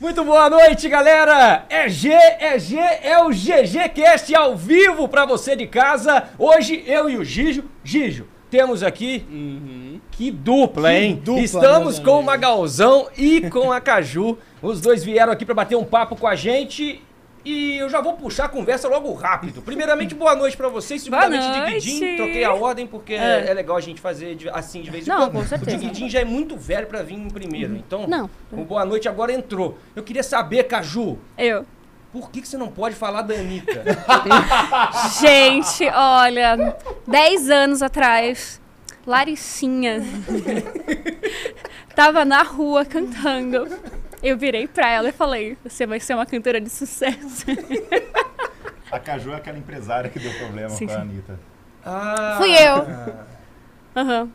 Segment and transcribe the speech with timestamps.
[0.00, 1.66] Muito boa noite, galera!
[1.68, 6.24] É G, é G, é o GGCast ao vivo pra você de casa.
[6.38, 7.64] Hoje eu e o Gijo.
[7.84, 9.26] Gijo, temos aqui.
[10.10, 11.12] Que dupla, hein?
[11.16, 11.20] Uhum.
[11.20, 12.22] dupla, Estamos com o.
[12.22, 14.38] Magalzão e com a Caju.
[14.62, 17.02] Os dois vieram aqui pra bater um papo com a gente.
[17.44, 19.62] E eu já vou puxar a conversa logo rápido.
[19.62, 21.02] Primeiramente, boa noite pra vocês.
[21.02, 21.80] Segundamente.
[21.80, 22.16] Diguidim.
[22.16, 23.46] Troquei a ordem porque é.
[23.48, 23.54] É.
[23.54, 25.32] legal a gente fazer assim de vez em Não, quando.
[25.32, 25.76] com certeza.
[25.76, 27.74] O Diguidim já é muito velho pra vir em primeiro.
[27.76, 28.28] Então, Não.
[28.52, 29.78] o boa noite agora entrou.
[29.96, 31.64] Eu queria saber, Caju, Eu.
[32.12, 33.84] por que, que você não pode falar da Anitta?
[35.18, 38.60] Gente, olha, 10 anos atrás,
[39.06, 40.02] Laricinha
[41.96, 43.66] tava na rua cantando.
[44.22, 47.46] Eu virei pra ela e falei: Você vai ser uma cantora de sucesso.
[48.90, 51.00] A Caju é aquela empresária que deu problema Sim, com a sim.
[51.02, 51.38] Anitta.
[51.84, 53.16] Ah, Fui eu.
[53.96, 54.28] Aham.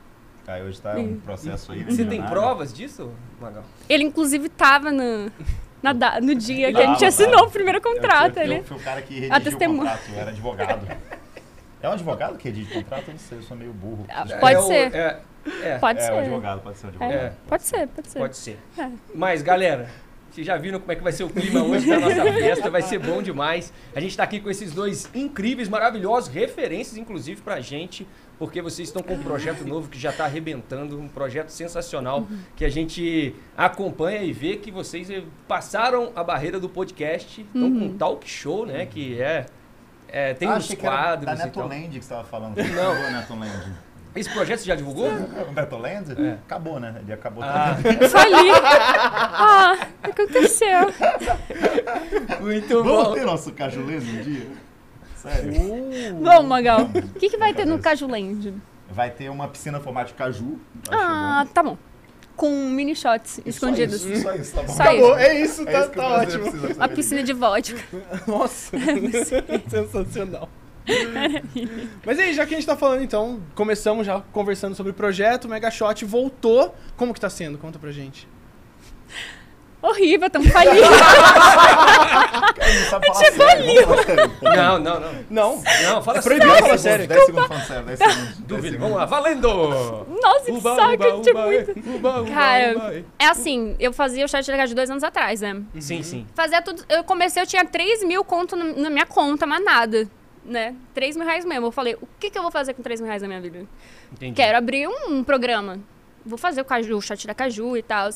[0.47, 1.83] Aí hoje tá um processo aí.
[1.83, 3.11] Você tem provas disso,
[3.41, 3.63] Magal?
[3.89, 5.31] Ele, inclusive, tava no,
[5.81, 7.47] na no dia que a gente assinou tava.
[7.47, 8.37] o primeiro Eu, contrato.
[8.37, 8.57] eu, Ele...
[8.59, 9.89] eu fui o cara que A redigiu o testemunha.
[9.91, 10.87] contrato, eu era advogado.
[11.81, 13.03] É um advogado que redige contrato?
[13.07, 14.05] Eu não sei, eu sou meio burro.
[14.09, 14.25] Ah.
[14.39, 14.95] Pode É o- ser.
[14.95, 15.19] é,
[15.63, 16.19] é, Pode é, o ser.
[16.21, 17.13] advogado, pode ser um advogado.
[17.13, 18.19] É, Pode ser, pode ser.
[18.19, 18.59] pode ser.
[18.77, 18.89] É.
[19.13, 19.89] Mas, galera,
[20.31, 22.69] vocês já viram como é que vai ser o clima hoje da nossa festa?
[22.69, 23.71] Vai ser bom demais.
[23.95, 28.05] A gente tá aqui com esses dois incríveis, maravilhosos, referências, inclusive, pra gente.
[28.37, 32.65] Porque vocês estão com um projeto novo que já tá arrebentando, um projeto sensacional que
[32.65, 35.07] a gente acompanha e vê que vocês
[35.47, 38.85] passaram a barreira do podcast, estão com um talk show, né?
[38.87, 39.45] Que é.
[40.09, 41.45] é, tem Ah, uns achei que era quadros da.
[41.45, 42.57] Netoland que você tava falando.
[42.57, 42.91] Não.
[42.91, 43.73] Acabou, Netoland.
[44.15, 45.07] Esse projeto você já divulgou?
[45.09, 46.11] O Netoland?
[46.17, 46.31] É.
[46.45, 46.95] Acabou, né?
[47.01, 47.75] Ele acabou Ah.
[47.75, 47.97] também.
[48.09, 48.49] Fali.
[48.63, 49.77] Ah,
[50.07, 50.79] o que aconteceu?
[52.41, 53.13] Muito Vamos bom.
[53.13, 54.47] ter nosso Cajulês um dia?
[55.15, 55.51] Sério?
[56.21, 58.53] Bom, Magal, o que, que vai ter no Cajuland?
[58.89, 60.59] Vai ter uma piscina formato de caju.
[60.91, 61.77] Ah, tá bom.
[62.35, 64.01] Com mini shots escondidos.
[64.01, 64.73] Só isso, só isso, tá bom.
[64.73, 65.19] Só Acabou, isso.
[65.19, 66.51] é isso, É tá, isso que tá ótimo.
[66.79, 67.79] A piscina de vodka.
[68.27, 68.77] Nossa,
[69.69, 70.47] sensacional.
[72.05, 75.45] Mas aí, já que a gente tá falando, então, começamos já conversando sobre o projeto,
[75.45, 76.73] o Mega Shot voltou.
[76.95, 77.57] Como que tá sendo?
[77.57, 78.27] Conta pra gente.
[79.81, 80.71] Horrível, tamo sério.
[82.89, 83.65] vamos falar sério.
[84.41, 85.11] Não, não, não.
[85.29, 86.65] Não, Não, fala É proibido sério.
[86.65, 87.07] falar sério.
[87.07, 88.23] 10 segundos falando sério, 10 segundos.
[88.23, 88.79] 10 Dúvida, segundos.
[88.79, 90.07] vamos lá, valendo!
[90.21, 91.71] Nossa, que saco, eu tinha muito.
[91.95, 93.03] uba, uba, Cara, uba.
[93.19, 95.61] É assim, eu fazia o chat legal de dois anos atrás, né?
[95.79, 96.25] Sim, sim.
[96.33, 96.83] Fazia tudo.
[96.89, 100.07] Eu comecei, eu tinha 3 mil conto na minha conta, mas nada.
[100.45, 100.75] Né?
[100.93, 101.65] 3 mil reais mesmo.
[101.65, 103.65] Eu falei, o que, que eu vou fazer com 3 mil reais na minha vida?
[104.13, 104.35] Entendi.
[104.35, 105.79] Quero abrir um, um programa.
[106.23, 108.09] Vou fazer o, caju, o chat da Caju e tal.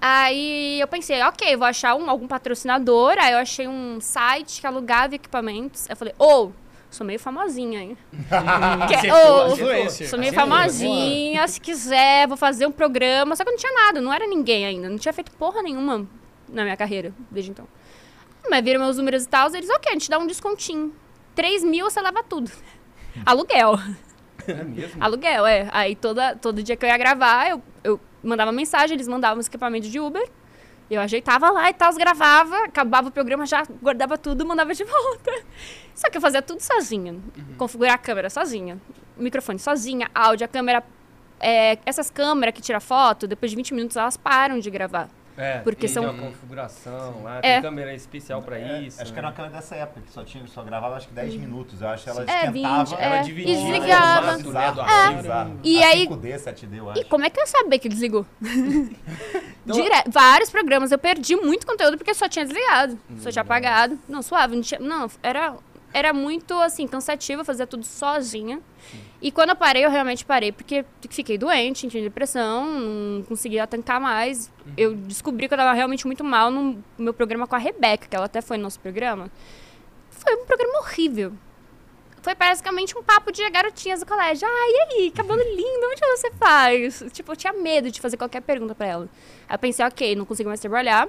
[0.00, 3.14] Aí eu pensei, ok, vou achar um, algum patrocinador.
[3.18, 5.86] Aí eu achei um site que alugava equipamentos.
[5.88, 6.50] Aí eu falei, ô,
[6.90, 7.96] sou meio famosinha, hein?
[8.88, 10.08] Que- influencer.
[10.08, 10.50] Sou meio Acertou.
[10.54, 13.34] famosinha, se quiser, vou fazer um programa.
[13.36, 14.88] Só que eu não tinha nada, não era ninguém ainda.
[14.90, 16.06] Não tinha feito porra nenhuma
[16.48, 17.66] na minha carreira, desde então.
[18.50, 20.94] Mas viram meus números e tal, eles, ok, a gente dá um descontinho.
[21.34, 22.50] 3 mil você leva tudo.
[23.24, 23.78] Aluguel.
[24.46, 25.02] É mesmo?
[25.02, 25.68] Aluguel, é.
[25.72, 29.46] Aí toda, todo dia que eu ia gravar, eu, eu mandava mensagem, eles mandavam os
[29.46, 30.28] equipamentos de Uber.
[30.90, 35.32] Eu ajeitava lá e tal, gravava, acabava o programa, já guardava tudo, mandava de volta.
[35.94, 37.16] Só que eu fazia tudo sozinha.
[37.56, 38.78] Configurar a câmera sozinha,
[39.16, 40.84] o microfone sozinha, áudio, a câmera.
[41.40, 45.08] é, essas câmeras que tiram foto, depois de 20 minutos elas param de gravar.
[45.36, 47.54] É, Porque tem são- uma configuração lá, É.
[47.54, 49.02] tem câmera especial pra É, isso.
[49.02, 49.18] acho que né?
[49.18, 51.80] era uma câmera dessa época, que só, tinha, só gravava acho que 10 minutos.
[51.82, 52.84] Eu acho que ela É, esquentava.
[52.84, 54.26] 20, Ela é, dividia e o desligava.
[54.38, 55.16] formato, né, do É.
[55.22, 55.60] Bizarro.
[55.64, 57.00] E A aí- 5D, 7D, eu acho.
[57.00, 58.24] E como é que eu ia saber que desligou?
[59.66, 63.98] Então- Dire- Vários programas eu perdi muito conteúdo porque só tinha desligado, só tinha apagado.
[64.08, 64.78] Não, suave, não tinha.
[64.78, 65.54] Não, era,
[65.92, 68.60] era muito assim, cansativo fazer tudo sozinha.
[69.24, 73.98] E quando eu parei, eu realmente parei, porque fiquei doente, tinha depressão, não conseguia tancar
[73.98, 74.52] mais.
[74.76, 78.14] Eu descobri que eu tava realmente muito mal no meu programa com a Rebeca, que
[78.14, 79.30] ela até foi no nosso programa.
[80.10, 81.32] Foi um programa horrível.
[82.20, 84.46] Foi basicamente um papo de garotinhas do colégio.
[84.46, 87.02] Ah, e aí, cabelo lindo, onde você faz?
[87.10, 89.08] Tipo, eu tinha medo de fazer qualquer pergunta pra ela.
[89.48, 91.08] Aí eu pensei, ok, não consigo mais trabalhar.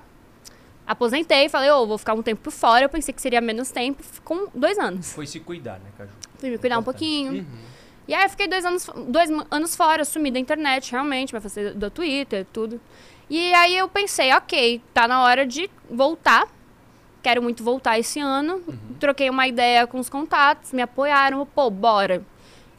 [0.87, 2.85] Aposentei, falei, ô, vou ficar um tempo fora.
[2.85, 5.11] Eu pensei que seria menos tempo, ficou dois anos.
[5.11, 6.11] Foi se cuidar, né, Caju?
[6.37, 6.99] Fui me cuidar um Importante.
[6.99, 7.74] pouquinho.
[8.07, 11.73] E aí eu fiquei dois anos, dois anos fora, sumi da internet, realmente, vai fazer
[11.73, 12.79] do Twitter, tudo.
[13.29, 16.47] E aí eu pensei, ok, tá na hora de voltar.
[17.23, 18.61] Quero muito voltar esse ano.
[18.99, 22.21] Troquei uma ideia com os contatos, me apoiaram, pô, bora.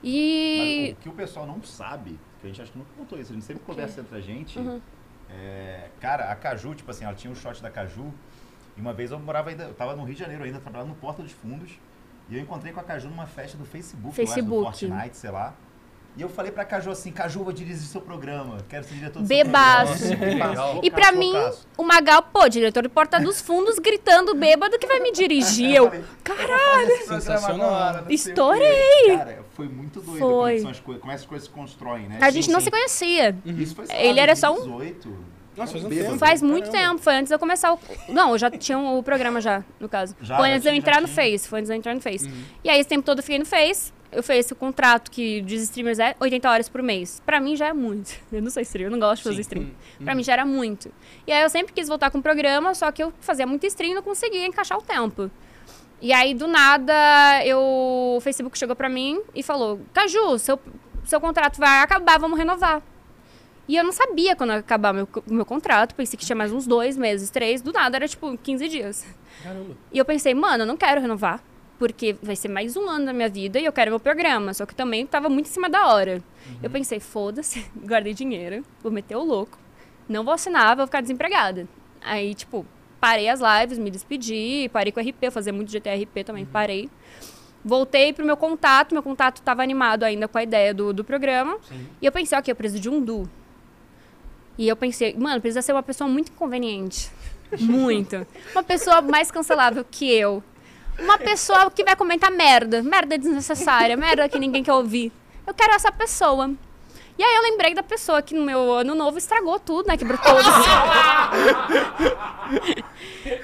[0.02, 0.90] E.
[0.90, 3.32] Mas o que o pessoal não sabe, que a gente acho que nunca contou isso,
[3.32, 4.58] a gente sempre conversa entre a gente.
[4.58, 4.80] Uhum.
[5.28, 8.14] é, cara, a Caju, tipo assim, ela tinha o shot da Caju.
[8.76, 10.94] E uma vez eu morava ainda, eu tava no Rio de Janeiro ainda, trabalhando no
[10.94, 11.72] Porta dos Fundos.
[12.28, 14.56] E eu encontrei com a Caju numa festa do Facebook, eu acho, Facebook.
[14.58, 15.54] do Fortnite, sei lá.
[16.18, 18.56] E eu falei pra Caju assim, Caju, vou dirigir seu programa.
[18.70, 19.98] Quero ser diretor do Bebaço.
[19.98, 20.48] seu programa.
[20.48, 20.80] Legal.
[20.82, 21.34] E pra mim,
[21.76, 25.74] o Magal, pô, diretor de Porta dos Fundos, gritando bêbado que vai me dirigir.
[25.74, 25.90] Eu,
[26.24, 27.06] Caralho!
[27.06, 28.04] Sensacional.
[28.08, 29.16] Estourei.
[29.18, 30.56] Cara, foi muito doido Foi.
[30.56, 32.18] como, é as coisas, como essas coisas se constroem, né?
[32.20, 32.64] a Sim, gente não sim.
[32.64, 33.36] se conhecia.
[33.44, 35.35] Isso foi, Ele era só um- 2018.
[35.56, 36.18] Nossa, faz um tempo.
[36.18, 36.90] Faz muito Caramba.
[36.90, 37.78] tempo, foi antes de eu começar o.
[38.08, 40.14] Não, eu já tinha o programa já, no caso.
[40.20, 41.08] Já, foi antes de eu entrar no.
[41.08, 41.14] Uhum.
[41.14, 42.30] Face, foi antes de eu entrar no Face.
[42.62, 43.92] E aí, esse tempo todo eu fiquei no Face.
[44.12, 47.20] Eu fiz o contrato que dos streamers é 80 horas por mês.
[47.26, 48.14] Pra mim já é muito.
[48.32, 49.70] Eu não sou streamer, eu não gosto de fazer stream.
[50.02, 50.90] Pra mim já era muito.
[51.26, 53.92] E aí eu sempre quis voltar com o programa, só que eu fazia muito stream
[53.92, 55.30] e não conseguia encaixar o tempo.
[56.00, 56.92] E aí, do nada,
[57.44, 57.58] eu...
[57.58, 60.58] o Facebook chegou pra mim e falou: Caju, seu,
[61.04, 62.82] seu contrato vai acabar, vamos renovar.
[63.68, 66.66] E eu não sabia quando ia acabar meu, meu contrato, pensei que tinha mais uns
[66.66, 69.06] dois meses, três, do nada era tipo 15 dias.
[69.42, 69.76] Caramba.
[69.92, 71.42] E eu pensei, mano, eu não quero renovar,
[71.78, 74.64] porque vai ser mais um ano da minha vida e eu quero meu programa, só
[74.64, 76.22] que também tava muito em cima da hora.
[76.62, 79.58] Eu pensei, foda-se, guardei dinheiro, vou meter o louco,
[80.08, 81.66] não vou assinar, vou ficar desempregada.
[82.00, 82.64] Aí, tipo,
[83.00, 86.88] parei as lives, me despedi, parei com o RP, fazia muito GTRP também, parei.
[87.64, 91.58] Voltei pro meu contato, meu contato tava animado ainda com a ideia do, do programa.
[92.00, 93.28] E eu pensei, ok, eu preciso de um duo.
[94.58, 97.10] E eu pensei, mano, precisa ser uma pessoa muito inconveniente.
[97.60, 98.26] Muito.
[98.52, 100.42] Uma pessoa mais cancelável que eu.
[100.98, 102.82] Uma pessoa que vai comentar merda.
[102.82, 105.12] Merda desnecessária, merda que ninguém quer ouvir.
[105.46, 106.50] Eu quero essa pessoa.
[107.18, 109.96] E aí eu lembrei da pessoa que no meu ano novo estragou tudo, né?
[109.96, 110.44] Quebrou todos.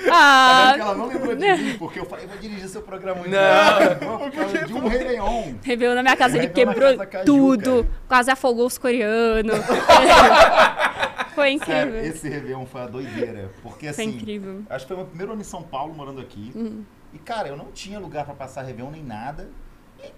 [0.04, 3.22] Tá ah, que ela não lembrou de mim, porque eu falei, vou dirigir seu programa.
[3.26, 4.18] Não.
[4.18, 5.54] Por causa de um Réveillon.
[5.62, 7.84] Revelou na minha casa, ele na quebrou casa Caju, tudo.
[7.84, 7.88] cara.
[8.08, 9.56] Quase afogou os coreanos.
[11.34, 12.10] Foi Sério, incrível.
[12.10, 13.50] esse Réveillon foi a doideira.
[13.62, 14.62] Porque Foi assim, incrível.
[14.68, 16.52] acho que foi meu primeiro ano em São Paulo, morando aqui.
[16.54, 16.84] Uhum.
[17.12, 19.48] E, cara, eu não tinha lugar pra passar Réveillon nem nada.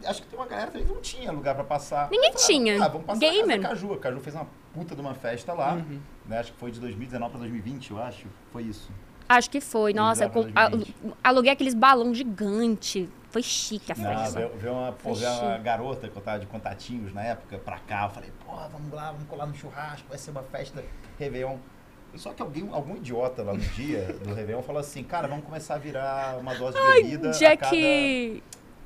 [0.02, 2.08] E acho que tem uma galera também que não tinha lugar pra passar.
[2.11, 2.84] Ninguém falei, tinha.
[2.84, 3.61] Ah, vamos passar na casa Gamer.
[3.61, 3.93] da Caju.
[3.93, 5.76] A Caju fez uma puta de uma festa lá.
[6.26, 6.38] Né?
[6.38, 8.26] Acho que foi de 2019 pra 2020, eu acho.
[8.52, 8.90] Foi isso.
[9.29, 9.93] Acho que foi.
[9.94, 11.15] Nossa, eu com- a- 2020.
[11.23, 13.09] aluguei aqueles balão gigante.
[13.31, 14.38] Foi chique a Não, festa.
[14.38, 18.05] veio, veio uma, pô, uma garota que eu tava de contatinhos na época pra cá.
[18.05, 20.85] Eu falei, pô, vamos lá, vamos colar no churrasco, vai ser uma festa
[21.19, 21.56] Réveillon.
[22.15, 25.75] Só que alguém, algum idiota lá no dia do Réveillon falou assim, cara, vamos começar
[25.75, 27.76] a virar uma dose de bebida a cada...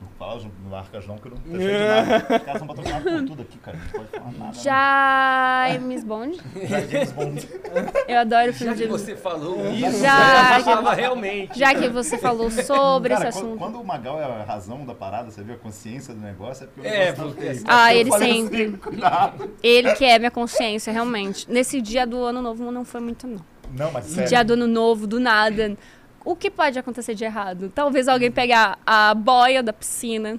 [0.00, 2.16] Não fala as marcas não, que eu não tô cheio de nada.
[2.36, 3.76] Os caras são patrocinados por tudo aqui, cara.
[3.78, 4.52] Não pode falar nada.
[4.52, 5.78] Já.
[5.80, 6.38] Miss Bond.
[6.54, 6.66] Não.
[6.66, 7.48] Já é James Bond.
[8.06, 8.86] Eu adoro o Já filme que de.
[8.88, 11.58] você falou isso, Já que- tava realmente.
[11.58, 13.58] Já que você falou sobre Cara, esse quando, assunto.
[13.58, 16.66] quando o Magal é a razão da parada, você viu a consciência do negócio, é
[16.68, 17.64] porque o É, negócio tá porque-.
[17.66, 18.62] Ah, Eu ele falei sempre.
[18.64, 19.50] assim, cuidado.
[19.62, 21.50] Ele que é minha consciência, realmente.
[21.50, 23.44] Nesse dia do ano novo não foi muito, não.
[23.72, 24.28] Não, mas sério.
[24.28, 25.76] Dia do ano novo, do nada.
[26.28, 27.72] O que pode acontecer de errado?
[27.74, 30.38] Talvez alguém pegar a boia da piscina.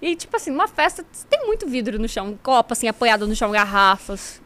[0.00, 3.50] E, tipo assim, numa festa tem muito vidro no chão, copo assim, apoiado no chão,
[3.50, 4.40] garrafas.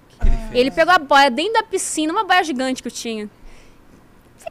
[0.53, 3.31] Ele pegou a boia dentro da piscina, uma boia gigante que eu tinha.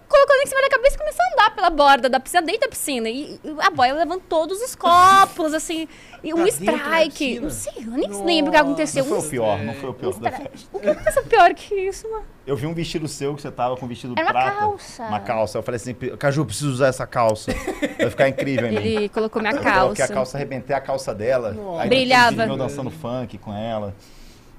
[0.07, 2.67] Colocando em cima da cabeça e começou a andar pela borda da piscina, dentro da
[2.67, 3.09] piscina.
[3.09, 5.87] E a boia levando todos os copos, assim.
[6.23, 7.39] E um da strike.
[7.39, 9.03] Não sei, eu nem lembro o que aconteceu.
[9.05, 10.51] Não foi Um o pior, não foi o pior da strike.
[10.51, 10.69] festa.
[10.77, 12.25] O que aconteceu pior que isso, mano?
[12.45, 14.57] Eu vi um vestido seu que você tava com um vestido Era uma prata.
[14.57, 15.03] calça.
[15.03, 15.57] Uma calça.
[15.57, 17.51] Eu falei assim, Caju, eu preciso usar essa calça.
[17.97, 18.75] Vai ficar incrível em mim.
[18.77, 20.13] Ele colocou minha Eu coloquei a calça.
[20.13, 21.51] calça, arrebentei a calça dela.
[21.53, 21.83] Nossa.
[21.83, 22.43] Aí Brilhava.
[22.45, 23.95] eu dançando funk com ela.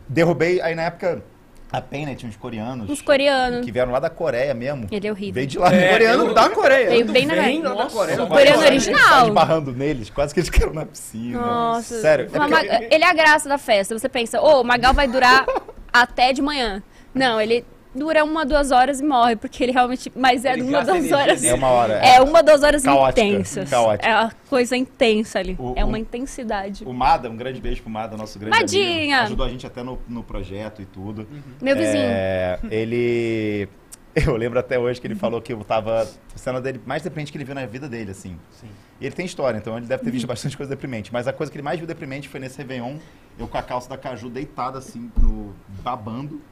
[0.09, 1.23] Derrubei, aí na época,
[1.73, 2.91] a Pen, né, tinha uns coreanos.
[2.91, 3.65] Uns coreanos.
[3.65, 4.87] Que vieram lá da Coreia mesmo.
[4.91, 5.35] Ele é horrível.
[5.35, 5.73] Veio de lá.
[5.75, 6.91] É, Coreano eu- da Coreia.
[6.91, 8.23] Veio bem na Vem lá da Nossa, Coreia.
[8.23, 9.09] O coreano original.
[9.23, 11.41] Tá esbarrando neles, quase que eles caíram na piscina.
[11.41, 12.01] Nossa.
[12.01, 12.27] Sério.
[12.33, 13.99] É porque- Ele é a graça da festa.
[13.99, 15.47] Você pensa, ô, o Magal vai durar
[15.93, 16.83] até de manhã.
[17.15, 20.11] Não, ele dura uma, duas horas e morre, porque ele realmente.
[20.17, 21.45] Mas é Ele uma, duas horas.
[21.45, 21.93] É uma hora.
[21.95, 23.71] É uma, duas horas Caótica, intensas.
[23.71, 24.09] caótica.
[24.09, 25.57] É uma coisa intensa ali.
[25.59, 26.85] O- é o- uma intensidade.
[26.85, 29.17] O Mada, um grande beijo pro Mada, nosso grande Madinha!
[29.17, 29.27] amigo.
[29.27, 31.27] Ajudou a gente até no, no projeto e tudo.
[31.61, 32.05] Meu vizinho.
[32.07, 33.69] É, ele...
[34.15, 36.03] Eu lembro até hoje que ele falou que eu tava...
[36.03, 38.37] A cena dele mais deprimente que ele viu na vida dele, assim.
[38.51, 38.67] Sim.
[39.01, 41.11] E ele tem história, então ele deve ter visto bastante coisa deprimente.
[41.11, 42.97] Mas a coisa que ele mais viu deprimente foi nesse Réveillon,
[43.39, 45.55] eu com a calça da Caju deitada, assim, no...
[45.83, 46.43] babando.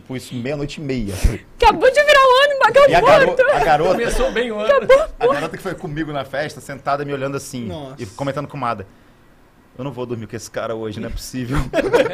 [0.00, 1.12] Tipo, isso meia-noite e meia.
[1.60, 3.36] Acabou de virar o ano, Magal E a, garo...
[3.52, 3.90] a garota...
[3.92, 4.88] Começou bem o ano.
[5.18, 8.02] A garota que foi comigo na festa, sentada me olhando assim Nossa.
[8.02, 8.86] e comentando com Mada.
[9.76, 11.58] Eu não vou dormir com esse cara hoje, não é possível.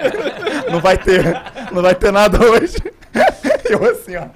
[0.71, 1.23] não vai ter,
[1.73, 2.77] não vai ter nada hoje.
[3.71, 4.29] Eu assim, ó.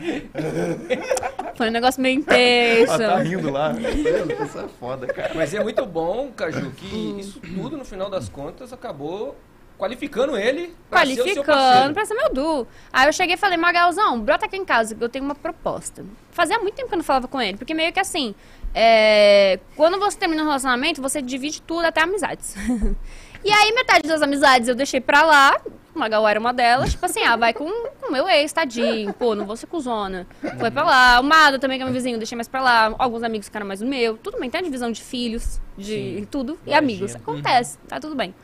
[1.56, 2.92] Foi um negócio meio intenso.
[2.94, 3.72] Ela tá rindo lá.
[3.72, 5.32] Isso é foda, cara.
[5.34, 9.36] Mas é muito bom, Caju, que isso tudo, no final das contas, acabou
[9.80, 11.94] qualificando ele pra ser Qualificando parceiro.
[11.94, 12.68] pra ser meu duo.
[12.92, 16.04] Aí eu cheguei e falei, Magalzão, brota aqui em casa, que eu tenho uma proposta.
[16.30, 18.34] Fazia muito tempo que eu não falava com ele, porque meio que assim,
[18.74, 22.54] é, quando você termina um relacionamento, você divide tudo, até amizades.
[23.42, 25.58] E aí, metade das amizades eu deixei pra lá.
[25.94, 26.90] O Magal era uma delas.
[26.90, 29.14] Tipo assim, ah, vai com o meu ex, tadinho.
[29.14, 30.26] Pô, não vou ser cuzona.
[30.58, 31.18] Foi pra lá.
[31.20, 32.94] O Mada também, que é meu vizinho, deixei mais pra lá.
[32.98, 34.18] Alguns amigos ficaram mais no meu.
[34.18, 36.28] Tudo bem, tem a divisão de filhos, de Sim.
[36.30, 36.52] tudo.
[36.66, 36.78] E Imagina.
[36.78, 37.16] amigos.
[37.16, 38.34] Acontece, tá tudo bem.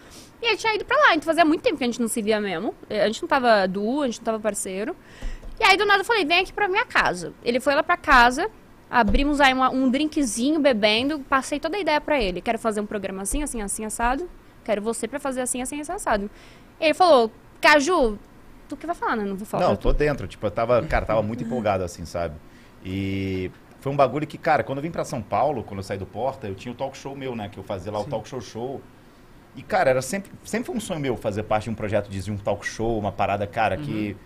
[0.42, 1.14] E ele tinha ido pra lá.
[1.14, 2.74] Então fazia muito tempo que a gente não se via mesmo.
[2.90, 4.94] Eh, A gente não tava duo, a gente não tava parceiro.
[5.58, 7.32] E aí, do nada, eu falei, vem aqui pra minha casa.
[7.42, 8.50] Ele foi lá pra casa.
[8.90, 11.18] Abrimos aí uma- um drinkzinho bebendo.
[11.20, 12.40] Passei toda a ideia pra ele.
[12.40, 14.28] Quero fazer um programa assim, assim, assim, assado.
[14.64, 16.30] Quero você pra fazer assim, assim, assim, assado.
[16.78, 18.18] Ele falou, Caju,
[18.68, 19.24] tu que vai falar, né?
[19.24, 20.26] Não vou falar Não, tô dentro.
[20.28, 22.34] Tipo, eu tava, cara, tava muito empolgado, assim, sabe?
[22.84, 23.50] E
[23.80, 26.06] foi um bagulho que, cara, quando eu vim pra São Paulo, quando eu saí do
[26.06, 27.48] Porta, eu tinha o talk show meu, né?
[27.48, 28.82] Que eu fazia lá o talk show show.
[29.56, 32.30] E, cara, era sempre, sempre foi um sonho meu fazer parte de um projeto de
[32.30, 34.16] um talk show, uma parada, cara, que.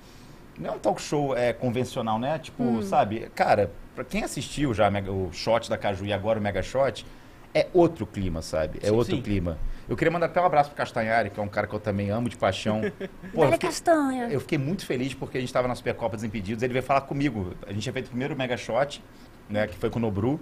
[0.58, 2.38] Não é um talk show é, convencional, né?
[2.38, 3.30] Tipo, sabe?
[3.34, 7.06] Cara, pra quem assistiu já Mega- o Shot da Caju e agora o Mega Shot,
[7.54, 8.78] é outro clima, sabe?
[8.82, 9.22] É Sim, outro sim.
[9.22, 9.56] clima.
[9.88, 12.10] Eu queria mandar até um abraço pro Castanhari, que é um cara que eu também
[12.10, 12.82] amo de paixão.
[13.32, 14.28] Pô, eu fiquei- castanha.
[14.28, 16.62] eu fiquei muito feliz porque a gente estava na Supercopa Desimpedidos.
[16.62, 17.54] Ele veio falar comigo.
[17.66, 19.02] A gente tinha feito o primeiro Mega Shot,
[19.48, 19.66] né?
[19.66, 20.38] Que foi com o Nobru.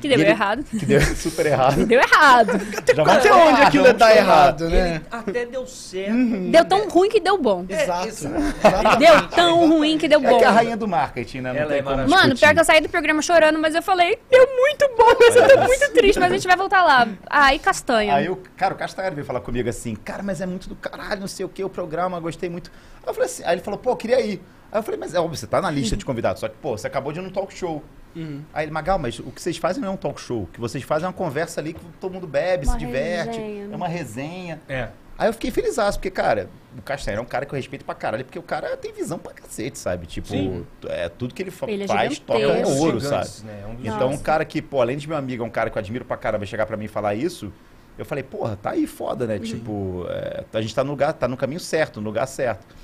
[0.00, 0.62] Que deu ele- errado.
[0.64, 1.86] Que deu super errado.
[1.86, 2.52] Deu errado.
[2.94, 4.16] Já vai Até onde aquilo dá falar.
[4.16, 4.94] errado, né?
[4.96, 6.12] Ele até deu certo.
[6.50, 7.64] Deu tão ruim que deu bom.
[7.68, 8.08] Exato.
[8.08, 8.98] exato.
[8.98, 10.38] Deu tão ruim que deu É bom.
[10.38, 11.52] que é a rainha do marketing, né?
[11.52, 12.06] Não Ela tem é.
[12.06, 15.34] Mano, pior que eu saí do programa chorando, mas eu falei, deu muito bom, mas
[15.36, 17.08] eu tô muito triste, mas a gente vai voltar lá.
[17.28, 18.14] Aí, castanha.
[18.14, 21.20] Aí o cara, o Castanheiro veio falar comigo assim, cara, mas é muito do caralho,
[21.20, 22.70] não sei o que, o programa, gostei muito.
[23.02, 24.42] Aí eu falei assim, aí ele falou, pô, queria ir.
[24.70, 26.76] Aí eu falei, mas é óbvio, você tá na lista de convidados, só que, pô,
[26.76, 27.82] você acabou de ir num talk show.
[28.14, 28.42] Uhum.
[28.52, 30.42] Aí ele, Magal, mas o que vocês fazem não é um talk show.
[30.42, 33.38] O que vocês fazem é uma conversa ali que todo mundo bebe, Uma se diverte,
[33.38, 33.72] resenha, né?
[33.72, 34.60] é uma resenha.
[34.68, 34.88] É.
[35.18, 36.48] Aí eu fiquei feliz, porque, cara,
[36.78, 39.18] o Castanheiro é um cara que eu respeito pra caralho, porque o cara tem visão
[39.18, 40.06] pra cacete, sabe?
[40.06, 40.66] Tipo, Sim.
[40.88, 42.70] é, tudo que ele, Ele é faz toca gigantesco.
[42.70, 43.46] no ouro, Gigantes, sabe?
[43.52, 43.60] né?
[43.62, 45.76] É um Então, um cara que, pô, além de meu amigo, é um cara que
[45.76, 47.52] eu admiro pra caramba, chegar pra mim e falar isso,
[47.98, 49.38] eu falei, porra, tá aí foda, né?
[49.38, 52.74] Tipo, é, a gente tá no lugar, tá no caminho certo, no lugar certo.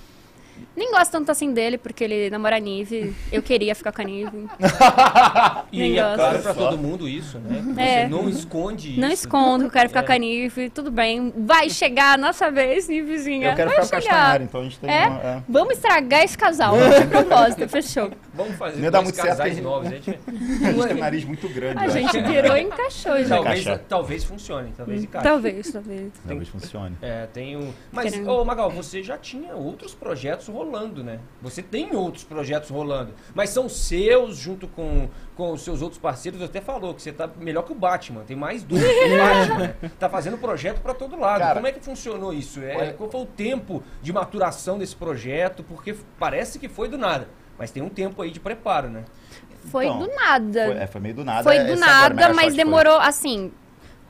[0.76, 3.14] Nem gosto tanto assim dele, porque ele namora a Nive.
[3.32, 4.46] Eu queria ficar com a Nive.
[5.72, 6.16] E é gosto.
[6.16, 7.62] claro pra todo mundo isso, né?
[7.74, 8.08] Você É.
[8.08, 9.00] não esconde isso.
[9.00, 10.06] Não escondo que eu quero ficar É.
[10.06, 10.70] com a Nive.
[10.70, 11.32] Tudo bem.
[11.36, 13.50] Vai chegar a nossa vez, Nivezinha.
[13.50, 14.14] eu quero Vai ficar com chegar.
[14.16, 15.06] Castanheiro, então a gente tem É?
[15.08, 15.20] uma...
[15.22, 15.42] é.
[15.48, 16.74] Vamos estragar esse casal.
[16.76, 18.10] De propósito, fechou.
[18.34, 19.62] Vamos fazer Não dois muito certo, casais hein?
[19.62, 19.86] novos.
[19.88, 20.10] A gente...
[20.66, 23.28] A gente tem um nariz muito grande, A gente virou e encaixou, gente.
[23.28, 25.26] talvez, talvez funcione, talvez encaixe.
[25.28, 26.12] Talvez, talvez.
[26.26, 26.96] Talvez funcione.
[27.00, 27.72] É, tem um...
[27.92, 31.20] Mas, ô Magal, você já tinha outros projetos rolando, né?
[31.42, 33.12] Você tem outros projetos rolando.
[33.34, 36.40] Mas são seus, junto com, com os seus outros parceiros.
[36.40, 38.22] Você até falou que você tá melhor que o Batman.
[38.24, 39.74] Tem mais dois que o Batman, né?
[39.98, 41.40] Tá fazendo projeto pra todo lado.
[41.40, 42.60] Cara, Como é que funcionou isso?
[42.62, 45.62] É, olha- qual foi o tempo de maturação desse projeto?
[45.62, 47.28] Porque parece que foi do nada.
[47.58, 49.04] Mas tem um tempo aí de preparo, né?
[49.70, 50.66] Foi Então, do nada.
[50.66, 51.42] Foi, é, foi meio do nada.
[51.42, 52.64] Foi é, do agora, nada, mas Shot foi.
[52.64, 53.50] demorou, assim.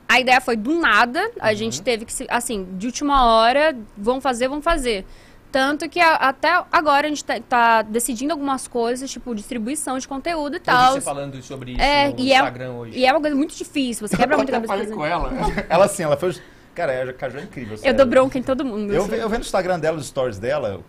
[0.09, 1.31] A ideia foi do nada.
[1.39, 1.55] A Uhum.
[1.55, 5.05] gente teve que, se, assim, de última hora, vamos fazer, vamos fazer.
[5.51, 10.07] Tanto que a- até agora a gente tá, tá decidindo algumas coisas, tipo distribuição de
[10.07, 10.93] conteúdo e Eu vi tal.
[10.93, 12.97] você falando sobre isso É, no e é, Instagram hoje.
[12.99, 14.07] e é uma coisa muito difícil.
[14.07, 14.93] Você quebra muito a Eu cabeça.
[14.93, 15.31] com ela.
[15.69, 16.35] Ela assim, ela foi.
[16.75, 17.73] Cara, a Caju é incrível.
[17.73, 17.97] Eu sério.
[17.97, 18.93] dou bronca em todo mundo.
[18.93, 19.15] Eu, assim.
[19.15, 20.81] eu vendo o Instagram dela, os stories dela,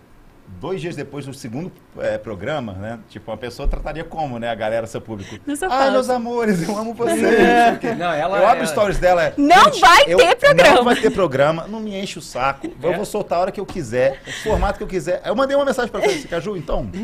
[0.60, 2.98] dois dias depois do segundo é, programa, né?
[3.08, 4.48] Tipo, uma pessoa trataria como, né?
[4.50, 5.38] A galera, seu público.
[5.70, 7.20] Ai, meus amores, eu amo vocês.
[7.20, 7.94] não sei o quê.
[7.94, 9.22] Não, ela- eu abro ela- stories dela.
[9.24, 12.22] é, Não "Gente, vai eu- ter programa." Não vai ter programa, não me enche o
[12.22, 12.68] saco.
[12.82, 12.96] Eu É.
[12.96, 15.20] vou soltar a hora que eu quiser, o formato que eu quiser.
[15.24, 16.88] Eu mandei uma mensagem pra você, Caju, então.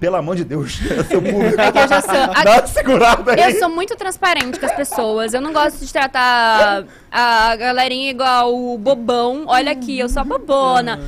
[0.00, 0.78] Pelo amor de Deus,
[1.08, 1.60] seu público.
[1.60, 2.10] É que eu já sou.
[2.14, 3.52] a- Dá uma segurada aí.
[3.52, 5.34] Eu sou muito transparente com as pessoas.
[5.34, 9.44] Eu não gosto de tratar a galerinha igual o bobão.
[9.46, 10.98] Olha aqui, eu sou a bobona.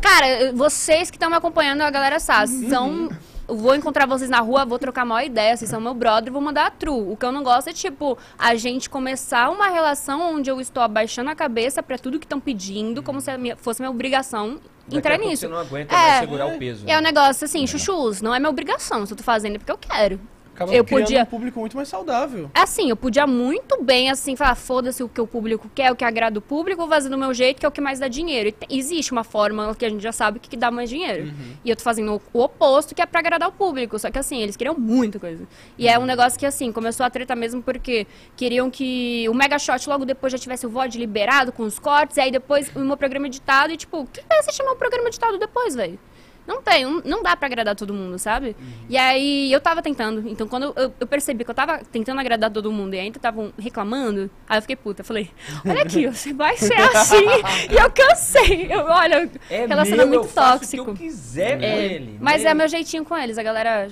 [0.00, 3.08] Cara, vocês que estão me acompanhando, a galera sabe, são.
[3.46, 6.66] Vou encontrar vocês na rua, vou trocar uma ideia, vocês são meu brother, vou mandar
[6.66, 7.12] a true.
[7.12, 10.82] O que eu não gosto é, tipo, a gente começar uma relação onde eu estou
[10.82, 14.58] abaixando a cabeça pra tudo que estão pedindo, como se a fosse minha obrigação
[14.90, 15.42] entrar nisso.
[15.42, 15.98] Você não aguenta É.
[15.98, 16.84] mais segurar o peso.
[16.86, 16.98] É né?
[16.98, 19.04] um negócio assim, chuchus, não é minha obrigação.
[19.06, 20.20] Se eu tô fazendo é porque eu quero.
[20.54, 22.50] Acaba Eu podia- um público muito mais saudável.
[22.54, 26.04] Assim, eu podia muito bem, assim, falar, foda-se o que o público quer, o que
[26.04, 28.50] agrada o público, vou fazer do meu jeito, que é o que mais dá dinheiro.
[28.50, 31.32] E te- existe uma forma que a gente já sabe que, que dá mais dinheiro.
[31.64, 33.98] E eu tô fazendo o, o oposto, que é pra agradar o público.
[33.98, 35.42] Só que, assim, eles queriam muita coisa.
[35.78, 38.06] E é um negócio que, assim, começou a treta mesmo porque
[38.36, 42.16] queriam que o Mega Shot logo depois já tivesse o VOD liberado com os cortes,
[42.16, 45.38] e aí depois o meu programa editado, e tipo, quem vai assistir meu programa editado
[45.38, 45.98] depois, velho?
[46.46, 48.56] Não tem, não, dá pra agradar todo mundo, sabe?
[48.88, 50.28] E aí eu tava tentando.
[50.28, 53.52] Então quando eu, eu percebi que eu tava tentando agradar todo mundo e ainda estavam
[53.58, 55.04] reclamando, aí eu fiquei puta.
[55.04, 55.30] Falei,
[55.64, 57.24] olha aqui, você vai ser assim.
[57.70, 58.66] e eu cansei.
[58.72, 60.82] Eu, olha, É relacionamento meu, eu faço tóxico.
[60.82, 62.18] O que eu quiser com É, ele.
[62.20, 62.50] mas né?
[62.50, 63.38] é meu jeitinho com eles.
[63.38, 63.88] A galera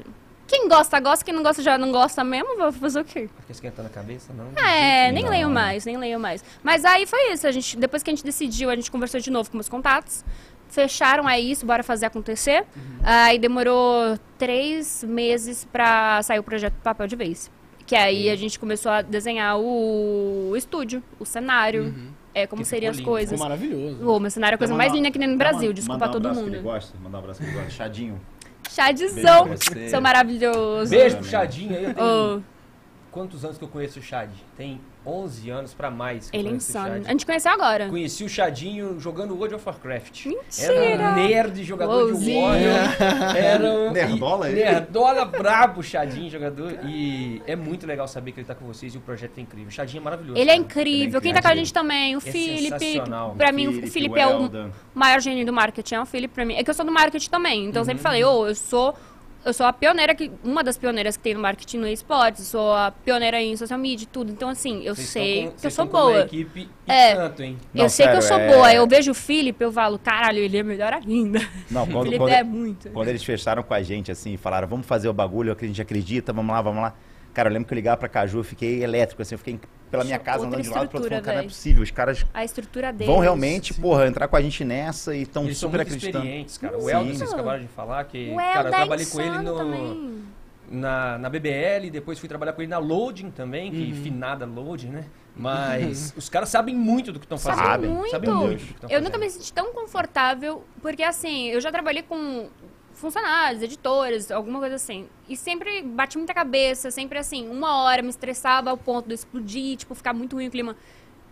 [0.49, 1.25] Quem gosta, gosta.
[1.25, 2.57] Quem não gosta, já não gosta mesmo.
[2.57, 3.28] Vou fazer o quê?
[3.40, 4.47] Fica esquentando a cabeça, não?
[4.61, 5.30] É, nem não.
[5.30, 6.42] leio mais, nem leio mais.
[6.64, 7.47] Mas aí foi isso.
[7.47, 10.25] A gente, depois que a gente decidiu, a gente conversou de novo com meus contatos.
[10.71, 12.65] Fecharam, é isso, bora fazer acontecer.
[13.03, 17.50] Aí demorou três meses pra sair o projeto do Papel de Vez.
[17.87, 21.93] Que aí a gente começou a desenhar o estúdio, o cenário,
[22.33, 23.03] é, como Que seriam as lindo.
[23.05, 23.39] Ficou coisas.
[23.41, 24.09] maravilhoso.
[24.09, 26.07] O meu cenário é a coisa Quer mais mandar- linda que nem no Brasil, desculpa
[26.07, 26.65] mandar um todo abraço Que ele mundo.
[26.73, 27.71] gosta, mandar um abraço que ele gosta.
[27.71, 28.21] Chadinho.
[28.71, 29.49] Chadzão,
[29.89, 30.91] seu maravilhoso.
[30.91, 31.85] Beijo pro Chadinho aí.
[31.85, 32.43] Eu tenho Ô,
[33.11, 34.31] quantos anos que eu conheço o Chad?
[34.57, 37.02] Tem 11 anos pra mais que eu ele é insano.
[37.07, 37.88] A gente conheceu agora.
[37.88, 40.26] Conheci o Chadinho jogando World of Warcraft.
[40.26, 40.75] Mentira!
[40.75, 42.35] Era um nerd, jogador de.
[42.35, 43.37] Warrior.
[43.37, 43.90] Era um...
[43.92, 44.62] Nerdola ele?
[44.62, 46.78] Nerdola brabo, Chadinho, jogador.
[46.85, 49.69] E é muito legal saber que ele tá com vocês e o projeto é incrível.
[49.69, 50.38] O Chadinho é maravilhoso.
[50.40, 51.21] Ele é incrível.
[51.21, 51.35] Quem incrível.
[51.35, 52.14] tá com a gente também?
[52.14, 52.78] O É Felipe.
[52.78, 53.35] sensacional.
[53.37, 55.95] Pra mim, o Felipe é o maior gênio do marketing.
[55.95, 56.54] É o Felipe pra mim.
[56.57, 57.64] É que eu sou do marketing também.
[57.66, 57.87] Então eu Uhum.
[57.87, 58.95] sempre falei, ô, eu sou.
[59.44, 60.30] Eu sou a pioneira que.
[60.44, 62.47] Uma das pioneiras que tem no marketing no esportes.
[62.47, 64.30] Sou a pioneira em social media e tudo.
[64.30, 66.20] Então, assim, eu Vocês sei com- que eu sou com uma boa.
[66.20, 67.14] equipe e É.
[67.14, 67.56] tanto, hein?
[67.75, 68.75] eu Não, sei que eu sério, sou é- boa.
[68.75, 71.40] Eu vejo o Felipe, eu falo, caralho, ele é melhor ainda.
[71.70, 72.90] Não, O quando, Felipe quando, é muito.
[72.90, 76.32] quando eles fecharam com a gente, assim, falaram, vamos fazer o bagulho, a gente acredita,
[76.35, 76.94] vamos lá, vamos lá.
[77.34, 79.60] Cara, eu lembro que eu ligava pra Caju, eu fiquei elétrico, assim, eu fiquei
[79.90, 81.49] pela minha casa Outra andando de lado pro outro, falando, estrutura, cara, não é véi.
[81.49, 83.10] possível, os caras A estrutura dele.
[83.10, 86.25] vão realmente, porra, entrar com a gente nessa e estão super muito acreditando.
[86.25, 86.76] experientes, cara.
[86.76, 86.90] O Sim.
[86.90, 88.30] Elton, vocês acabaram de falar que...
[88.32, 89.56] O cara, eu é trabalhei com ele no...
[89.56, 90.22] também.
[90.70, 94.02] na, na BBL, depois fui trabalhar com ele na Loading também, que Uhum.
[94.02, 95.04] finada Loading, né?
[95.37, 97.64] Mas os caras sabem muito do que estão fazendo.
[97.64, 98.10] Sabe Sabem, muito.
[98.10, 99.04] Sabem muito do que estão Eu fazendo.
[99.04, 102.49] nunca me senti tão confortável, porque assim, eu já trabalhei com
[103.00, 105.09] funcionários, editores, alguma coisa assim.
[105.28, 109.76] E sempre bati muita cabeça, sempre assim, uma hora me estressava ao ponto de explodir,
[109.76, 110.76] tipo, ficar muito ruim o clima.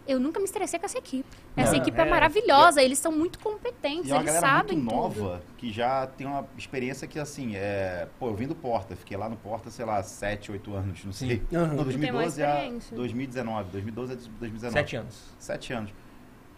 [0.06, 1.28] Eu nunca me estressei com essa equipe.
[1.54, 4.46] Essa Não, equipe é, é- maravilhosa, eles são muito competentes, E é uma eles galera
[4.56, 4.96] sabem muito tudo.
[5.20, 8.08] nova, que já tem uma experiência que, assim, é...
[8.18, 11.12] Pô, eu vim do Porta, fiquei lá no Porta, sei lá, 7, 8 anos, não
[11.12, 11.42] sei.
[11.52, 11.66] Aham.
[11.74, 12.96] Não, Tu tem mais 2012 a experiência.
[12.96, 14.72] 2019, 2012 a 2019.
[14.72, 15.24] Sete anos.
[15.38, 15.90] Sete anos.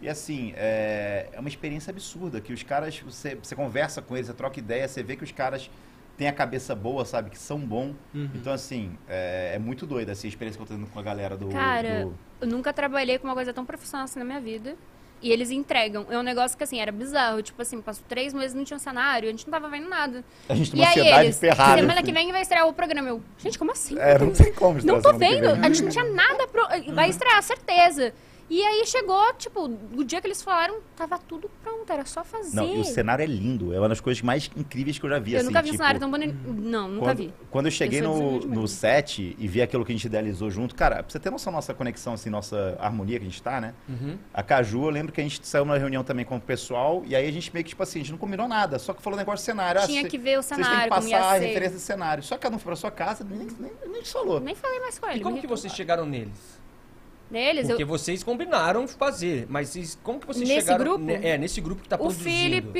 [0.01, 4.27] E assim, é, é uma experiência absurda, que os caras, você, você conversa com eles,
[4.27, 5.69] você troca ideia, você vê que os caras
[6.17, 7.95] têm a cabeça boa, sabe, que são bons.
[8.13, 8.29] Uhum.
[8.35, 11.03] Então, assim, é, é muito doido assim, a experiência que eu tô tendo com a
[11.03, 11.47] galera do...
[11.49, 14.75] Cara, do- eu nunca trabalhei com uma coisa tão profissional assim na minha vida.
[15.23, 16.07] E eles entregam.
[16.09, 17.43] É um negócio que, assim, era bizarro.
[17.43, 20.23] Tipo assim, passou três meses, não tinha um cenário, a gente não tava vendo nada.
[20.49, 21.79] A gente tem E uma aí ansiedade eles, ferrada.
[21.79, 23.07] semana que vem vai estrear o programa.
[23.09, 23.95] Eu, gente, como assim?
[23.99, 25.47] É, não tem como estrear Não tô vendo.
[25.47, 26.65] A gente não tinha nada pro...
[26.95, 28.15] Vai estrear, certeza.
[28.51, 29.63] E aí chegou, tipo,
[29.95, 32.53] o dia que eles falaram, tava tudo pronto, era só fazer.
[32.53, 35.19] Não, e o cenário é lindo, é uma das coisas mais incríveis que eu já
[35.19, 36.35] vi, eu assim, nunca vi um tipo, cenário tão bonito.
[36.45, 37.33] Não, nunca quando, vi.
[37.49, 40.75] Quando eu cheguei Eu no, no set e vi aquilo que a gente idealizou junto,
[40.75, 43.61] cara, pra você ter noção da nossa conexão, assim, nossa harmonia que a gente tá,
[43.61, 43.73] né?
[43.87, 44.17] Uhum.
[44.33, 47.15] A Caju, eu lembro que a gente saiu numa reunião também com o pessoal, e
[47.15, 49.17] aí a gente meio que, tipo assim, a gente não combinou nada, só que falou
[49.17, 49.79] negócio de cenário.
[49.79, 52.21] Ah, Tinha cê- que ver o Vocês têm que cenário, passar a referência de cenário.
[52.21, 54.41] Só que cada um foi pra sua casa, nem, nem, nem falou.
[54.41, 55.19] Nem falei mais com ele.
[55.19, 56.59] E como que vocês chegaram neles?
[57.31, 60.83] Neles, eu, Porque vocês combinaram fazer, mas como que vocês Nesse chegaram...
[60.83, 61.03] grupo?
[61.05, 62.25] ne- É, nesse grupo que tá O produzindo.
[62.29, 62.79] Felipe,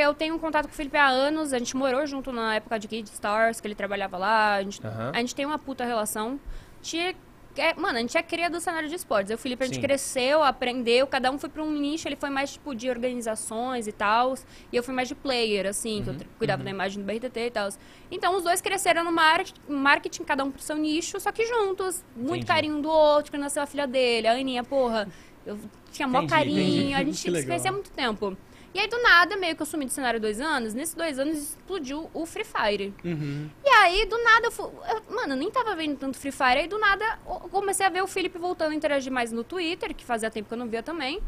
[0.00, 2.78] eu tenho um contato com o Felipe há anos, a gente morou junto na época
[2.78, 5.10] de Kid Stars, que ele trabalhava lá, a gente, Aham.
[5.12, 6.38] a gente tem uma puta relação.
[6.80, 7.12] Tinha,
[7.56, 9.30] é, mano, a gente é cria do cenário de esportes.
[9.30, 9.80] Eu e o Felipe, a gente Sim.
[9.82, 13.92] cresceu, aprendeu, cada um foi pra um nicho, ele foi mais, tipo, de organizações e
[13.92, 14.34] tal,
[14.72, 17.06] e eu fui mais de player, assim, Uhum, que eu tra- cuidava da imagem do
[17.06, 17.68] BRTT e tal.
[18.10, 22.04] Então, os dois cresceram no mar- marketing, cada um pro seu nicho, só que juntos,
[22.14, 22.46] muito Entendi.
[22.46, 25.08] carinho um do outro, quando nasceu a filha dele, a Aninha, porra,
[25.44, 25.58] eu
[25.90, 26.60] tinha mó Entendi, carinho,
[26.90, 26.94] entendi.
[26.94, 28.36] a gente Que se conhecia há muito tempo.
[28.74, 30.72] E aí, do nada, meio que eu sumi do cenário dois anos.
[30.72, 32.94] Nesses dois anos, explodiu o Free Fire.
[33.04, 33.50] Uhum.
[33.64, 34.64] E aí, do nada, eu fui...
[34.64, 36.58] eu- mano, eu nem tava vendo tanto Free Fire.
[36.60, 39.94] Aí, do nada, eu comecei a ver o Felipe voltando a interagir mais no Twitter,
[39.94, 41.20] que fazia tempo que eu não via também.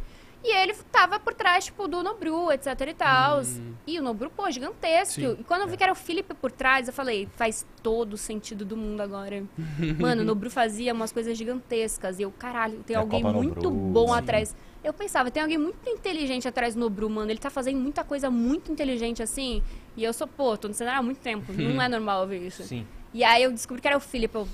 [0.47, 3.41] E ele tava por trás, tipo, do Nobru, etc e tal.
[3.87, 5.15] E o Nobru, pô, gigantesco.
[5.15, 5.37] Sim.
[5.41, 8.17] E quando eu vi que era o Felipe por trás, eu falei, faz todo o
[8.19, 9.43] sentido do mundo agora.
[9.99, 12.19] Mano, o Nobru fazia umas coisas gigantescas.
[12.19, 14.19] E eu, caralho, tem É alguém Copa muito Nobru, bom sim.
[14.19, 14.55] atrás.
[14.85, 17.31] Eu pensava, tem alguém muito inteligente atrás do Nobru, mano.
[17.31, 19.63] Ele tá fazendo muita coisa muito inteligente assim.
[19.97, 21.51] E eu sou, pô, tô no cenário há muito tempo.
[21.55, 22.63] Não é normal ver isso.
[22.65, 22.87] Sim.
[23.15, 24.35] E aí eu descobri que era o Felipe.
[24.35, 24.47] Eu,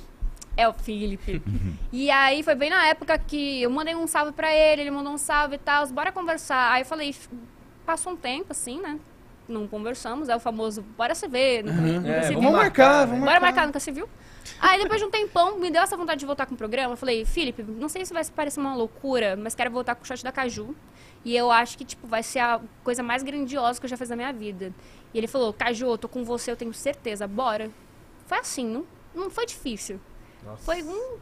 [0.60, 1.42] é o Felipe.
[1.92, 5.12] e aí foi bem na época que eu mandei um salve pra ele, ele mandou
[5.12, 6.72] um salve e tal, bora conversar.
[6.72, 7.28] Aí eu falei, "F-
[7.86, 8.98] passou um tempo assim, né?
[9.48, 12.52] Não conversamos, é o famoso, bora se ver, nunca, nunca É, se vamos viu.
[12.58, 13.40] Marcar, vamos Bora marcar.
[13.40, 14.08] marcar, nunca se viu.
[14.60, 16.92] Aí depois de um tempão, me deu essa vontade de voltar com o programa.
[16.92, 20.06] Eu falei, Felipe, não sei se vai parecer uma loucura, mas quero voltar com o
[20.06, 20.74] shot da Caju.
[21.24, 24.08] E eu acho que, tipo, vai ser a coisa mais grandiosa que eu já fiz
[24.08, 24.72] na minha vida.
[25.12, 27.70] E ele falou, Caju, eu tô com você, eu tenho certeza, bora.
[28.26, 30.00] Foi assim, não, não foi difícil.
[30.44, 30.62] Nossa.
[30.64, 31.18] Foi um.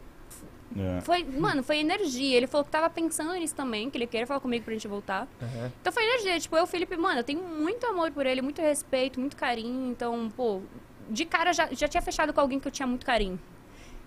[0.77, 1.01] É.
[1.01, 2.37] Foi, mano, foi energia.
[2.37, 5.27] Ele falou que tava pensando nisso também, que ele queria falar comigo pra gente voltar.
[5.41, 5.73] Aham.
[5.81, 6.39] Então foi energia.
[6.39, 9.91] Tipo, eu, Felipe, mano, eu tenho muito amor por ele, muito respeito, muito carinho.
[9.91, 10.61] Então, pô,
[11.09, 13.39] de cara, já, já tinha fechado com alguém que eu tinha muito carinho.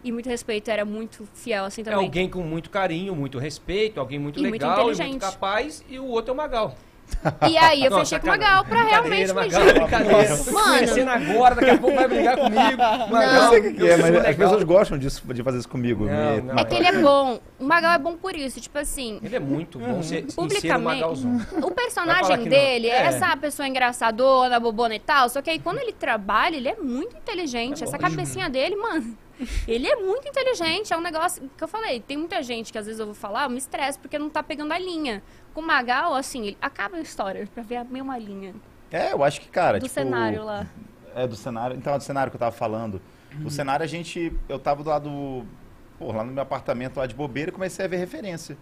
[0.03, 2.05] E muito respeito, era muito fiel, assim, É também.
[2.05, 5.21] alguém com muito carinho, muito respeito, alguém muito E muito legal e muito inteligente.
[5.21, 6.75] capaz, e o outro é o Magal.
[7.49, 8.29] E aí eu Não, fechei com o.
[8.29, 9.33] Magal pra realmente.
[9.33, 10.29] Magal, brincadeira.
[10.51, 10.63] Mano.
[10.77, 12.77] Conhecendo agora, daqui a pouco vai brigar comigo.
[13.11, 15.69] Magal, Eu sei o que, que é, mas as pessoas gostam disso, de fazer isso
[15.69, 16.05] comigo.
[16.05, 16.55] Não, me- não.
[16.57, 17.39] É que ele é bom.
[17.59, 18.59] O Magal é bom por isso.
[18.59, 21.03] Tipo assim, Ele é muito bom ser, em ser o Publicamente.
[21.03, 22.91] O falar personagem dele é.
[23.01, 23.05] É.
[23.05, 25.29] essa pessoa engraçadona, bobona e tal.
[25.29, 27.83] Só que aí quando ele trabalha, ele é muito inteligente.
[27.83, 29.15] É essa cabecinha dele, mano.
[29.67, 30.93] Ele é muito inteligente.
[30.93, 31.99] É um negócio que eu falei.
[31.99, 34.41] Tem muita gente que às vezes eu vou falar, eu me estresse porque não tá
[34.41, 35.21] pegando a linha.
[35.53, 38.55] Com o Magal, assim, ele acaba a história pra ver a mesma linha
[38.89, 40.65] É, eu acho que, cara, do tipo, cenário lá.
[41.13, 41.75] É, do cenário.
[41.75, 43.01] Então, é do cenário que eu tava falando.
[43.45, 44.33] O cenário, a gente.
[44.47, 45.45] Eu tava do lado.
[45.97, 48.57] Pô, lá no meu apartamento, lá de bobeira, e comecei a ver referência.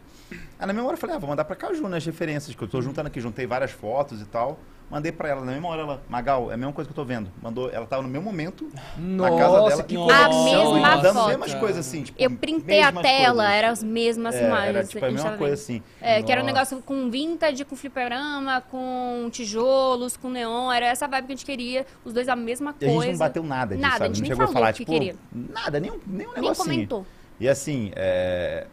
[0.60, 2.68] Aí na mesma hora eu falei, ah, vou mandar pra Caju nas referências, que eu
[2.68, 4.60] tô juntando aqui, juntei várias fotos e tal.
[4.90, 7.06] Mandei pra ela, na mesma hora ela, Magal, é a mesma coisa que eu tô
[7.06, 7.30] vendo.
[7.44, 9.84] Mandou, ela tava no meu momento, na casa Nossa, dela.
[9.84, 10.16] que Nossa.
[10.26, 11.28] A mesma foto.
[11.30, 12.20] mesmas coisas assim, tipo.
[12.22, 13.52] Eu printei a tela, coisas.
[13.54, 14.76] eram as mesmas É, imagens.
[14.76, 15.64] Era tipo a gente mesma coisa vendo.
[15.64, 15.84] assim.
[16.02, 16.56] É, que era um Nossa.
[16.56, 20.72] negócio com vintage, com fliperama, com tijolos, com neon.
[20.72, 21.86] Era essa vibe que a gente queria.
[22.04, 23.02] Os dois a mesma E a coisa.
[23.04, 24.06] gente não bateu nada disso, Nada, sabe?
[24.06, 25.16] a gente não nem chegou a falou falar, que tipo, queria.
[25.32, 26.66] nada, nem um, nem um Nem negocinho.
[26.66, 27.06] comentou.
[27.40, 28.66] E assim, é...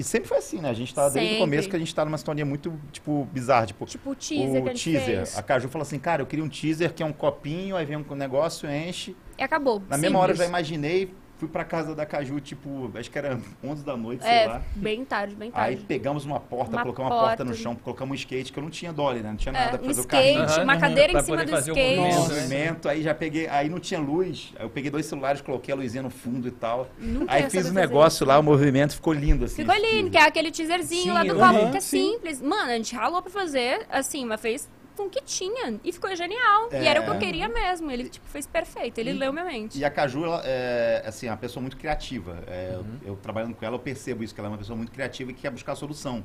[0.00, 0.70] E sempre foi assim, né?
[0.70, 1.38] A gente tá desde o Sempre.
[1.40, 3.66] começo que a gente tá numa situação muito, tipo, bizarra.
[3.66, 5.02] Tipo, Tipo o teaser o a teaser.
[5.04, 5.36] fez.
[5.38, 7.98] A Caju falou assim, cara, eu queria um teaser que é um copinho, aí vem
[7.98, 9.14] um negócio, enche.
[9.38, 9.82] E acabou.
[9.90, 10.48] Na mesma hora eu já Simples.
[10.70, 14.46] imaginei, fui pra casa da Caju, tipo, acho que era 11 da noite, sei É,
[14.46, 14.62] lá.
[14.76, 15.86] bem tarde, bem Aí tarde.
[15.88, 17.44] pegamos uma porta, Uma colocamos uma porta porta.
[17.44, 19.30] no chão, colocamos um skate, que eu não tinha dolly, né?
[19.30, 20.62] Não tinha É, nada pra um fazer o skate, carrinho.
[20.62, 21.80] uma Aham, cadeira em cima do o skate.
[21.80, 22.34] movimento, Esse né?
[22.36, 25.76] movimento, aí já peguei, aí não tinha luz, aí eu peguei dois celulares, coloquei a
[25.76, 26.90] luzinha no fundo e tal.
[26.98, 29.56] Nunca Aí fiz saber um negócio lá, o movimento ficou lindo, assim.
[29.64, 32.12] Ficou lindo, que é aquele teaserzinho Sim, lá do copo, que é sim.
[32.12, 32.42] simples.
[32.42, 34.68] Mano, a gente ralou pra fazer, assim, mas fez
[35.00, 35.78] com o que tinha.
[35.82, 36.68] E ficou genial.
[36.72, 37.18] E era o que eu É.
[37.18, 37.90] queria mesmo.
[37.90, 38.98] Ele, tipo, fez perfeito.
[38.98, 39.78] Ele leu minha mente.
[39.78, 42.42] E a Caju, ela é assim, uma pessoa muito criativa.
[42.46, 42.98] É, Uhum.
[43.02, 45.30] eu, eu trabalhando com ela, eu percebo isso, que ela é uma pessoa muito criativa
[45.30, 46.24] e que quer buscar solução.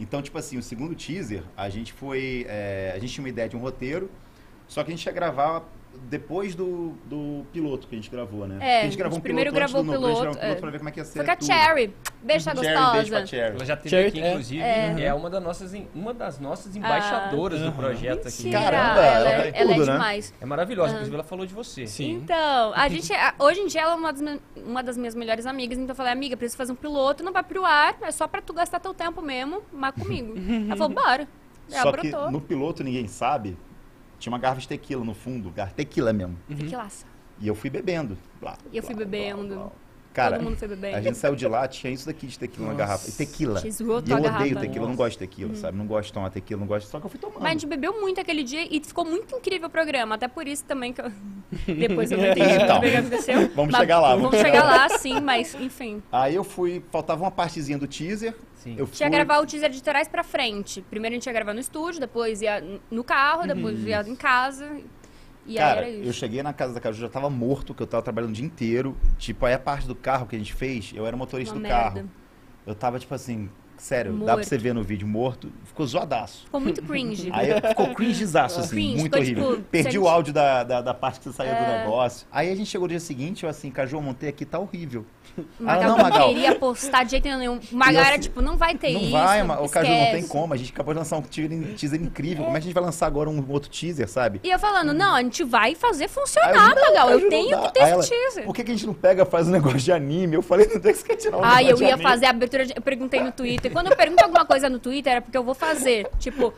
[0.00, 2.46] Então, tipo assim, o segundo teaser, a gente foi.
[2.48, 4.10] é, a gente tinha uma ideia de um roteiro,
[4.66, 5.62] só que a gente ia gravar
[6.08, 8.58] depois do, do piloto que a gente gravou, né?
[8.60, 10.54] É, a gente gravou gente um primeiro do gravou o piloto, gravou um piloto é.
[10.56, 11.18] pra ver como é que ia ser.
[11.18, 11.46] Foi com a tudo.
[11.46, 11.94] Cherry.
[12.22, 13.26] Beijo, tá Cherry, beijo pra gostosa.
[13.26, 13.56] Cherry.
[13.56, 14.30] Ela já teve Cherry, aqui, é.
[14.30, 15.04] inclusive, É.
[15.04, 17.76] é uma das nossas, uma das nossas embaixadoras do Aham.
[17.76, 18.44] projeto aqui.
[18.44, 19.92] Mentira, Caramba, ela, ela é- vai ela é tudo, né?
[19.92, 20.34] demais.
[20.40, 21.86] É maravilhosa, inclusive ela falou de você.
[21.86, 22.12] Sim.
[22.22, 25.46] Então, a gente, a- hoje em dia ela é uma das, uma das minhas melhores
[25.46, 28.28] amigas, então eu falei, amiga, preciso fazer um piloto, não vai pro ar, é só
[28.28, 30.34] pra tu gastar teu tempo mesmo, mas comigo.
[30.68, 31.26] ela falou, bora.
[31.70, 32.30] Ela Só que brotou.
[32.30, 33.56] no piloto, ninguém sabe,
[34.22, 36.38] tinha uma garrafa de tequila no fundo, garrafa tequila mesmo.
[36.48, 37.04] Tequilaça.
[37.40, 38.16] E eu fui bebendo.
[38.40, 39.54] Blá, E eu fui blá, bebendo.
[39.54, 39.72] blá, blá.
[40.12, 40.96] Cara, Todo mundo foi bebendo.
[40.96, 42.84] a gente saiu de lá, tinha isso daqui de tequila na Nossa.
[42.84, 43.08] garrafa.
[43.08, 43.60] E tequila.
[43.60, 45.78] Te E eu odeio tequila, eu não gosto de tequila, sabe?
[45.78, 46.88] Não gosto de tomar tequila, não gosto.
[46.88, 47.40] Só que eu fui tomando.
[47.40, 50.14] Mas a gente bebeu muito aquele dia e ficou muito incrível o programa.
[50.14, 51.10] Até por isso também que eu.
[51.66, 53.50] Depois eu não entendi Então, o que aconteceu.
[53.56, 56.02] vamos Mas chegar lá, Vamos vamos chegar lá, sim, mas enfim.
[56.12, 58.34] Aí eu fui, faltava uma partezinha do teaser.
[58.56, 58.76] Sim.
[58.78, 60.82] Eu fui, Tinha gravar o teaser de trás pra frente.
[60.82, 64.70] Primeiro a gente ia gravar no estúdio, depois ia no carro, depois ia em casa.
[65.46, 68.30] E Cara, eu cheguei na casa da Caju, já tava morto, que eu tava trabalhando
[68.30, 68.96] o dia inteiro.
[69.18, 71.62] Tipo, aí a parte do carro que a gente fez, eu era motorista Uma do
[71.62, 71.76] merda.
[72.00, 72.10] carro.
[72.64, 73.50] Eu tava, tipo assim,
[73.82, 74.44] sério, dá pra Morto.
[74.48, 75.50] você ver no vídeo, morto.
[75.64, 76.44] Ficou zoadaço.
[76.44, 77.28] Ficou muito cringe.
[77.32, 79.56] Aí eu- ficou cringezaço, assim, Cringe, muito horrível.
[79.56, 81.78] tipo, Perdi o áudio da, da, da parte que você saiu do É.
[81.84, 82.26] negócio.
[82.30, 85.04] Aí a gente chegou no dia seguinte, eu assim, Caju, eu montei aqui, tá horrível.
[85.38, 86.28] O Ah, Magal não, não, Magal.
[86.28, 87.58] queria postar de jeito nenhum.
[87.72, 89.10] Magal era assim, tipo, não vai ter não isso.
[89.12, 90.52] vai, ma- o Caju não tem como.
[90.52, 92.44] A gente acabou de lançar um teaser, incrível.
[92.44, 94.40] Como é que a gente vai lançar agora um outro teaser, sabe?
[94.44, 97.10] E eu falando, não, a gente vai fazer funcionar, eu, não, Magal.
[97.10, 98.44] Eu não tenho que ter Aí esse ela, teaser.
[98.44, 100.36] Por que, que a gente não pega faz um negócio de anime?
[100.36, 102.74] Eu falei, não tem que tirar um Ai, negócio eu ia fazer a abertura de...
[102.76, 103.71] Eu perguntei no Twitter.
[103.72, 106.08] Quando eu pergunto alguma coisa no Twitter, é porque eu vou fazer.
[106.18, 106.52] Tipo,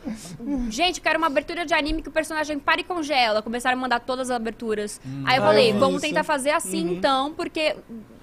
[0.69, 3.41] gente, quero uma abertura de anime que o personagem para e congela.
[3.41, 4.99] Começaram a mandar todas as aberturas.
[5.25, 6.07] Aí eu Ah, falei, eu vi vamos isso.
[6.07, 7.75] tentar fazer assim então, porque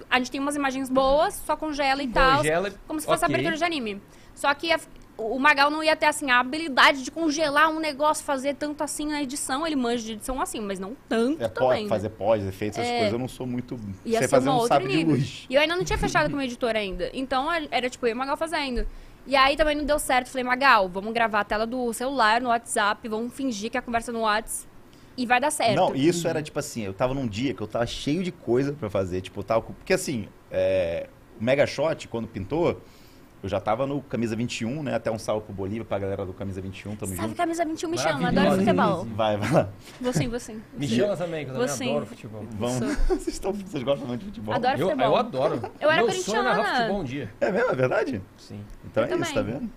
[0.09, 2.37] a gente tem umas imagens boas, só congela e tal.
[2.37, 3.33] Congela, Como se fosse ok.
[3.35, 4.01] abertura de anime.
[4.35, 4.71] Só que
[5.17, 9.07] o Magal não ia ter, assim, a habilidade de congelar um negócio, fazer tanto assim
[9.07, 9.65] na edição.
[9.65, 11.83] Ele manja de edição assim, mas não tanto É, também.
[11.83, 11.89] né?
[11.89, 12.95] fazer pós, efeitos, essas É.
[12.97, 13.79] coisas, eu não sou muito.
[14.05, 15.15] Ia sei fazer um outro sabre de nível.
[15.15, 15.45] luz.
[15.49, 17.09] E eu ainda não tinha fechado como editor ainda.
[17.13, 18.87] Então era tipo eu e o Magal fazendo.
[19.25, 20.27] E aí também não deu certo.
[20.29, 23.83] Falei, Magal, vamos gravar a tela do celular no WhatsApp, vamos fingir que é a
[23.83, 24.67] conversa no WhatsApp
[25.15, 25.75] e vai dar certo.
[25.75, 28.73] Não, isso era tipo assim, eu tava num dia que eu tava cheio de coisa
[28.73, 29.71] pra fazer, tipo, eu tava com...
[29.73, 31.07] Porque assim, é,
[31.39, 32.81] o Mega Shot, quando pintou,
[33.43, 34.95] eu já tava no Camisa 21, né?
[34.95, 37.37] Até um salve pro Bolívia, pra galera do Camisa 21, tamo Sabe junto.
[37.37, 38.59] camisa 21 me chama, adoro Maravilhosa.
[38.61, 39.05] futebol.
[39.15, 39.69] Vai, vai lá.
[39.99, 40.61] Vou sim, vou sim.
[40.77, 41.83] Me chama também, que eu também Você.
[41.89, 42.45] adoro futebol.
[42.51, 42.97] Vamos.
[43.07, 44.55] Vocês, estão, vocês gostam muito de futebol?
[44.55, 44.79] Adoro.
[44.79, 45.05] Eu, futebol.
[45.07, 45.61] eu adoro.
[45.81, 46.77] Eu era Meu sonho é narrar corintiana.
[46.79, 47.33] futebol um dia.
[47.41, 47.71] É mesmo?
[47.71, 48.21] É verdade?
[48.37, 48.61] Sim.
[48.85, 49.53] Então Eu é isso, tá também.
[49.59, 49.69] vendo?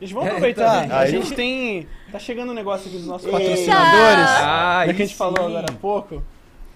[0.00, 0.72] Gente, vamos É, aproveitar.
[0.82, 0.92] também.
[0.92, 1.88] a Aí- gente tem.
[2.12, 3.36] Tá chegando um negócio aqui dos nossos Eita!
[3.38, 4.28] patrocinadores.
[4.42, 5.44] Ah, da que a gente falou sim.
[5.46, 6.22] agora há pouco.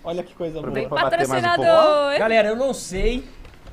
[0.02, 0.72] Olha que coisa boa.
[0.72, 0.83] Vem.
[0.83, 2.18] Vem Pra bater mais um patrocinador!
[2.18, 3.22] Galera, eu não sei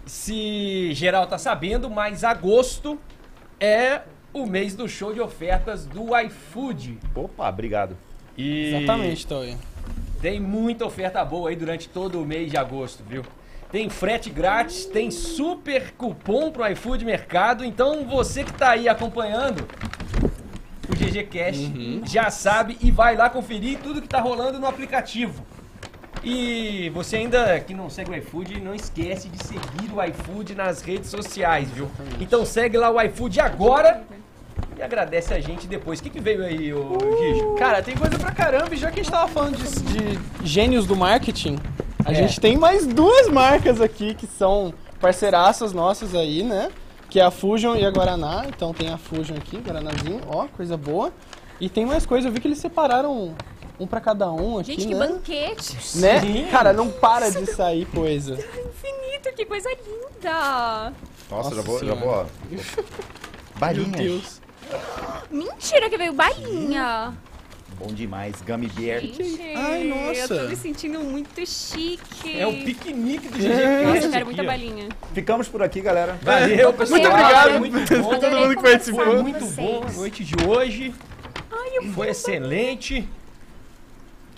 [0.05, 2.99] se geral tá sabendo, mas agosto
[3.59, 4.01] é
[4.33, 6.99] o mês do show de ofertas do iFood.
[7.15, 7.97] Opa, obrigado.
[8.37, 9.57] E Exatamente, Toy.
[10.21, 13.23] tem muita oferta boa aí durante todo o mês de agosto, viu?
[13.71, 17.63] Tem frete grátis, tem super cupom pro iFood Mercado.
[17.63, 19.67] Então você que tá aí acompanhando
[20.89, 25.45] o GG Cash já sabe e vai lá conferir tudo que tá rolando no aplicativo.
[26.23, 30.81] E você ainda que não segue o iFood, não esquece de seguir o iFood nas
[30.81, 31.89] redes sociais, viu?
[32.19, 34.03] Então segue lá o iFood agora
[34.77, 35.99] e agradece a gente depois.
[35.99, 37.55] O que, que veio aí, ô Gijo?
[37.55, 38.73] Cara, tem coisa pra caramba.
[38.73, 41.57] E já que a gente tava falando de, de gênios do marketing,
[42.05, 42.15] a É.
[42.15, 46.69] gente tem mais duas marcas aqui que são parceiraças nossas aí, né?
[47.09, 48.43] Que é a Fusion e a Guaraná.
[48.47, 51.13] Então tem a Fusion aqui, Guaranazinho, ó, coisa boa.
[51.61, 53.33] E tem mais coisa, eu vi que eles separaram
[53.79, 55.07] um pra cada um aqui, Gente, que né?
[55.07, 55.77] banquete!
[55.97, 56.19] Né?
[56.21, 56.47] Sim.
[56.51, 58.33] Cara, não para de sair coisa.
[58.35, 60.93] Infinito, que coisa linda!
[61.29, 62.25] Nossa, Nossa já vou, já vou, ó.
[62.49, 62.61] Meu
[63.57, 63.91] Balinhas.
[63.95, 64.41] Deus.
[65.31, 67.13] Mentira que veio balinha!
[67.77, 68.35] Bom demais.
[68.45, 68.99] Gummy bear.
[68.99, 70.33] Gente, Ai, nossa.
[70.33, 72.37] eu tô me sentindo muito chique.
[72.37, 73.83] É o piquenique do GG É.
[73.85, 74.89] Nossa, eu quero muita balinha.
[75.13, 76.19] Ficamos por aqui, galera.
[76.21, 76.99] Valeu, pessoal.
[76.99, 78.19] Muito obrigado Muito bom.
[78.19, 79.05] todo mundo que participou.
[79.05, 80.93] Foi muito bom a noite de hoje.
[81.49, 83.07] Ai, eu Foi excelente.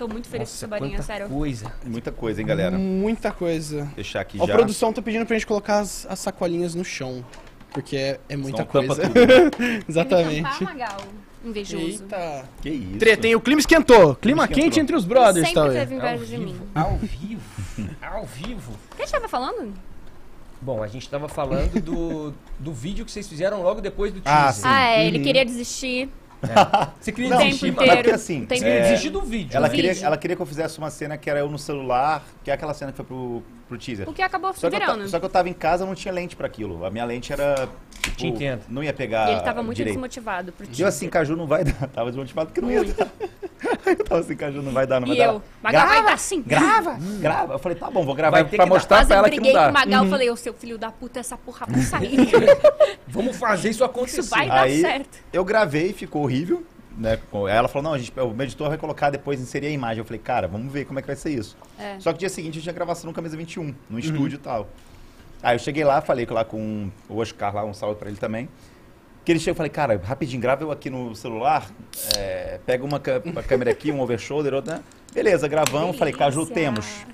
[0.01, 1.29] Tô muito feliz com Nossa, essa balinha, quanta sério.
[1.29, 1.71] coisa.
[1.85, 2.75] Muita coisa, hein, galera.
[2.77, 3.85] Muita coisa.
[3.95, 4.53] Deixar aqui Ó, a já.
[4.53, 7.23] produção tá pedindo pra gente colocar as, as sacolinhas no chão.
[7.71, 9.01] Porque é, é muita tampa coisa.
[9.07, 10.63] Tampar, Exatamente.
[10.63, 10.97] Magal.
[11.45, 11.83] Invejoso.
[11.85, 12.45] Eita.
[12.61, 12.97] Que isso?
[12.97, 13.35] Treta, hein?
[13.35, 14.15] O clima esquentou.
[14.15, 14.81] Clima Clima quente esquentou.
[14.83, 15.69] entre os brothers, Sempre tá?
[15.69, 16.45] teve Ao inveja de mim.
[16.53, 16.65] vivo.
[16.75, 17.41] Ao vivo.
[18.01, 18.71] Ao vivo.
[18.91, 19.73] O que a gente tava falando?
[20.61, 24.43] Bom, a gente tava falando do, do vídeo que vocês fizeram logo depois do Ah,
[24.45, 24.53] teaser.
[24.53, 24.61] sim.
[24.65, 25.23] Ah, é, ele Uhum.
[25.23, 26.09] queria desistir.
[26.99, 27.77] Você queria Não, desistir, tempo?
[27.77, 28.15] Mas porque inteiro.
[28.15, 29.55] assim, Tem Você queria é, desistir do vídeo.
[29.55, 30.05] ela, do queria, vídeo.
[30.05, 32.73] ela queria que eu fizesse uma cena que era eu no celular, que é aquela
[32.73, 34.07] cena que foi pro, pro teaser.
[34.09, 35.07] O que acabou Só que, eu, virando.
[35.07, 36.83] só que eu tava em casa, eu não tinha lente pra aquilo.
[36.85, 37.69] A minha lente era.
[38.01, 38.61] Tipo, Te entendo.
[38.67, 39.29] Não ia pegar.
[39.29, 39.93] E ele tava muito direito.
[39.95, 40.87] desmotivado pro E eu teaser.
[40.87, 41.87] assim, Caju não vai dar.
[41.93, 43.07] Tava desmotivado porque não ia dar.
[43.85, 45.25] Eu tava assim, Caju não vai dar, não vai E dar.
[45.25, 46.41] eu, Magal vai dar sim.
[46.41, 46.97] Grava!
[47.19, 47.53] Grava!
[47.53, 48.65] Eu falei, tá bom, vou gravar pra dar.
[48.65, 49.69] mostrar Mas pra eu ela que não briguei com dá.
[49.69, 52.17] o Magal, falei, ô seu filho da puta, essa porra vai sair.
[53.07, 54.21] Vamos fazer isso acontecer.
[54.21, 55.19] Isso vai dar Aí- certo.
[55.33, 56.63] Eu gravei, ficou horrível.
[56.97, 57.17] Né?
[57.49, 59.99] ela falou, não, a gente, o meu editor vai colocar depois, inserir a imagem.
[59.99, 61.57] Eu falei, cara, vamos ver como é que vai ser isso.
[61.79, 61.99] É.
[61.99, 64.67] Só que dia seguinte eu tinha gravação no Camisa 21, no estúdio e tal.
[65.41, 68.47] Aí eu cheguei lá, falei lá com o Oscar lá, um salve pra ele também.
[69.23, 71.69] Que ele chegou e falei, cara, rapidinho, grava eu aqui no celular,
[72.17, 74.75] é, pega uma, uma câmera aqui, um overshoulder, outra.
[74.77, 74.83] né?
[75.13, 77.05] Beleza, gravamos, falei, Caju, temos.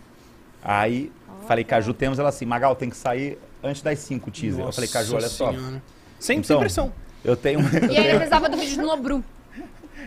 [0.64, 1.12] Aí,
[1.48, 4.66] falei, Caju, temos, ela assim, Magal, tem que sair antes das 5 o teaser.
[4.66, 5.72] eu falei, Caju, olha Nossa só, Senhora.
[5.72, 5.82] Sem,
[6.20, 6.94] sem Então, pressão.
[7.24, 7.60] eu tenho.
[7.84, 9.24] Eu E aí precisava do vídeo do Nobru.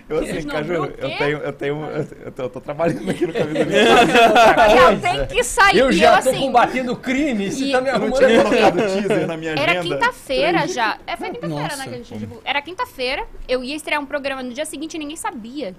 [0.08, 1.16] Eu, assim, Caju, eu quê?
[1.18, 4.34] tenho, eu tenho, eu, eu tô, eu tô trabalhando aqui no Camisa 21.
[4.56, 5.78] Magal, tem que sair.
[5.78, 8.50] Eu já eu tô assim, combatendo crime, você tá me Eu não arrumando tinha aqui.
[8.50, 9.70] colocado teaser na minha agenda.
[9.70, 10.98] Era quinta-feira já.
[11.06, 11.84] É, foi quinta-feira, né?
[11.84, 12.42] Que a gente divulgou.
[12.44, 13.26] Era quinta-feira.
[13.48, 15.74] Eu ia estrear um programa no dia seguinte e ninguém sabia.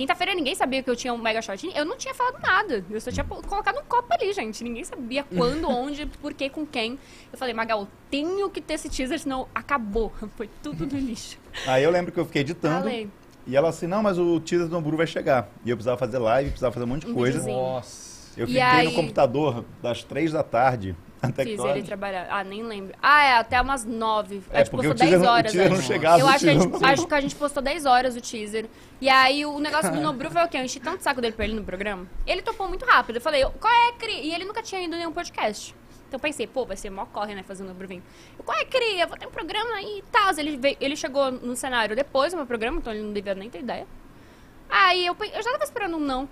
[0.00, 1.70] Quinta-feira ninguém sabia que eu tinha um mega shot.
[1.74, 2.82] Eu não tinha falado nada.
[2.90, 4.64] Eu só tinha colocado um copo ali, gente.
[4.64, 6.98] Ninguém sabia quando, onde, por que, com quem.
[7.32, 10.10] Eu falei, Magal, tenho que ter esse teaser, senão acabou.
[10.36, 11.38] Foi tudo no lixo.
[11.66, 12.84] Aí eu lembro que eu fiquei editando.
[12.84, 13.08] Falei.
[13.46, 15.48] E ela assim, não, mas o teaser do Hamburu vai chegar.
[15.64, 17.38] E eu precisava fazer live, precisava fazer um monte de Um coisa.
[17.38, 17.56] videozinho.
[17.62, 18.10] Nossa.
[18.36, 21.76] Eu E fiquei aí- no computador das três da tarde até que Fiz horas?
[21.78, 22.28] ele trabalhar.
[22.30, 22.94] Ah, nem lembro.
[23.02, 24.40] Ah, é, até umas nove.
[24.50, 25.52] É, a gente porque postou o teaser 10 não- o horas.
[25.52, 25.86] teaser não acho.
[25.86, 27.86] chegava, Eu o acho que, a teaser gente, não- acho que a gente postou 10
[27.86, 28.66] horas o teaser.
[29.00, 30.58] E aí o negócio do Nobru foi o quê?
[30.58, 32.06] Eu enchi tanto saco dele pra ele no programa.
[32.26, 33.16] Ele topou muito rápido.
[33.16, 34.12] Eu falei, qual é, Cri?
[34.28, 35.74] E ele nunca tinha ido em nenhum podcast.
[36.10, 38.02] Então eu pensei, pô, vai ser mó corre, né, fazendo o vir.
[38.36, 38.98] Eu, Qual é, Cri?
[38.98, 40.36] Eu vou ter um programa aí e tal.
[40.36, 43.48] Ele, veio- ele chegou no cenário depois do meu programa, então ele não devia nem
[43.48, 43.86] ter ideia.
[44.68, 46.28] Aí eu, eu já tava esperando um não.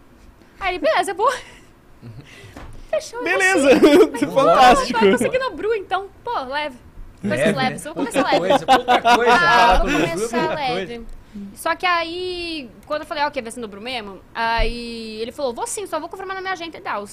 [0.59, 1.33] Aí ele, beleza, eu vou.
[2.91, 3.21] Fechou.
[3.21, 3.71] eu vou Beleza.
[4.19, 4.27] sim.
[4.27, 4.99] Fantástico.
[5.01, 6.09] Vai conseguir no Bru, então.
[6.25, 6.77] Pô, leve.
[7.21, 7.85] Coisas Leve, leves.
[7.85, 7.91] né?
[7.91, 8.49] Eu vou começar Pouca leve.
[8.49, 9.33] coisa, pouca coisa.
[9.33, 10.55] Ah, vou começar coisa.
[10.57, 11.07] leve.
[11.55, 15.53] Só que aí, quando eu falei, ok, vai ser no Bru mesmo, aí ele falou,
[15.55, 17.05] vou sim, só vou confirmar na minha agenda e tal.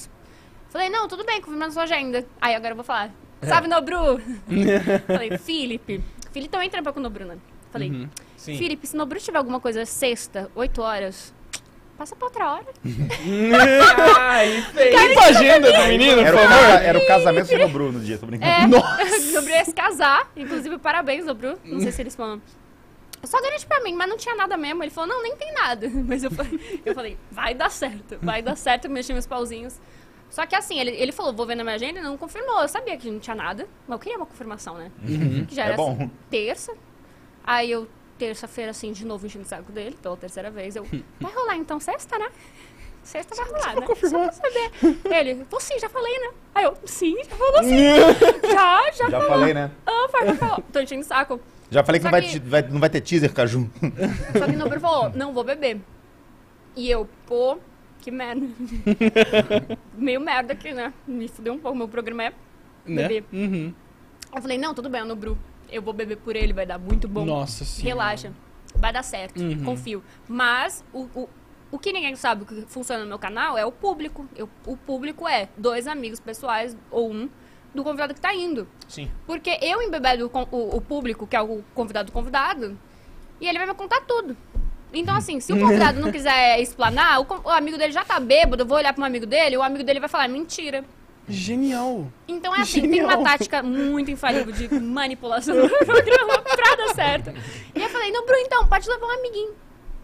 [0.70, 2.24] Falei, não, tudo bem, confirma na sua agenda.
[2.40, 3.10] Aí agora eu vou falar,
[3.42, 4.20] salve Nobru!
[5.06, 6.02] falei, Felipe.
[6.32, 7.36] Felipe também trampa com o Nobru, né?
[7.72, 8.08] Falei, Uhum.
[8.38, 11.34] Felipe, se Nobru tiver alguma coisa sexta, 8 horas,
[11.98, 12.66] passa pra outra hora.
[14.20, 15.08] Ai, feio.
[15.08, 16.82] Limpa a agenda do menino, Era por o, favor.
[16.82, 18.52] era o casamento do Bruno no dia, tô brincando.
[18.52, 18.66] É,
[19.32, 20.30] Nobru ia se casar.
[20.36, 21.58] Inclusive, parabéns, Nobru.
[21.64, 22.40] Não sei se eles falam.
[23.24, 24.84] Só garante pra mim, mas não tinha nada mesmo.
[24.84, 25.90] Ele falou, não, nem tem nada.
[26.06, 28.88] Mas eu falei, eu falei vai dar certo, vai dar certo.
[28.88, 29.80] Mexi meus pauzinhos.
[30.30, 32.60] Só que assim, ele, ele falou, vou ver na minha agenda, e não confirmou.
[32.60, 34.90] Eu sabia que não tinha nada, mas eu queria uma confirmação, né?
[35.48, 35.92] Que já É era bom.
[35.92, 36.74] assim, terça.
[37.44, 37.86] Aí eu,
[38.18, 40.76] terça-feira, assim, de novo enchendo o saco dele, pela terceira vez.
[40.76, 40.84] Eu,
[41.20, 42.28] vai rolar então sexta, né?
[43.02, 43.86] Sexta vai rolar, né?
[43.86, 44.32] confirmar.
[44.32, 44.70] Só pra saber.
[45.16, 46.30] Ele, pô, sim, já falei, né?
[46.54, 47.78] Aí eu, sim, já falou sim.
[48.50, 49.28] já, já, Já falou.
[49.28, 49.70] falei, né?
[49.86, 50.62] Ah, vai, vai, vai.
[50.72, 51.40] Tô enchendo o saco.
[51.70, 53.70] Já falei que não vai, que- te- vai- não vai ter teaser, Caju.
[54.36, 55.80] Só que o Nobru falou, não vou beber.
[56.74, 57.58] E eu, pô,
[58.06, 58.46] que merda.
[59.98, 60.92] Meio merda aqui, né?
[61.06, 62.32] Me fudeu um pouco, meu programa é
[62.86, 63.02] Né?
[63.08, 63.24] beber.
[63.32, 63.74] Uhum.
[64.34, 65.36] Eu falei, não, tudo bem, Nobru.
[65.68, 67.24] Eu vou beber por ele, vai dar muito bom.
[67.24, 67.88] Nossa senhora.
[67.88, 68.32] Relaxa.
[68.76, 69.64] Vai dar certo, Uhum.
[69.64, 70.04] confio.
[70.28, 71.28] Mas o, o,
[71.72, 74.24] o que ninguém sabe que funciona no meu canal é o público.
[74.36, 77.28] Eu- o público é dois amigos pessoais ou um
[77.74, 78.68] do convidado que tá indo.
[78.86, 79.10] Sim.
[79.26, 82.78] Porque eu embebedo o, o, o público, que é o convidado do convidado,
[83.40, 84.36] e ele vai me contar tudo.
[84.92, 88.62] Então, assim, se o convidado não quiser explanar, o, o amigo dele já tá bêbado,
[88.62, 90.84] eu vou olhar pro amigo dele, o amigo dele vai falar, mentira.
[91.28, 92.06] Genial.
[92.28, 93.18] Então é assim, tem Genial.
[93.18, 97.32] uma tática muito infalível de manipulação do programa pra dar certo.
[97.74, 99.54] E eu falei, não, Bruno, então, pode levar um amiguinho.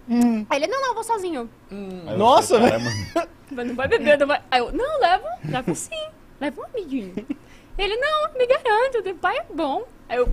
[0.09, 0.45] Hum.
[0.51, 1.49] Aí ele, não, não, vou sozinho.
[1.71, 2.59] Eu Nossa.
[2.59, 2.91] "Caramba."
[3.53, 4.43] Mas não vai beber, não vai.
[4.51, 6.09] Aí eu, não, leva, leva sim,
[6.41, 7.15] leva um amiguinho.
[7.79, 9.85] Ele, não, me garanto, o pai é bom.
[10.09, 10.29] Aí eu,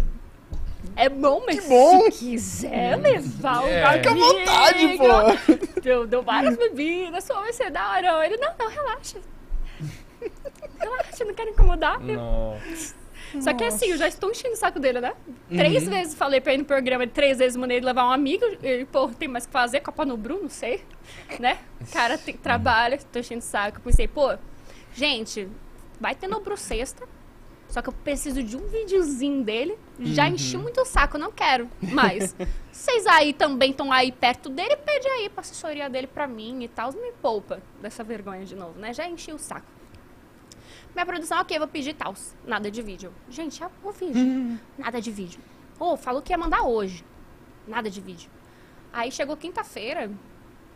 [0.96, 2.12] é bom, mas Que bom.
[2.12, 3.94] se quiser levar o É.
[3.94, 5.88] Fica à vontade, pô.
[5.88, 8.26] Eu dou várias bebidas, só vai ser da hora.
[8.26, 9.18] Ele, não, não, relaxa.
[10.80, 12.00] Relaxa, não quero incomodar.
[12.00, 12.96] Nossa.
[13.42, 15.14] Só que assim, eu já estou enchendo o saco dele, né?
[15.50, 18.44] Três vezes falei pra ele no programa, três vezes mandei ele levar um amigo.
[18.64, 20.84] Ele, pô, tem mais o que fazer, Copa no Bruno, não sei.
[21.40, 21.60] Né?
[21.92, 23.80] Cara, tem, trabalha, tô enchendo o saco.
[23.82, 24.36] Pensei, pô,
[24.94, 25.48] gente,
[26.00, 27.08] vai ter no Bru sexta.
[27.70, 29.78] Só que eu preciso de um videozinho dele.
[30.00, 32.36] Já enchi muito o saco, não quero mais.
[32.72, 36.68] Vocês aí também estão aí perto dele, pede aí pra assessoria dele pra mim e
[36.68, 36.92] tal.
[36.94, 38.92] Me poupa dessa vergonha de novo, né?
[38.92, 39.68] Já enchi o saco.
[40.96, 42.16] Minha produção, ok, vou pedir tal.
[42.44, 43.14] Nada de vídeo.
[43.30, 44.60] Gente, o vídeo.
[44.78, 45.40] Nada de vídeo.
[45.80, 47.06] Ô, falou que ia mandar hoje.
[47.68, 48.32] Nada de vídeo.
[48.92, 50.12] Aí chegou quinta-feira.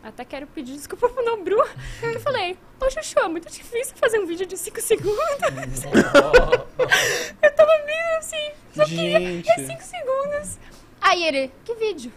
[0.04, 1.56] Até quero pedir desculpa pro Nobru.
[2.02, 5.16] Eu falei, ô Chuchu, é muito difícil fazer um vídeo de 5 segundos.
[7.42, 9.50] Eu tava meio assim, só que Gente.
[9.50, 10.58] é 5 segundos.
[11.00, 12.12] Aí ele, que vídeo?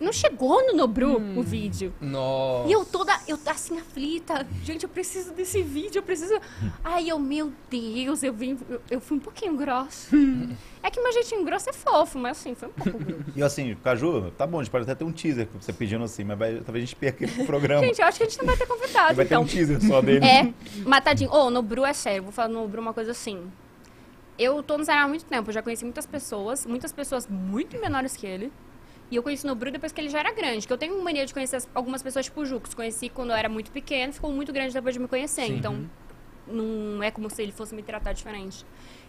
[0.00, 1.92] Não chegou no Nobru o vídeo.
[2.00, 2.68] Nossa.
[2.68, 4.46] E eu toda, eu assim, aflita.
[4.62, 6.38] Gente, eu preciso desse vídeo, eu preciso.
[6.84, 10.14] Aí eu, meu Deus, eu vim, eu, eu fui um pouquinho grosso.
[10.82, 13.24] é que meu jeitinho grosso é fofo, mas assim, foi um pouco grosso.
[13.34, 16.22] E assim, Caju, tá bom, a gente pode até ter um teaser você pedindo assim,
[16.22, 17.84] mas vai- talvez a gente perca o programa.
[17.84, 19.42] Gente, eu acho que a gente não vai ter convidado, vai ter então.
[19.42, 20.24] um teaser só dele.
[20.24, 20.52] É,
[20.86, 21.32] matadinho.
[21.32, 23.50] Ô, no Bru é sério, vou falar no Bru uma coisa assim.
[24.38, 27.76] Eu tô no cenário há muito tempo, eu já conheci muitas pessoas, muitas pessoas muito
[27.80, 28.52] menores que ele.
[29.10, 30.66] E eu conheci no Bru depois que ele já era grande.
[30.66, 32.74] Que eu tenho mania de conhecer as- algumas pessoas tipo o Jux.
[32.74, 35.46] Conheci quando eu era muito pequeno, ficou muito grande depois de me conhecer.
[35.46, 35.56] Sim.
[35.56, 35.88] Então,
[36.46, 38.64] não é como se ele fosse me tratar diferente.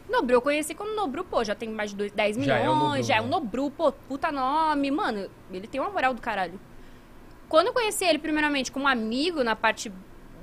[0.09, 2.63] Nobru eu conheci quando o Nobru, pô, já tem mais de dois- 10 Já milhões,
[2.65, 4.89] é o Nobru, já é um Nobru, pô, puta nome.
[4.89, 6.59] Mano, ele tem uma moral do caralho.
[7.47, 9.91] Quando eu conheci ele, primeiramente, como amigo, na parte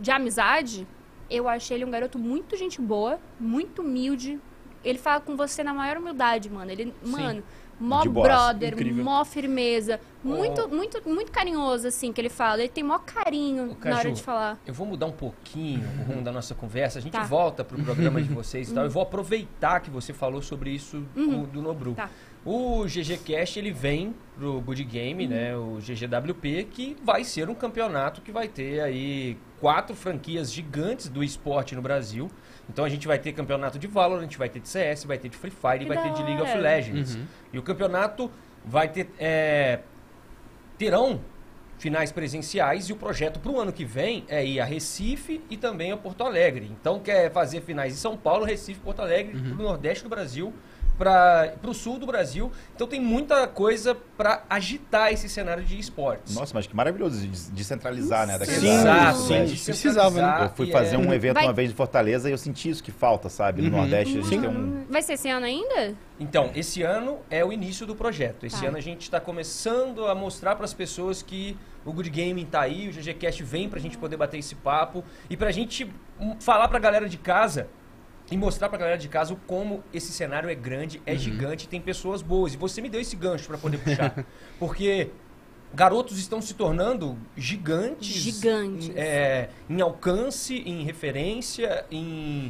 [0.01, 0.87] de amizade,
[1.31, 4.39] eu achei ele um garoto muito gente boa, muito humilde.
[4.85, 6.71] Ele fala com você na maior humildade, mano.
[6.71, 7.43] Ele, mano,
[7.79, 9.05] mó brother, Incrível.
[9.05, 10.01] mó firmeza.
[10.25, 10.29] Oh.
[10.29, 12.61] Muito, muito, muito carinhoso, assim, que ele fala.
[12.61, 14.59] Ele tem mó carinho Caju, na hora de falar.
[14.67, 16.99] Eu vou mudar um pouquinho o rumo da nossa conversa.
[16.99, 17.23] A gente Tá.
[17.25, 18.85] volta pro programa de vocês e tal.
[18.85, 21.95] Eu vou aproveitar que você falou sobre isso do, do Nobru.
[21.95, 22.11] Tá.
[22.45, 25.57] O GG Cast ele vem pro Good Game, né?
[25.57, 31.25] O GGWP, que vai ser um campeonato que vai ter aí quatro franquias gigantes do
[31.25, 32.31] esporte no Brasil.
[32.69, 35.37] Então a gente vai ter campeonato de Valorant, vai ter de CS, vai ter de
[35.37, 36.57] Free Fire e Que vai ter de League of.
[36.59, 37.19] Legends.
[37.53, 38.31] E o campeonato
[38.65, 39.09] vai ter.
[39.19, 39.81] é,
[40.77, 41.21] terão
[41.79, 45.57] finais presenciais e o projeto para o ano que vem é ir a Recife e
[45.57, 46.71] também a Porto Alegre.
[46.81, 50.53] Então quer fazer finais em São Paulo, Recife, Porto Alegre, para o Nordeste do Brasil,
[50.99, 52.51] para o Sul do Brasil.
[52.75, 56.35] Então tem muita coisa para agitar esse cenário de esportes.
[56.35, 58.39] Nossa, mas que maravilhoso de descentralizar, né?
[58.39, 59.65] Daquele Sim, Exato, sim, é, sim.
[59.65, 60.45] Precisava, né?
[60.45, 62.83] Eu fui fazer é- um evento Vai- uma vez em Fortaleza e eu senti isso
[62.83, 63.63] que falta, sabe?
[63.63, 63.77] No Uhum.
[63.83, 64.41] Nordeste a gente Sim.
[64.41, 64.85] tem um.
[64.89, 65.95] Vai ser esse ano ainda?
[66.19, 68.47] Então, esse ano é o início do projeto.
[68.47, 68.69] Esse Tá.
[68.69, 72.63] ano a gente está começando a mostrar para as pessoas que o Good Gaming tá
[72.63, 75.85] aí, o GGCast vem para a gente poder bater esse papo e para a gente
[76.19, 77.69] hum, falar para a galera de casa
[78.31, 81.69] e mostrar para a galera de casa o como esse cenário é grande, é gigante,
[81.69, 82.55] tem pessoas boas.
[82.55, 84.25] E você me deu esse gancho para poder puxar,
[84.59, 85.11] porque
[85.75, 88.91] garotos estão se tornando gigantes, Gigantes.
[88.97, 92.49] é, em alcance, em referência, em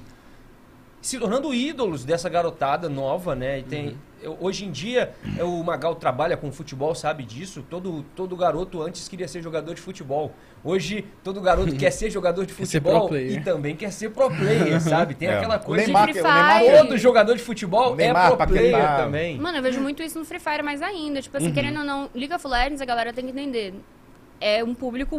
[1.02, 3.60] se tornando ídolos dessa garotada nova, né?
[3.60, 3.96] E tem, eu-
[4.40, 7.64] hoje em dia, é, o Magal trabalha com futebol, sabe disso.
[7.68, 10.32] Todo, todo garoto antes queria ser jogador de futebol.
[10.64, 15.14] Hoje, todo garoto quer ser jogador de futebol e também quer ser pro player, sabe?
[15.14, 15.36] Tem É.
[15.38, 16.78] aquela O coisa Neymar, de que- o Free Fire.
[16.78, 18.96] todo jogador de futebol Neymar, é pro player Paquetá.
[19.04, 19.38] também.
[19.38, 21.20] Mano, eu vejo muito isso no Free Fire mais ainda.
[21.22, 23.74] Tipo assim, querendo ou não, League of Legends, a galera tem que entender.
[24.40, 25.18] É um público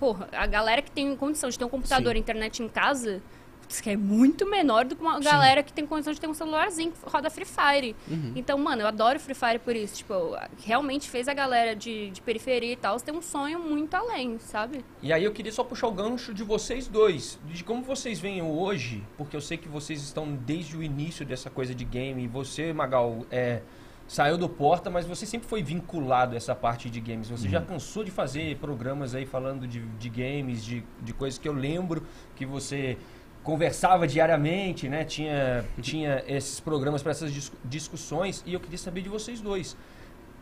[0.00, 3.22] porra, a galera que tem condição de ter um computador e internet em casa,
[3.66, 6.92] que é muito menor do que uma galera que tem condição de ter um celularzinho
[6.92, 7.96] que roda Free Fire.
[8.36, 9.96] Então, mano, eu adoro Free Fire por isso.
[9.96, 14.38] Tipo, realmente fez a galera de, de periferia e tal ter um sonho muito além,
[14.38, 14.84] sabe?
[15.02, 18.42] E aí eu queria só puxar o gancho de vocês dois, de como vocês veem
[18.42, 22.26] hoje, porque eu sei que vocês estão desde o início dessa coisa de game, e
[22.26, 23.62] você, Magal, é,
[24.06, 27.28] saiu do Porta, mas você sempre foi vinculado a essa parte de games.
[27.28, 31.48] Você já cansou de fazer programas aí falando de, de games, de, de coisas que
[31.48, 32.98] eu lembro que você
[33.44, 35.04] conversava diariamente, né?
[35.04, 39.76] Tinha, tinha esses programas para essas dis- discussões, e eu queria saber de vocês dois.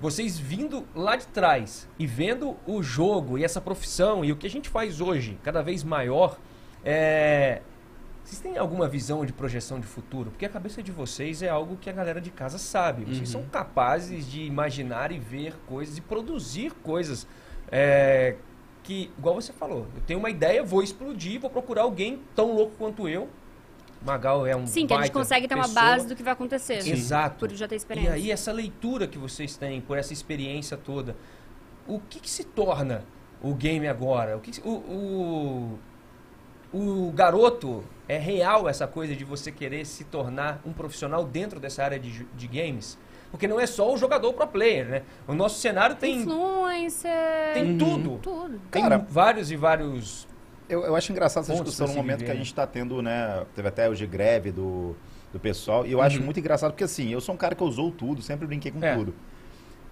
[0.00, 4.46] Vocês vindo lá de trás e vendo o jogo e essa profissão e o que
[4.46, 6.38] a gente faz hoje cada vez maior,
[6.84, 7.60] é...
[8.24, 10.30] vocês têm alguma visão de projeção de futuro?
[10.30, 13.04] Porque a cabeça de vocês é algo que a galera de casa sabe.
[13.04, 17.26] Vocês são capazes de imaginar e ver coisas e produzir coisas
[17.70, 18.36] é,
[18.82, 22.74] que, igual você falou, eu tenho uma ideia, vou explodir, vou procurar alguém tão louco
[22.78, 23.28] quanto eu.
[24.04, 25.80] Magal é um Sim, que a gente consegue ter uma pessoa.
[25.80, 26.78] base do que vai acontecer.
[26.86, 27.46] Exato.
[27.46, 28.12] Por já ter E experiência.
[28.14, 31.16] aí, essa leitura que vocês têm, por essa experiência toda,
[31.86, 33.04] o que, que se torna
[33.40, 34.36] o game agora?
[34.36, 35.78] O, que que o,
[36.72, 41.60] o, o garoto, é real essa coisa de você querer se tornar um profissional dentro
[41.60, 42.98] dessa área de, de games?
[43.32, 45.02] Porque não é só o jogador pro player, né?
[45.26, 47.10] O nosso cenário tem, Influencer.
[47.54, 48.18] tem tudo.
[48.22, 48.60] Tudo.
[48.70, 50.28] Tem Cara, vários e vários...
[50.68, 52.38] Eu, eu acho engraçado essa discussão no momento viver, que a né?
[52.38, 53.44] gente está tendo, né?
[53.54, 54.94] Teve até hoje greve do,
[55.32, 55.84] do pessoal.
[55.86, 56.24] E eu acho Uhum.
[56.26, 58.94] muito engraçado porque, assim, eu sou um cara que usou tudo, sempre brinquei com É.
[58.94, 59.14] tudo.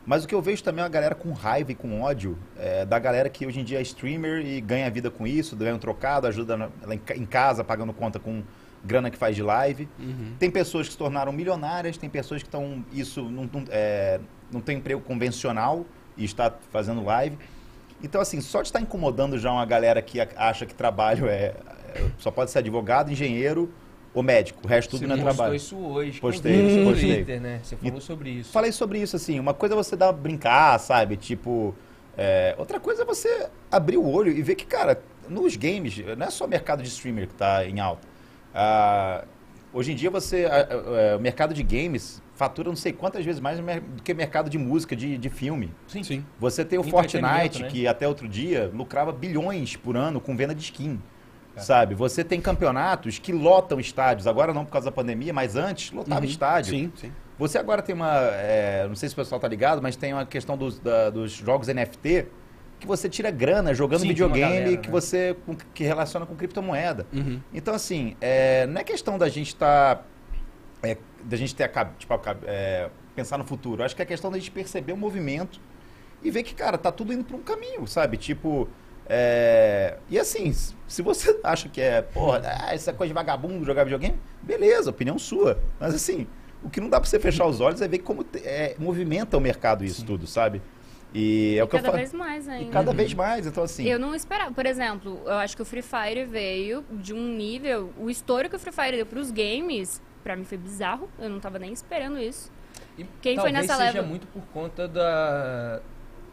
[0.07, 2.85] Mas o que eu vejo também é uma galera com raiva e com ódio é,
[2.87, 5.79] da galera que hoje em dia é streamer e ganha vida com isso, ganha um
[5.79, 6.71] trocado, ajuda na-
[7.15, 8.43] em casa, pagando conta com
[8.85, 9.89] grana que faz de live.
[9.99, 10.35] Uhum.
[10.39, 12.85] Tem pessoas que se tornaram milionárias, tem pessoas que estão.
[12.93, 14.21] Isso não, não, é,
[14.53, 15.85] não tem emprego convencional
[16.17, 17.39] e está fazendo live.
[18.03, 21.55] Então, assim, só de estar incomodando já uma galera que acha que trabalho é.
[21.95, 23.71] é- só pode ser advogado, engenheiro
[24.15, 24.61] ou médico.
[24.65, 25.55] O resto tudo Você não é trabalho.
[25.55, 26.21] isso hoje.
[26.21, 27.15] Postei, no postei.
[27.17, 27.61] Twitter, né?
[27.63, 28.53] Você falou sobre isso.
[28.53, 29.39] Falei sobre isso, assim.
[29.39, 31.17] Uma coisa é você dar brincar, sabe?
[31.17, 31.75] Tipo.
[32.17, 36.27] é, outra coisa é você abrir o olho e ver que, cara, nos games, não
[36.27, 38.09] é só o mercado de streamer que está em alta.
[38.55, 39.25] Ah,
[39.73, 40.47] hoje em dia você.
[40.47, 44.49] ah, o mercado de games fatura não sei quantas vezes mais do que o mercado
[44.49, 45.71] de música, de, de filme.
[45.87, 46.03] Sim.
[46.03, 46.25] Sim.
[46.39, 47.69] Você tem o Fortnite, né?
[47.69, 50.99] que até outro dia lucrava bilhões por ano com venda de skin.
[51.55, 51.61] É.
[51.61, 51.95] Sabe?
[51.95, 54.27] Você tem campeonatos que lotam estádios.
[54.27, 56.27] Agora não por causa da pandemia, mas antes lotava Uhum.
[56.31, 56.71] estádio.
[56.71, 57.13] Sim, sim.
[57.39, 58.11] Você agora tem uma.
[58.35, 61.33] é, não sei se o pessoal tá ligado, mas tem uma questão dos, da- dos
[61.33, 62.27] jogos NFT
[62.81, 64.93] que você tira grana jogando Sim, videogame galera, que né?
[64.93, 65.37] você.
[65.75, 67.07] que relaciona com criptomoeda.
[67.13, 67.41] Uhum.
[67.53, 70.05] Então, assim, é, não é questão da gente estar.
[71.23, 73.85] da gente ter tipo, é, pensar no futuro.
[73.85, 75.61] Acho que é questão da gente perceber o movimento
[76.23, 78.17] e ver que, cara, tá tudo indo para um caminho, sabe?
[78.17, 78.69] Tipo.
[79.09, 80.53] é, e assim,
[80.89, 85.19] se você acha que é, porra, ah, essa coisa de vagabundo jogar videogame, beleza, opinião
[85.19, 85.61] sua.
[85.79, 86.27] Mas assim,
[86.63, 89.41] o que não dá pra você fechar os olhos é ver como é, movimenta o
[89.41, 90.63] mercado isso tudo, sabe?
[91.13, 91.99] E é o que eu Cada falo.
[91.99, 92.71] vez mais E ainda.
[92.73, 93.85] cada vez mais, então assim.
[93.85, 94.53] Eu não esperava.
[94.53, 97.93] Por exemplo, eu acho que o Free Fire veio de um nível.
[97.99, 101.09] O estouro que o Free Fire deu pros games, pra mim foi bizarro.
[101.19, 102.53] Eu não tava nem esperando isso.
[102.97, 104.07] E Quem foi talvez nessa seja leva?
[104.07, 105.81] muito por conta da,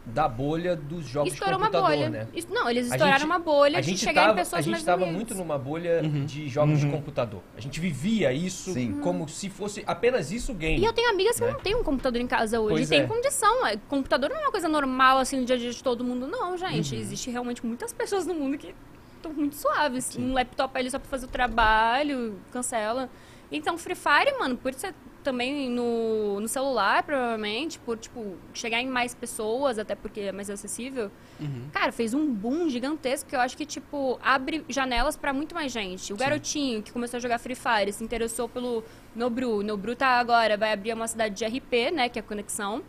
[0.08, 2.10] da bolha dos jogos Estourou de uma computador, bolha.
[2.10, 2.28] né?
[2.34, 4.62] Isso- não, eles estouraram gente- uma bolha A de gente chegar tava, em pessoas a
[4.62, 7.40] gente estava muito numa bolha de jogos de computador.
[7.56, 9.00] A gente vivia isso Sim.
[9.00, 10.80] como se fosse apenas isso game.
[10.80, 11.52] E eu tenho amigas que né?
[11.52, 12.74] não têm um computador em casa hoje.
[12.74, 13.06] Pois e tem é.
[13.06, 13.66] condição.
[13.66, 16.26] É, Computador não é uma coisa normal, assim, no dia a dia de todo mundo,
[16.26, 16.94] não, gente.
[16.94, 17.00] Uhum.
[17.00, 18.74] Existe realmente muitas pessoas no mundo que
[19.16, 20.16] estão muito suaves.
[20.18, 23.08] Um laptop ali só pra fazer o trabalho, cancela.
[23.50, 28.86] Então, Free Fire, mano, por ser também no, no celular, provavelmente, por, tipo, chegar em
[28.86, 31.10] mais pessoas, até porque é mais acessível,
[31.40, 31.68] Uhum.
[31.72, 35.70] cara, fez um boom gigantesco que eu acho que, tipo, abre janelas pra muito mais
[35.70, 36.12] gente.
[36.12, 38.82] O garotinho que começou a jogar Free Fire se interessou pelo
[39.14, 39.62] Nobru.
[39.62, 42.82] Nobru tá agora, vai abrir uma cidade de RP, né, que é a conexão.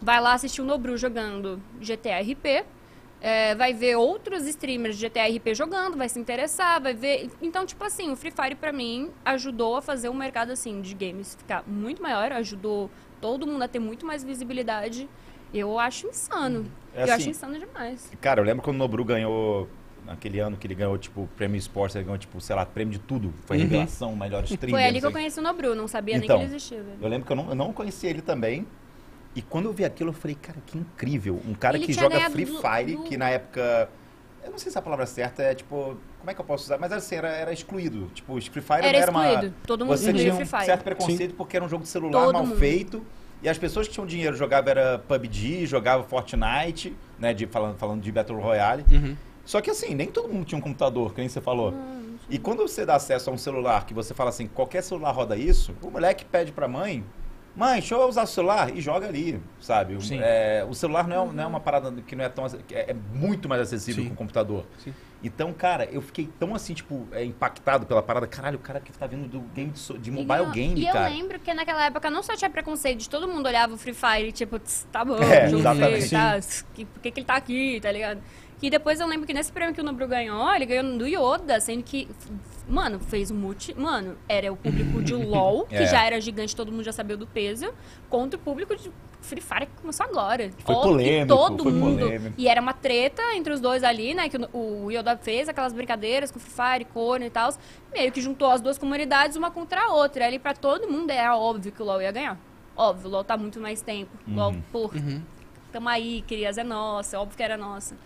[0.00, 2.64] Vai lá assistir o Nobru jogando GTA RP.
[3.20, 7.30] É, vai ver outros streamers de GTA RP jogando, vai se interessar, vai ver.
[7.42, 10.94] Então, tipo assim, o Free Fire pra mim ajudou a fazer o mercado assim de
[10.94, 12.90] games ficar muito maior, ajudou
[13.20, 15.08] todo mundo a ter muito mais visibilidade.
[15.52, 16.70] Eu acho insano.
[16.94, 18.10] É eu assim, acho insano demais.
[18.20, 19.68] Cara, eu lembro quando o Nobru ganhou.
[20.06, 22.98] Naquele ano que ele ganhou, tipo, prêmio esporte, ele ganhou, tipo, sei lá, prêmio de
[22.98, 23.30] tudo.
[23.44, 23.64] Foi Uhum.
[23.64, 24.70] revelação, melhor streamer.
[24.80, 26.96] Foi ali que eu conheci o Nobru, não sabia Então, nem que ele existia, velho.
[27.02, 28.66] Eu lembro que eu não, eu não conhecia ele também.
[29.38, 31.40] E quando eu vi aquilo, eu falei, cara, que incrível.
[31.46, 33.88] Um cara Ele que joga Free Fire, do- que na época.
[34.44, 35.96] Eu não sei se a palavra certa é tipo.
[36.18, 36.76] Como é que eu posso usar?
[36.76, 38.10] Mas assim, era, era excluído.
[38.12, 39.28] Tipo, o Free Fire Era era uma.
[39.30, 39.54] excluído.
[39.64, 40.64] Todo mundo Você tinha um Free Fire.
[40.64, 42.56] certo preconceito porque era um jogo de celular Todo mal mundo.
[42.58, 43.00] feito.
[43.40, 47.32] E as pessoas que tinham dinheiro jogavam era PUBG, jogavam Fortnite, né?
[47.32, 48.84] De, falando, falando de Battle Royale.
[48.90, 49.16] Uhum.
[49.44, 51.72] Só que assim, nem todo mundo tinha um computador, que nem você falou.
[52.28, 55.36] E quando você dá acesso a um celular, que você fala assim, qualquer celular roda
[55.36, 57.04] isso, o moleque pede pra mãe,
[57.58, 59.98] mãe, deixa eu usar o celular e joga ali, sabe?
[60.22, 62.46] É, o celular não é, não é uma parada que não é tão...
[62.46, 64.08] É, é muito mais acessível Sim.
[64.08, 64.64] que o computador.
[64.82, 64.94] Sim.
[65.22, 68.24] Então, cara, eu fiquei tão assim, tipo, é, impactado pela parada.
[68.28, 70.86] Caralho, o cara que tá vindo do game de, de E mobile eu- game, E
[70.86, 71.08] eu cara.
[71.08, 74.28] lembro que naquela época não só tinha preconceito, de todo mundo olhava o Free Fire
[74.28, 76.08] e tipo, "Tss, tá bom, É, jogo exatamente.
[76.08, 76.40] feio, tá?
[76.72, 78.20] Que- Por que, que ele tá aqui, tá ligado?
[78.62, 81.60] E depois eu lembro que nesse prêmio que o Nobru ganhou, ele ganhou do Yoda,
[81.60, 82.08] sendo que,
[82.68, 83.74] mano, fez um multi.
[83.78, 85.86] Mano, era o público de LOL, que É.
[85.86, 87.72] já era gigante, todo mundo já sabia do peso,
[88.08, 88.90] contra o público de
[89.20, 90.50] Free Fire que começou agora.
[90.58, 91.98] Foi Óbvio polêmico, todo foi mundo.
[92.00, 92.34] polêmico.
[92.38, 94.28] E era uma treta entre os dois ali, né?
[94.28, 97.52] Que o, o Yoda fez aquelas brincadeiras com o Free Fire, Corno e tal.
[97.92, 100.24] Meio que juntou as duas comunidades uma contra a outra.
[100.24, 102.38] Ali pra todo mundo era óbvio que o LoL ia ganhar.
[102.76, 104.10] Óbvio, o LoL tá muito mais tempo.
[104.26, 104.62] O LoL, Uhum.
[104.70, 104.90] pô,
[105.72, 107.96] tamo aí, crias é nossa, óbvio que era nossa.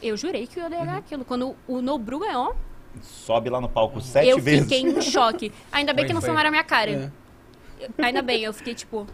[0.00, 0.86] Eu jurei que o Yoda ia Uhum.
[0.86, 1.24] ganhar aquilo.
[1.24, 2.54] Quando o Nobru ganhou,
[3.02, 4.62] Sobe lá no palco sete eu vezes.
[4.64, 5.52] fiquei em choque.
[5.72, 6.28] Ainda bem Foi, que não foi.
[6.28, 7.12] filmaram a minha cara.
[7.80, 7.88] É.
[8.04, 9.06] Ainda bem, eu fiquei tipo.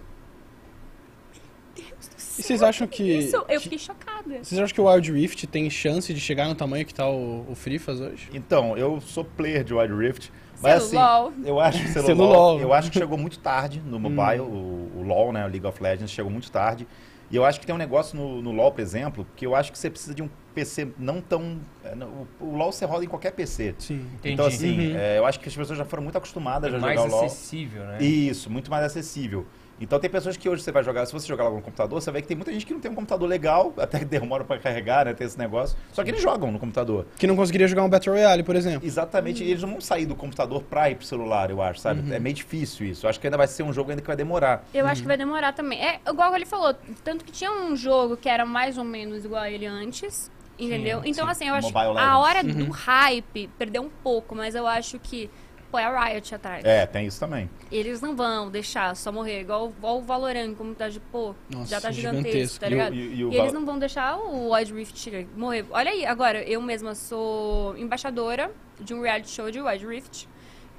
[2.38, 3.02] E vocês acham que.
[3.18, 4.38] Isso, eu fiquei chocada.
[4.42, 7.46] Vocês acham que o Wild Rift tem chance de chegar no tamanho que tá o,
[7.50, 8.28] o Free Faz hoje?
[8.32, 10.30] Então, eu sou player de Wild Rift.
[10.62, 11.32] Mas assim, LOL.
[11.44, 12.60] eu acho que Sendo LOL, LOL.
[12.60, 15.82] eu acho que chegou muito tarde no mobile, o, o LoL, né, o League of
[15.82, 16.86] Legends chegou muito tarde.
[17.30, 19.72] E eu acho que tem um negócio no, no LoL, por exemplo, que eu acho
[19.72, 23.08] que você precisa de um PC não tão, é, o, o LoL você roda em
[23.08, 23.74] qualquer PC.
[23.78, 24.06] Sim.
[24.14, 24.34] Entendi.
[24.34, 24.96] Então assim, Uhum.
[24.96, 27.26] é, eu acho que as pessoas já foram muito acostumadas a mais jogar o LoL.
[27.26, 27.98] acessível, né?
[28.00, 29.44] Isso, muito mais acessível.
[29.80, 32.10] Então tem pessoas que hoje você vai jogar, se você jogar lá no computador, você
[32.10, 34.44] vai ver que tem muita gente que não tem um computador legal, até que demora
[34.44, 35.76] pra carregar, né, tem esse negócio.
[35.92, 37.06] Só que eles jogam no computador.
[37.18, 38.86] Que não conseguiria jogar um Battle Royale, por exemplo.
[38.86, 42.12] Exatamente, e eles não vão sair do computador pra ir pro celular, eu acho, sabe?
[42.12, 43.06] É meio difícil isso.
[43.06, 44.64] Eu acho que ainda vai ser um jogo ainda que vai demorar.
[44.72, 45.80] Eu acho que vai demorar também.
[45.82, 46.74] É igual ele falou,
[47.04, 51.02] tanto que tinha um jogo que era mais ou menos igual a ele antes, entendeu?
[51.04, 51.30] então, sim.
[51.30, 52.08] assim, eu acho Mobile Legends.
[52.08, 55.30] a hora do hype perdeu um pouco, mas eu acho que,
[55.70, 56.64] pô, é a Riot atrás.
[56.64, 57.48] É, tem isso também.
[57.70, 61.66] Eles não vão deixar só morrer, igual, igual o Valorant, como tá de, pô, Nossa,
[61.70, 62.60] já tá gigantesco, gigantesco.
[62.60, 62.94] tá E o- ligado?
[62.94, 65.64] e- E, e o eles Val- não vão deixar o Wild Rift morrer.
[65.70, 68.50] Olha aí, agora, eu mesma sou embaixadora
[68.80, 70.28] de um reality show de Wild Rift.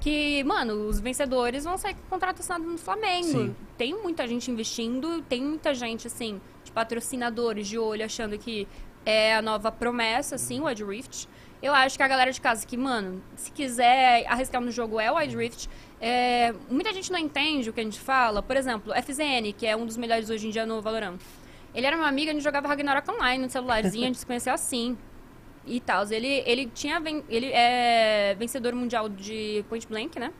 [0.00, 3.26] Que, mano, os vencedores vão sair com contrato assinado no Flamengo.
[3.26, 3.56] Sim.
[3.76, 8.68] Tem muita gente investindo, tem muita gente, assim, de patrocinadores de olho achando que
[9.04, 11.28] é a nova promessa, assim, o Wild Rift.
[11.62, 15.10] Eu acho que a galera de casa que, mano, se quiser arriscar no jogo é
[15.10, 15.68] o Wild Rift.
[16.00, 18.40] É, muita gente não entende o que a gente fala.
[18.42, 21.18] Por exemplo, FZN, que é um dos melhores hoje em dia no Valorant.
[21.74, 24.52] Ele era meu amigo, a gente jogava Ragnarok online no celularzinho, a gente se conheceu
[24.54, 24.96] assim.
[25.66, 26.04] E tal.
[26.10, 26.98] Ele, ele tinha.
[27.00, 30.32] ven- Ele é vencedor mundial de Point Blank, né?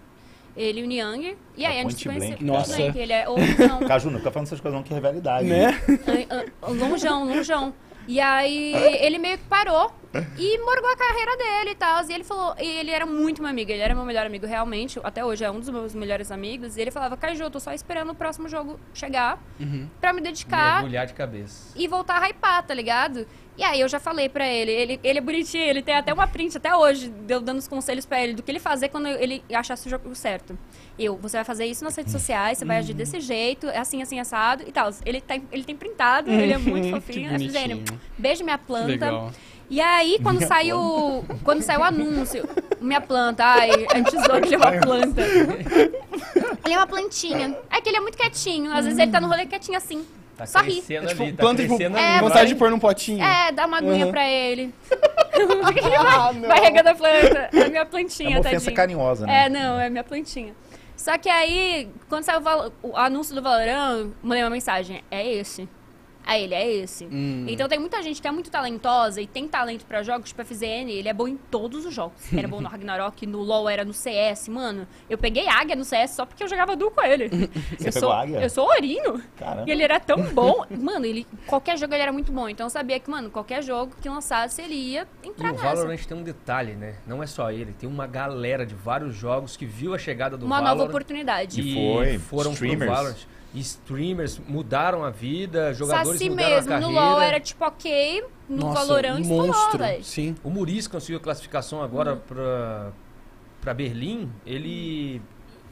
[0.56, 1.36] Ele e o Niang.
[1.56, 2.38] E aí Ah, a gente se Point conheceu.
[2.38, 2.76] Blank, Nossa.
[2.76, 3.28] Blank, ele é.
[3.28, 5.46] Ou, não, Caju, não fica falando essas coisas não, que é rivalidade.
[5.48, 5.66] Né?
[6.62, 7.74] ah, longeão, longeão.
[8.06, 8.72] E aí
[9.04, 9.92] ele meio que parou
[10.38, 12.02] e morgou a carreira dele e tal.
[12.08, 14.98] E ele falou, e ele era muito meu amigo, ele era meu melhor amigo realmente,
[15.04, 16.76] até hoje é um dos meus melhores amigos.
[16.76, 19.42] E ele falava, Caju, eu tô só esperando o próximo jogo chegar
[20.00, 21.72] pra me dedicar Mergulhar de cabeça.
[21.76, 23.26] e voltar a hypar, tá ligado?
[23.56, 26.28] E aí eu já falei pra ele, ele, ele é bonitinho, ele tem até uma
[26.28, 29.42] print até hoje, deu dando os conselhos pra ele do que ele fazer quando ele
[29.52, 30.56] achasse o jogo certo.
[30.96, 34.00] Eu, você vai fazer isso nas redes sociais, você vai agir desse jeito, é assim,
[34.00, 34.90] assim, assado e tal.
[35.04, 37.30] Ele tem, ele tem printado, ele é muito fofinho.
[37.32, 37.98] é.
[38.16, 38.86] Beijo minha planta.
[38.86, 39.32] Legal.
[39.70, 41.24] E aí, quando saiu.
[41.44, 42.48] Quando saiu o anúncio,
[42.80, 45.20] minha planta, ai, a gente zoou que é uma planta.
[46.64, 47.56] Ele é uma plantinha.
[47.70, 48.72] É que ele é muito quietinho.
[48.72, 50.04] Às vezes ele tá no rolê quietinho assim.
[50.36, 50.78] Tá Só ri.
[50.88, 52.20] É tipo, ali, tá planta, tipo, crescendo É, ali.
[52.20, 52.46] vontade vai.
[52.46, 53.24] de pôr num potinho.
[53.24, 54.10] É, dá uma aguinha Uhum.
[54.12, 54.72] pra ele.
[56.00, 56.32] Ah.
[56.32, 57.48] Vai regando a planta.
[57.52, 58.74] É minha É plantinha, uma ofensa tadinho.
[58.76, 59.44] carinhosa, né?
[59.44, 60.52] É, não, é minha plantinha.
[60.96, 62.40] Só que aí, quando saiu
[62.82, 65.00] o, o anúncio do Valorant, mandei uma mensagem.
[65.10, 65.68] É esse.
[66.28, 67.06] Aí ele, é esse.
[67.06, 67.46] Hum.
[67.48, 70.90] Então tem muita gente que é muito talentosa e tem talento pra jogos, tipo FZN,
[70.90, 72.20] ele é bom em todos os jogos.
[72.36, 74.86] Era bom no Ragnarok, no LoL, era no CS, mano.
[75.08, 77.28] Eu peguei águia no CS só porque eu jogava duo com ele.
[77.78, 78.42] Você eu pegou sou, águia?
[78.42, 79.22] Eu sou Orino.
[79.38, 79.64] Caramba.
[79.66, 80.66] E ele era tão bom.
[80.70, 82.46] Mano, ele, qualquer jogo ele era muito bom.
[82.46, 85.64] Então eu sabia que, mano, qualquer jogo que lançasse, ele ia E entrar o nessa.
[85.64, 86.96] Valorant tem um detalhe, né?
[87.06, 90.44] Não é só ele, tem uma galera de vários jogos que viu a chegada do
[90.44, 90.76] Uma Valorant.
[90.76, 91.60] nova oportunidade.
[91.60, 92.84] E e foi, foram streamers.
[92.84, 93.16] pro Valorant.
[93.58, 97.10] E streamers mudaram a vida, jogadores Saci mudaram mesmo, a no carreira.
[97.10, 99.78] LoL era tipo ok, no Nossa, Valorant estourou, monstro.
[99.78, 100.04] velho.
[100.04, 100.34] Sim.
[100.44, 102.20] O Muris conseguiu a classificação agora Uhum.
[102.20, 102.92] pra,
[103.60, 104.30] pra Berlim.
[104.46, 105.20] Ele.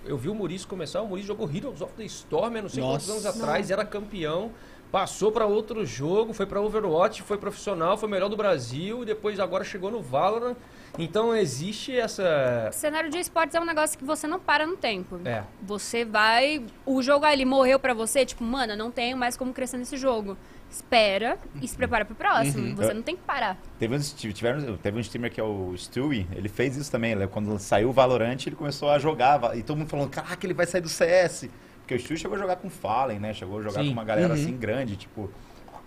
[0.04, 2.82] Eu vi o Muris começar, o Muris jogou Heroes of the Storm, há não sei
[2.82, 3.28] quantos Nossa.
[3.28, 4.52] anos atrás, era campeão.
[4.90, 9.06] Passou pra outro jogo, foi pra Overwatch, foi profissional, foi o melhor do Brasil, e
[9.06, 10.56] depois agora chegou no Valorant.
[10.98, 12.68] Então existe essa.
[12.70, 15.20] O cenário de esportes é um negócio que você não para no tempo.
[15.26, 15.42] É.
[15.62, 16.64] Você vai.
[16.86, 19.96] O jogo ali morreu pra você, tipo, mano, eu não tenho mais como crescer nesse
[19.98, 20.38] jogo.
[20.70, 22.74] Espera e se prepara pro próximo.
[22.74, 23.56] Você não tem que parar.
[23.78, 27.12] Teve um, tiveram, teve um streamer que é o Stewie, ele fez isso também.
[27.12, 29.56] ele- Quando saiu o Valorant, ele começou a jogar.
[29.56, 31.48] E todo mundo falando, caraca, ele vai sair do CS.
[31.86, 33.32] Porque o Stewie chegou a jogar com Fallen, né?
[33.32, 33.86] Chegou a jogar Sim.
[33.86, 35.30] com uma galera assim grande, tipo.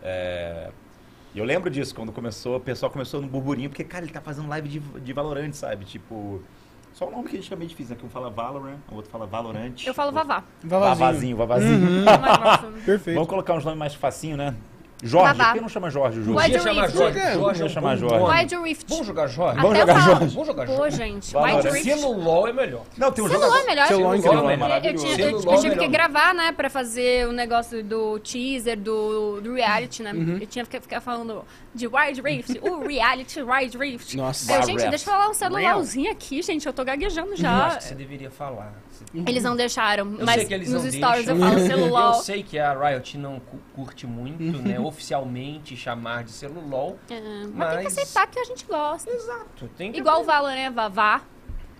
[0.01, 0.69] é,
[1.35, 4.21] E eu lembro disso, quando começou, o pessoal começou no burburinho, porque, cara, ele tá
[4.21, 5.83] fazendo live de, de Valorant, sabe?
[5.83, 6.41] Tipo.
[6.93, 7.99] Só o nome que a gente é meio difícil, né?
[7.99, 9.73] Que um fala Valorant, o outro fala Valorant.
[9.85, 10.43] Eu falo outro- Vavá.
[10.63, 12.03] Vavazinho, Vavazinho.
[12.05, 12.65] Vavazinho.
[12.75, 13.15] Mas- Perfeito.
[13.15, 14.55] Vamos colocar uns nomes mais facinho, né?
[15.01, 15.45] Jorge, Vavá.
[15.45, 16.41] por que não chama Jorge o jogo?
[16.41, 16.89] Podia chamar.
[16.89, 17.19] Jorge.
[17.19, 18.15] Vamos Jorge é chamar Jorge.
[18.17, 18.39] nome.
[18.39, 18.85] Wide Rift.
[18.89, 19.59] Vamos jogar Jorge?
[19.59, 19.99] Até Vamos eu jogar.
[20.01, 20.33] Jorge.
[20.33, 20.97] Vamos jogar Pô, Jorge.
[20.97, 21.33] gente.
[21.33, 21.55] Valorant.
[21.65, 22.01] Wide Rift.
[22.01, 22.83] no LoL é melhor.
[22.97, 23.63] Não, tem um Celular jogador.
[23.63, 23.87] é melhor.
[23.87, 23.99] Gente.
[24.01, 24.31] incrível.
[24.31, 25.05] É Eu, eu maravilhoso.
[25.05, 29.53] tinha, eu, eu tive que gravar, né, pra fazer o negócio do teaser, do, do
[29.53, 30.11] reality, né?
[30.13, 30.37] Uhum.
[30.41, 34.17] Eu tinha que ficar falando de Wide Rift, o reality Wide Rift.
[34.17, 34.53] Nossa.
[34.53, 37.67] Eu, gente, deixa eu falar um celularzinho aqui, gente, eu tô gaguejando Eu já.
[37.67, 38.73] acho que você deveria falar.
[39.13, 41.43] Você- Eles não deixaram, Eu mas sei que eles nos não stories deixam.
[41.43, 42.07] eu falo celular.
[42.09, 46.97] Eu sei que a Riot não cu- curte muito, né, oficialmente chamar de celulol.
[47.09, 49.09] É, mas, tem Mas- que aceitar que a gente gosta.
[49.09, 49.67] Exato.
[49.77, 49.97] Tem que...
[49.99, 50.69] Igual o Valor, né?
[50.69, 51.21] Vavá.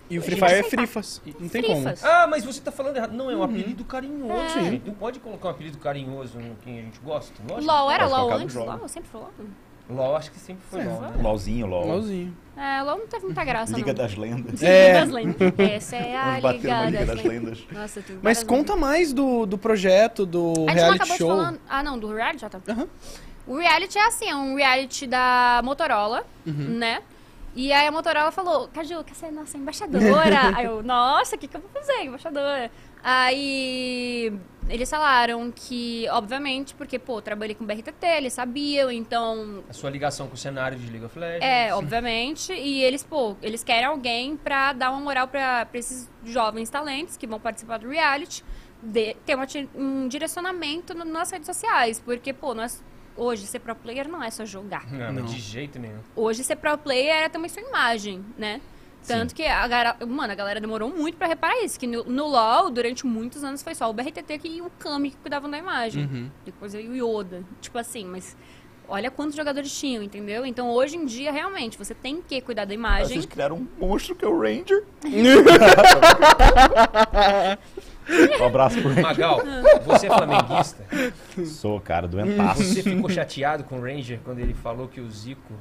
[0.10, 0.64] E o Free Fire é.
[0.64, 1.22] Frifas.
[1.40, 1.84] Não tem como.
[1.84, 2.04] Frifas.
[2.04, 3.12] Ah, mas você tá falando errado.
[3.14, 4.64] Não, é um apelido carinhoso, É.
[4.64, 4.88] gente.
[4.88, 7.32] Não pode colocar um apelido carinhoso no quem a gente gosta.
[7.48, 7.72] Lógico.
[7.72, 8.56] LOL era Pode LOL antes?
[8.56, 9.32] LOL, sempre foi LOL.
[9.88, 11.14] LOL acho que sempre foi É, LOL, né?
[11.22, 11.86] LOLzinho, LOL.
[11.88, 12.36] LOLzinho.
[12.60, 14.04] É, LOL não teve muita graça, Liga não.
[14.04, 14.62] das Lendas.
[14.62, 14.88] É.
[14.88, 15.54] Liga das Lendas.
[15.58, 17.60] Essa é a Vamos bater uma Liga Liga das das Lendas.
[17.60, 17.66] Lendas.
[17.72, 21.30] Nossa, tem Mas conta mais do, do projeto, do A gente não reality acabou show.
[21.30, 21.58] de falar...
[21.70, 22.60] Ah, não, do reality já tá.
[22.68, 22.88] Aham.
[23.48, 26.54] O reality é assim, é um reality da Motorola, Uhum.
[26.78, 27.02] né?
[27.56, 30.52] E aí a Motorola falou, Caju, quer ser nossa embaixadora?
[30.56, 32.70] aí eu, nossa, o que, que eu vou fazer, embaixadora?
[33.04, 34.32] Aí
[34.70, 39.90] eles falaram que, obviamente, porque, pô, eu trabalhei com BRTT, eles sabiam, então A sua
[39.90, 41.44] ligação com o cenário de League of Legends.
[41.44, 42.54] é, obviamente.
[42.54, 47.18] E eles, pô, eles querem alguém pra dar uma moral pra, pra esses jovens talentos
[47.18, 48.44] que vão participar do reality,
[48.82, 52.00] de, ter uma um direcionamento no- nas redes sociais.
[52.00, 52.84] Porque, pô, nós,
[53.18, 54.86] hoje ser pro player não é só jogar.
[54.92, 55.26] Não, Não.
[55.26, 56.00] de jeito nenhum.
[56.16, 58.62] Hoje ser pro player é também sua imagem, né?
[59.08, 62.28] Tanto que a galera, mano, a galera demorou muito pra reparar isso, que no, no
[62.28, 65.58] LoL, durante muitos anos, foi só o BRTT que- e o Kami que cuidavam da
[65.58, 66.04] imagem.
[66.06, 66.30] Uhum.
[66.46, 67.44] Depois veio o Yoda.
[67.62, 68.38] Tipo assim, mas
[68.88, 70.46] olha quantos jogadores tinham, entendeu?
[70.46, 73.08] Então hoje em dia, realmente, você tem que cuidar da imagem.
[73.08, 74.84] Vocês criaram um monstro que é o Ranger.
[78.40, 79.04] um abraço pro Ranger.
[79.04, 79.42] Magal,
[79.86, 80.84] você é flamenguista?
[81.46, 82.64] Sou, cara, doentaço.
[82.64, 85.54] Você ficou chateado com o Ranger quando ele falou que o Zico.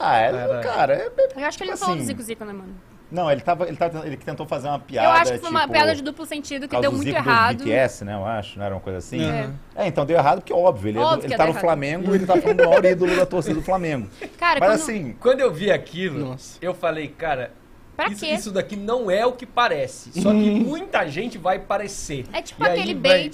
[0.00, 0.60] Ah, é, Cara.
[0.60, 2.52] cara, é, é- Eu acho que ele não Tipo falou do assim, Zico Zico, né,
[2.52, 2.74] mano?
[3.10, 5.62] Não, ele tava, ele tava, ele tentou fazer uma piada, eu acho que foi uma
[5.62, 7.56] tipo, piada de duplo sentido que deu muito Zico errado.
[7.58, 9.20] do BTS, né, eu acho, não era uma coisa assim?
[9.28, 9.50] É.
[9.74, 11.60] É, então deu errado porque, óbvio, ele, é Óbvio ele tá no errado.
[11.60, 14.08] Flamengo e ele tá falando do maior ídolo da torcida do Flamengo.
[14.38, 14.80] Cara, Mas quando...
[14.80, 16.56] assim, Quando eu vi aquilo, Nossa.
[16.62, 17.50] eu falei, cara,
[17.96, 20.12] pra isso, isso daqui não é o que parece.
[20.22, 22.26] Só que muita gente vai parecer.
[22.32, 23.28] É tipo E aí aquele vai-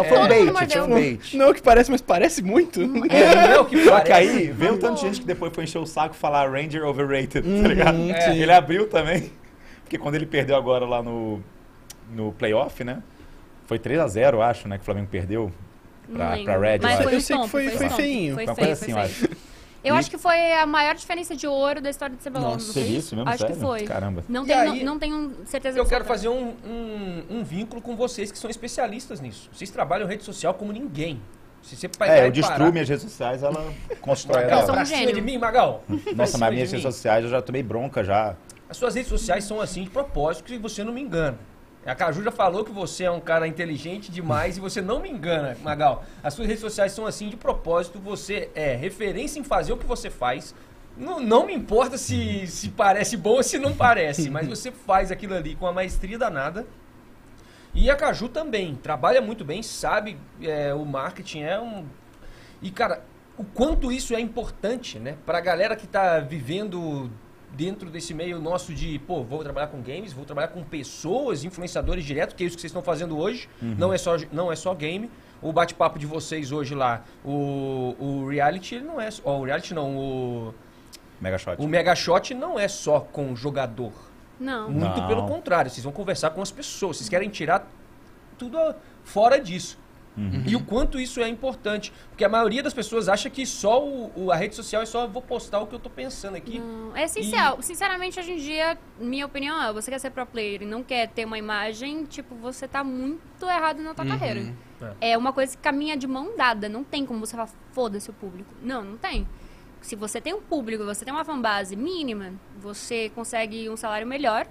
[0.00, 1.36] é, foi um bait, mundo tinha um bait.
[1.36, 2.80] Não é o que parece, mas parece muito.
[3.10, 4.06] É, não é o que Só parece.
[4.06, 6.50] que aí veio um tanto de gente que depois foi encher o saco e falar
[6.50, 7.98] Ranger overrated, tá ligado?
[8.10, 8.36] É.
[8.36, 9.32] Ele abriu também.
[9.84, 11.40] Porque quando ele perdeu agora lá no,
[12.14, 13.02] no playoff, né?
[13.66, 14.76] Foi 3x0, eu acho, né?
[14.76, 15.52] Que o Flamengo perdeu.
[16.12, 18.34] Pra- pra Red, Mas eu foi sei que foi- foi, foi feinho.
[18.34, 19.30] Foi Uma feio, coisa foi assim, eu feio.
[19.84, 22.52] Eu E- acho que foi a maior diferença de ouro da história do CBLOL.
[22.52, 23.28] Nossa, viu isso mesmo?
[23.28, 23.56] Acho Sério?
[23.56, 23.82] que foi.
[23.84, 24.24] Caramba.
[24.28, 27.96] Não tenho, aí, não, não tenho certeza Eu quero fazer um, um, um vínculo com
[27.96, 29.48] vocês que são especialistas nisso.
[29.52, 31.20] Vocês trabalham rede social como ninguém.
[31.62, 34.84] Se você pegar É, eu destruo parar- minhas redes sociais, ela constrói Magal, um pra
[34.84, 35.14] cima gênio.
[35.14, 35.84] de mim, Magal.
[35.88, 36.78] Nossa, cima mas minhas mim.
[36.78, 38.34] redes sociais eu já tomei bronca já.
[38.68, 41.38] As suas redes sociais são assim de propósito, que você não me engana.
[41.84, 45.10] A Caju já falou que você é um cara inteligente demais e você não me
[45.10, 46.04] engana, Magal.
[46.22, 49.86] As suas redes sociais são assim de propósito, você é referência em fazer o que
[49.86, 50.54] você faz.
[50.96, 55.10] Não, não me importa se, se parece bom ou se não parece, mas você faz
[55.10, 56.66] aquilo ali com a maestria danada.
[57.74, 61.86] E a Caju também, trabalha muito bem, sabe é, o marketing é um...
[62.60, 63.02] E, cara,
[63.36, 65.16] o quanto isso é importante, né?
[65.24, 67.10] Pra galera que tá vivendo
[67.54, 72.04] dentro desse meio nosso de, pô, vou trabalhar com games, vou trabalhar com pessoas, influenciadores
[72.04, 73.48] direto, que é isso que vocês estão fazendo hoje.
[73.60, 75.10] Não, é só, não é só game.
[75.40, 79.08] O bate-papo de vocês hoje lá, o, o reality, ele não é...
[79.24, 80.54] Ó, o reality não, o,
[81.20, 81.56] Mega shot.
[81.60, 83.92] o mega shot não é só com o jogador.
[84.38, 84.70] Não.
[84.70, 85.08] Muito Não.
[85.08, 87.68] pelo contrário, vocês vão conversar com as pessoas, vocês querem tirar
[88.38, 88.56] tudo
[89.04, 89.78] fora disso.
[90.16, 90.42] Uhum.
[90.46, 91.92] E o quanto isso é importante.
[92.10, 95.06] Porque a maioria das pessoas acha que só o, o- a rede social é só
[95.06, 96.58] vou postar o que eu tô pensando aqui.
[96.58, 97.62] Não, É essencial.
[97.62, 101.08] Sinceramente, hoje em dia, minha opinião é, você quer ser pro player e não quer
[101.08, 104.54] ter uma imagem, tipo, você tá muito errado na tua carreira.
[105.00, 105.16] É.
[105.16, 106.68] uma coisa que caminha de mão dada.
[106.68, 108.50] Não tem como você falar, foda-se o público.
[108.62, 109.26] Não, não tem.
[109.80, 114.46] Se você tem um público, você tem uma fanbase mínima, você consegue um salário melhor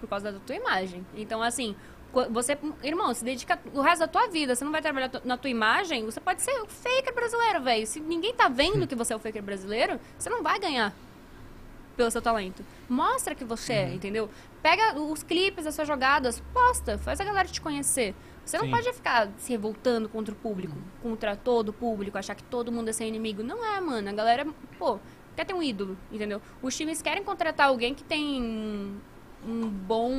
[0.00, 1.04] por causa da tua imagem.
[1.16, 1.74] Então, assim,
[2.30, 5.50] você, irmão, se dedica o resto da tua vida, você não vai trabalhar na tua
[5.50, 7.86] imagem, você pode ser o faker brasileiro, velho.
[7.86, 10.94] Se ninguém tá vendo que você é o faker brasileiro, você não vai ganhar
[11.96, 12.64] pelo seu talento.
[12.88, 14.30] Mostra que você é, entendeu?
[14.62, 18.14] Pega os clipes das suas jogadas, posta, faz a galera te conhecer.
[18.44, 18.70] Você não Sim.
[18.70, 22.88] pode ficar se revoltando contra o público, contra todo o público, achar que todo mundo
[22.88, 23.42] é seu inimigo.
[23.42, 24.08] Não é, mano.
[24.08, 24.46] A galera,
[24.78, 24.98] pô,
[25.36, 26.40] quer ter um ídolo, entendeu?
[26.62, 28.96] Os times querem contratar alguém que tem
[29.46, 30.12] um bom.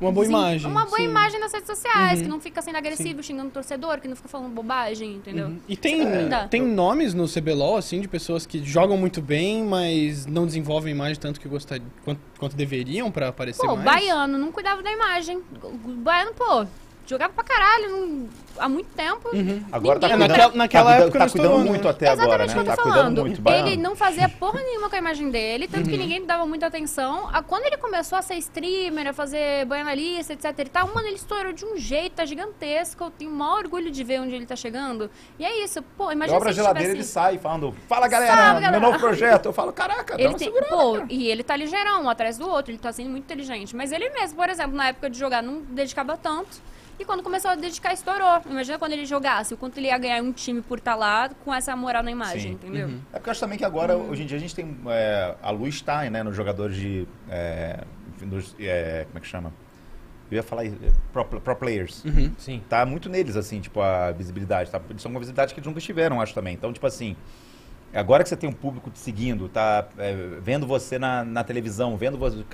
[0.00, 0.70] Uma boa Sim, imagem.
[0.70, 1.04] Uma boa sim.
[1.04, 2.24] imagem nas redes sociais, Uhum.
[2.24, 5.46] que não fica sendo agressivo, xingando o torcedor, que não fica falando bobagem, entendeu?
[5.48, 5.58] Uhum.
[5.68, 6.46] E tem, Dá.
[6.46, 10.94] tem nomes no CBLOL, assim, de pessoas que jogam muito bem, mas não desenvolvem a
[10.94, 13.84] imagem tanto que gostar, quanto, quanto deveriam pra aparecer Pô, o mais?
[14.02, 15.42] baiano não cuidava da imagem.
[15.62, 16.64] O baiano, pô,
[17.08, 18.28] jogava pra caralho não-
[18.58, 19.30] há muito tempo.
[19.72, 21.90] Agora tá cuidando, naquela- naquela tá, época tá cuidando estourou, muito né?
[21.90, 22.60] até agora, Exatamente né?
[22.60, 23.20] o que eu Tá tô cuidando falando.
[23.42, 23.48] muito.
[23.68, 27.28] Ele não fazia porra nenhuma com a imagem dele, tanto que ninguém dava muita atenção.
[27.32, 31.16] A- Quando ele começou a ser streamer, a fazer banalista, etc e tal, mano, ele
[31.16, 33.04] estourou de um jeito, tá gigantesco.
[33.04, 35.10] Eu tenho o maior orgulho de ver onde ele tá chegando.
[35.38, 37.12] E é isso, pô, Eu imagina abro a se ele geladeira ele tivesse...
[37.12, 39.46] sai falando, fala galera, Salve, galera." meu novo projeto.
[39.46, 41.06] Eu falo, caraca, dá Ele uma tem, pô, cara.
[41.08, 43.74] e ele tá ligeirão, um atrás do outro, ele tá sendo muito inteligente.
[43.74, 46.60] Mas ele mesmo, por exemplo, na época de jogar, não dedicava tanto.
[46.98, 48.42] E quando começou a dedicar, estourou.
[48.50, 51.54] Imagina quando ele jogasse, o quanto ele ia ganhar um time por estar lá com
[51.54, 52.50] essa moral na imagem, Sim.
[52.52, 52.90] entendeu?
[53.12, 54.76] É porque eu acho também que agora, hoje em dia, a gente tem.
[54.88, 57.06] é, a luz está né, nos jogadores de.
[57.30, 57.84] É,
[58.16, 59.52] enfim, dos, é, como é que chama?
[60.30, 60.66] Eu ia falar.
[60.66, 60.72] é,
[61.12, 62.04] Pro, pro players.
[62.04, 62.32] Uhum.
[62.36, 62.62] Sim.
[62.68, 64.70] Tá muito neles, assim, tipo, a visibilidade.
[64.70, 64.80] Tá?
[64.90, 66.54] Eles são uma visibilidade que eles nunca tiveram, acho também.
[66.54, 67.16] Então, tipo assim.
[67.94, 71.96] Agora que você tem um público te seguindo, tá é, vendo você na, na televisão,
[71.96, 72.44] vendo você.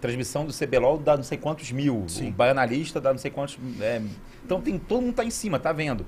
[0.00, 3.58] Transmissão do CBLOL dá não sei quantos mil, o Baianalista dá não sei quantos.
[3.80, 4.00] é,
[4.44, 6.06] então tem, todo mundo tá em cima, tá vendo.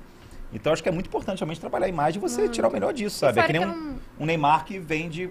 [0.51, 2.93] Então acho que é muito importante realmente trabalhar a imagem e você tirar o melhor
[2.93, 3.39] disso, sabe?
[3.39, 5.29] É que nem que um, é um- um Neymar que vende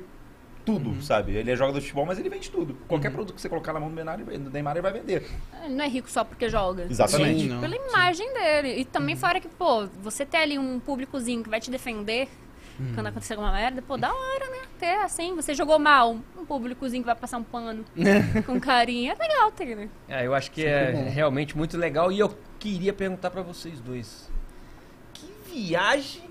[0.65, 1.03] tudo, Uhum.
[1.03, 1.33] sabe?
[1.33, 2.75] Ele é jogador de futebol, mas ele vende tudo.
[2.89, 5.27] Qualquer produto que você colocar na mão do Neymar, ele- do Neymar ele vai vender.
[5.65, 6.87] Ele não é rico só porque joga.
[6.89, 7.41] Exatamente.
[7.43, 7.61] Sim, não.
[7.61, 8.81] Pela imagem dele.
[8.81, 12.29] E também fora que, pô, você ter ali um públicozinho que vai te defender
[12.95, 14.59] quando acontecer alguma merda, pô, da hora, né?
[14.79, 17.85] Ter assim, você jogou mal, um públicozinho que vai passar um pano
[18.47, 19.13] com carinho.
[19.13, 19.89] É legal ter, né?
[20.09, 22.11] É, eu acho que é realmente muito legal.
[22.13, 24.31] E eu queria perguntar pra vocês dois.
[25.15, 26.23] Que viagem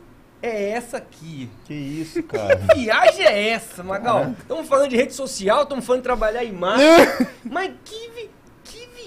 [0.41, 1.49] é essa aqui?
[1.65, 2.57] Que isso, cara.
[2.57, 4.31] Que viagem é essa, Magal?
[4.39, 6.85] Estamos falando de rede social, estamos falando de trabalhar imagem.
[7.45, 8.40] mas que, vi- que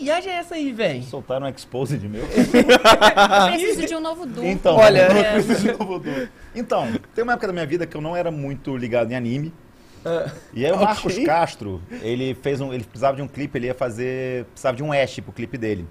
[0.03, 1.03] viagem é essa aí, velho?
[1.05, 2.24] Soltaram um expose de meu.
[3.51, 4.45] Preciso de um novo Doom.
[4.45, 5.38] Então, Olha- É.
[5.40, 8.76] de novo do- então, tem uma época da minha vida que eu não era muito
[8.76, 9.53] ligado em anime.
[10.05, 10.86] Ah, E aí o Ok.
[10.86, 14.82] Marcos Castro, ele fez um, ele precisava de um clipe, ele ia fazer, precisava de
[14.82, 15.86] um Ash pro clipe dele.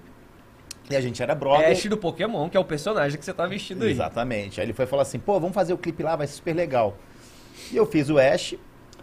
[0.88, 1.70] E a gente era brother.
[1.70, 3.90] Ash do Pokémon, que é o personagem que você tá vestido aí.
[3.90, 4.60] Exatamente.
[4.60, 6.96] Aí ele foi falar assim, pô, vamos fazer o clipe lá, vai ser super legal.
[7.72, 8.54] E eu fiz o Ash.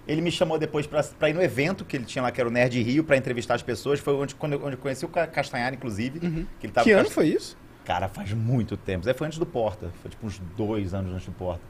[0.07, 2.49] Ele me chamou depois pra, pra ir no evento que ele tinha lá, que era
[2.49, 3.99] o Nerd Rio, pra entrevistar as pessoas.
[3.99, 6.19] Foi onde, quando eu, onde eu conheci o Ca- Castanhari, inclusive.
[6.19, 7.55] Que, ele tava Que ano as- foi isso?
[7.85, 9.07] Cara, faz muito tempo.
[9.07, 9.91] Aí foi antes do Porta.
[10.01, 11.61] Foi tipo uns dois anos antes do Porta.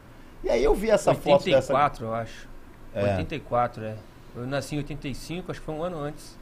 [0.44, 1.74] E aí eu vi essa foto dessa...
[1.74, 2.50] 84, eu acho.
[2.94, 3.04] É.
[3.18, 3.96] 84, é.
[4.36, 6.38] Eu nasci em 85, acho que foi um ano antes.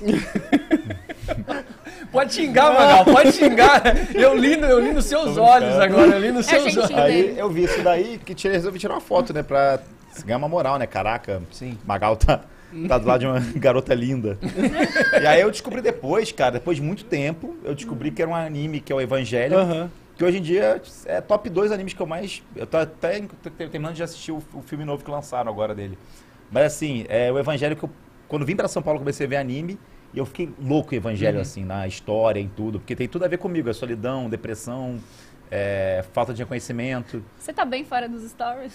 [2.12, 3.82] pode xingar, Magal, pode xingar.
[4.14, 6.00] Eu li, no- eu li nos seus Tô olhos brincando.
[6.00, 6.90] agora, eu li nos É seus olhos.
[6.92, 9.42] Aí eu vi isso daí, que tirei, resolvi tirar uma foto, né?
[9.42, 9.80] Pra
[10.24, 10.86] ganhar uma moral, né?
[10.86, 11.78] Caraca, Sim.
[11.84, 12.40] Magal tá,
[12.88, 14.38] tá do lado de uma garota linda.
[15.20, 18.34] e aí eu descobri depois, cara, depois de muito tempo, eu descobri que era um
[18.34, 19.58] anime que é o Evangelho.
[19.58, 19.90] Aham.
[20.16, 22.42] Que hoje em dia é top 2 animes que eu mais.
[22.54, 23.20] Eu tô até
[23.70, 25.98] terminando de assistir o, o filme novo que lançaram agora dele.
[26.50, 27.90] Mas assim, é o Evangelho que eu.
[28.28, 29.78] Quando vim pra São Paulo, comecei a ver anime.
[30.14, 32.78] E eu fiquei louco em Evangelho, assim, na história, em tudo.
[32.78, 33.68] Porque tem tudo a ver comigo.
[33.68, 34.98] É solidão, depressão,
[35.50, 37.22] é, falta de reconhecimento.
[37.38, 38.72] Você tá bem fora dos stories?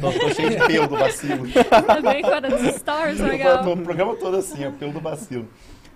[0.00, 1.46] Tô, tô cheio de pelo do vacilo.
[1.86, 3.64] Tá bem fora dos stories, Eu legal.
[3.64, 5.48] tô o programa todo assim, ó, pelo do vacilo.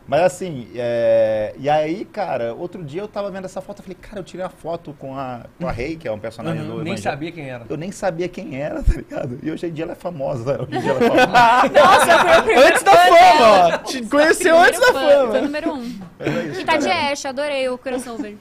[0.06, 3.96] Mas assim, é, e aí, cara, outro dia eu tava vendo essa foto, eu falei,
[4.00, 6.68] cara, eu tirei a foto com a, com a Rei, que é um personagem Uhum,
[6.68, 7.02] do Nem Evangelho.
[7.02, 7.64] sabia quem era.
[7.68, 9.38] Eu nem sabia quem era, tá ligado?
[9.42, 10.62] E hoje em dia ela é famosa?
[10.62, 11.72] Hoje em dia ela é famosa.
[11.80, 13.78] Nossa, foi o primeiro Antes da fama.
[13.78, 15.40] Te conheceu antes da fã, Foi o fama.
[15.40, 16.00] número um.
[16.20, 16.88] É isso, E tá de.
[16.90, 18.34] Ash, adorei o crossover.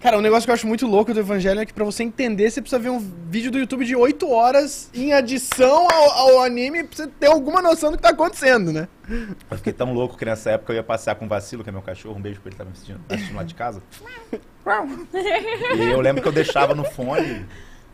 [0.00, 2.50] Cara, um negócio que eu acho muito louco do Evangelho é que pra você entender,
[2.50, 6.84] você precisa ver um vídeo do YouTube de 8 horas em adição ao, ao anime
[6.84, 8.88] pra você ter alguma noção do que tá acontecendo, né?
[9.50, 11.72] Eu fiquei tão louco que nessa época eu ia passear com o Vacilo, que é
[11.72, 13.82] meu cachorro, um beijo pra ele, tá me assistindo, tá assistindo lá de casa.
[15.76, 17.44] e eu lembro que eu deixava no fone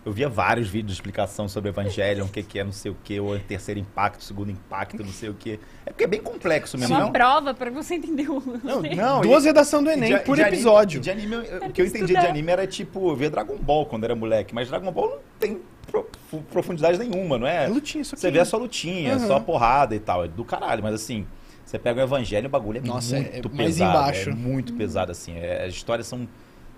[0.06, 2.96] Eu via vários vídeos de explicação sobre Evangelion, o que, que é não sei o
[3.02, 5.58] que, o terceiro impacto, segundo impacto, não sei o que.
[5.84, 7.12] É porque é bem complexo É mesmo, uma não?
[7.12, 8.40] prova pra você entender o.
[8.62, 11.00] Não, Não, duas redações do Enem De- por de anime- episódio.
[11.00, 12.20] de anime, eu- o que que eu entendi estudar.
[12.20, 15.60] de anime era tipo ver Dragon Ball quando era moleque, mas Dragon Ball não tem
[15.90, 17.64] pro- fu- profundidade nenhuma, não é?
[17.64, 18.20] É lutinha isso aqui.
[18.20, 19.26] Você vê só lutinha, Uhum.
[19.26, 21.26] só porrada e tal, é do caralho, mas assim,
[21.64, 24.30] você pega o Evangelho, o bagulho é Nossa, é- muito é pesado, embaixo.
[24.30, 26.28] é muito pesado assim, é- as histórias são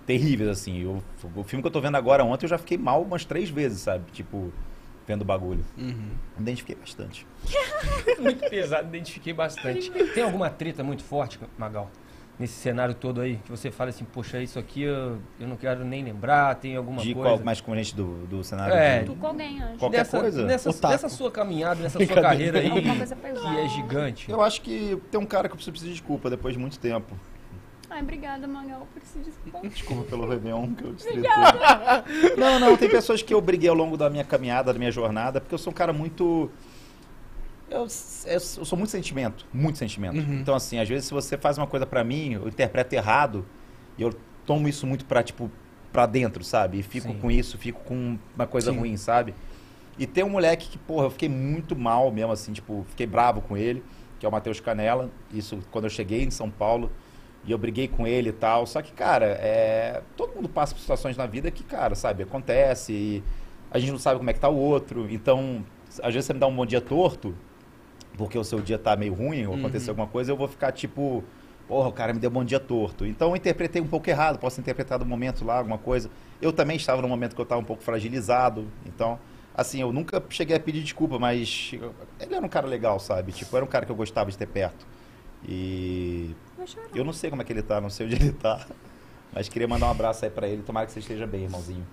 [0.09, 0.85] terríveis assim.
[0.85, 1.03] O,
[1.35, 3.81] o filme que eu tô vendo agora ontem eu já fiquei mal umas três vezes,
[3.81, 4.11] sabe?
[4.11, 4.51] Tipo,
[5.07, 5.63] vendo o bagulho.
[5.77, 6.09] Uhum.
[6.39, 7.27] Identifiquei bastante.
[8.19, 9.91] Muito pesado, identifiquei bastante.
[9.91, 11.91] Tem alguma treta muito forte, Magal?
[12.39, 15.83] Nesse cenário todo aí, que você fala assim, poxa, isso aqui eu, eu não quero
[15.83, 17.29] nem lembrar, tem alguma De coisa.
[17.35, 18.73] qual mais com a gente do, do cenário?
[18.73, 18.99] É.
[18.99, 19.77] de- Tu com alguém, acho.
[19.77, 20.45] Qualquer nessa, coisa?
[20.45, 24.31] Nessa, nessa sua caminhada, nessa sua carreira aí, que é gigante.
[24.31, 27.13] Eu acho que tem um cara que eu preciso pedir desculpa depois de muito tempo.
[27.89, 29.61] Ai, obrigada, Magal, por se desculpar.
[29.67, 31.23] Desculpa pelo Réveillon que eu destretei.
[32.37, 35.41] Não, não, tem pessoas que eu briguei ao longo da minha caminhada, da minha jornada,
[35.41, 36.51] porque eu sou um cara muito.
[37.69, 40.17] Eu, eu- eu sou muito sentimento, muito sentimento.
[40.17, 40.39] Uhum.
[40.39, 43.45] Então, assim, às vezes se você faz uma coisa pra mim, eu interpreto errado,
[43.97, 44.13] e eu
[44.45, 45.49] tomo isso muito pra, tipo,
[45.91, 46.79] pra dentro, sabe?
[46.79, 47.19] E fico Sim.
[47.19, 48.77] com isso, fico com uma coisa Sim.
[48.79, 49.33] ruim, sabe?
[49.97, 53.41] E tem um moleque que, porra, eu fiquei muito mal mesmo, assim, tipo, fiquei bravo
[53.41, 53.83] com ele,
[54.19, 55.09] que é o Matheus Canela.
[55.33, 56.91] Isso quando eu cheguei em São Paulo.
[57.49, 58.67] E eu briguei com ele e tal.
[58.67, 60.03] Só que, cara, é...
[60.15, 63.23] todo mundo passa por situações na vida que, cara, sabe, acontece e
[63.71, 65.09] a gente não sabe como é que tá o outro.
[65.09, 65.65] Então,
[66.03, 67.35] às vezes você me dá um bom dia torto,
[68.15, 71.23] porque o seu dia tá meio ruim, ou aconteceu alguma coisa, eu vou ficar tipo,
[71.67, 73.03] porra, o cara me deu um bom dia torto.
[73.03, 76.07] Então eu interpretei um pouco errado, posso ter interpretado um momento lá, alguma coisa.
[76.39, 78.67] Eu também estava num momento que eu estava um pouco fragilizado.
[78.85, 79.19] Então,
[79.55, 81.71] assim, eu nunca cheguei a pedir desculpa, mas
[82.19, 83.31] ele era um cara legal, sabe?
[83.31, 84.85] Tipo, era um cara que eu gostava de ter perto.
[85.47, 86.87] E Vai chorar.
[86.93, 88.65] eu não sei como é que ele tá, não sei onde ele tá.
[89.31, 90.63] Mas queria mandar um abraço aí pra ele.
[90.63, 91.85] Tomara que você esteja bem, irmãozinho.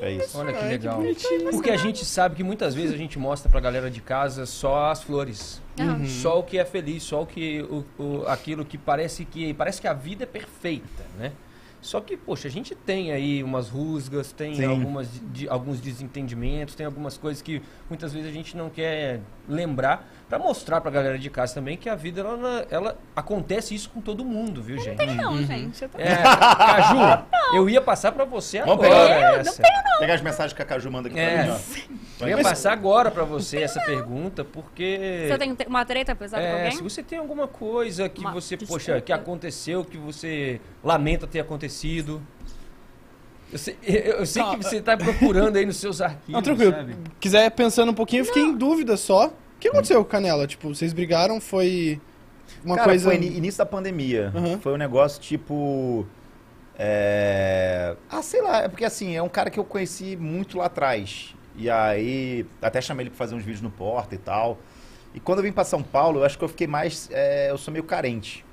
[0.00, 0.38] É isso.
[0.38, 0.96] Olha que Ai, legal.
[0.98, 1.50] bonitinho.
[1.50, 4.90] Porque a gente sabe que muitas vezes a gente mostra pra galera de casa só
[4.92, 5.60] as flores.
[5.78, 6.06] Aham.
[6.06, 9.80] Só o que é feliz, só o que o, o- aquilo que parece que parece
[9.80, 11.32] que a vida é perfeita, né?
[11.80, 14.64] Só que, poxa, a gente tem aí umas rusgas, tem Sim.
[14.64, 20.08] algumas de- alguns desentendimentos, tem algumas coisas que muitas vezes a gente não quer lembrar
[20.28, 24.00] pra mostrar pra galera de casa também que a vida ela, ela acontece isso com
[24.00, 25.04] todo mundo, viu, gente?
[25.14, 25.82] Não, gente.
[25.82, 25.98] Eu tô...
[25.98, 27.24] É, Caju,
[27.54, 29.34] eu ia passar pra você Vamos agora pegar.
[29.40, 29.62] essa.
[29.98, 31.44] Pegar as mensagens que a Caju manda aqui É.
[31.44, 31.50] pra mim,
[32.20, 32.24] ó.
[32.24, 35.26] Eu ia passar agora pra você essa pergunta, porque.
[35.28, 36.72] Você tem uma treta pesada com É, alguém?
[36.72, 38.84] se você tem alguma coisa que Uma você, desculpa.
[38.84, 42.22] poxa, que aconteceu, que você lamenta ter acontecido.
[43.50, 46.28] Eu sei, eu- eu sei Não, que você tá procurando aí nos seus arquivos.
[46.34, 46.70] Não, tranquilo.
[46.72, 46.96] sabe?
[47.18, 49.32] Quiser pensando um pouquinho, eu fiquei em dúvida só.
[49.58, 50.46] O que aconteceu, Canela?
[50.46, 52.00] Tipo, vocês brigaram, foi
[52.64, 53.10] uma Cara, coisa...
[53.10, 54.32] foi início da pandemia.
[54.32, 54.60] Uhum.
[54.60, 56.06] Foi um negócio tipo.
[56.78, 60.66] é, Ah, sei lá, é porque assim, é um cara que eu conheci muito lá
[60.66, 61.34] atrás.
[61.56, 64.58] E aí, até chamei ele pra fazer uns vídeos no Porta e tal.
[65.12, 67.08] E quando eu vim pra São Paulo, eu acho que eu fiquei mais.
[67.12, 68.44] é, Eu sou meio carente.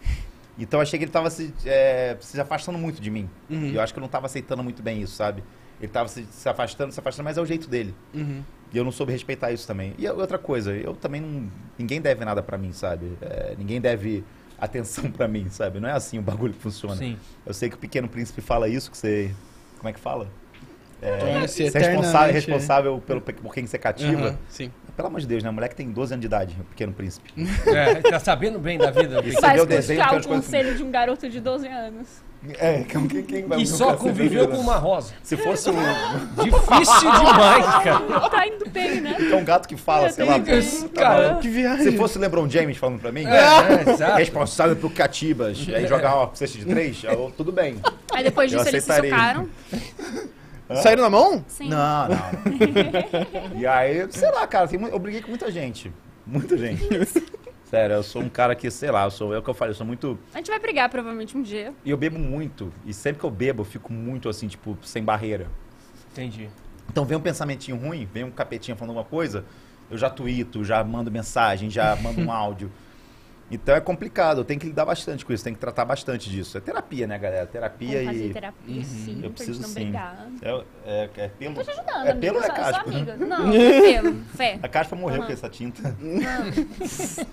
[0.58, 3.30] Então eu achei que ele tava se, é, se afastando muito de mim.
[3.48, 3.68] Uhum.
[3.68, 5.44] E eu acho que eu não tava aceitando muito bem isso, sabe?
[5.80, 7.94] Ele tava se, se afastando, se afastando, mas é o jeito dele.
[8.14, 8.42] Uhum.
[8.74, 9.94] E eu não soube respeitar isso também.
[9.98, 11.50] E outra coisa, eu também não.
[11.78, 13.18] Ninguém deve nada pra mim, sabe?
[13.22, 14.24] É, ninguém deve
[14.60, 15.80] atenção pra mim, sabe?
[15.80, 16.96] Não é assim o bagulho que funciona.
[16.96, 17.18] Sim.
[17.46, 19.32] Eu sei que o Pequeno Príncipe fala isso, que você.
[19.78, 20.28] Como é que fala?
[21.02, 24.30] É, Torna-se você é responsável, eternamente- responsável pelo, por quem você cativa.
[24.30, 24.72] Aham, sim.
[24.96, 25.50] Pelo amor de Deus, né?
[25.50, 27.32] O moleque tem 12 anos de idade, o Pequeno Príncipe.
[27.68, 29.22] É, tá sabendo bem da vida.
[29.26, 29.40] Isso.
[29.42, 32.24] Faz vê o desenho, custar o conselho de um garoto de 12 anos.
[32.60, 35.14] É, quem, quem vai E só conviveu com uma rosa.
[35.24, 35.74] Se fosse um,
[36.44, 38.30] Difícil demais, cara.
[38.30, 39.16] Tá indo bem, né?
[39.32, 40.38] é um gato que fala, sei lá.
[40.38, 41.42] Esse tá cara- maluco.
[41.42, 41.92] Que viagem.
[41.92, 44.18] Se fosse o LeBron James falando pra mim, É, exato.
[44.18, 47.78] responsável por cativas, aí jogar uma cesta de três, eu- tudo bem.
[48.14, 49.50] Aí depois Eu disso eles se socaram.
[50.82, 51.46] Saíram na mão?
[51.48, 51.70] Sim.
[51.70, 53.52] Não, não.
[53.60, 55.92] e aí, sei lá, cara, eu briguei com muita gente.
[56.26, 56.88] Muita gente.
[57.66, 59.72] Sério, eu sou um cara que, sei lá, eu sou, é o que eu falei,
[59.72, 60.18] eu sou muito.
[60.34, 61.74] A gente vai brigar provavelmente um dia.
[61.84, 62.72] E eu bebo muito.
[62.86, 65.48] E sempre que eu bebo, eu fico muito assim, tipo, sem barreira.
[66.12, 66.48] Entendi.
[66.90, 69.44] Então vem um pensamentinho ruim, vem um capetinha falando alguma coisa,
[69.90, 72.72] eu já tuito, já mando mensagem, já mando um áudio.
[73.50, 76.58] Então é complicado, eu tenho que lidar bastante com isso, tenho que tratar bastante disso.
[76.58, 77.46] É terapia, né, galera?
[77.46, 78.34] Terapia Vamos fazer e.
[78.34, 79.84] terapia, sim, Eu pra preciso gente não sim.
[79.84, 80.28] brigar.
[80.42, 81.54] É, é, é pelo.
[81.56, 82.20] Tô te ajudando, é amiga.
[82.20, 82.90] pelo ou é caspa?
[82.90, 83.18] amiga.
[83.18, 84.16] Não, é pelo.
[84.36, 84.60] Fé.
[84.64, 85.28] A caspa morreu Aham.
[85.28, 85.96] com essa tinta.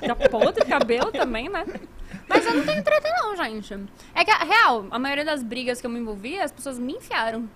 [0.06, 1.64] Tá podre, cabelo também, né?
[2.28, 3.74] Mas eu não tenho treta não, gente.
[4.14, 6.92] É que, a real, a maioria das brigas que eu me envolvi, as pessoas me
[6.92, 7.48] enfiaram.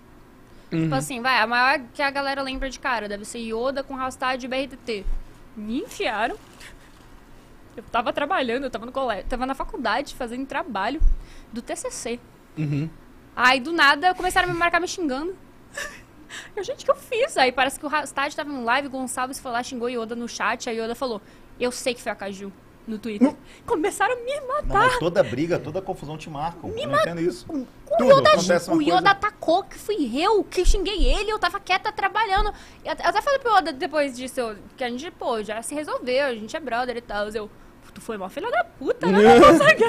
[0.69, 3.93] Tipo assim, vai, a maior que a galera lembra de cara deve ser Yoda com
[3.93, 5.05] Rastad e BRTT.
[5.55, 6.35] Me enfiaram.
[7.77, 10.99] Eu tava trabalhando, eu tava no colégio, tava na faculdade fazendo trabalho
[11.53, 12.19] do TCC.
[12.57, 12.89] Uhum.
[13.35, 15.35] Aí do nada começaram a me marcar me xingando.
[16.55, 17.37] Eu, gente, o que eu fiz?
[17.37, 20.27] Aí parece que o Rastad tava em live, o Gonçalves foi lá, xingou Yoda no
[20.27, 21.21] chat, aí Yoda falou,
[21.59, 22.51] eu sei que foi a Caju
[22.85, 23.33] no Twitter.
[23.65, 24.87] Começaram a me Não, matar.
[24.87, 26.69] mas toda briga, toda confusão te marcam.
[26.69, 27.45] não entendo isso.
[27.49, 27.65] O
[27.97, 28.31] Tudo, Yoda,
[28.71, 32.51] o Yoda coisa- atacou, que fui eu, que xinguei ele, eu tava quieta trabalhando.
[32.83, 35.61] Eu até, eu até falei pro Yoda depois disso, eu- que a gente, pô, já
[35.61, 37.27] se resolveu, a gente é brother e tal.
[37.29, 37.49] Eu,
[37.97, 39.17] tu foi uma filha da puta, né?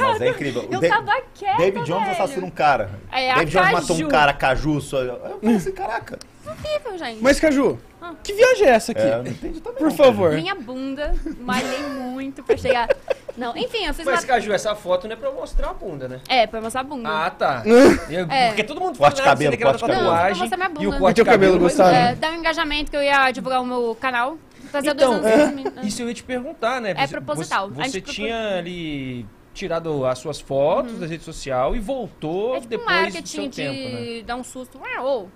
[0.00, 0.66] Mas é incrível.
[0.70, 2.22] Eu Da- tava quieta, David Jones velho.
[2.22, 2.90] assassina um cara.
[3.12, 4.08] É, a David Jones matou um Caju.
[4.10, 4.80] cara, Caju.
[4.80, 4.98] Só...
[5.02, 6.18] Eu falei assim, caraca.
[6.46, 7.22] Horrível, gente.
[7.22, 8.14] Mas, Caju, Ah.
[8.24, 9.02] que viagem é essa aqui?
[9.02, 9.78] É, eu não entendi também.
[9.78, 10.32] Por não, favor.
[10.32, 12.88] Minha bunda, malhei muito pra chegar...
[13.36, 14.26] Não, enfim, eu fiz Mas, uma...
[14.26, 16.20] Caju, essa foto não é pra eu mostrar a bunda, né?
[16.28, 17.08] É, pra mostrar a bunda.
[17.08, 17.62] Ah, tá.
[18.08, 18.48] Eu- É.
[18.48, 20.02] Porque todo mundo Corte cabelo, corte cabelo.
[20.02, 20.98] Não, pra mostrar minha e o bunda.
[21.00, 21.90] corte E teu cabelo, mas Gustavo?
[21.94, 24.38] É, dá um engajamento que eu ia divulgar o meu canal.
[24.70, 25.76] Fazer Então, dois anos.
[25.76, 26.90] é, isso eu ia te perguntar, né?
[26.96, 27.68] É proposital.
[27.70, 32.60] Você, você tinha propor- ali tirado as suas fotos da rede social e voltou É
[32.60, 34.22] tipo depois do marketing seu de tempo, né?
[34.22, 34.80] dar um susto.
[34.82, 35.28] Ah, ou,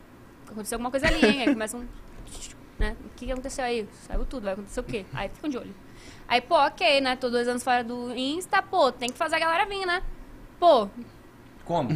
[0.47, 1.43] aconteceu alguma coisa ali, hein?
[1.43, 1.87] Aí começa um...
[2.79, 2.97] Né?
[3.05, 3.87] O que que aconteceu aí?
[4.07, 5.05] Saiu tudo, vai acontecer o quê?
[5.15, 5.75] Aí ficam de olho.
[6.27, 7.17] Aí, pô, ok, né?
[7.17, 10.03] Tô dois anos fora do Insta, pô, tem que fazer a galera vir, né?
[10.59, 10.89] Pô,
[11.65, 11.91] Como?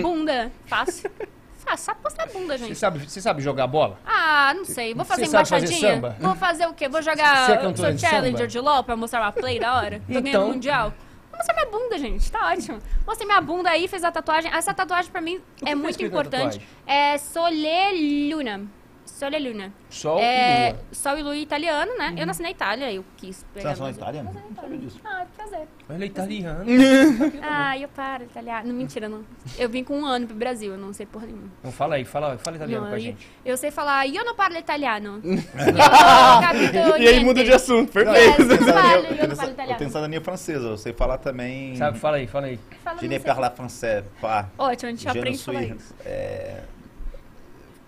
[0.00, 1.10] bunda, fácil.
[1.72, 2.76] Fácil, só postar bunda, Você gente.
[2.78, 3.98] sabe, você sabe jogar bola?
[4.06, 4.94] Ah, não sei.
[4.94, 5.94] Vou fazer Você sabe fazer embaixadinha?
[5.94, 6.16] samba?
[6.20, 6.88] Vou fazer o quê?
[6.88, 7.46] Vou Você é jogar.
[7.60, 8.46] cantora sou de challenger samba?
[8.48, 9.98] de LOL pra mostrar uma play da hora?
[10.00, 10.48] Tô ganhando Então.
[10.48, 10.92] mundial.
[11.30, 12.30] Vou mostrar minha bunda, gente.
[12.30, 12.78] Tá ótimo.
[13.06, 14.50] Mostrei minha bunda aí, fez a tatuagem.
[14.54, 16.58] Essa tatuagem pra mim que é tá muito escrito na importante.
[16.58, 16.68] tatuagem?
[16.86, 17.16] É
[19.22, 19.36] Sole.
[19.36, 19.72] Sole Luna.
[19.88, 20.80] Sol e É, lua.
[20.92, 22.10] Sol e Lua italiano, né?
[22.10, 22.18] Uhum.
[22.18, 23.68] Eu nasci na Itália, eu quis Você pegar.
[23.70, 24.22] nasceu na Itália?
[24.22, 24.78] Nasci Não na Itália.
[24.78, 25.00] disso.
[25.04, 25.68] Ah, é prazer.
[25.88, 26.64] Ela é italiana.
[27.42, 28.68] Ah, eu paro italiano.
[28.68, 29.22] Não, mentira, não.
[29.58, 31.48] Eu vim com um ano pro Brasil, eu não sei porra nenhuma.
[31.60, 33.28] Então fala aí, fala, fala italiano Não, com a eu- gente.
[33.44, 35.20] Eu sei falar, io non parlo italiano.
[36.98, 38.40] E aí muda de assunto, É, perfeito.
[38.42, 41.18] eu não falo, eu eu não tenho- falo Eu tenho cidadania francesa, eu sei falar
[41.18, 41.76] também.
[41.76, 42.58] Sabe, fala aí, fala aí.
[42.82, 44.46] Fala, Je ne não parle français, pas.
[44.58, 45.76] Ótimo, a gente Je ne aprende falar suis.
[45.76, 45.94] isso.
[46.04, 46.60] É...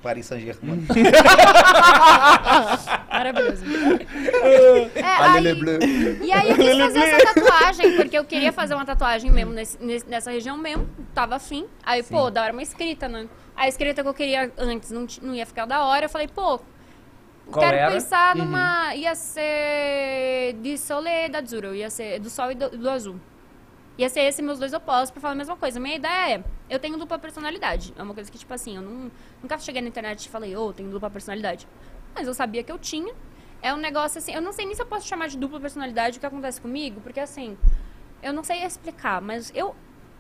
[0.05, 0.87] Paris Saint-Germain.
[3.11, 3.65] Maravilhoso.
[4.95, 5.45] É, aí,
[6.23, 9.79] e aí eu quis fazer essa tatuagem, porque eu queria fazer uma tatuagem mesmo nesse-
[10.07, 10.89] nessa região mesmo.
[11.15, 11.67] Tava afim.
[11.85, 13.27] Aí, pô, da hora uma escrita, né?
[13.57, 16.07] A escrita que eu queria antes não, não ia ficar da hora.
[16.07, 16.61] Eu falei, pô,
[17.51, 17.93] Qual quero era?
[17.93, 18.95] pensar numa.
[18.95, 21.75] Ia ser de sole e da azzurro.
[21.75, 23.17] Ia ser do sol e do, do azul.
[23.97, 25.79] Ia ser esses meus dois opostos pra falar a mesma coisa.
[25.79, 27.95] Minha ideia é, eu tenho dupla personalidade.
[27.97, 30.73] É uma coisa que, tipo assim, eu não, nunca cheguei na internet e falei, ô,
[30.73, 31.69] tenho dupla personalidade.
[32.15, 33.15] Mas eu sabia que eu tinha.
[33.63, 36.19] É um negócio assim, eu não sei nem se eu posso chamar de dupla personalidade
[36.19, 37.57] o que acontece comigo, porque assim,
[38.23, 39.75] eu não sei explicar, mas eu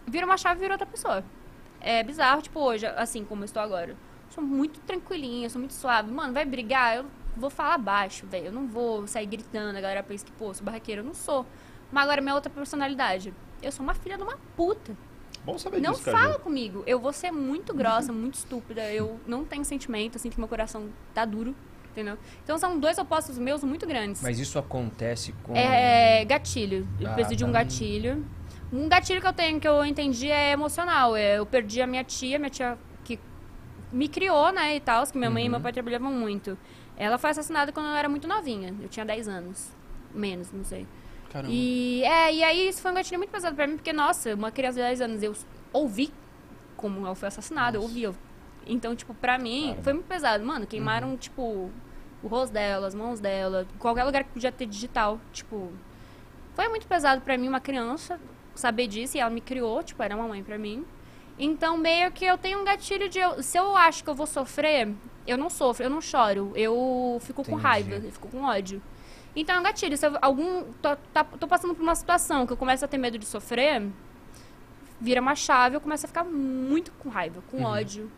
[0.06, 1.24] viro uma chave e viro outra pessoa.
[1.80, 3.96] É bizarro, tipo, hoje, assim como eu estou agora.
[4.30, 6.10] Sou muito tranquilinha, sou muito suave.
[6.10, 7.06] Mano, vai brigar, eu
[7.36, 8.46] vou falar baixo, velho.
[8.46, 11.02] Eu não vou sair gritando, a galera pensa que, pô, sou barraqueira.
[11.02, 11.44] Eu não sou.
[11.92, 13.34] Mas agora, minha outra personalidade.
[13.64, 14.96] Eu sou uma filha de uma puta.
[15.44, 16.82] Bom saber Não disso, fala comigo.
[16.86, 18.82] Eu vou ser muito grossa, muito estúpida.
[18.92, 21.54] Eu não tenho sentimento, assim, que meu coração tá duro.
[21.90, 22.18] Entendeu?
[22.42, 24.20] Então são dois opostos meus muito grandes.
[24.20, 25.54] Mas isso acontece com.
[25.54, 26.88] É gatilho.
[27.00, 27.60] Eu Ah, preciso de um tá.
[27.62, 28.24] gatilho.
[28.72, 31.14] Um gatilho que eu tenho, que eu entendi, é emocional.
[31.14, 33.20] É, eu perdi a minha tia, minha tia que
[33.92, 35.52] me criou, né, e tal, que minha mãe e Uhum.
[35.52, 36.58] meu pai trabalhavam muito.
[36.96, 38.74] Ela foi assassinada quando eu era muito novinha.
[38.82, 39.70] Eu tinha 10 anos.
[40.12, 40.88] Menos, não sei.
[41.34, 41.52] Caramba.
[41.52, 44.52] E, é, e aí isso foi um gatilho muito pesado pra mim, porque, nossa, uma
[44.52, 45.34] criança de 10 anos, eu
[45.72, 46.12] ouvi
[46.76, 48.04] como ela foi assassinada, eu ouvi.
[48.04, 48.14] eu-
[48.66, 49.82] Então, tipo, pra mim, Caramba.
[49.82, 50.44] foi muito pesado.
[50.44, 51.16] Mano, queimaram, Uhum.
[51.16, 51.70] tipo,
[52.22, 55.20] o rosto dela, as mãos dela, qualquer lugar que podia ter digital.
[55.32, 55.70] Tipo,
[56.54, 58.18] foi muito pesado pra mim, uma criança,
[58.54, 60.84] saber disso, e ela me criou, tipo, era uma mãe pra mim.
[61.38, 63.18] Então, meio que eu tenho um gatilho de.
[63.18, 64.88] eu- se eu acho que eu vou sofrer,
[65.26, 66.52] eu não sofro, eu não choro.
[66.54, 67.62] Eu fico com Entendi.
[67.62, 68.80] raiva, eu fico com ódio.
[69.36, 69.96] Então é um gatilho.
[69.96, 70.64] Se eu, algum.
[70.80, 73.82] Tô, tá- tô passando por uma situação que eu começo a ter medo de sofrer,
[75.00, 77.64] vira uma chave, eu começo a ficar muito com raiva, com Uhum.
[77.64, 78.10] ódio.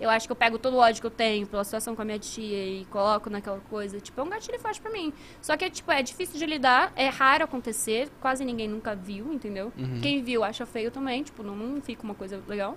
[0.00, 2.04] Eu acho que eu pego todo o ódio que eu tenho pela situação com a
[2.04, 4.00] minha tia e coloco naquela coisa.
[4.00, 5.12] Tipo, é um gatilho forte pra mim.
[5.40, 9.72] Só que, tipo, é difícil de lidar, é raro acontecer, quase ninguém nunca viu, entendeu?
[9.78, 10.00] Uhum.
[10.02, 12.76] Quem viu acha feio também, tipo, não, não fica uma coisa legal.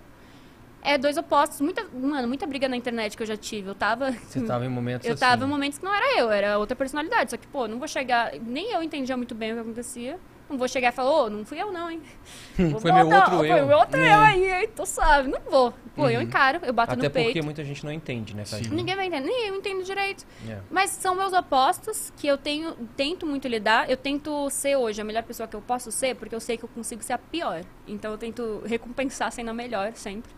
[0.85, 3.67] É dois opostos, muita, mano, muita briga na internet que eu já tive.
[3.69, 4.11] Eu tava.
[4.27, 5.19] Você tava em momentos Eu assim.
[5.19, 7.31] tava em momentos que não era eu, era outra personalidade.
[7.31, 8.31] Só que, pô, não vou chegar.
[8.41, 10.19] Nem eu entendia muito bem o que acontecia.
[10.47, 11.99] Não vou chegar e falar, ô, não fui eu não, hein?
[12.69, 13.65] Vou Foi meu botar- outro Foi eu.
[13.65, 14.69] meu outro eu aí, hein?
[14.75, 15.27] Tô suave.
[15.27, 15.73] Não vou.
[15.95, 16.25] Pô, eu Uhum.
[16.27, 17.25] encaro, eu bato Até no peito.
[17.29, 18.43] porque muita gente não entende, né?
[18.69, 20.23] Ninguém vai entender, nem eu entendo direito.
[20.47, 20.59] É.
[20.69, 23.89] Mas são meus opostos que eu tenho, tento muito lidar.
[23.89, 26.63] Eu tento ser hoje a melhor pessoa que eu posso ser, porque eu sei que
[26.63, 27.61] eu consigo ser a pior.
[27.87, 30.31] Então eu tento recompensar sendo a melhor sempre.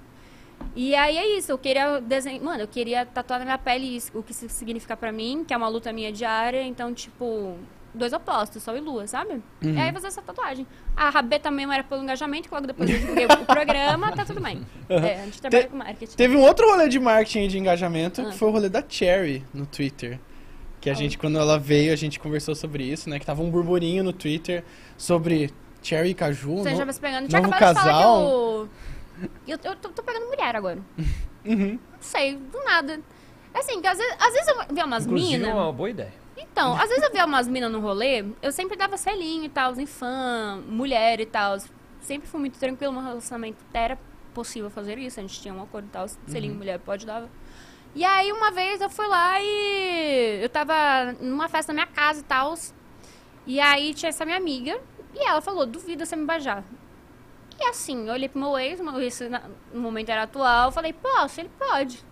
[0.76, 2.42] E aí é isso, eu queria desenhar.
[2.44, 5.54] Mano, eu queria tatuar na minha pele isso, o que isso significa pra mim, que
[5.54, 6.62] é uma luta minha diária.
[6.64, 7.56] Então, tipo,
[7.96, 9.42] dois opostos, Sol e Lua, sabe?
[9.64, 9.74] Uhum.
[9.74, 10.68] E aí fazer essa tatuagem.
[10.96, 14.40] A rabeta mesmo era pelo engajamento, que logo depois eu divulguei o programa, tá tudo
[14.40, 14.62] bem.
[14.90, 16.16] É, a gente trabalha Te- com marketing.
[16.16, 18.26] Teve um outro rolê de marketing e de engajamento, Ah.
[18.26, 20.20] que foi o rolê da Cherry no Twitter.
[20.80, 20.96] Que a Ah.
[20.96, 23.18] gente, quando ela veio, a gente conversou sobre isso, né?
[23.20, 24.64] Que tava um burburinho no Twitter
[24.96, 25.52] sobre
[25.82, 26.58] Cherry e Caju.
[26.58, 27.18] Você no- já vai se pegando.
[27.18, 28.68] A gente novo acabou de falar que casal.
[29.48, 29.58] Eu...
[29.64, 30.80] Eu, tô, tô pegando mulher agora.
[31.46, 31.80] Uhum.
[31.94, 33.00] Não sei, do nada.
[33.54, 35.54] Assim, que às vezes, às vezes eu via umas Inclusive, é minas...
[35.54, 36.14] uma boa ideia.
[36.36, 39.74] Então, às vezes eu via umas minas no rolê, eu sempre dava selinho e tal,
[39.80, 41.58] em fã, mulher e tal.
[42.02, 43.64] Sempre fui muito tranquilo no relacionamento.
[43.74, 43.98] Era
[44.34, 47.28] possível fazer isso, a gente tinha um acordo e tal, selinho, mulher, pode dar.
[47.96, 52.20] E aí uma vez eu fui lá e eu tava numa festa na minha casa
[52.20, 52.54] e tal.
[53.48, 54.80] E aí tinha essa minha amiga
[55.16, 56.64] e ela falou, duvida você me beijar.
[57.60, 59.20] E assim, eu olhei pro meu ex, meu ex
[59.74, 61.42] no momento era atual, falei, posso?
[61.42, 62.04] Ele pode.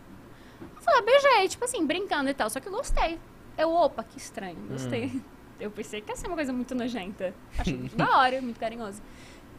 [0.62, 3.20] Eu falei, beijei, tipo assim, brincando e tal, só que eu gostei.
[3.58, 5.12] Eu, opa, que estranho, gostei.
[5.58, 7.34] Eu pensei que ia ser uma coisa muito nojenta.
[7.58, 9.02] Achei muito da hora, muito carinhoso.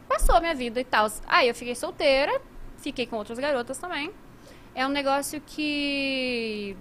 [0.07, 1.07] Passou a minha vida e tal.
[1.25, 2.39] Aí eu fiquei solteira,
[2.77, 4.11] fiquei com outras garotas também.
[4.75, 6.77] É um negócio que.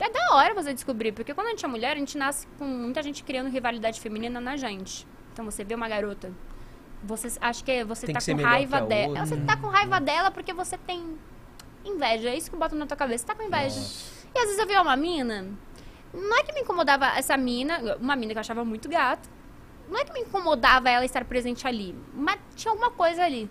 [0.00, 2.64] É da hora você descobrir, porque quando a gente é mulher, a gente nasce com
[2.64, 5.06] muita gente criando rivalidade feminina na gente.
[5.32, 6.32] Então você vê uma garota,
[7.02, 9.26] você acha que você Tem tá que com raiva dela.
[9.26, 11.16] Você tá com raiva dela porque você tem
[11.84, 12.30] inveja.
[12.30, 13.22] É isso que bota na tua cabeça.
[13.22, 13.80] Você tá com inveja.
[14.34, 15.46] E às vezes eu via uma mina.
[16.12, 19.28] Não é que me incomodava essa mina, uma mina que eu achava muito gata.
[19.88, 21.94] Não é que me incomodava ela estar presente ali.
[22.14, 23.50] Mas tinha alguma coisa ali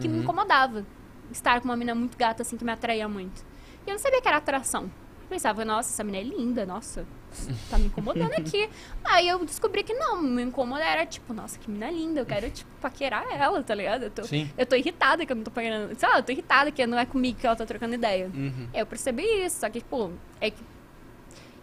[0.00, 0.86] que me incomodava.
[1.30, 3.44] Estar com uma mina muito gata, assim, que me atraía muito.
[3.86, 4.84] E eu não sabia que era atração.
[4.84, 7.06] Eu pensava, nossa, essa mina é linda, nossa.
[7.70, 8.68] Tá me incomodando aqui.
[9.04, 12.50] Aí eu descobri que não, me incomoda era tipo, nossa, que mina linda, eu quero,
[12.50, 14.04] tipo, paquerar ela, tá ligado?
[14.04, 14.50] Eu tô, Sim.
[14.56, 15.94] eu tô irritada que eu não tô paquerando.
[15.98, 18.30] Sei lá, eu tô irritada que não é comigo que ela tá trocando ideia.
[18.34, 18.68] Uhum.
[18.74, 20.10] Eu percebi isso, só que, pô,
[20.40, 20.62] é que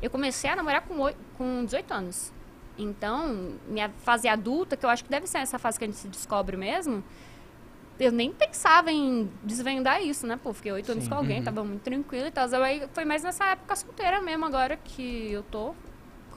[0.01, 2.31] eu comecei a namorar com, oi- com 18 anos.
[2.77, 5.97] Então, minha fase adulta, que eu acho que deve ser essa fase que a gente
[5.97, 7.03] se descobre mesmo,
[7.99, 10.39] eu nem pensava em desvendar isso, né?
[10.41, 11.43] Pô, fiquei oito anos com alguém, uhum.
[11.45, 12.47] tava muito tranquilo e tal.
[12.63, 15.73] Aí foi mais nessa época solteira mesmo, agora que eu tô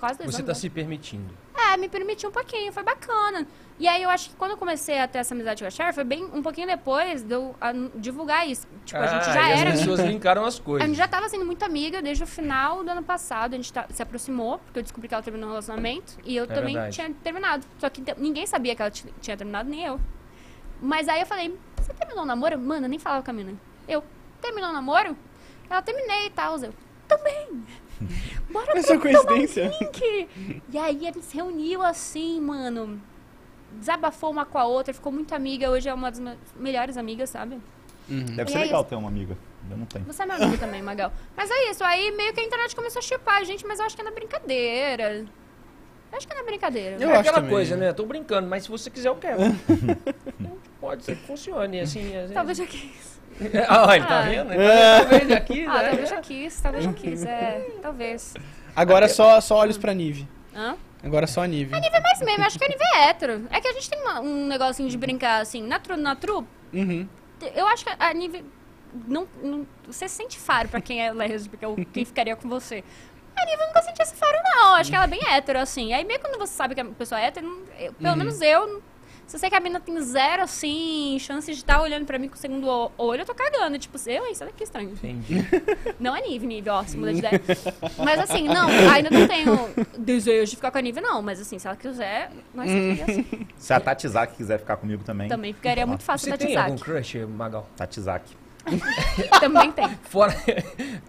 [0.01, 0.49] quase dois Você anos.
[0.49, 1.33] tá se permitindo.
[1.55, 3.47] É, me permitiu um pouquinho, foi bacana.
[3.79, 5.95] E aí eu acho que quando eu comecei a ter essa amizade com a Cher,
[5.95, 8.67] foi bem um pouquinho depois de eu ah, divulgar isso.
[8.85, 9.71] Tipo, a gente Ah, já era.
[9.73, 10.89] As pessoas linkaram as A coisas.
[10.89, 13.55] gente já tava sendo muito amiga desde o final do ano passado.
[13.55, 16.15] A gente tá- se aproximou, porque eu descobri que ela terminou o relacionamento.
[16.25, 16.95] E eu É também verdade.
[16.97, 17.65] tinha terminado.
[17.79, 20.01] Só que ninguém sabia que ela ti- tinha terminado, nem eu.
[20.83, 22.59] Mas aí eu falei, você terminou o namoro?
[22.59, 23.55] Mano, eu nem falava com a mina.
[23.87, 24.03] Eu,
[24.41, 25.17] terminou o namoro?
[25.71, 26.59] Ela, terminei e tal.
[26.59, 26.75] Eu,
[27.07, 27.65] também.
[28.51, 29.69] Bora Essa um coincidência.
[29.71, 30.29] drink.
[30.69, 33.01] E aí a gente se reuniu assim, mano.
[33.79, 35.71] Desabafou uma com a outra, ficou muito amiga.
[35.71, 37.59] Hoje é uma das minhas melhores amigas, sabe?
[38.11, 38.25] Uhum.
[38.25, 38.91] Deve E ser é legal isso.
[38.91, 39.39] ter uma amiga.
[39.71, 40.05] Eu não tenho.
[40.05, 41.13] Você é meu amigo também, Magal.
[41.37, 43.87] Mas é isso, aí meio que a internet começou a chipar a gente, mas eu
[43.87, 45.25] acho que é na brincadeira.
[46.11, 46.97] Eu acho que é na brincadeira.
[47.01, 47.87] Eu é acho aquela também, coisa, né?
[47.87, 47.93] né?
[47.93, 49.39] Tô brincando, mas se você quiser, eu quero.
[50.83, 52.15] Pode ser que funcione, assim.
[52.19, 52.35] assim.
[52.35, 53.23] Talvez já quis.
[53.67, 54.23] Ah, olha, tá Ah.
[54.23, 54.53] vendo?
[54.53, 55.01] É.
[55.01, 55.89] Talvez aqui, Ah, né?
[55.89, 57.25] talvez já quis, talvez já quis.
[57.25, 58.35] É, talvez.
[58.77, 60.29] Agora só, só olhos pra Nive.
[60.55, 60.77] Hã?
[61.03, 61.73] Agora só a Nive.
[61.75, 63.47] Nível mais mesmo, eu acho que a nível é hétero.
[63.51, 66.47] É que a gente tem uma- um negocinho de brincar assim, na tru, na tru,
[66.75, 67.09] Uhum.
[67.55, 68.43] eu acho que a nível.
[69.09, 72.85] Não, não, você sente faro pra quem é lésbica ou quem ficaria com você.
[73.35, 74.75] A nível nunca senti esse faro, não.
[74.75, 75.95] Acho que ela é bem hétero, assim.
[75.95, 78.83] Aí, meio quando você sabe que a pessoa é hétero, eu- pelo menos eu.
[79.33, 82.29] Se eu sei que a mina tem zero, assim, chance de estar olhando pra mim
[82.29, 82.69] com o segundo
[82.99, 83.79] olho, eu tô cagando.
[83.79, 84.91] Tipo, eu, isso daqui é estranho.
[84.91, 85.37] Entendi.
[85.99, 87.41] Não é Nive, Nive, ó, se muda de ideia.
[87.97, 91.23] Mas assim, não, ainda não tenho desejo de ficar com a Nive, não.
[91.23, 93.47] Mas assim, se ela quiser, nós ficaria assim.
[93.57, 95.29] Se a Tatizak quiser ficar comigo também.
[95.29, 97.67] Também ficaria muito fácil Você da tem algum crush, Magal?
[97.75, 98.37] Tatizak.
[99.41, 99.89] Também tem.
[100.03, 100.35] Fora.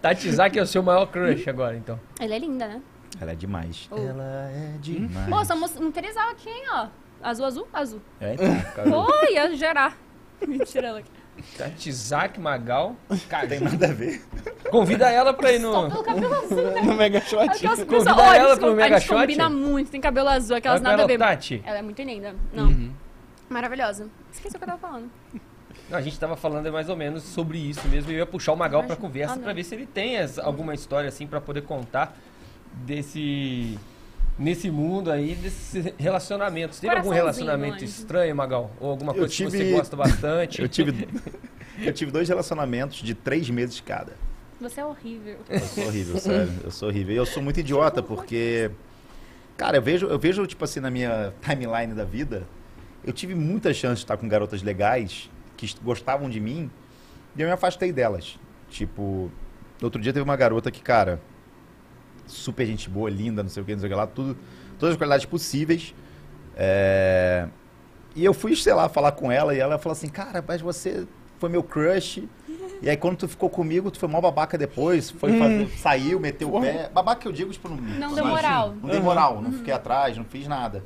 [0.00, 2.00] Tatizak é o seu maior crush agora, então.
[2.18, 2.80] Ela é linda, né?
[3.20, 3.86] Ela é demais.
[3.90, 3.98] Oh.
[3.98, 5.28] Ela é demais.
[5.28, 7.03] Pô, somos um trisal aqui, hein, ó.
[7.24, 8.00] Azul, azul, azul.
[8.20, 9.96] É, então, Pô, ia gerar.
[10.46, 11.10] Mentira, ela aqui.
[11.58, 12.94] Tatizak, Magal.
[13.08, 14.22] não Cara, tem nada a ver.
[14.70, 15.90] convida ela pra ir Só no.
[15.90, 16.82] pelo cabelo azul, né?
[16.82, 17.42] No Mega Shot.
[17.48, 19.20] Aquelas Convida pessoas, olha, ela pro Mega a gente Shot?
[19.20, 21.18] combina muito, tem cabelo azul, aquelas com nada a ela, ver.
[21.18, 21.62] Tati.
[21.64, 22.36] Ela é muito linda.
[22.52, 22.92] Não, Uhum.
[23.48, 24.06] maravilhosa.
[24.30, 25.10] Esqueci o que eu tava falando.
[25.90, 28.12] Não, a gente tava falando mais ou menos sobre isso mesmo.
[28.12, 29.08] Eu ia puxar o Magal pra Imagina.
[29.08, 32.16] conversa Ah, pra ver se ele tem essa- alguma história assim pra poder contar
[32.72, 33.78] desse.
[34.36, 36.80] Nesse mundo aí, desses relacionamentos.
[36.80, 37.84] Teve algum relacionamento anjo.
[37.84, 38.70] estranho, Magal?
[38.80, 40.60] Ou alguma coisa que você tive- gosta bastante?
[40.62, 41.08] Eu tive,
[41.84, 44.12] eu tive dois relacionamentos de três meses cada.
[44.60, 45.36] Você é horrível.
[45.48, 46.52] Eu sou horrível, sério.
[46.64, 47.14] Eu sou horrível.
[47.14, 48.70] E eu sou muito idiota porque.
[49.56, 52.42] Cara, eu vejo, eu vejo, tipo assim, na minha timeline da vida,
[53.04, 56.68] eu tive muita chance de estar com garotas legais que gostavam de mim
[57.36, 58.36] e eu me afastei delas.
[58.68, 59.30] Tipo,
[59.80, 61.20] outro dia teve uma garota que, cara,
[62.26, 64.36] super gente boa, linda, não sei o que, não sei o que lá, tudo,
[64.78, 65.94] todas as qualidades possíveis.
[66.56, 67.46] É,
[68.16, 71.06] E eu fui, sei lá, falar com ela e ela falou assim, cara, mas você
[71.38, 72.28] foi meu crush.
[72.80, 76.54] E aí quando tu ficou comigo, tu foi mó babaca depois, foi fazer- saiu, meteu
[76.54, 76.88] o pé.
[76.92, 78.74] Babaca que eu digo, tipo, não, Não deu moral.
[78.80, 80.84] não dei moral, não fiquei atrás, não fiz nada.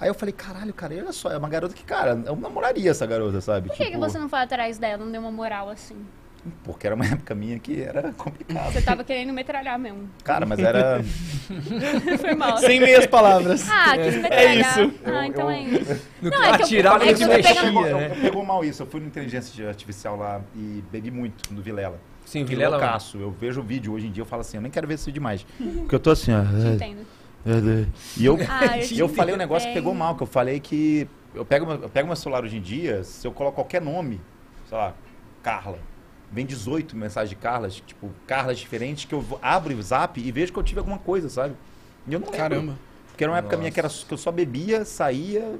[0.00, 2.90] Aí eu falei, caralho, cara, e olha só, é uma garota que, cara, eu namoraria
[2.90, 3.68] essa garota, sabe?
[3.68, 5.96] Por que, que você não foi atrás dela, não deu uma moral assim?
[6.64, 8.72] Porque era uma época minha que era complicado.
[8.72, 10.08] Você tava querendo metralhar mesmo.
[10.24, 11.02] Cara, mas era.
[12.18, 12.56] Foi mal.
[12.58, 13.68] Sem meias palavras.
[13.70, 14.56] Ah, quis metralhar.
[14.56, 14.94] isso.
[15.04, 16.00] Ah, então eu- é isso.
[16.22, 18.08] No Não, é que eu- atirava é que eu tô mexia, né?
[18.20, 18.82] Pegou mal isso.
[18.82, 22.00] Eu fui no inteligência artificial lá e bebi muito no Vilela.
[22.24, 22.76] Sim, Que Vilela.
[22.78, 23.18] loucaço.
[23.18, 25.06] Eu vejo o vídeo hoje em dia eu falo assim, eu nem quero ver esse
[25.06, 25.44] vídeo mais.
[25.58, 26.42] Porque eu tô assim, ó.
[26.42, 27.06] Te entendo.
[28.16, 30.60] E eu, Ah, eu e eu falei um negócio que pegou mal, que eu falei
[30.60, 33.80] que eu pego, meu- eu pego meu celular hoje em dia, se eu coloco qualquer
[33.82, 34.20] nome,
[34.68, 34.94] sei lá,
[35.42, 35.78] Carla,
[36.30, 40.52] vem 18 mensagens de Carlas, tipo, Carlas diferentes, que eu abro o zap e vejo
[40.52, 41.54] que eu tive alguma coisa, sabe?
[42.06, 42.38] E eu não lembro.
[42.38, 42.78] Caramba.
[43.08, 43.60] Porque era uma época Nossa.
[43.60, 45.58] minha que, era, que eu só bebia, saía,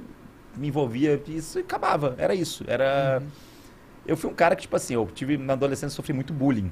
[0.55, 2.15] me envolvia, isso e acabava.
[2.17, 2.63] Era isso.
[2.67, 3.21] Era.
[4.05, 6.71] Eu fui um cara que, tipo assim, eu tive na adolescência sofri muito bullying.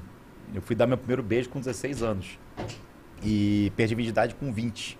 [0.52, 2.38] Eu fui dar meu primeiro beijo com 16 anos.
[3.22, 4.98] E perdi a virgindade com 20.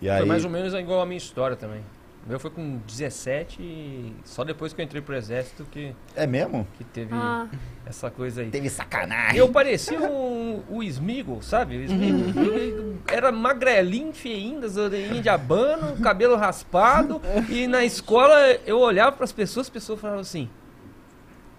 [0.00, 0.18] E aí.
[0.18, 1.82] Foi mais ou menos igual a minha história também.
[2.28, 6.66] Meu foi com 17 e só depois que eu entrei pro exército que, É mesmo?
[6.76, 7.48] que teve Ah,
[7.86, 8.50] essa coisa aí.
[8.50, 9.38] Teve sacanagem.
[9.38, 11.78] Eu parecia um, o Smigol, sabe?
[11.78, 12.44] O Smigol.
[12.52, 17.20] Ele Era magrelinho, feinho, das orelhinhas de abano, cabelo raspado.
[17.48, 18.36] E na escola
[18.66, 20.50] eu olhava para as pessoas, as pessoas falavam assim.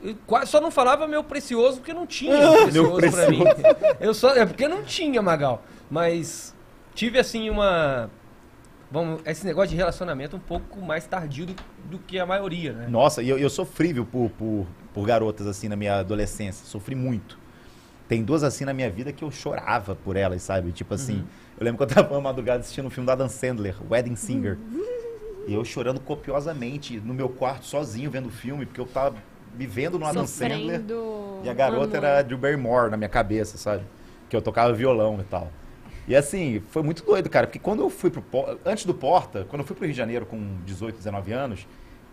[0.03, 3.39] eu quase só não falava meu precioso porque não tinha precioso pra mim.
[3.99, 5.63] Eu só, é porque não tinha, Magal.
[5.89, 6.53] Mas
[6.93, 8.11] tive assim uma.
[8.91, 11.55] Vamos, esse negócio de relacionamento um pouco mais tardio do,
[11.91, 12.87] do que a maioria, né?
[12.87, 16.65] Nossa, e eu, eu sofri, viu, por, por, por garotas assim na minha adolescência.
[16.65, 17.37] Sofri muito.
[18.07, 20.71] Tem duas assim na minha vida que eu chorava por elas, sabe?
[20.71, 21.23] Tipo assim,
[21.59, 24.57] eu lembro que eu tava uma madrugada assistindo um filme da Adam Sandler, Wedding Singer.
[25.47, 29.15] E eu chorando copiosamente no meu quarto, sozinho, vendo o filme, porque eu tava
[29.55, 30.81] me vendo no Adam Sandler.
[31.43, 32.07] E a garota amor.
[32.09, 33.83] era Drew Barrymore na minha cabeça, sabe?
[34.27, 35.51] Que eu tocava violão e tal.
[36.09, 38.23] E assim, foi muito doido, cara, porque quando eu fui pro
[38.65, 41.67] antes do Porta, quando eu fui pro Rio de Janeiro com 18, 19 anos,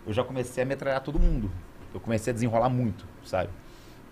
[0.05, 1.51] eu já comecei a metralhar todo mundo.
[1.93, 3.49] Eu comecei a desenrolar muito, sabe?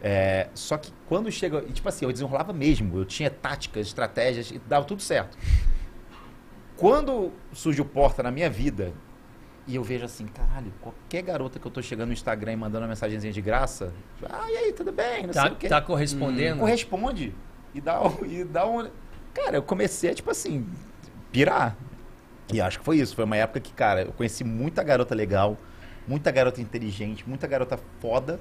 [0.02, 4.49] É, só que quando chega, e tipo assim, eu desenrolava mesmo, eu tinha táticas, estratégias
[4.49, 5.38] e dava tudo certo.
[6.76, 8.91] Quando surge o Porta na minha vida,
[9.68, 12.82] e eu vejo assim, caralho, qualquer garota que eu tô chegando no Instagram e mandando
[12.84, 13.94] uma mensagenzinha de graça,
[14.30, 15.28] ah, e aí, tudo bem?
[15.28, 15.68] Não sei Tá, o quê.
[15.70, 16.60] tá correspondendo?
[16.60, 17.34] Corresponde.
[17.74, 18.90] E dá, e dá um.
[19.36, 20.66] Cara, eu comecei a, tipo assim,
[21.32, 21.76] pirar.
[22.52, 23.14] E acho que foi isso.
[23.16, 25.57] Foi uma época que, cara, eu conheci muita garota legal,
[26.07, 28.40] muita garota inteligente, muita garota foda.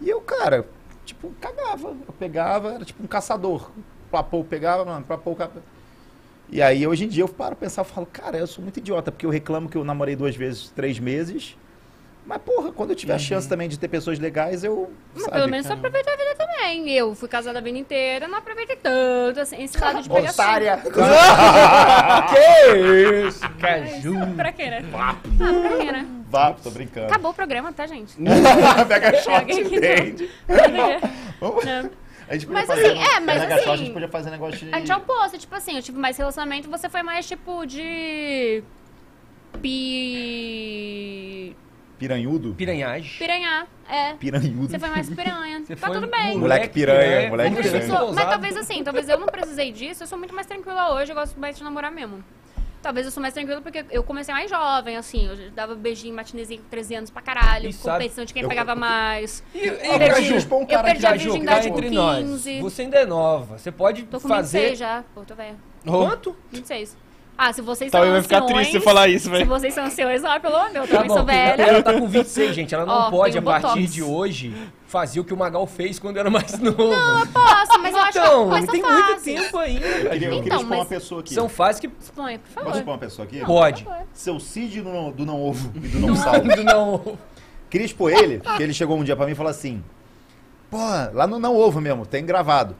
[0.00, 0.68] E eu, cara,
[1.04, 1.96] tipo, cagava.
[2.06, 3.70] Eu pegava, era tipo um caçador.
[4.10, 5.62] Plapou, pegava, mano, plapou, capa.
[6.50, 9.10] E aí, hoje em dia, eu paro pensar, eu falo, cara, eu sou muito idiota,
[9.10, 11.56] porque eu reclamo que eu namorei duas vezes, três meses.
[12.28, 14.92] Mas, porra, quando eu tiver a chance também de ter pessoas legais, eu.
[15.14, 15.36] Mas sabe?
[15.38, 16.90] pelo menos você aproveitou a vida também.
[16.90, 20.44] Eu fui casada a vida inteira, não aproveitei tanto assim, esse lado de pegação.
[20.44, 20.76] Otária!
[22.28, 24.14] que isso, caju.
[24.36, 24.84] Pra quê, né?
[24.92, 26.06] Ah, pra quê, né?
[26.28, 27.06] Vá, tô brincando.
[27.06, 28.14] Acabou o programa, tá, gente?
[28.86, 30.30] Pega shot, entende?
[31.40, 31.64] Vamos-.
[32.28, 34.74] A gente podia Mas fazer assim, é, mas assim- a gente podia fazer negócio de...
[34.74, 38.62] A gente é oposto, tipo assim, eu tive mais relacionamento, você foi mais tipo de.
[39.62, 41.56] Pi.
[41.98, 42.54] Piranhudo?
[42.54, 43.18] Piranhagem.
[43.18, 44.12] Piranhar, é.
[44.14, 44.68] Piranhudo.
[44.70, 45.60] Você foi mais piranha.
[45.66, 46.38] Você tá foi tudo bem.
[46.38, 47.82] Moleque piranha, moleque piranha.
[47.82, 50.94] ser Sou- mas talvez assim, talvez eu não precisei disso, eu sou muito mais tranquila
[50.94, 52.22] hoje, eu gosto mais de namorar mesmo.
[52.80, 56.62] Talvez eu sou mais tranquila porque eu comecei mais jovem, assim, eu dava beijinho, matinezinho
[56.62, 59.42] com 13 anos pra caralho, E sabe- competição de quem eu- pegava mais.
[59.52, 61.96] E, Eu Caju, perdi, um eu cara perdi a virgindade com entre 15.
[61.96, 62.62] nós.
[62.72, 63.58] Você ainda é nova.
[63.58, 64.58] Você pode Tô com fazer.
[64.60, 65.56] 26 já, pô, tô velha.
[65.84, 66.36] Quanto?
[66.52, 66.96] 26.
[67.40, 69.46] Ah, se vocês Talvez são vai ficar anciões, triste se falar isso, Se velho.
[69.46, 71.62] vocês são anciões, ah, pelo amor de Deus, eu Tá também sou bom, velha.
[71.62, 72.74] ela tá com 26, gente.
[72.74, 73.92] Ela não Ó, pode, a um partir botox.
[73.92, 74.54] de hoje,
[74.88, 76.76] fazer o que o Magal fez quando era mais novo.
[77.32, 79.22] Posso, mas eu acho que é então, coisa tem muito fácil.
[79.36, 79.86] tempo ainda.
[79.86, 81.34] Eu queria, eu queria Então, expor uma mas- pessoa aqui.
[81.34, 82.76] São fases que Exponha, por Posso favor.
[82.78, 83.44] expor uma pessoa aqui?
[83.44, 83.84] pode.
[83.84, 84.06] Por favor.
[84.12, 86.34] Seu Cid do não, do não ovo e do não sal.
[86.64, 87.16] não.
[87.70, 89.80] Queria expor ele, que ele chegou um dia pra mim e falou assim:
[90.70, 90.76] Pô,
[91.12, 92.74] lá no Não Ovo mesmo, tem gravado.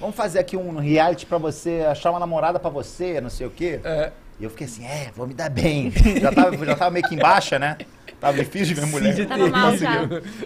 [0.00, 3.50] Vamos fazer aqui um reality pra você achar uma namorada pra você, não sei o
[3.50, 3.80] quê.
[3.84, 5.90] É, E eu fiquei assim, é, vou me dar bem.
[6.20, 7.76] Já tava, já tava meio que em baixa, né?
[8.20, 9.14] Tava difícil de ver mulher.
[9.14, 9.72] Cid Tava mal.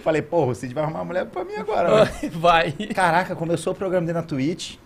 [0.03, 2.05] Falei, porra, o Cid vai arrumar uma mulher pra mim agora.
[2.05, 2.11] né?
[2.33, 2.73] vai.
[2.95, 4.77] Caraca, começou o programa dele na Twitch.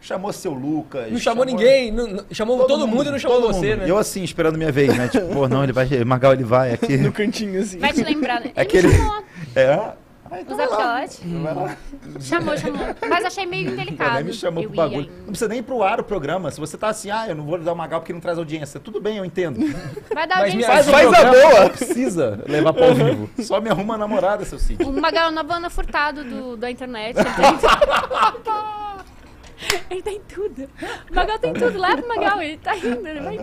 [0.00, 1.10] Chamou seu Lucas.
[1.10, 3.78] Não chamou ninguém, não- não- chamou todo, mundo, e não chamou todo você, mundo.
[3.84, 3.90] né?
[3.90, 5.08] Eu assim, esperando minha vez, né?
[5.08, 5.88] Tipo, pô, não, ele vai.
[6.04, 6.98] Magal, ele vai aqui.
[7.02, 7.78] No cantinho, assim.
[7.78, 8.46] Vai te lembrar, né?
[8.48, 9.24] Ele Aquele- me chamou.
[9.56, 9.92] É,
[10.34, 10.56] ah, então.
[10.56, 11.76] Vai lá.
[12.20, 12.86] Chamou, chamou.
[13.08, 14.14] Mas achei meio indelicado.
[14.16, 15.10] Nem me chamou Eu pro bagulho.
[15.18, 16.50] Não precisa nem ir pro ar o programa.
[16.50, 18.78] Se você tá assim, ah, eu não vou dar uma gal porque não traz audiência.
[18.80, 19.60] Tudo bem, eu entendo.
[20.14, 20.56] Vai dar Mas audiência.
[20.56, 21.60] minha- Faz, faz a boa.
[21.60, 23.30] Não precisa levar pra ao vivo.
[23.42, 24.88] Só me arruma uma namorada, seu sítio.
[24.88, 27.16] O Magal é o novo Ana Furtado do, da internet.
[29.70, 29.84] Ele tem...
[29.90, 30.68] ele tem tudo.
[31.10, 31.78] O Magal tem tudo.
[31.78, 33.38] Leva o Magal, ele tá indo, ele vai.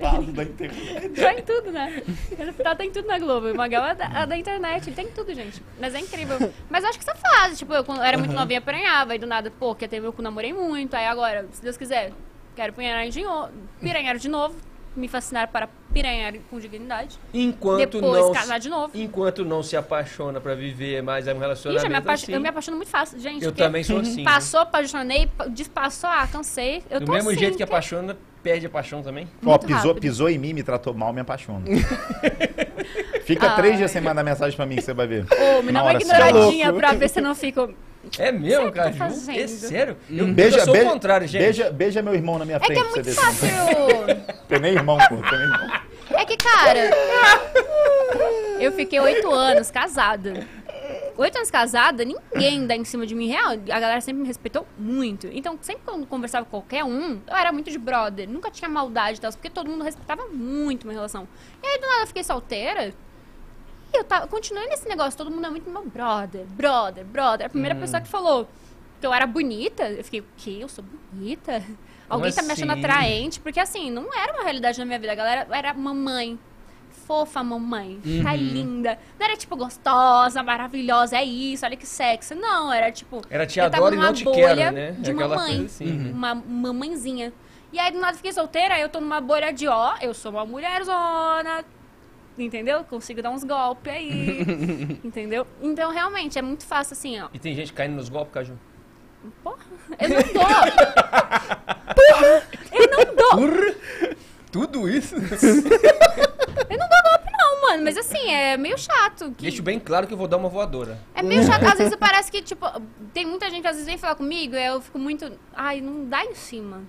[0.00, 1.10] Fado da internet.
[1.14, 2.02] Já em tudo, né?
[2.38, 3.50] Ele tá, tem tudo na Globo.
[3.50, 5.62] O Magal é da, é da internet, ele tem tudo, gente.
[5.80, 6.36] Mas é incrível.
[6.70, 9.26] Mas eu acho que essa fase, tipo, eu quando era muito novinha, apanhava, aí do
[9.26, 10.94] nada, pô, quer ter meu cu, namorei muito.
[10.94, 12.12] Aí agora, se Deus quiser,
[12.54, 13.48] quero piranhar de, no-
[13.80, 14.54] piranhar de novo.
[14.96, 17.18] Me fascinar para piranhar com dignidade.
[17.32, 18.92] Enquanto Depois não, casar de novo.
[18.94, 22.48] enquanto não se apaixona pra viver mais um Ih, relacionamento já me assim, eu me
[22.48, 23.44] apaixono muito fácil, gente.
[23.44, 24.16] eu também sou assim.
[24.16, 24.24] viu?
[24.24, 26.82] Passou, apaixonei, pa- despassou, ah, cansei.
[26.88, 29.28] Eu Do tô mesmo assim, jeito que apaixona, perde a paixão também.
[29.44, 30.00] Ó, pisou, rápido.
[30.00, 31.64] pisou em mim, me tratou mal, me apaixono.
[33.24, 33.56] Fica Ai.
[33.56, 35.26] três dias sem mandar mensagem pra mim que você vai ver.
[35.58, 37.72] Ô, me dá uma hora ignoradinha pra ver se eu não fico.
[38.18, 38.98] É mesmo, que Caju?
[38.98, 39.38] fazendo.
[39.38, 39.96] É sério?
[40.10, 41.42] Eu, Beija, eu sou beija, o contrário, gente.
[41.42, 44.34] Beija, beija meu irmão na minha É que frente é pra você muito fácil.
[44.48, 45.16] Tem nem irmão, pô.
[45.16, 45.80] Tem nem irmão.
[46.10, 46.90] É que, cara,
[48.60, 50.46] eu fiquei oito anos casada.
[51.16, 53.52] Oito anos casada, ninguém dá em cima de mim real.
[53.52, 55.28] A galera sempre me respeitou muito.
[55.32, 58.28] Então, sempre quando eu conversava com qualquer um, eu era muito de brother.
[58.28, 61.26] Nunca tinha maldade e tal, porque todo mundo respeitava muito minha relação.
[61.62, 62.92] E aí, do nada, eu fiquei solteira.
[63.94, 65.16] Eu tava, continuei nesse negócio.
[65.16, 67.46] Todo mundo é muito meu brother, brother, brother.
[67.46, 68.48] A primeira pessoa que falou
[69.00, 70.58] que eu era bonita, eu fiquei, o quê?
[70.60, 71.62] Eu sou bonita?
[72.08, 72.80] Alguém tá me achando assim?
[72.80, 73.40] atraente?
[73.40, 75.12] Porque, assim, não era uma realidade na minha vida.
[75.12, 76.38] A galera era mamãe.
[77.06, 78.00] Fofa mamãe.
[78.22, 78.98] Tá linda.
[79.18, 81.16] Não era, tipo, gostosa, maravilhosa.
[81.16, 82.34] É isso, olha que sexy.
[82.34, 83.20] Não, era, tipo...
[83.28, 84.92] Era te eu tava adoro e numa não te bolha quero, né?
[84.92, 85.64] De Aquela mamãe.
[85.66, 86.10] assim.
[86.10, 87.32] Uma mamãezinha.
[87.72, 88.74] E aí, do nada, fiquei solteira.
[88.74, 91.64] Aí eu tô numa bolha de, ó, eu sou uma mulherzona.
[92.36, 92.84] Entendeu?
[92.84, 94.40] Consigo dar uns golpes aí.
[95.04, 95.46] entendeu?
[95.62, 97.28] Então, realmente, é muito fácil, assim, ó.
[97.32, 98.58] E tem gente caindo nos golpes, Caju.
[99.42, 99.64] Porra,
[99.98, 100.44] eu não dou.
[101.94, 103.74] Porra, eu não dou.
[104.50, 105.16] Tudo isso?
[106.70, 107.84] Eu não dou golpe, não, mano.
[107.84, 109.32] Mas assim, é meio chato.
[109.36, 109.42] Que...
[109.42, 110.98] Deixo bem claro que eu vou dar uma voadora.
[111.14, 111.64] É meio chato.
[111.64, 112.64] Às vezes parece que, tipo,
[113.12, 115.30] tem muita gente que às vezes vem falar comigo e eu fico muito.
[115.52, 116.82] Ai, não dá em cima.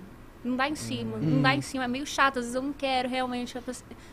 [0.46, 1.18] Não dá em cima.
[1.18, 1.84] Não dá em cima.
[1.84, 2.38] É meio chato.
[2.38, 3.54] Às vezes eu não quero realmente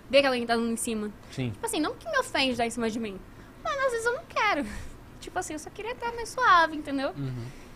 [0.09, 1.11] ver que alguém tá dando em cima.
[1.31, 1.51] Sim.
[1.51, 3.19] Tipo assim, não que me ofende dar em cima de mim.
[3.63, 4.65] Mas às vezes eu não quero.
[5.21, 7.13] Tipo assim, eu só queria estar mais suave, entendeu?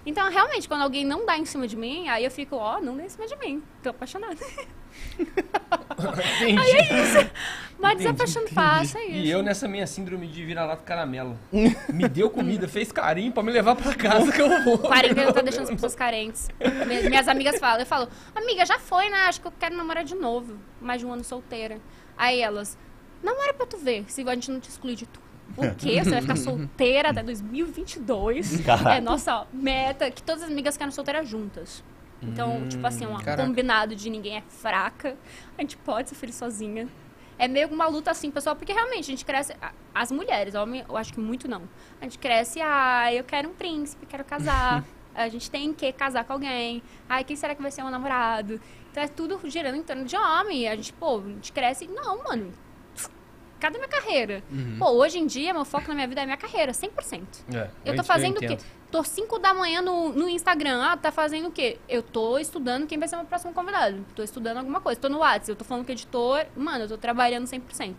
[0.08, 2.96] Então, realmente, quando alguém não dá em cima de mim, aí eu fico, ó, não
[2.96, 3.62] dá em cima de mim.
[3.84, 4.38] Tô apaixonada.
[6.40, 7.32] Entendi.
[7.78, 9.16] Mas desapaixonando fácil, é isso.
[9.28, 11.38] E eu nessa minha síndrome de vira-lata caramelo.
[11.94, 14.78] Me deu comida, fez carinho pra me levar pra casa que eu vou.
[14.88, 16.48] Quarentena tá deixando as pessoas carentes.
[16.88, 19.26] Mi- Minhas amigas falam, eu falo, amiga, já foi, né?
[19.26, 20.58] Acho que eu quero namorar de novo.
[20.82, 21.80] Mais de um ano solteira.
[22.18, 22.78] Aí elas,
[23.22, 25.27] namora pra tu ver, se a gente não te excluir de tudo.
[25.56, 26.04] O quê?
[26.04, 28.62] Você vai ficar solteira até 2022?
[28.62, 28.96] Caraca.
[28.96, 31.84] É nossa meta, que todas as amigas ficaram solteiras juntas.
[32.22, 33.44] Então, tipo assim, um Caraca.
[33.44, 35.16] combinado de ninguém é fraca.
[35.58, 36.88] A gente pode ser feliz sozinha.
[37.40, 39.56] É meio uma luta assim, pessoal, porque realmente a gente cresce.
[39.94, 41.64] As mulheres, homem, eu acho que muito não.
[42.02, 44.84] A gente cresce, ah, eu quero um príncipe, quero casar.
[45.18, 46.84] A gente tem que casar com alguém.
[47.10, 48.62] Ai, quem será que vai ser meu namorado?
[48.92, 50.68] Então é tudo girando em torno de homem.
[50.68, 51.88] A gente, pô, a gente cresce.
[51.88, 52.54] Não, mano.
[53.60, 54.44] Cadê minha carreira?
[54.78, 57.22] Pô, hoje em dia, meu foco na minha vida é minha carreira, 100%.
[57.54, 58.58] É, Eu tô fazendo o quê?
[58.90, 60.82] Tô 5 da manhã no, no Instagram.
[60.82, 61.78] Ah, tá fazendo o quê?
[61.90, 64.06] Eu tô estudando quem vai ser meu próximo convidado.
[64.16, 65.00] Tô estudando alguma coisa.
[65.00, 66.46] Tô no WhatsApp, eu tô falando com o editor.
[66.56, 67.96] Mano, eu tô trabalhando 100%.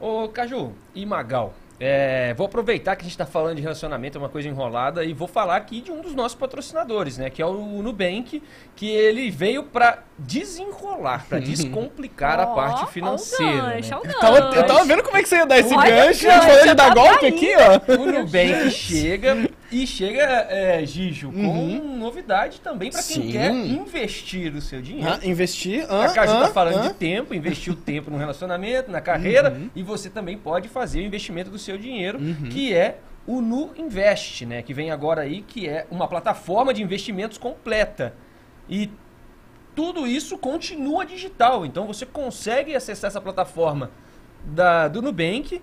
[0.00, 4.20] Ô, Caju e Magal, é, vou aproveitar que a gente tá falando de relacionamento, é
[4.20, 7.28] uma coisa enrolada, e vou falar aqui de um dos nossos patrocinadores, né?
[7.28, 8.40] Que é o Nubank,
[8.76, 13.74] que ele veio pra desenrolar, pra descomplicar a parte financeira.
[13.74, 14.00] gancho, né?
[14.04, 16.24] Eu tava, eu tava vendo como é que você ia dar esse Olha gancho.
[16.24, 17.92] o A gente falou gancho, de dar golpe aqui, ó.
[18.00, 23.22] O Nubank chega e chega, é, Gijo, com novidade também pra quem Uhum.
[23.24, 23.32] Sim.
[23.32, 25.10] quer investir o seu dinheiro.
[25.22, 25.84] Ah, investir.
[25.90, 26.88] A Ah, Caju ah, tá falando ah.
[26.88, 29.70] de tempo, investir o tempo no relacionamento, na carreira, Uhum.
[29.74, 32.18] e você também pode fazer o investimento do seu dinheiro,
[32.50, 34.62] que é o Nu Invest, né?
[34.62, 38.14] Que vem agora aí, que é uma plataforma de investimentos completa.
[38.68, 38.90] E
[39.74, 41.64] tudo isso continua digital.
[41.64, 43.90] Então você consegue acessar essa plataforma
[44.44, 45.62] da, do Nubank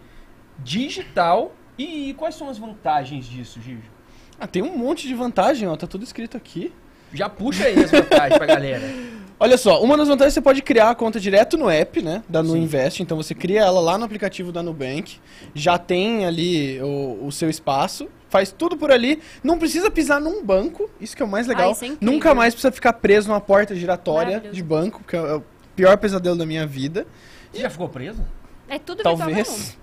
[0.57, 1.53] digital.
[1.77, 3.89] E, quais são as vantagens disso, Gijo?
[4.39, 5.75] Ah, tem um monte de vantagem, ó.
[5.75, 6.71] Tá tudo escrito aqui.
[7.13, 8.81] Já puxa aí as vantagens pra galera.
[9.41, 12.21] Olha só, uma das vantagens é você pode criar a conta direto no app, né?
[12.27, 13.01] Da Nuinvest.
[13.01, 15.17] Então você cria ela lá no aplicativo da Nubank.
[15.55, 18.09] Já tem ali o, o seu espaço.
[18.27, 19.21] Faz tudo por ali.
[19.41, 20.89] Não precisa pisar num banco.
[20.99, 21.69] Isso que é o mais legal.
[21.69, 22.13] Ah, isso é incrível.
[22.13, 24.55] Nunca mais precisa ficar preso numa porta giratória Maravilhoso.
[24.55, 25.43] de banco, que é o
[25.73, 27.07] pior pesadelo da minha vida.
[27.53, 28.21] Você já ficou preso?
[28.67, 29.77] É tudo virtual Talvez.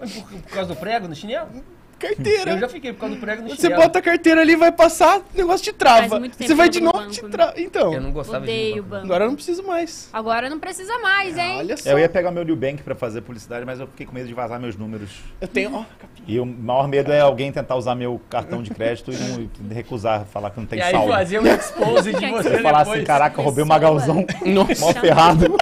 [0.00, 1.48] Mas por, por causa do prego no chinelo?
[1.94, 2.50] Carteira.
[2.52, 3.82] Eu já fiquei por causa do prego no Você chinelo.
[3.82, 6.08] bota a carteira ali, vai passar, o negócio te trava.
[6.08, 7.54] Faz muito tempo Você vai de novo, te trava.
[7.56, 9.04] Então, Eu não gostava Odeio de banco.
[9.04, 10.08] agora eu não preciso mais.
[10.12, 11.58] Agora não precisa mais, hein?
[11.58, 11.90] Olha só.
[11.90, 14.60] Eu ia pegar meu Nubank pra fazer publicidade, mas eu fiquei com medo de vazar
[14.60, 15.10] meus números.
[15.40, 15.84] Eu tenho, ó,
[16.26, 20.24] E o maior medo é alguém tentar usar meu cartão de crédito e, não, recusar,
[20.26, 21.12] falar que não tem E aí saldo.
[21.12, 23.78] fazer um expose de você Você falar assim, caraca, eu roubei o Pessoa.
[23.80, 24.80] Magalzão, Nossa.
[24.80, 25.56] mó ferrado.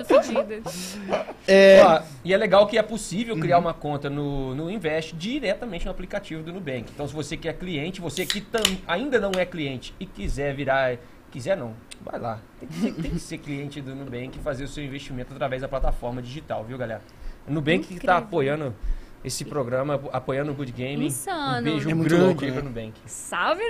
[0.04, 0.62] Fodido.
[1.46, 5.84] É, Ó, e é legal que é possível criar uma conta no, no Invest diretamente
[5.84, 6.86] no aplicativo do Nubank.
[6.94, 10.54] Então, se você que é cliente, você que tam- ainda não é cliente e quiser
[10.54, 10.96] virar.
[11.30, 12.40] Quiser não, vai lá.
[12.60, 15.62] Tem que, ser, tem que ser cliente do Nubank e fazer o seu investimento através
[15.62, 17.02] da plataforma digital, viu, galera?
[17.46, 18.16] O Nubank que está Incrível.
[18.16, 18.74] apoiando
[19.24, 21.06] esse programa, apoiando o Good Game.
[21.06, 21.60] Insano.
[21.60, 22.52] Um beijo É muito grande louco, né?
[22.52, 22.92] pro Nubank.
[23.06, 23.62] Salve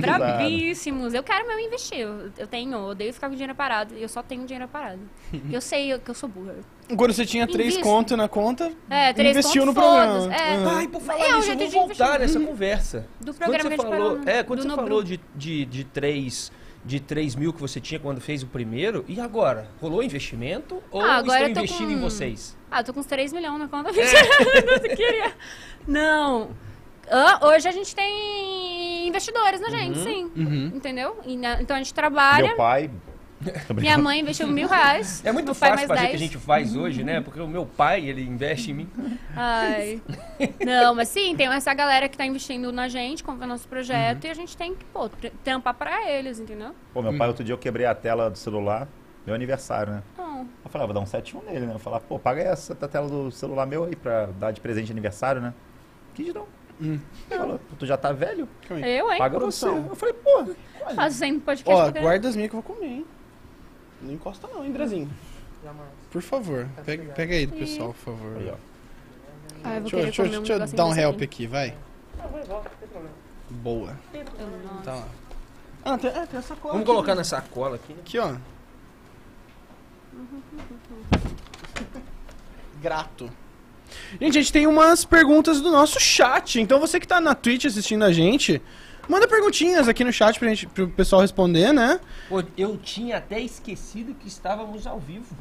[0.00, 1.14] bravíssimos.
[1.14, 2.00] Eu quero mesmo investir.
[2.00, 3.94] Eu, eu tenho, eu odeio ficar com dinheiro parado.
[3.94, 5.00] Eu só tenho dinheiro parado.
[5.50, 6.54] eu sei que eu sou burra.
[6.96, 10.34] quando você tinha três contos na conta, É, três investiu pontos, no programa.
[10.34, 10.58] É.
[10.58, 10.68] Uhum.
[10.70, 11.80] Ai, por falar É nisso, de investir.
[11.80, 13.06] voltar nessa conversa.
[13.20, 14.86] Do Quando programa você de falou, é, quando do você Nobru.
[14.86, 16.50] falou de, de, de, três,
[16.86, 19.68] de 3 mil que você tinha quando fez o primeiro, e agora?
[19.80, 22.56] Rolou investimento ou Ah, agora estão investindo com- em vocês?
[22.70, 23.92] Ah, tô com uns 3 milhões na conta.
[23.92, 24.20] Mentira,
[24.88, 25.32] não queria.
[25.86, 26.50] Não.
[27.10, 30.30] Ah, hoje a gente tem investidores na gente, sim.
[30.36, 30.72] Uhum.
[30.74, 31.18] Entendeu?
[31.24, 32.48] E na- então a gente trabalha.
[32.48, 32.90] Meu pai.
[33.74, 35.22] Minha mãe investiu mil reais.
[35.24, 36.20] É muito meu pai fácil mais fazer o que a 10.
[36.20, 37.20] gente faz hoje, né?
[37.20, 38.88] Porque o meu pai, ele investe em mim.
[39.36, 40.00] Ai.
[40.64, 44.28] Não, mas sim, tem essa galera que tá investindo na gente, comprando nosso projeto, Uhum.
[44.28, 45.08] e a gente tem que, pô,
[45.44, 46.74] trampar pra eles, entendeu?
[46.94, 48.88] Pô, meu pai, outro dia eu quebrei a tela do celular,
[49.26, 50.02] meu aniversário, né?
[50.64, 51.74] Eu falei, ah, vou dar um 71 nele, né?
[51.74, 54.86] Eu falei, pô, paga essa da tela do celular meu aí pra dar de presente
[54.86, 55.54] de aniversário, né?
[56.14, 56.46] Quis não.
[56.80, 56.98] Hum.
[57.28, 58.48] Falou, tu já tá velho?
[58.70, 59.18] Eu, hein?
[59.18, 59.66] Paga você.
[59.66, 60.54] Eu falei, pô,
[61.10, 63.06] sempre podcast Ó, guarda as minhas que eu vou comer, hein?
[64.02, 65.10] Não encosta não, hein, Drezinho?
[66.10, 68.36] Por favor, pega, pega aí do pessoal, por favor.
[68.36, 68.54] Aí, ó.
[69.64, 71.24] Ah, eu vou Deixa, deixa, um deixa eu dar um help aqui.
[71.24, 71.74] aqui, vai.
[73.50, 73.96] Boa.
[74.14, 74.24] Eu-
[74.64, 74.82] nossa.
[74.84, 75.08] Tá lá.
[75.84, 77.18] Ah, tem, é, tem essa cola Vamos aqui, colocar né?
[77.18, 78.00] na sacola aqui, né?
[78.00, 78.34] Aqui, ó.
[82.80, 83.30] Grato.
[84.20, 86.60] Gente, a gente tem umas perguntas do nosso chat.
[86.60, 88.60] Então você que tá na Twitch assistindo a gente,
[89.08, 92.00] manda perguntinhas aqui no chat pra gente, pro pessoal responder, né?
[92.28, 95.34] Pô, eu tinha até esquecido que estávamos ao vivo.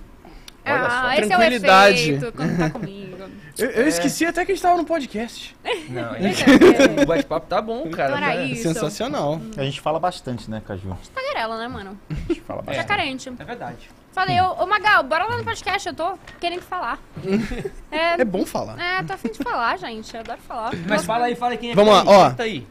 [0.67, 0.95] Olha só.
[1.07, 2.11] Ah, esse é o Tranquilidade.
[2.11, 3.05] efeito quando tá comigo.
[3.57, 5.55] Eu, eu esqueci até que a gente tava no podcast.
[5.87, 8.17] Não, é o bate-papo tá bom, cara.
[8.17, 8.45] Então era né?
[8.47, 8.63] isso.
[8.63, 9.39] Sensacional.
[9.55, 10.97] A gente fala bastante, né, Caju?
[11.13, 11.97] Tagarela, né, mano?
[12.09, 12.85] A gente fala Já bastante.
[12.87, 13.29] carente.
[13.39, 13.89] É verdade.
[14.11, 16.99] Falei, ô, ô Magal, bora lá no podcast, eu tô querendo falar.
[17.89, 18.77] É, É bom falar.
[18.77, 20.13] é, tô afim de falar, gente.
[20.13, 20.71] Eu adoro falar.
[20.85, 22.17] Mas fala aí, fala aí quem é Vamos que lá, tá aí.
[22.17, 22.29] ó.
[22.31, 22.67] Tá aí.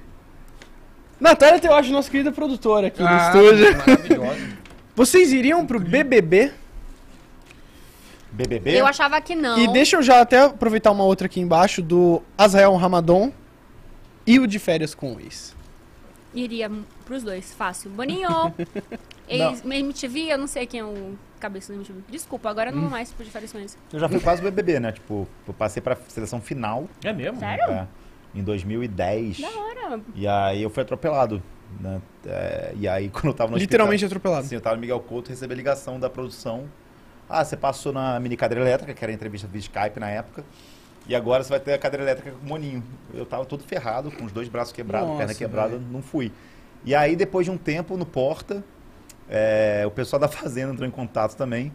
[1.25, 3.77] Natália Teoche, nossa querida produtora aqui no Ah, estúdio.
[3.79, 4.49] maravilhosa.
[4.95, 6.53] Vocês iriam pro BBB?
[8.31, 8.79] BBB?
[8.79, 9.59] Eu achava que não.
[9.59, 13.33] E deixa eu já até aproveitar uma outra aqui embaixo do Azrael Ramadon
[14.27, 15.57] e o de férias com o ex.
[16.35, 16.71] Iria
[17.07, 17.89] pros dois, fácil.
[17.91, 18.29] Boninho,
[19.27, 22.01] ex, MTV, eu não sei quem é o cabeça do MTV.
[22.11, 23.79] Desculpa, agora eu não vou mais pro diferenças.
[23.91, 24.93] Eu já fui quase BBB, né?
[24.93, 27.39] Tipo, eu passei pra seleção final É mesmo?
[27.41, 27.65] Sério?
[27.65, 27.87] é,
[28.35, 29.41] em 2010.
[29.41, 30.01] Da hora.
[30.15, 31.43] E aí eu fui atropelado.
[31.81, 32.01] Né?
[32.27, 34.47] É, e aí quando eu tava no Literalmente hospital, atropelado.
[34.47, 36.65] Sim, eu tava no Miguel Couto, recebi a ligação da produção.
[37.29, 40.45] Ah, você passou na mini cadeira elétrica, que era a entrevista via Skype na época.
[41.07, 42.83] E agora você vai ter a cadeira elétrica com o Moninho.
[43.13, 45.85] Eu tava todo ferrado, com os dois braços quebrados, Nossa, perna quebrada, velho.
[45.91, 46.33] não fui.
[46.85, 48.65] E aí, depois de um tempo, no Porta,
[49.29, 51.73] é, o pessoal da Fazenda entrou em contato também.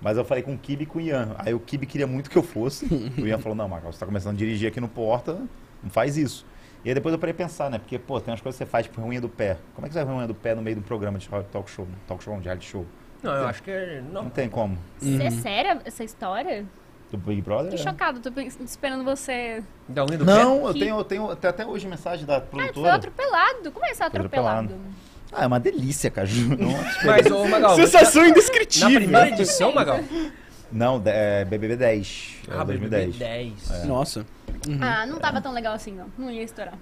[0.00, 1.34] Mas eu falei com o Kibe e com o Ian.
[1.38, 2.86] Aí o Kibe queria muito que eu fosse.
[3.16, 5.40] o Ian falou, não, Marcos, você tá começando a dirigir aqui no Porta,
[5.84, 6.44] não faz isso.
[6.84, 7.78] E aí depois eu parei pensar, né?
[7.78, 9.56] Porque, pô, tem umas coisas que você faz, tipo, unha do pé.
[9.74, 11.28] Como é que você vai ver unha do pé no meio de um programa de
[11.28, 11.86] talk show?
[12.06, 12.84] Talk show, não, de reality show?
[13.22, 14.02] Não, eu acho que é.
[14.12, 14.30] Não Não.
[14.30, 14.76] tem como.
[15.02, 16.66] É séria essa história?
[17.10, 17.70] Do Big Brother?
[17.70, 17.78] Tô é.
[17.78, 19.62] chocado, tô esperando você.
[19.88, 20.32] Da unha do pé?
[20.32, 22.94] Não, eu tenho, eu tenho até, até hoje mensagem da Cara, tu foi produtora.
[22.96, 23.72] atropelado.
[23.72, 24.66] Como é que você é Foi atropelado?
[24.66, 24.94] atropelado.
[25.32, 26.28] Ah, é uma delícia, cara.
[26.30, 26.70] Não,
[27.04, 29.00] Mas, ô, Magal, Sensação na, na indescritível.
[29.00, 30.00] primeira edição, Magal?
[30.74, 32.40] Não é BBB 10.
[32.48, 33.16] É Ah, 2010.
[33.16, 33.84] 10.
[33.86, 34.26] Nossa.
[34.80, 36.06] Ah, não tava tão legal assim, não.
[36.18, 36.74] Não ia estourar.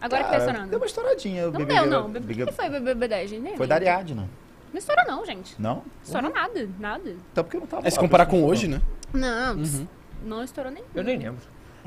[0.00, 0.68] Agora que tá estourando.
[0.68, 1.44] Deu uma estouradinha.
[1.44, 2.06] Não BBB deu, não.
[2.06, 3.56] O Big- que foi BBB 10, gente?
[3.56, 4.28] Foi da Ariadna.
[4.72, 5.54] Não estourou, não, gente.
[5.60, 5.84] Não?
[6.02, 7.14] Estourou nada, nada.
[7.30, 8.82] Então porque eu não tava É se comparar com hoje, não né?
[9.14, 9.86] Não, Uhum.
[10.24, 10.82] não estourou nem.
[10.94, 11.42] Eu nem lembro.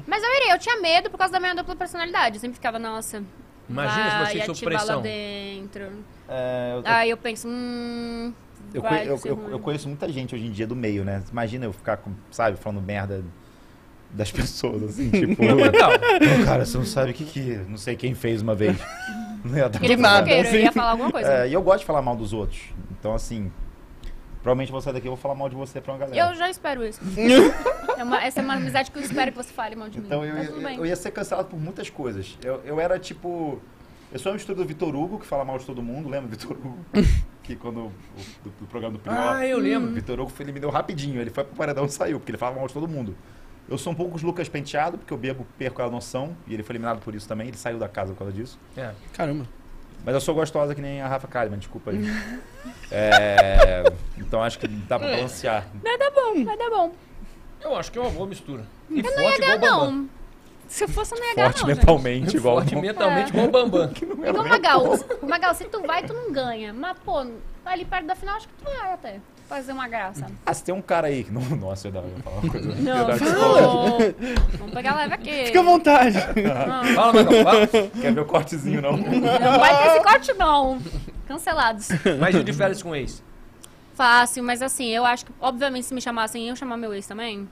[0.07, 2.35] Mas eu iria, eu tinha medo por causa da minha dupla personalidade.
[2.35, 3.23] Eu sempre ficava, nossa.
[3.67, 5.01] Imagina se vai você sob ativar lá pressão.
[5.01, 5.91] dentro.
[6.29, 8.31] É, eu, Aí eu penso, hum.
[8.73, 11.21] Eu, vai eu- eu- eu conheço muita gente hoje em dia do meio, né?
[11.31, 13.23] Imagina eu ficar, com, sabe, falando merda
[14.11, 15.43] das pessoas, assim, tipo...
[15.43, 15.57] Não.
[15.57, 17.41] "Pô, cara, você não sabe o que que...
[17.67, 18.77] Não sei quem fez uma vez.
[19.45, 20.55] Não ia dar Ele é nada, assim.
[20.55, 21.31] ele ia falar alguma coisa.
[21.31, 22.61] É, e eu gosto de falar mal dos outros.
[22.99, 23.51] Então, assim,
[24.41, 26.17] Provavelmente você daqui eu vou falar mal de você pra uma galera.
[26.31, 26.99] Eu já espero isso.
[27.97, 30.05] É uma- essa é uma amizade que eu espero que você fale mal de mim.
[30.05, 32.37] Então eu, Tá ia- eu ia ser cancelado por muitas coisas.
[32.43, 33.59] Eu, eu era tipo.
[34.15, 36.53] Eu sou um estudo do Vitor Hugo, que fala mal de todo mundo, lembra, Vitor
[36.53, 36.85] Hugo?
[37.43, 37.91] que quando o,
[38.45, 39.19] do, do programa do Pinhol.
[39.19, 39.89] Ah, eu lembro.
[39.89, 42.31] O Vitor Hugo foi, ele me deu rapidinho, ele foi pro paredão e saiu, porque
[42.31, 43.13] ele falava mal de todo mundo.
[43.67, 46.63] Eu sou um pouco os Lucas Penteado, porque eu bebo, perco a noção, e ele
[46.63, 48.57] foi eliminado por isso também, ele saiu da casa por causa disso.
[48.77, 48.93] É.
[49.11, 49.45] Caramba.
[50.05, 51.99] Mas eu sou gostosa que nem a Rafa Kalimann, desculpa aí.
[52.91, 53.83] É,
[54.17, 55.67] então acho que dá pra balancear.
[55.83, 56.93] Vai dar bom, vai dar bom.
[57.59, 58.63] Eu acho que é uma boa mistura.
[58.89, 60.09] E Eu não forte ia igual ganhar, o Bambam.
[60.65, 60.69] Não.
[60.69, 61.77] Se eu fosse, eu não ia ganhar, Forte não, gente.
[61.79, 62.55] mentalmente, igual.
[62.57, 63.91] Forte mentalmente igual o Bambam.
[64.25, 64.99] É igual Magal.
[65.21, 66.73] Magal, se tu vai, tu não ganha.
[66.73, 67.25] Mas, pô,
[67.65, 69.19] ali perto da final, acho que tu vai até.
[69.47, 70.25] Fazer uma graça.
[70.43, 71.23] Ah, se tem um cara aí.
[71.23, 72.69] que- Não, nossa, eu ia dar- eu ia falar uma coisa.
[72.69, 73.97] eu ia Não, não.
[74.57, 75.45] Vamos pegar leve aqui.
[75.45, 76.17] Fica à vontade.
[76.17, 77.67] Não, Fala, Magal, fala.
[78.01, 78.97] Quer ver o cortezinho, não?
[78.97, 80.81] não vai ter esse corte, não.
[81.27, 81.89] Cancelados.
[82.19, 83.21] Mas e o de férias com ex?
[83.93, 87.47] Fácil, mas assim, eu acho que, obviamente, se me chamassem, eu chamar meu ex também.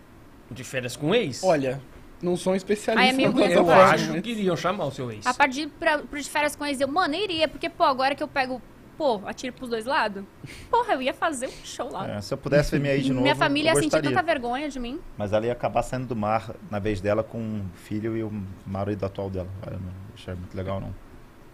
[0.52, 1.44] De férias com ex?
[1.44, 1.80] Olha,
[2.24, 3.02] não sou um especialista.
[3.16, 3.94] Aí é na ruim eu falar.
[3.94, 4.22] acho né?
[4.22, 5.26] que iriam chamar o seu ex.
[5.28, 8.16] A partir pra, pro de férias com ex, eu, mano, eu iria, porque, pô, agora
[8.16, 8.62] que eu pego,
[8.98, 10.24] pô, atiro pros dois lados,
[10.72, 12.10] porra, eu ia fazer um show lá.
[12.10, 14.22] É, se eu pudesse ver minha ex de novo, Minha família eu ia sentir tanta
[14.24, 15.00] vergonha de mim.
[15.18, 18.32] Mas ela ia acabar saindo do mar na vez dela com um filho e o
[18.66, 19.50] marido atual dela.
[19.68, 20.94] Eu não achei muito legal, não.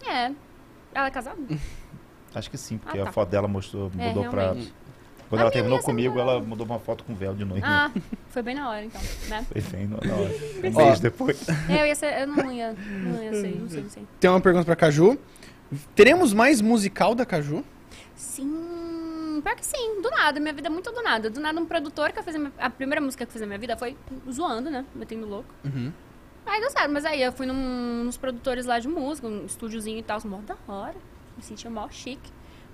[0.08, 0.32] É.
[0.94, 1.38] Ela é casada?
[2.34, 3.12] Acho que sim, porque Ah, a tá.
[3.12, 4.54] foto dela mostrou, É, mudou pra...
[5.30, 6.34] Quando A ela terminou comigo, legal.
[6.36, 7.64] ela mudou uma foto com véu de noivo.
[7.64, 7.90] Ah,
[8.30, 9.46] foi bem na hora, então, né?
[9.50, 10.30] Foi bem na na hora.
[10.68, 11.48] Um mês depois.
[11.68, 14.06] É, eu ia ser, eu não ia, não ia ser, não sei, não sei.
[14.18, 15.16] Tem uma pergunta pra Caju.
[15.94, 17.64] Teremos mais musical da Caju?
[18.16, 21.30] Sim, pior que sim, do nada, minha vida é muito do nada.
[21.30, 23.58] Do nada um produtor que fez a, minha- a primeira música que fez a minha
[23.58, 23.96] vida foi
[24.30, 24.84] zoando, né?
[24.94, 25.48] Metendo louco.
[25.64, 25.92] Uhum.
[26.46, 29.98] Aí deu certo, mas aí eu fui num, nos produtores lá de música, um estúdiozinho
[29.98, 30.96] e tal, mó da hora.
[31.36, 32.30] Me sentia mó chique.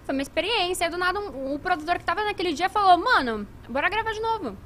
[0.07, 0.87] Foi minha experiência.
[0.87, 4.21] Aí do nada um- o produtor que tava naquele dia falou, mano, bora gravar de
[4.21, 4.57] novo.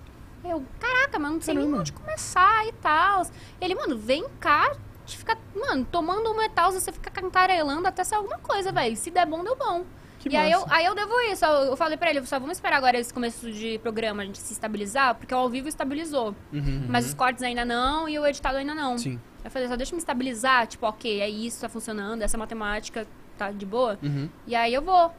[0.44, 1.80] Eu, caraca, mas não sei nem Caramba.
[1.80, 3.26] onde começar e tal.
[3.60, 8.04] Ele, mano, vem cá, te fica, mano, tomando uma e tal, você fica cantarelando até
[8.04, 8.96] ser alguma coisa, velho.
[8.96, 9.84] Se der bom, deu bom.
[10.18, 11.44] Que e aí eu, aí eu devo isso.
[11.46, 14.52] Eu, falei pra ele, só vamos esperar agora esse começo de programa, a gente se
[14.52, 16.34] estabilizar, porque o ao vivo estabilizou.
[16.52, 16.84] Uhum.
[16.88, 18.98] Mas os cortes ainda não e o editado ainda não.
[18.98, 19.18] Sim.
[19.42, 23.06] Eu falei, só deixa eu me estabilizar, tipo, ok, é isso, tá funcionando, essa matemática
[23.38, 23.98] tá de boa.
[24.02, 24.28] Uhum.
[24.46, 25.10] E aí eu vou.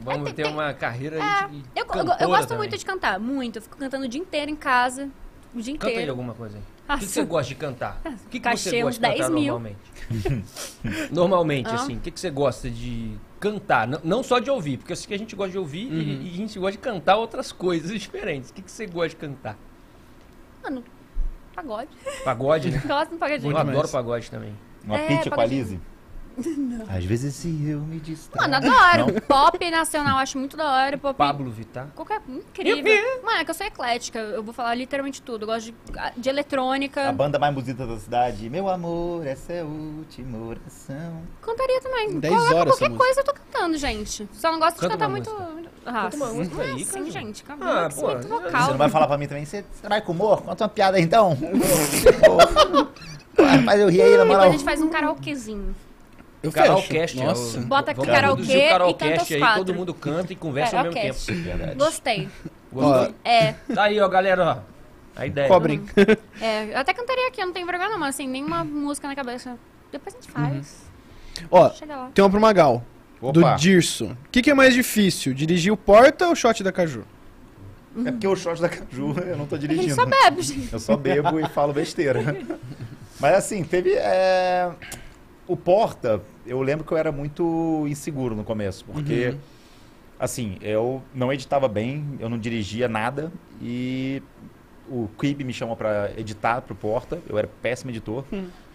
[0.00, 2.58] Vamos tem- ter tem- uma carreira É, de eu, eu, eu gosto também.
[2.58, 3.56] muito de cantar, muito.
[3.56, 5.08] Eu fico cantando o dia inteiro em casa,
[5.54, 6.10] o dia Canta aí inteiro.
[6.12, 6.96] alguma coisa aí.
[6.96, 8.00] O que, você gosta de cantar?
[8.04, 9.52] O que, que você uns gosta de cantar 10 mil.
[9.52, 9.78] normalmente?
[11.12, 11.74] normalmente, Ah.
[11.74, 13.86] assim, o que, que você gosta de cantar?
[13.86, 15.98] Não, não só de ouvir, porque eu sei que a gente gosta de ouvir Uhum.
[16.00, 18.50] e, e a gente gosta de cantar outras coisas diferentes.
[18.50, 19.56] O que, que você gosta de cantar?
[20.62, 20.82] Mano,
[21.54, 21.90] pagode.
[22.24, 22.82] Pagode, né?
[22.86, 23.52] Gosto do pagodinho.
[23.52, 24.54] Eu adoro pagode também.
[24.84, 25.80] Uma É, pitch com a pagodinho.
[26.38, 26.82] Lizzie?
[26.88, 28.50] Às vezes se eu me distraio.
[28.50, 29.12] Mano, adoro.
[29.12, 29.20] Não?
[29.20, 30.96] Pop nacional, acho muito da hora.
[30.98, 31.88] Pop Pablo Vittar.
[31.94, 32.20] Qualquer.
[32.28, 33.22] Incrível.
[33.24, 34.18] Mano, é que eu sou eclética.
[34.18, 35.42] Eu vou falar literalmente tudo.
[35.42, 35.74] Eu gosto de,
[36.16, 37.08] de eletrônica.
[37.08, 38.48] A banda mais bonita da cidade.
[38.48, 41.22] Meu amor, essa é a última oração.
[41.42, 42.18] Cantaria também.
[42.20, 43.04] 10 Coloca horas qualquer música.
[43.04, 44.28] coisa eu tô cantando, gente.
[44.32, 45.68] Só não gosto de Canta cantar uma muito.
[45.86, 47.10] Ah, Canta música não é aí, assim, cara.
[47.10, 47.42] gente.
[47.44, 48.62] Calma, Ah, pô, muito você vocal.
[48.64, 49.44] Você não vai falar pra mim também?
[49.44, 50.42] Você vai com humor?
[50.42, 51.36] Conta uma piada aí, então.
[53.64, 54.48] Mas eu ri aí, na Depois moral.
[54.48, 55.74] a gente faz um karaokezinho.
[56.42, 57.58] Eu é Nossa.
[57.58, 59.64] o- Bota karaokê e canta os aí, quatro.
[59.64, 61.14] todo mundo canta e conversa ao mesmo tempo.
[61.18, 61.32] Karaokast.
[61.42, 61.74] Verdade.
[61.76, 62.28] Gostei.
[62.72, 63.14] Gostou?
[63.24, 64.78] É, Tá aí, ó, galera, ó.
[65.20, 65.48] A ideia.
[65.48, 65.82] Cobrem.
[66.40, 66.72] é.
[66.72, 69.58] Eu até cantaria aqui, eu não tenho vergonha não, mas assim, nenhuma música na cabeça.
[69.90, 70.82] Depois a gente faz.
[71.50, 72.10] Ó, Chega lá.
[72.14, 72.84] tem uma pro Magal.
[73.20, 73.54] Do Opa.
[73.56, 74.06] Dirso.
[74.06, 75.34] O que, que é mais difícil?
[75.34, 77.04] Dirigir o Porta ou o shot da Caju?
[78.06, 79.94] É porque o shot da Caju eu não tô Ele dirigindo.
[79.96, 80.72] só bebe, gente.
[80.72, 82.20] Eu só bebo e falo besteira.
[83.18, 83.94] Mas assim, teve.
[83.94, 84.70] é,
[85.48, 89.30] O Porta, eu lembro que eu era muito inseguro no começo, porque.
[89.30, 89.38] Uhum.
[90.20, 94.20] Assim, eu não editava bem, eu não dirigia nada e
[94.88, 98.24] o Quib me chamou pra editar pro Porta, eu era péssimo editor.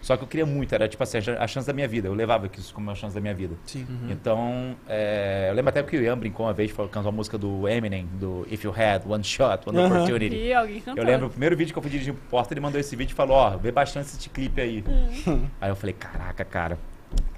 [0.04, 2.08] Só que eu queria muito, era tipo assim, a chan- a chance da minha vida.
[2.08, 3.54] Eu levava isso como a chance da minha vida.
[3.64, 3.86] Sim.
[4.10, 7.38] Então, é, eu lembro até que o Ian brincou uma vez, falou- cantou a música
[7.38, 9.94] do Eminem, do If You Had One Shot, One Aham.
[9.94, 10.36] Opportunity.
[10.36, 11.02] E alguém cantou.
[11.02, 13.12] Eu lembro, o primeiro vídeo que eu fui dirigir pro Porta, ele mandou esse vídeo
[13.12, 14.84] e falou, ó, vê bastante esse clipe aí.
[15.58, 16.78] Aí eu falei, caraca, cara.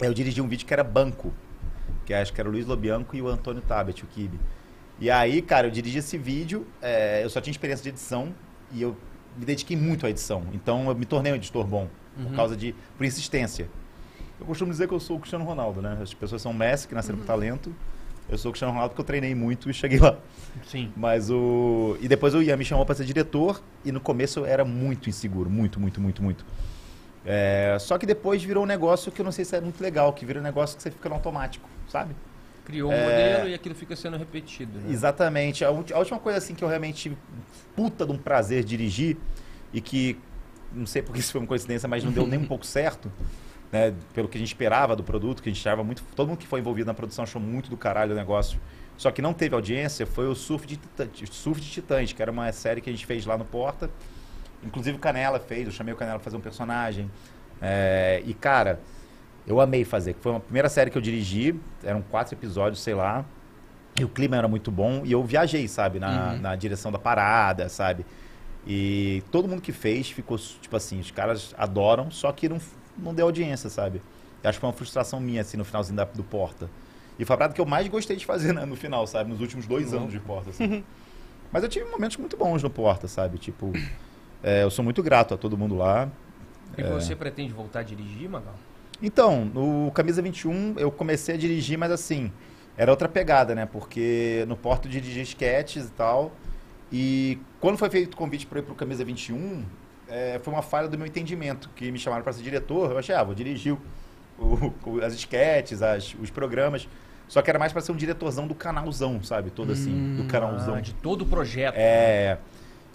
[0.03, 1.33] Aí eu dirigi um vídeo que era Banco,
[2.05, 4.41] que acho que era o Luiz Lobianco e o Antônio Tabet, o Kibe.
[4.99, 8.35] E aí, cara, eu dirigi esse vídeo, é, eu só tinha experiência de edição
[8.73, 8.97] e eu
[9.37, 10.43] me dediquei muito à edição.
[10.53, 11.87] Então eu me tornei um editor bom,
[12.23, 13.69] por causa de, por insistência.
[14.39, 15.99] Eu costumo dizer que eu sou o Cristiano Ronaldo, né?
[16.03, 17.75] As pessoas são Messi, que nasceram com talento.
[18.29, 20.19] Eu sou o Cristiano Ronaldo porque eu treinei muito e cheguei lá.
[20.67, 20.93] Sim.
[20.97, 21.97] Mas o.
[22.01, 25.09] E depois o Ian me chamou para ser diretor, e no começo eu era muito
[25.09, 26.45] inseguro, muito, muito, muito, muito.
[27.25, 30.13] É, Só que depois virou um negócio que eu não sei se é muito legal,
[30.13, 32.15] que vira um negócio que você fica no automático, sabe?
[32.65, 34.79] Criou um modelo e aquilo fica sendo repetido.
[34.79, 34.93] Né?
[34.93, 35.65] Exatamente.
[35.65, 37.17] A, última coisa assim que eu realmente
[37.77, 39.17] puta de um prazer dirigir
[39.73, 40.19] e que
[40.73, 43.11] não sei porque isso foi uma coincidência, mas não deu nem um pouco certo,
[43.73, 43.95] né?
[44.15, 46.47] Pelo que a gente esperava do produto, que a gente achava muito, todo mundo que
[46.47, 48.59] foi envolvido na produção achou muito do caralho o negócio.
[48.97, 50.79] Só que não teve audiência, foi o Surf de,
[51.31, 53.91] Surf de Titãs, que era uma série que a gente fez lá no Porta.
[54.65, 57.11] Inclusive o Canela fez, eu chamei o Canela pra fazer um personagem.
[57.61, 58.81] É, e cara,
[59.47, 60.17] eu amei fazer.
[60.21, 63.25] Foi uma primeira série que eu dirigi, eram quatro episódios, sei lá.
[64.01, 66.41] E o clima era muito bom e eu viajei, sabe, na, Uhum.
[66.41, 68.05] na direção da parada, sabe?
[68.67, 72.59] E todo mundo que fez ficou, tipo assim, os caras adoram, só que não,
[72.99, 74.01] não deu audiência, sabe?
[74.43, 76.69] Eu acho que foi uma frustração minha, assim, no finalzinho da- do Porta.
[77.19, 79.31] E foi a parada que eu mais gostei de fazer né, no final, sabe?
[79.31, 80.01] Nos últimos dois Uhum.
[80.01, 80.85] anos de Porta, assim.
[81.53, 83.39] Mas eu tive momentos muito bons no Porta, sabe?
[83.39, 83.73] Tipo,
[84.43, 86.09] é, eu sou muito grato a todo mundo lá.
[86.77, 88.55] E você pretende voltar a dirigir, Magal?
[89.01, 92.31] Então, no Camisa 21 eu comecei a dirigir, mas assim,
[92.77, 93.65] era outra pegada, né?
[93.67, 96.33] Porque no Porto eu dirigi sketches e tal.
[96.93, 99.65] E quando foi feito o convite para ir pro Camisa 21,
[100.09, 102.91] é, foi uma falha do meu entendimento, que me chamaram para ser diretor.
[102.93, 103.81] Eu achei, ah, vou dirigir o-
[104.39, 106.89] o- o- as sketches, as- os programas.
[107.29, 109.51] Só que era mais para ser um diretorzão do canalzão, sabe?
[109.51, 110.77] Todo assim, do canalzão.
[110.77, 111.75] Ah, de todo o projeto.
[111.77, 112.39] É.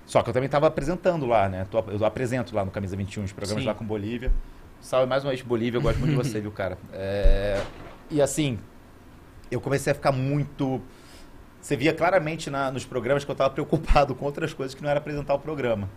[0.06, 1.68] Só que eu também estava apresentando lá, né?
[1.88, 3.68] Eu apresento lá no Camisa 21, os programas Sim.
[3.68, 4.32] lá com Bolívia.
[4.80, 5.78] Salve mais uma vez, Bolívia.
[5.78, 6.78] Eu gosto muito de você, viu, cara?
[6.94, 7.62] É,
[8.10, 8.58] E assim,
[9.50, 10.82] eu comecei a ficar muito.
[11.62, 14.90] Você via claramente na- nos programas que eu estava preocupado com outras coisas que não
[14.90, 15.88] era apresentar o programa.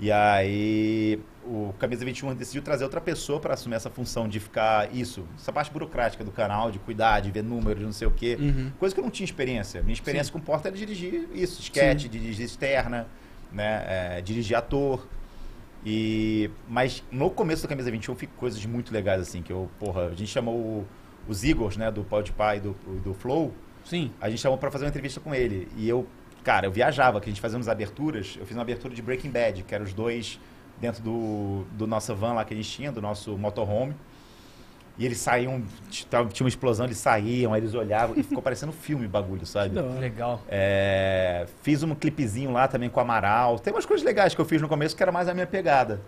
[0.00, 4.94] E aí, o Camisa 21 decidiu trazer outra pessoa para assumir essa função de ficar
[4.94, 8.36] isso, essa parte burocrática do canal, de cuidar, de ver números, não sei o quê.
[8.38, 8.70] Uhum.
[8.78, 9.82] Coisa que eu não tinha experiência.
[9.82, 13.08] Minha experiência com porta era dirigir isso, sketch, dirigir externa,
[13.52, 13.84] né?
[14.18, 15.04] é, dirigir ator.
[15.84, 20.06] E mas no começo da camisa 21 fico coisas muito legais assim, que eu, porra,
[20.06, 20.84] a gente chamou
[21.26, 22.72] os Igors, né, do Podpah e do,
[23.04, 23.52] do Flow,
[23.88, 24.10] Sim.
[24.20, 25.68] a gente chamou pra fazer uma entrevista com ele.
[25.76, 26.06] E eu,
[26.44, 28.36] cara, eu viajava, que a gente fazia umas aberturas.
[28.38, 30.38] Eu fiz uma abertura de Breaking Bad, que eram os dois
[30.80, 33.94] dentro do, do nossa van lá que a gente tinha, do nosso motorhome.
[34.98, 39.06] E eles saíam, tinha uma explosão, eles saíam, aí eles olhavam e ficou parecendo filme
[39.06, 39.80] o bagulho, sabe?
[39.80, 40.42] Legal.
[40.48, 43.60] É, fiz um clipezinho lá também com o Amaral.
[43.60, 46.00] Tem umas coisas legais que eu fiz no começo que era mais a minha pegada.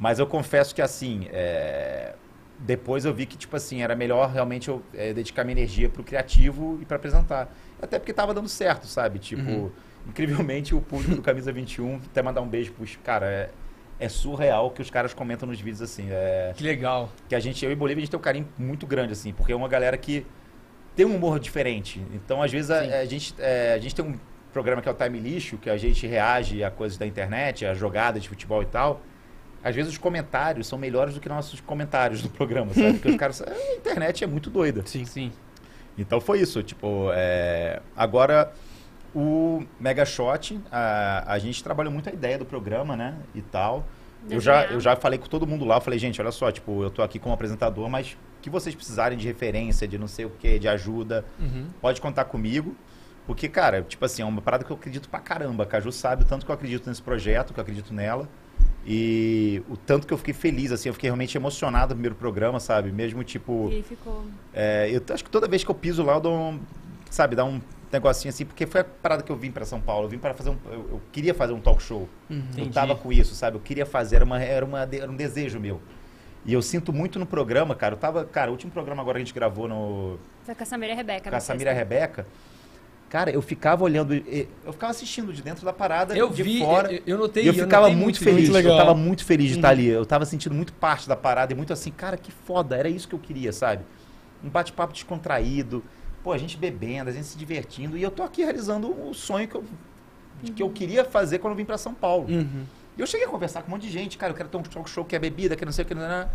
[0.00, 2.14] Mas eu confesso que assim, é,
[2.64, 6.02] depois eu vi que tipo assim era melhor realmente eu é, dedicar minha energia pro
[6.04, 7.52] criativo e para apresentar.
[7.80, 9.18] Até porque tava dando certo, sabe?
[9.18, 9.70] Tipo, Uhum.
[10.08, 13.50] incrivelmente o público do Camisa 21, até mandar um beijo pros cara, é,
[13.98, 16.06] é surreal o que os caras comentam nos vídeos assim.
[16.10, 17.10] É, Que legal.
[17.28, 19.52] que a gente, eu e Bolívia, a gente tem um carinho muito grande, assim, porque
[19.52, 20.24] é uma galera que
[20.94, 22.00] tem um humor diferente.
[22.14, 24.14] Então, às vezes, a, a gente, é, a gente tem um
[24.52, 27.74] programa que é o Time Lixo, que a gente reage a coisas da internet, a
[27.74, 29.00] jogadas de futebol e tal.
[29.64, 32.94] Às vezes os comentários são melhores do que nossos comentários do programa, sabe?
[32.94, 33.42] Porque os caras.
[33.42, 34.82] A internet é muito doida.
[34.84, 35.04] Sim.
[35.04, 35.32] Sim.
[35.96, 38.52] Então foi isso, tipo, é, agora
[39.14, 43.86] o Mega Shot, a, a gente trabalhou muito a ideia do programa, né, e tal.
[44.30, 46.82] Eu já, eu já falei com todo mundo lá, eu falei, gente, olha só, tipo,
[46.82, 50.30] eu tô aqui como apresentador, mas que vocês precisarem de referência, de não sei o
[50.30, 51.66] que, de ajuda, Uhum.
[51.80, 52.74] pode contar comigo.
[53.26, 55.64] Porque, cara, tipo assim, é uma parada que eu acredito pra caramba.
[55.64, 58.28] A Caju sabe o tanto que eu acredito nesse projeto, que eu acredito nela.
[58.84, 62.58] E o tanto que eu fiquei feliz, assim, eu fiquei realmente emocionado no primeiro programa,
[62.58, 62.90] sabe?
[62.90, 63.70] Mesmo, tipo...
[63.70, 64.24] E ficou.
[64.52, 66.60] É, eu acho que toda vez que eu piso lá, eu dou um,
[67.08, 67.60] sabe, dá um
[67.92, 70.06] negocinho assim, porque foi a parada que eu vim pra São Paulo.
[70.06, 70.56] Eu vim para fazer um.
[70.66, 72.08] Eu, eu queria fazer um talk show.
[72.28, 72.70] Eu Entendi.
[72.70, 73.56] tava com isso, sabe?
[73.56, 75.80] Eu queria fazer, era, uma, era, uma, era um desejo meu.
[76.44, 77.94] E eu sinto muito no programa, cara.
[77.94, 78.24] Eu tava.
[78.24, 80.18] Cara, o último programa agora que a gente gravou no.
[80.44, 81.24] Foi com a Samira e a Rebeca.
[81.24, 81.94] Com na a Samira e a sexta.
[81.94, 82.26] Rebeca.
[83.12, 84.14] Cara, eu ficava olhando.
[84.14, 86.90] e- Eu ficava assistindo de dentro da parada, Eu de vi, fora.
[86.90, 87.44] eu, eu notei.
[87.44, 89.86] E eu ficava notei muito feliz, Muito eu tava muito feliz de estar ali.
[89.86, 93.06] Eu tava sentindo muito parte da parada e muito assim, cara, que foda, era isso
[93.06, 93.84] que eu queria, sabe?
[94.42, 95.84] Um bate-papo descontraído,
[96.24, 99.46] pô, a gente bebendo, a gente se divertindo, e eu tô aqui realizando o sonho
[99.46, 99.64] que eu,
[100.42, 102.26] de que eu queria fazer quando eu vim pra São Paulo.
[102.30, 102.64] Uhum.
[102.96, 104.62] E eu cheguei a conversar com um monte de gente, cara, eu quero ter um
[104.62, 106.28] talk show que é bebida, que não sei o que, não, não, não.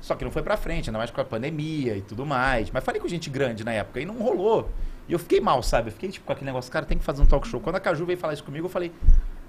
[0.00, 2.70] Só que não foi pra frente, ainda mais com a pandemia e tudo mais.
[2.70, 4.70] Mas falei com gente grande na época e não rolou.
[5.08, 5.88] E eu fiquei mal, sabe?
[5.88, 7.60] Eu fiquei tipo com aquele negócio, cara, tem que fazer um talk show.
[7.60, 8.92] Quando a Caju veio falar isso comigo, eu falei,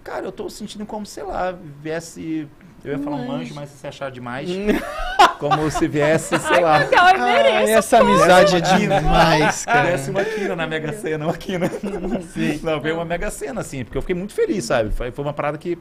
[0.03, 2.47] cara, eu tô sentindo como, sei lá, viesse.
[2.83, 4.49] Eu ia falar um anjo, mas se você achar demais.
[5.39, 6.77] como se viesse, sei lá.
[6.77, 7.71] Ai, Miguel, eu mereço.
[7.71, 9.89] essa amizade é demais, cara.
[9.89, 11.69] Viesse uma quina na Mega Sena, uma quina.
[12.61, 14.91] Não, veio uma Mega Sena, assim, porque eu fiquei muito feliz, sabe?
[14.91, 15.77] Foi, foi uma parada que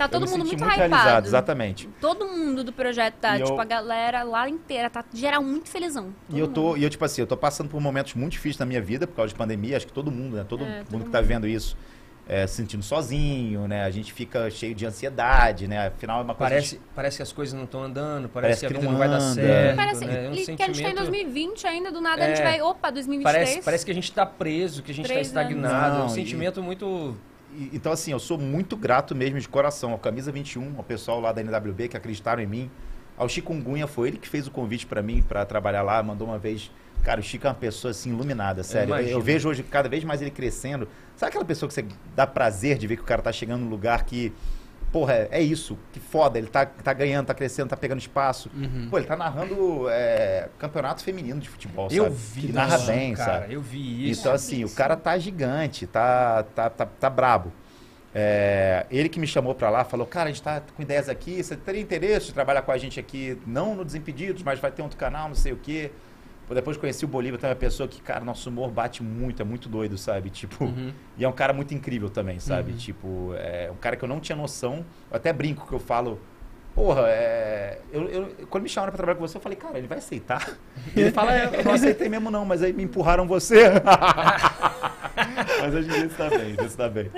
[0.00, 1.26] Tá eu todo mundo muito, muito hypado.
[1.26, 1.88] exatamente.
[2.00, 5.68] Todo mundo do projeto tá, E eu- tipo, a galera lá inteira tá geral muito
[5.68, 6.14] felizão.
[6.28, 8.66] E eu tô, e eu, tipo assim, eu tô passando por momentos muito difíceis na
[8.66, 10.44] minha vida por causa de pandemia, acho que todo mundo, né?
[10.48, 11.76] Todo É, todo mundo que tá vivendo isso.
[12.32, 13.82] é, se sentindo sozinho, né?
[13.82, 15.88] A gente fica cheio de ansiedade, né?
[15.88, 16.50] Afinal, é uma coisa...
[16.52, 18.92] Parece, parece que as coisas não estão andando, parece, Parece que a que vida não
[18.92, 19.74] não vai dar certo.
[19.76, 20.26] Parece né?
[20.26, 22.40] É um e que a gente tá em sentimento- 2020 ainda, do nada a gente
[22.40, 22.44] É.
[22.44, 23.24] vai, opa, 2023.
[23.48, 25.26] Parece, parece que a gente tá preso, que a gente tá anos.
[25.26, 25.94] estagnado.
[25.96, 27.16] é um Não, e- sentimento muito.
[27.72, 31.32] Então, assim, eu sou muito grato mesmo de coração ao Camisa 21, ao pessoal lá
[31.32, 32.70] da NWB que acreditaram em mim.
[33.16, 36.38] Ao Chikungunya, foi ele que fez o convite pra mim pra trabalhar lá, mandou uma
[36.38, 36.70] vez.
[37.02, 38.94] Cara, o Chico é uma pessoa assim iluminada, sério.
[38.94, 39.20] Eu, imagino.
[39.20, 40.88] vejo hoje cada vez mais ele crescendo.
[41.16, 43.70] Sabe aquela pessoa que você dá prazer de ver que o cara tá chegando num
[43.70, 44.32] lugar que.
[44.92, 48.50] Porra, é, é isso, que foda, ele tá, tá ganhando, tá crescendo, tá pegando espaço.
[48.52, 48.88] Uhum.
[48.90, 52.16] Pô, ele tá narrando é, campeonato feminino de futebol, Eu sabe?
[52.16, 53.40] vi Que narra isso, bem, cara.
[53.42, 53.54] sabe?
[53.54, 54.20] Eu vi isso.
[54.22, 57.52] Então, assim, o cara tá gigante, tá, tá, tá, tá brabo.
[58.12, 61.42] É, ele que me chamou pra lá falou: Cara, a gente tá com ideias aqui.
[61.42, 64.82] Você teria interesse de trabalhar com a gente aqui, não no Desimpedidos, mas vai ter
[64.82, 65.92] outro canal, não sei o quê.
[66.50, 69.40] Pô, depois conheci o Bolívar, também é uma pessoa que, cara, nosso humor bate muito,
[69.40, 70.30] é muito doido, sabe?
[70.34, 70.92] Tipo, Uhum.
[71.16, 72.72] e é um cara muito incrível também, sabe?
[72.72, 74.84] Tipo, é um cara que eu não tinha noção.
[75.08, 76.20] Eu até brinco que eu falo.
[76.74, 79.86] Porra, é, eu, eu- quando me chamaram pra trabalhar com você, eu falei, cara, ele
[79.86, 80.56] vai aceitar?
[80.96, 83.66] Ele fala, é, eu não aceitei mesmo não, mas aí me empurraram você.
[85.60, 87.10] mas hoje em dia você tá bem, você tá bem.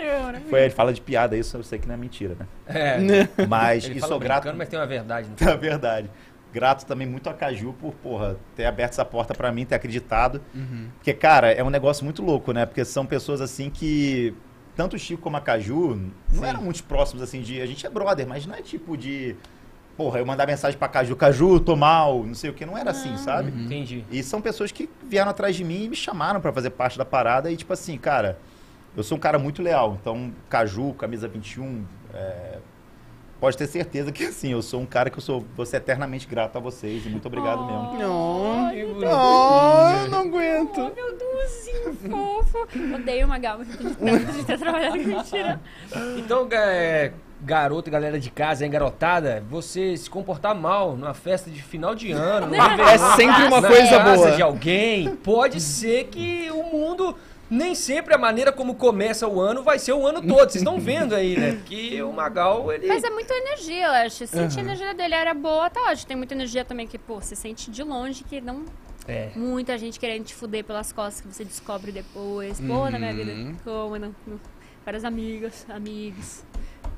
[0.51, 2.47] Foi, ele fala de piada, isso eu sei que não é mentira, né?
[2.67, 3.47] É.
[3.47, 5.29] Mas, Ele e fala grato, brincando, mas tem uma verdade.
[5.29, 5.35] né?
[5.41, 6.11] é verdade.
[6.53, 10.41] Grato também muito a Caju por, porra, ter aberto essa porta pra mim, ter acreditado.
[10.55, 10.89] Uhum.
[10.97, 12.67] Porque, cara, é um negócio muito louco, né?
[12.67, 14.35] Porque são pessoas assim que.
[14.75, 15.97] Tanto o Chico como a Caju
[16.33, 16.47] não Sim.
[16.47, 17.61] eram muito próximos, assim, de.
[17.61, 19.35] A gente é brother, mas não é tipo de.
[19.97, 22.65] Porra, eu mandar mensagem pra Caju, Caju, tô mal, não sei o que.
[22.65, 23.51] Não era assim, sabe?
[23.51, 23.65] Uhum.
[23.65, 24.05] Entendi.
[24.11, 27.05] E são pessoas que vieram atrás de mim e me chamaram pra fazer parte da
[27.05, 27.51] parada.
[27.51, 28.39] E, tipo assim, cara,
[28.97, 29.97] eu sou um cara muito leal.
[30.01, 32.59] Então, Caju, camisa 21, é,
[33.43, 35.45] pode ter certeza que, assim, eu sou um cara que eu sou.
[35.57, 37.05] Vou ser eternamente grato a vocês.
[37.05, 37.99] E muito obrigado mesmo.
[37.99, 38.69] Não.
[38.69, 40.79] Oh, eu não aguento.
[40.79, 42.69] Oh, meu Deusinho fofo.
[42.95, 43.99] Odeio uma galma de tanto
[44.33, 45.61] de ter trabalhado com mentira.
[46.17, 47.11] Então, é,
[47.41, 51.97] garoto e galera de casa, hein, garotada, você se comportar mal numa festa de final
[51.97, 54.31] de ano, numa É sempre uma na coisa boa.
[54.31, 57.17] de alguém, pode ser que o mundo
[57.53, 60.39] nem sempre a maneira como começa o ano vai ser o ano todo.
[60.51, 61.61] Vocês estão vendo aí, né?
[61.67, 64.27] Que o Magal, ele Mas é muita energia, eu acho.
[64.27, 64.71] Senti a Aham.
[64.71, 66.07] energia dele era boa, tá ótimo.
[66.09, 68.65] Tem muita energia também que, pô, você sente de longe que não.
[69.07, 72.61] é Muita gente querendo te fuder pelas costas que você descobre depois.
[72.61, 73.57] Pô, na minha vida, Uhum.
[73.63, 74.15] como não?
[74.27, 74.41] não.
[74.85, 76.43] Várias amigas, amigos.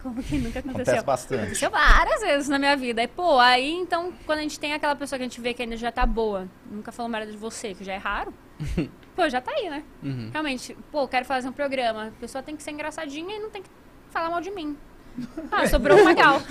[0.02, 0.82] Como que nunca aconteceu?
[0.94, 1.40] Acontece bastante.
[1.42, 3.02] Aconteceu várias vezes na minha vida.
[3.02, 5.62] E, pô, aí então, quando a gente tem aquela pessoa que a gente vê que
[5.62, 8.32] a energia tá boa, nunca falou merda de você, que já é raro,
[9.14, 9.82] pô, já tá aí, né?
[10.02, 10.30] Uhum.
[10.32, 12.06] Realmente, pô, quero fazer um programa.
[12.08, 13.68] A pessoa tem que ser engraçadinha e não tem que
[14.10, 14.76] falar mal de mim.
[15.52, 16.42] Ah, sobrou um Magal.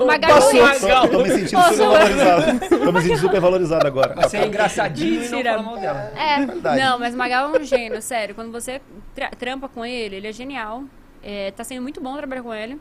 [0.00, 0.68] Magal Passou.
[0.68, 0.86] é isso.
[0.88, 2.68] Tô, tô me sentindo super valorizado.
[2.68, 4.14] Tô me sentindo super valorizado agora.
[4.16, 6.12] Você é engraçadinho e não mal dela.
[6.16, 6.80] É, verdade.
[6.82, 8.34] não, mas Magal é um gênio, sério.
[8.34, 8.80] Quando você
[9.14, 10.84] tra- trampa com ele, ele é genial.
[11.22, 12.78] É, tá sendo muito bom trabalhar com ele.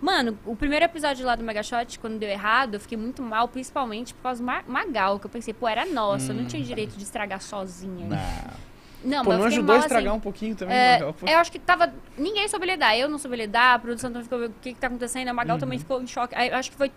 [0.00, 3.48] Mano, o primeiro episódio lá do Mega Shot, quando deu errado, eu fiquei muito mal,
[3.48, 6.62] principalmente por causa do Ma- Magal, que eu pensei, pô, era nossa, eu não tinha
[6.62, 8.06] direito de estragar sozinha.
[8.06, 8.67] Não.
[9.04, 10.16] Não, Pô, mas não ajudou a estragar assim.
[10.18, 11.14] um pouquinho também, É, Magal?
[11.26, 11.92] Eu acho que tava.
[12.16, 12.96] Ninguém soube lidar.
[12.98, 14.44] Eu não soube lidar, a produção também ficou.
[14.46, 15.28] O que, que tá acontecendo?
[15.28, 15.60] A Magal Uhum.
[15.60, 16.34] também ficou em choque.
[16.34, 16.90] Aí, eu acho que foi.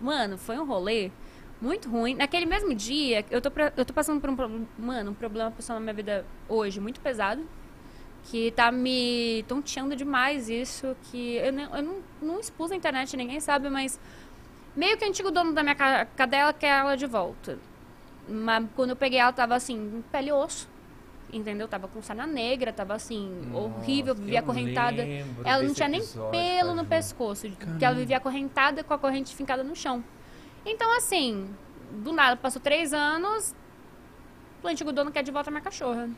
[0.00, 1.10] Mano, foi um rolê
[1.60, 2.14] muito ruim.
[2.16, 5.50] Naquele mesmo dia, eu tô, pra- eu tô passando por um, pro- mano, um problema
[5.52, 7.46] pessoal na minha vida hoje muito pesado.
[8.24, 10.96] Que tá me tonteando demais isso.
[11.04, 14.00] Que eu, não, eu não, não expus na internet, ninguém sabe, mas.
[14.76, 17.58] Meio que o antigo dono da minha ca- cadela quer ela de volta.
[18.28, 20.68] Mas quando eu peguei ela, tava assim, pele e osso.
[21.32, 21.68] Entendeu?
[21.68, 25.06] Tava com sarna negra, tava assim, horrível, Nossa, vivia eu acorrentada.
[25.44, 27.48] Ela não tinha nem episódio, pelo no pescoço,
[27.78, 30.02] que ela vivia acorrentada com a corrente fincada no chão.
[30.66, 31.48] Então, assim,
[31.90, 33.54] do nada, passou três anos,
[34.62, 36.08] o antigo dono quer de volta a minha cachorra.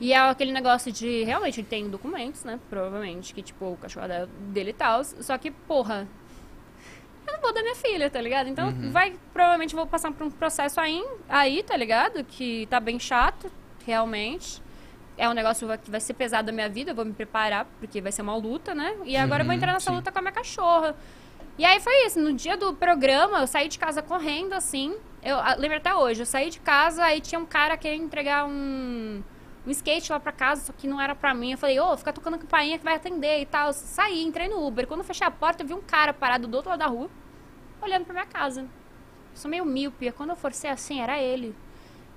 [0.00, 4.06] E é aquele negócio de, realmente, ele tem documentos, né, provavelmente, que, tipo, o cachorro
[4.50, 6.06] dele e tal, só que, porra,
[7.26, 8.48] eu não vou dar minha filha, tá ligado?
[8.48, 12.24] Então, vai, provavelmente, vou passar por um processo aí, aí, tá ligado?
[12.24, 13.50] Que tá bem chato,
[13.88, 14.62] realmente.
[15.16, 18.00] É um negócio que vai ser pesado da minha vida, eu vou me preparar, porque
[18.00, 18.96] vai ser uma luta, né?
[19.04, 19.96] E agora eu vou entrar nessa sim.
[19.96, 20.94] luta com a minha cachorra.
[21.58, 24.94] E aí foi isso, no dia do programa, eu saí de casa correndo, assim.
[25.22, 28.46] Eu ah, lembro até hoje, eu saí de casa, aí tinha um cara querendo entregar
[28.46, 29.20] um,
[29.66, 31.52] um skate lá pra casa, só que não era pra mim.
[31.52, 33.72] Eu falei, ô, fica tocando campainha que vai atender e tal.
[33.72, 34.86] Saí, entrei no Uber.
[34.86, 37.10] Quando eu fechei a porta, eu vi um cara parado do outro lado da rua,
[37.82, 38.60] olhando pra minha casa.
[38.60, 38.68] Eu
[39.34, 41.56] sou meio míope, quando eu for ser assim, era ele.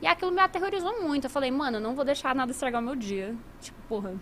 [0.02, 1.26] E aquilo me aterrorizou muito.
[1.26, 3.36] Eu falei, mano, eu não vou deixar nada estragar o meu dia.
[3.60, 4.15] Tipo, porra,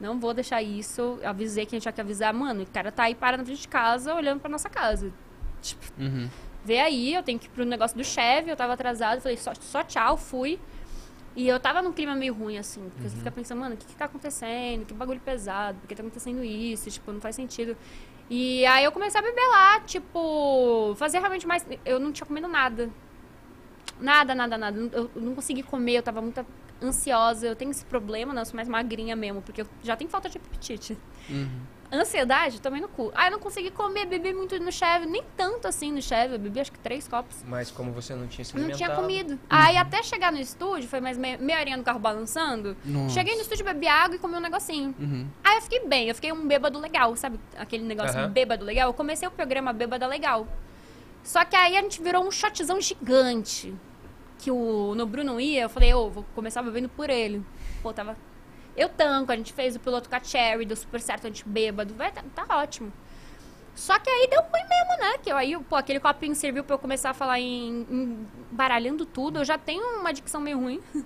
[0.00, 1.18] não vou deixar isso.
[1.20, 3.46] Eu avisei que a gente tinha que avisar, mano, o cara tá aí parado na
[3.46, 5.12] frente de casa, olhando pra nossa casa.
[5.60, 6.28] Tipo, Uhum.
[6.64, 9.52] vê aí, eu tenho que ir pro negócio do chefe, eu tava atrasado, falei, só,
[9.54, 10.58] só tchau, fui.
[11.34, 13.86] E eu tava num clima meio ruim, assim, porque você fica pensando, mano, o que,
[13.86, 14.84] que tá acontecendo?
[14.86, 16.90] Que bagulho pesado, por que tá acontecendo isso?
[16.90, 17.76] Tipo, não faz sentido.
[18.30, 21.64] E aí eu comecei a beber lá, tipo, fazer realmente mais.
[21.84, 22.90] Eu não tinha comido nada.
[24.00, 24.78] Nada, nada, nada.
[24.92, 26.44] Eu não consegui comer, eu tava muito
[26.82, 27.46] ansiosa.
[27.46, 30.28] Eu tenho esse problema, não, eu sou mais magrinha mesmo, porque eu já tenho falta
[30.28, 30.96] de apetite.
[31.90, 33.10] Ansiedade, também no cu.
[33.14, 36.38] Ah, eu não consegui comer, bebi muito no cheve, nem tanto assim no cheve, eu
[36.38, 37.42] bebi acho que três copos.
[37.46, 39.00] Mas como você não tinha se Não tinha alimentado...
[39.00, 39.40] comido.
[39.48, 42.76] Aí até chegar no estúdio, foi mais meia, meia horinha no carro balançando.
[42.84, 43.14] Nossa.
[43.14, 44.94] Cheguei no estúdio, bebi água e comi um negocinho.
[44.98, 45.26] Uhum.
[45.42, 47.40] Aí eu fiquei bem, eu fiquei um bêbado legal, sabe?
[47.56, 48.28] Aquele negócio Aham.
[48.28, 48.90] bêbado legal.
[48.90, 50.46] Eu comecei o programa bêbada legal.
[51.24, 53.74] Só que aí a gente virou um shotzão gigante.
[54.38, 57.44] Que o no Bruno ia, eu falei, ô, vou começar bebendo por ele.
[57.82, 58.16] Pô, tava.
[58.76, 61.46] Eu tanco, a gente fez o piloto com a Cherry, deu super certo, a gente
[61.46, 61.94] bêbado.
[61.94, 62.92] Vai, tá, tá ótimo.
[63.74, 65.18] Só que aí deu ruim mesmo, né?
[65.22, 69.04] Que eu, aí, pô, aquele copinho serviu pra eu começar a falar em, em baralhando
[69.06, 69.38] tudo.
[69.40, 70.80] Eu já tenho uma dicção meio ruim.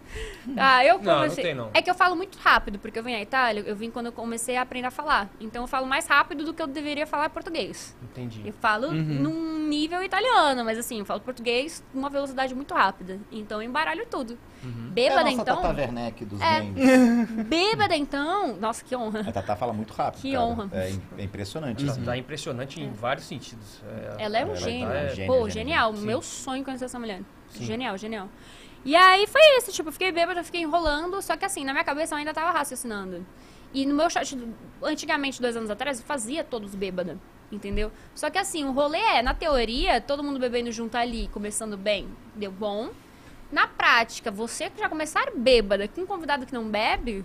[0.56, 1.44] ah, eu Não, não comecei.
[1.44, 1.70] tem, não.
[1.74, 4.12] É que eu falo muito rápido, porque eu vim à Itália, eu vim quando eu
[4.12, 5.28] comecei a aprender a falar.
[5.40, 7.96] Então eu falo mais rápido do que eu deveria falar português.
[8.02, 8.42] Entendi.
[8.44, 13.18] Eu falo num nível italiano, mas assim, eu falo português numa velocidade muito rápida.
[13.30, 14.38] Então eu embaralho tudo.
[14.64, 15.56] É a Bêbada, nossa então.
[15.62, 16.60] Tata Werneck dos É.
[17.48, 18.56] Bêbada, então.
[18.56, 19.20] Nossa, que honra.
[19.20, 20.20] A Tata fala muito rápido.
[20.20, 20.44] Que cara.
[20.44, 20.68] honra.
[20.72, 21.84] É, é impressionante.
[21.84, 22.02] Tá, assim.
[22.04, 23.82] tá impressionante em vários sentidos.
[24.18, 24.92] É, Ela é um Ela gênio.
[24.92, 25.96] é gênio, Pô, gênio, genial.
[25.96, 26.06] Sim.
[26.06, 27.22] Meu sonho conhecer essa mulher.
[27.52, 27.64] Sim.
[27.64, 28.28] Genial, genial.
[28.84, 31.84] E aí foi isso, tipo, eu fiquei bêbada, fiquei enrolando, só que assim, na minha
[31.84, 33.24] cabeça eu ainda tava raciocinando.
[33.72, 34.36] E no meu chat,
[34.82, 37.18] antigamente, dois anos atrás, eu fazia todos bêbada,
[37.50, 37.92] entendeu?
[38.14, 42.08] Só que assim, o rolê é, na teoria, todo mundo bebendo junto ali, começando bem,
[42.34, 42.90] deu bom.
[43.52, 47.22] Na prática, você que já começar bêbada com um convidado que não bebe,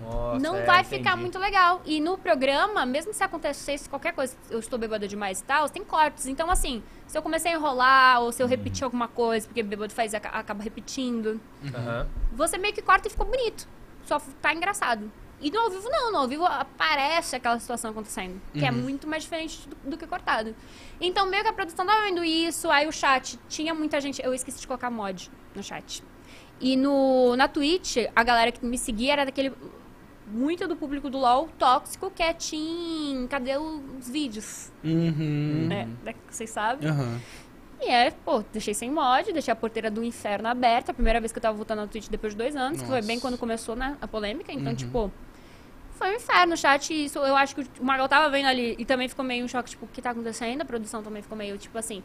[0.00, 0.98] Nossa, não é, vai entendi.
[0.98, 1.82] ficar muito legal.
[1.84, 5.82] E no programa, mesmo se acontecesse qualquer coisa, eu estou bêbada demais e tal, tem
[5.82, 6.26] cortes.
[6.26, 9.92] Então, assim, se eu comecei a enrolar ou se eu repetir alguma coisa, porque bêbado
[9.92, 11.40] faz aca- acaba repetindo,
[11.74, 12.06] Aham.
[12.32, 13.66] você meio que corta e ficou bonito.
[14.04, 15.10] Só tá engraçado.
[15.40, 18.40] E no ao vivo não, no ao vivo aparece aquela situação acontecendo.
[18.52, 20.54] Que é muito mais diferente do, do que cortado.
[21.00, 24.22] Então, meio que a produção tava vendo isso, aí o chat, tinha muita gente.
[24.24, 26.02] Eu esqueci de colocar mod no chat.
[26.60, 29.52] E no, na Twitch, a galera que me seguia era daquele.
[30.26, 33.26] Muito do público do LOL tóxico que é Team.
[33.28, 34.72] Cadê os vídeos?
[34.82, 35.68] Uhum.
[35.70, 36.88] É, né, que vocês sabem.
[36.88, 37.20] Aham.
[37.80, 40.92] E é, pô, deixei sem mod, deixei a porteira do inferno aberta.
[40.92, 42.96] A primeira vez que eu tava voltando na Twitch depois de dois anos, que foi
[42.96, 43.06] Nossa.
[43.06, 44.50] bem quando começou né, a polêmica.
[44.50, 45.12] Então, tipo,
[45.90, 47.04] foi um inferno o chat.
[47.04, 49.70] Isso eu acho que o Magal tava vendo ali e também ficou meio um choque,
[49.70, 50.62] tipo, o que tá acontecendo?
[50.62, 52.02] A produção também ficou meio, tipo assim.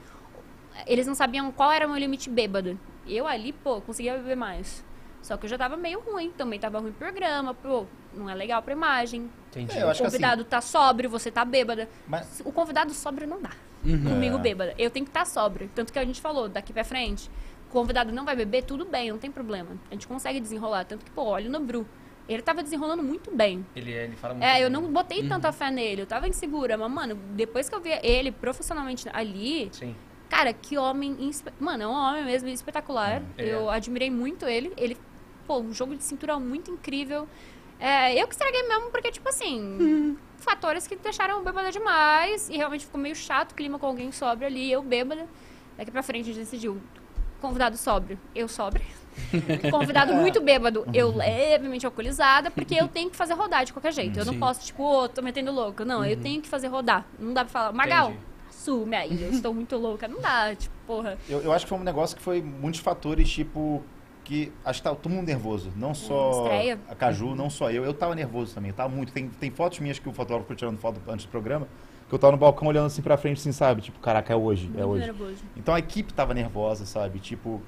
[0.85, 2.77] Eles não sabiam qual era o meu limite bêbado.
[3.09, 4.83] Eu ali, pô, conseguia beber mais.
[5.21, 8.33] Só que eu já tava meio ruim, também tava ruim o programa, pô, não é
[8.35, 9.29] legal pra imagem.
[9.49, 9.77] Entendi.
[9.77, 11.89] É, eu O acho que assim, convidado tá sóbrio, você tá bêbada.
[12.07, 13.51] mas O convidado sóbrio não dá.
[13.83, 14.03] Uhum.
[14.03, 14.39] Comigo É.
[14.39, 14.73] bêbada.
[14.77, 15.69] Eu tenho que estar sóbrio.
[15.75, 17.29] Tanto que a gente falou, daqui pra frente,
[17.67, 19.71] o convidado não vai beber, tudo bem, não tem problema.
[19.89, 20.85] A gente consegue desenrolar.
[20.85, 21.85] Tanto que, pô, olha no Bru.
[22.27, 23.65] Ele tava desenrolando muito bem.
[23.75, 24.81] Ele, ele fala muito É, eu bem.
[24.81, 26.77] não botei tanta fé nele, eu tava insegura.
[26.77, 29.95] Mas, mano, depois que eu vi ele profissionalmente ali, Sim.
[30.29, 31.15] Cara, que homem.
[31.19, 33.21] inspe- Mano, é um homem mesmo espetacular.
[33.37, 33.43] É.
[33.45, 34.71] Eu admirei muito ele.
[34.77, 34.97] Ele,
[35.47, 37.27] pô, um jogo de cintura muito incrível.
[37.79, 42.49] É, eu que estraguei mesmo, porque, tipo assim, fatores que deixaram bêbada demais.
[42.49, 45.25] E realmente ficou meio chato o clima com alguém sóbrio ali, eu bêbada.
[45.77, 46.81] Daqui pra frente a gente decidiu.
[47.41, 48.85] Convidado sóbrio, eu sóbrio.
[49.71, 54.19] Convidado muito bêbado, eu levemente alcoolizada, porque eu tenho que fazer rodar de qualquer jeito.
[54.19, 54.39] Eu não Sim.
[54.39, 55.85] posso, tipo, ô, tô metendo louco.
[55.85, 57.05] Não, eu tenho que fazer rodar.
[57.17, 58.25] Não dá pra falar, Magal, Entendi.
[58.59, 60.07] Assume aí, eu estou muito louca.
[60.07, 61.17] Não dá, tipo, porra.
[61.29, 63.81] eu, eu acho que foi um negócio que foi muitos fatores, tipo,
[64.23, 65.71] que acho que tá todo mundo nervoso.
[65.75, 66.79] Não só estreia.
[66.89, 67.85] a Caju, não só eu.
[67.85, 69.11] Eu tava nervoso também, eu tava muito.
[69.13, 71.67] Tem, tem fotos minhas que o fotógrafo foi tirando foto antes do programa,
[72.07, 73.81] que eu tava no balcão olhando assim pra frente, assim, sabe?
[73.81, 75.05] Tipo, caraca, é hoje, é Muito hoje.
[75.05, 75.43] nervoso.
[75.55, 77.19] Então a equipe tava nervosa, sabe?
[77.19, 77.61] Tipo,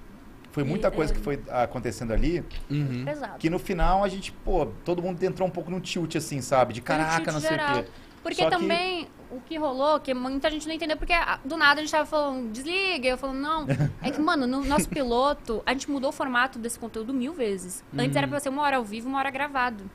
[0.52, 1.16] foi muita E, coisa é.
[1.16, 3.06] que foi acontecendo ali, Uhum.
[3.40, 6.74] Que no final a gente, pô, todo mundo entrou um pouco no tilt, assim, sabe?
[6.74, 7.80] De um caraca, não sei geral.
[7.80, 7.90] o quê.
[8.23, 11.56] Porque Só que- também o que rolou, que muita gente não entendeu, porque ah, do
[11.57, 13.65] nada a gente tava falando, desliga, eu falando, não.
[14.03, 17.84] É que, mano, no nosso piloto, a gente mudou o formato desse conteúdo mil vezes.
[17.98, 19.89] Antes era pra ser uma hora ao vivo, uma hora gravado.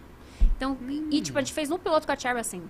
[0.57, 0.77] Então,
[1.11, 2.63] e tipo, a gente fez no piloto com a Cherry assim.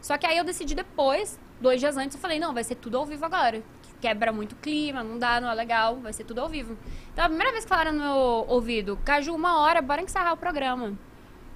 [0.00, 2.96] Só que aí eu decidi depois, dois dias antes, eu falei, não, vai ser tudo
[2.98, 3.62] ao vivo agora.
[4.00, 6.76] Quebra muito o clima, não dá, não é legal, vai ser tudo ao vivo.
[7.12, 10.36] Então a primeira vez que falaram no meu ouvido, Caju, uma hora, bora encerrar o
[10.36, 10.92] programa.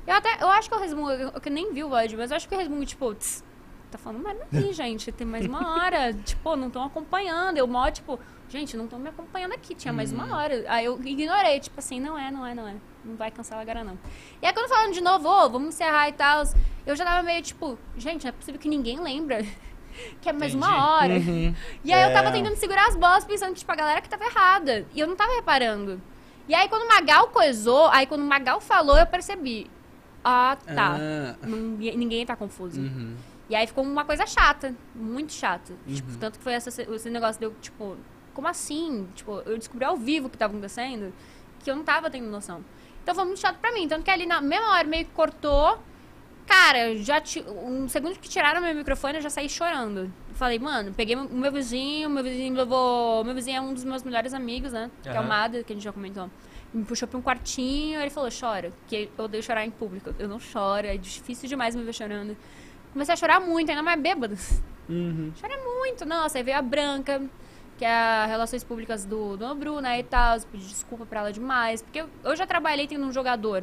[0.06, 2.30] Eu até, eu acho que eu resmungo, eu, eu que nem vi o VOD, mas
[2.30, 3.44] eu acho que eu resmungo, tipo, tss,
[3.90, 7.90] tá falando merda aqui, gente, tem mais uma hora, tipo, não estão acompanhando, eu mó,
[7.90, 10.64] tipo, gente, não estão me acompanhando aqui, tinha mais uma hora.
[10.68, 12.74] Aí eu ignorei, tipo assim, não é, não é, não é,
[13.04, 13.98] não vai cancelar agora não.
[14.42, 16.44] E aí quando falando de novo, ô, vamos encerrar e tal,
[16.86, 19.38] eu já tava meio, tipo, gente, não é possível que ninguém lembra
[20.20, 20.56] que é mais Entendi.
[20.56, 21.14] uma hora.
[21.14, 21.54] Uhum.
[21.84, 22.32] E aí eu tava É.
[22.32, 24.86] tentando segurar as bolas, pensando que, tipo, a galera que tava errada.
[24.94, 26.00] E eu não tava reparando.
[26.48, 29.68] E aí quando o Magal coisou, aí quando o Magal falou, eu percebi.
[30.24, 30.96] Ah, tá.
[30.98, 32.80] Ah, Ninguém, ninguém tá confuso.
[32.80, 33.14] uhum.
[33.48, 35.72] E aí ficou uma coisa chata, muito chata.
[35.86, 36.18] Tipo, Uhum.
[36.18, 37.96] tanto que foi essa, esse negócio deu, tipo,
[38.34, 39.08] como assim?
[39.14, 41.12] Tipo, eu descobri ao vivo o que tava acontecendo,
[41.64, 42.62] que eu não tava tendo noção.
[43.02, 43.88] Então foi muito chato pra mim.
[43.88, 45.78] Tanto que ali na mesma hora meio que cortou.
[46.46, 50.10] Cara, já ti- um segundo que tiraram meu microfone, eu já saí chorando.
[50.34, 53.22] Falei, mano, peguei o meu vizinho, meu vizinho levou.
[53.24, 54.90] Meu vizinho é um dos meus melhores amigos, né?
[55.02, 55.24] Que é o.
[55.26, 56.30] Mada, que a gente já comentou.
[56.72, 58.72] Me puxou pra um quartinho, ele falou, chora.
[58.86, 60.14] Que eu odeio chorar em público.
[60.18, 62.36] Eu não choro, é difícil demais me ver chorando.
[62.98, 64.36] Comecei a chorar muito, ainda mais bêbado.
[64.88, 65.30] Uhum.
[65.36, 66.36] Chorei muito, nossa.
[66.38, 67.22] Aí veio a Branca,
[67.76, 70.40] que é a Relações Públicas do, do Nobru, né, e tal.
[70.50, 71.80] Pedi desculpa pra ela demais.
[71.80, 73.62] Porque eu, eu já trabalhei tendo um jogador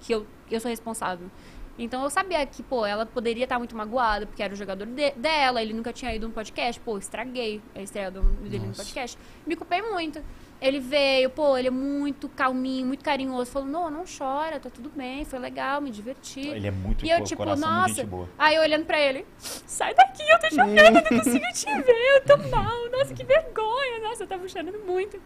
[0.00, 1.30] que eu, eu sou responsável.
[1.78, 5.12] Então eu sabia que, pô, ela poderia estar muito magoada, porque era o jogador de-
[5.12, 6.80] dela, ele nunca tinha ido no podcast.
[6.80, 8.82] Pô, estraguei a estreia do, dele no Nossa.
[8.82, 9.16] podcast.
[9.46, 10.20] Me culpei muito.
[10.60, 13.50] Ele veio, pô, ele é muito calminho, muito carinhoso.
[13.50, 16.40] Falou, não, não chora, tá tudo bem, foi legal, me diverti.
[16.48, 18.04] Ele é muito E eu, co- tipo, nossa.
[18.04, 18.28] boa.
[18.38, 22.16] Aí eu olhando pra ele, sai daqui, eu tô chorando, eu não consigo te ver,
[22.16, 25.18] eu tô mal, nossa, que vergonha, nossa, eu tava chorando muito.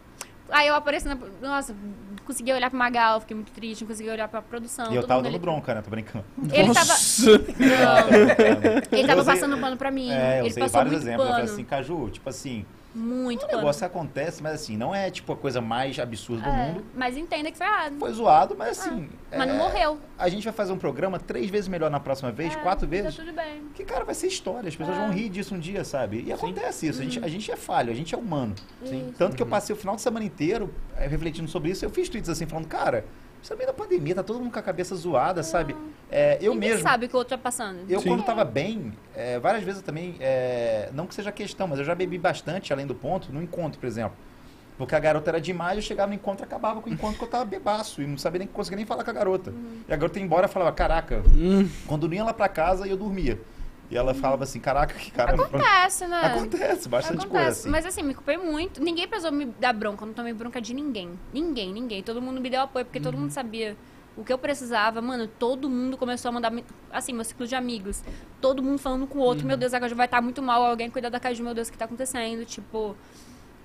[0.50, 1.16] Aí eu apareci na.
[1.40, 4.92] Nossa, não consegui olhar pro Magal, fiquei muito triste, não consegui olhar pra produção.
[4.92, 5.82] E eu todo tava mundo dando ali- bronca, né?
[5.82, 6.24] Tô brincando.
[6.52, 6.86] Ele tava.
[6.86, 7.30] Nossa!
[8.92, 10.10] Ele Eu tava usei- passando pano pra mim.
[10.12, 11.26] É, eu ele usei passou vários muito exemplos.
[11.26, 11.40] Eu pano.
[11.40, 15.36] falei assim, Caju, tipo assim, muito o negócio acontece, mas assim, não é tipo a
[15.36, 16.84] coisa mais absurda do É, mundo.
[16.94, 17.98] mas entenda que foi errado.
[17.98, 19.08] Foi zoado, mas assim.
[19.36, 19.98] Mas não é, morreu.
[20.16, 22.90] A gente vai fazer um programa três vezes melhor na próxima vez, É, quatro Tá
[22.90, 23.16] vezes.
[23.16, 23.64] tudo bem.
[23.74, 24.68] Que, cara, vai ser história.
[24.68, 25.00] As pessoas É.
[25.00, 26.22] vão rir disso um dia, sabe?
[26.24, 27.00] E acontece isso.
[27.00, 28.54] A, gente, a gente é falho, a gente é humano.
[28.84, 29.12] Sim.
[29.18, 31.84] Tanto que eu passei o final de semana inteiro eh, refletindo sobre isso.
[31.84, 33.04] Eu fiz tweets assim, falando, cara,
[33.44, 35.76] isso é meio da pandemia, tá todo mundo com a cabeça zoada, sabe?
[36.10, 36.82] É, eu Ninguém mesmo.
[36.82, 37.80] sabe o que o outro tá passando.
[37.86, 38.08] Eu, Sim.
[38.08, 41.84] quando tava bem, é, várias vezes eu também, é, não que seja questão, mas eu
[41.84, 44.16] já bebi bastante além do ponto, no encontro, por exemplo.
[44.78, 47.24] Porque a garota era demais, eu chegava no encontro e acabava com o encontro que
[47.24, 49.50] eu tava bebaço e não sabia nem conseguia nem falar com a garota.
[49.50, 49.80] Uhum.
[49.86, 52.88] E a garota ia embora e falava, caraca, Hum, quando eu ia lá pra casa,
[52.88, 53.38] eu dormia.
[53.90, 55.34] E ela falava assim, caraca, que cara.
[55.34, 56.20] Acontece, né?
[56.22, 57.68] Acontece, bastante Acontece, coisa assim.
[57.68, 58.82] mas assim, me culpei muito.
[58.82, 61.18] Ninguém precisou me dar bronca, eu não tomei bronca de ninguém.
[61.32, 62.02] Ninguém, ninguém.
[62.02, 63.04] Todo mundo me deu apoio, porque Uhum.
[63.04, 63.76] todo mundo sabia
[64.16, 65.02] o que eu precisava.
[65.02, 68.02] Mano, todo mundo começou a mandar, me- assim, meu ciclo de amigos.
[68.40, 69.48] Todo mundo falando com o outro, Uhum.
[69.48, 71.72] meu Deus, a Caju vai estar muito mal, alguém cuida da Caju, meu Deus, o
[71.72, 72.44] que tá acontecendo?
[72.46, 72.96] Tipo,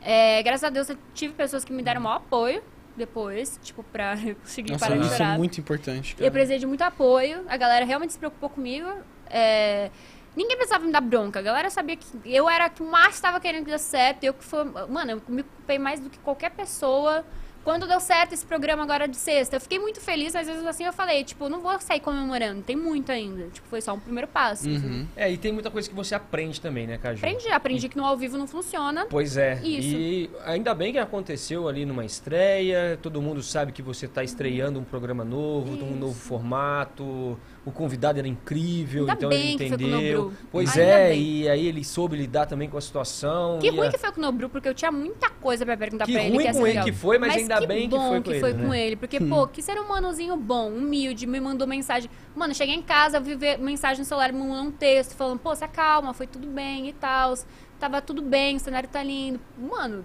[0.02, 2.62] é, graças a Deus eu tive pessoas que me deram maior apoio
[2.96, 5.36] depois, tipo, pra eu conseguir Nossa, parar de isso chorar.
[5.36, 6.32] é muito importante, Eu cara.
[6.32, 8.88] precisei de muito apoio, a galera realmente se preocupou comigo.
[9.30, 9.90] É,
[10.36, 13.40] Ninguém precisava me dar bronca, a galera sabia que eu era a que mais estava
[13.40, 14.24] querendo que desse certo.
[14.24, 14.64] Eu que foi.
[14.64, 17.26] Mano, eu me culpei mais do que qualquer pessoa.
[17.64, 20.66] Quando deu certo esse programa agora de sexta, eu fiquei muito feliz, mas às vezes
[20.66, 23.48] assim eu falei, tipo, não vou sair comemorando, tem muito ainda.
[23.50, 24.68] Tipo, foi só um primeiro passo.
[24.68, 24.78] assim.
[24.78, 25.08] Uhum.
[25.16, 27.18] É, e tem muita coisa que você aprende também, né, Caju?
[27.18, 29.06] Aprendi, aprendi que no ao vivo não funciona.
[29.10, 29.56] Pois é.
[29.62, 29.90] Isso.
[29.90, 34.80] E ainda bem que aconteceu ali numa estreia, todo mundo sabe que você está estreando
[34.80, 35.96] um programa novo, um Isso.
[35.96, 37.38] novo formato,
[37.70, 40.22] o convidado era incrível, Ainda então bem ele que foi com o entendeu.
[40.24, 40.38] Nobru.
[40.52, 41.22] Pois Ainda é, bem.
[41.22, 43.60] e aí ele soube lidar também com a situação.
[43.60, 46.06] Que ruim a- que foi com o Nobru, porque eu tinha muita coisa pra perguntar
[46.06, 46.30] Que pra ele.
[46.36, 48.34] ruim que ia ser com ele que foi, mas ainda bem que bom foi que
[48.34, 48.80] com foi ele, com né?
[48.86, 48.96] ele.
[48.96, 52.10] Porque, pô, que ser humanozinho bom, humilde, me mandou mensagem.
[52.36, 55.64] Mano, cheguei em casa, vi mensagem no celular, me mandou um texto falando, pô, se
[55.64, 57.34] acalma, foi tudo bem e tal.
[57.80, 59.40] Tava tudo bem, o cenário tá lindo.
[59.58, 60.04] Mano,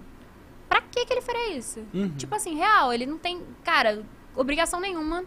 [0.69, 1.81] pra que que ele faria isso?
[1.93, 2.09] Uhum.
[2.09, 4.01] Tipo assim, real, ele não tem, cara,
[4.35, 5.23] obrigação nenhuma.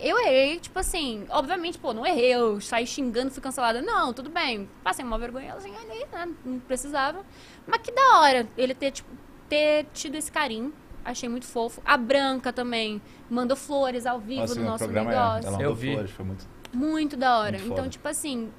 [0.00, 3.80] Eu errei, tipo assim, obviamente, pô, não errei, eu saí xingando, fui cancelada.
[3.80, 4.68] Não, tudo bem.
[4.82, 6.28] Passei uma vergonhazinha ali, né?
[6.44, 7.24] Não precisava.
[7.66, 9.08] Mas que da hora ele ter, tipo,
[9.48, 10.72] ter tido esse carinho.
[11.04, 11.82] Achei muito fofo.
[11.84, 15.46] A Branca também mandou flores ao vivo Nossa, no nosso é, negócio.
[15.48, 15.92] ela Eu mandou vi.
[15.94, 16.48] flores, foi muito.
[16.72, 17.58] Muito da hora.
[17.58, 18.50] Muito então, tipo assim,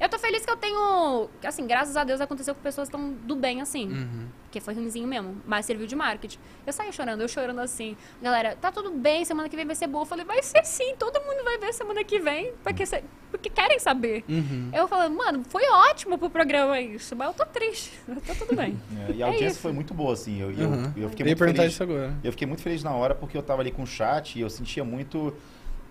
[0.00, 1.28] eu tô feliz que eu tenho.
[1.44, 3.88] Assim, graças a Deus aconteceu com pessoas que estão do bem assim.
[3.88, 4.26] Uhum.
[4.44, 6.38] Porque foi ruimzinho mesmo, mas serviu de marketing.
[6.66, 7.96] Eu saí chorando, eu chorando assim.
[8.22, 10.02] Galera, tá tudo bem, semana que vem vai ser boa.
[10.02, 12.84] Eu falei, vai ser sim, todo mundo vai ver semana que vem, porque,
[13.30, 14.24] porque querem saber.
[14.28, 14.70] Uhum.
[14.72, 17.92] Eu falando, mano, foi ótimo pro programa isso, mas eu tô triste.
[18.26, 18.78] Tá tudo bem.
[19.08, 19.60] É, e a É audiência isso.
[19.60, 20.40] foi muito boa, assim.
[20.40, 20.92] Eu, eu, Uhum.
[20.96, 21.72] eu fiquei Eu ia muito perguntar feliz.
[21.74, 22.14] isso agora.
[22.24, 24.48] Eu fiquei muito feliz na hora porque eu tava ali com o chat e eu
[24.48, 25.34] sentia muito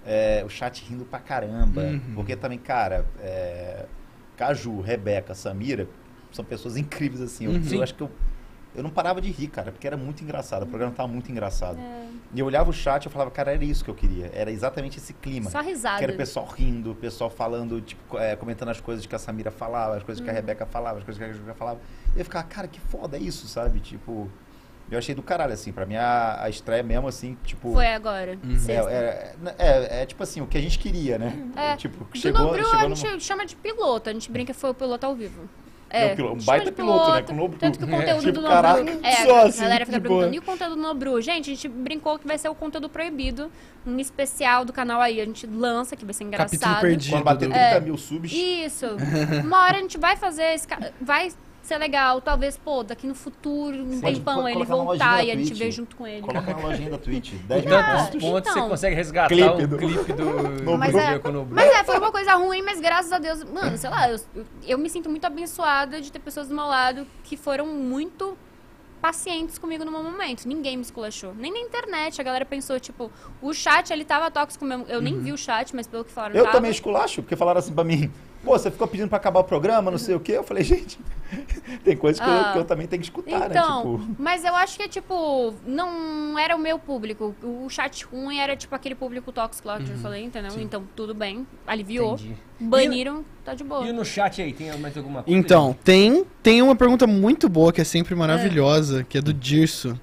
[0.05, 1.81] é, o chat rindo pra caramba.
[1.81, 2.01] Uhum.
[2.15, 3.85] Porque também, cara, é,
[4.37, 5.87] Caju, Rebeca, Samira
[6.31, 7.45] são pessoas incríveis, assim.
[7.45, 7.61] Eu, Uhum.
[7.71, 8.11] eu acho que eu,
[8.75, 10.63] eu não parava de rir, cara, porque era muito engraçado.
[10.63, 11.79] O programa tava muito engraçado.
[11.79, 14.29] É, E eu olhava o chat e eu falava, cara, era isso que eu queria.
[14.33, 15.49] Era exatamente esse clima.
[15.49, 15.97] só risada.
[15.97, 19.19] Que era o pessoal rindo, o pessoal falando, tipo, é, comentando as coisas que a
[19.19, 20.25] Samira falava, as coisas Uhum.
[20.25, 21.79] que a Rebeca falava, as coisas que a Julia falava.
[22.15, 23.79] E eu ficava, cara, que foda é isso, sabe?
[23.79, 24.29] Tipo,
[24.89, 25.71] eu achei do caralho, assim.
[25.71, 27.73] Pra mim, a, a estreia mesmo, assim, tipo...
[27.73, 28.57] Foi agora, Uhum.
[28.67, 31.33] é, é, é, é, tipo assim, o que a gente queria, né?
[31.55, 31.75] É.
[31.75, 34.53] Tipo, que Do chegou, Nobru chegou a numa- gente chama de piloto, a gente brinca
[34.53, 35.49] que foi o piloto ao vivo.
[35.89, 37.21] É, um pilo- um baita de piloto, né?
[37.21, 37.57] Com o Nobru.
[37.59, 38.55] Tanto que o conteúdo Tipo, do Nobru...
[38.55, 41.21] caraca, é, só a assim, galera fica perguntando, e o conteúdo do Nobru?
[41.21, 43.49] Gente, a gente brincou que vai ser o conteúdo proibido,
[43.85, 46.59] um especial do canal aí, a gente lança, que vai ser engraçado.
[46.59, 47.11] Capítulo perdido.
[47.13, 47.79] Quando bater do- 30 É.
[47.79, 48.85] mil subs, Isso.
[49.45, 50.91] Uma hora a gente vai fazer esse ca-
[51.67, 55.71] ser legal, talvez, pô, daqui no futuro, um tempão, ele voltar e a gente ver
[55.71, 56.21] junto com ele.
[56.21, 57.33] coloca na lojinha da Twitch.
[57.45, 60.25] 10 mil Tantos Ah, pontos você consegue resgatar Clipe do- clipe do
[60.77, 61.19] Mas é,
[61.49, 64.19] mas é, foi uma coisa ruim, mas graças a Deus, mano, sei lá, eu,
[64.65, 68.37] eu, me sinto muito abençoada de ter pessoas do meu lado que foram muito
[69.01, 70.47] pacientes comigo no meu momento.
[70.47, 71.33] Ninguém me esculachou.
[71.35, 72.19] Nem na internet.
[72.19, 73.11] A galera pensou, tipo,
[73.41, 74.85] o chat, ele tava tóxico mesmo.
[74.87, 76.55] Eu nem vi o chat, mas pelo que falaram, Eu tava.
[76.57, 78.11] também esculacho, porque falaram assim pra mim,
[78.43, 80.33] pô, você ficou pedindo pra acabar o programa, não sei o quê.
[80.33, 80.99] Eu falei, gente,
[81.83, 82.51] tem coisas que, eu, Ah.
[82.53, 83.99] que eu também tenho que escutar, Então, né?
[83.99, 87.35] Tipo, mas eu acho que, tipo, não era o meu público.
[87.43, 90.51] O chat ruim era, tipo, aquele público tóxico lá que eu falei, entendeu?
[90.59, 91.45] Então, tudo bem.
[91.65, 92.13] Aliviou.
[92.15, 92.35] Entendi.
[92.59, 93.87] Baniram, tá de boa.
[93.87, 95.39] E no chat aí, tem mais alguma coisa?
[95.39, 99.99] Então, tem, tem uma pergunta muito boa, que é sempre maravilhosa, que é do Dirso.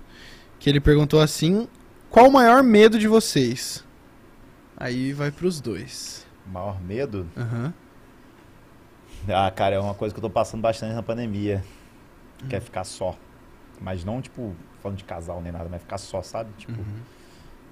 [0.60, 1.68] Que ele perguntou assim:
[2.10, 3.84] Qual o maior medo de vocês?
[4.76, 6.24] Aí vai pros dois.
[6.46, 7.26] maior medo.
[7.36, 7.72] Aham.
[9.34, 11.64] Ah, cara, é uma coisa que eu tô passando bastante na pandemia.
[12.42, 12.48] Uhum.
[12.48, 13.16] Que é ficar só.
[13.80, 16.50] Mas não, tipo, falando de casal nem nada, mas ficar só, sabe?
[16.56, 17.00] Tipo, Uhum.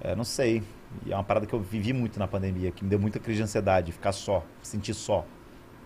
[0.01, 0.63] é, não sei.
[1.07, 3.39] E é uma parada que eu vivi muito na pandemia, que me deu muita crise
[3.39, 5.25] de ansiedade, ficar só, sentir só.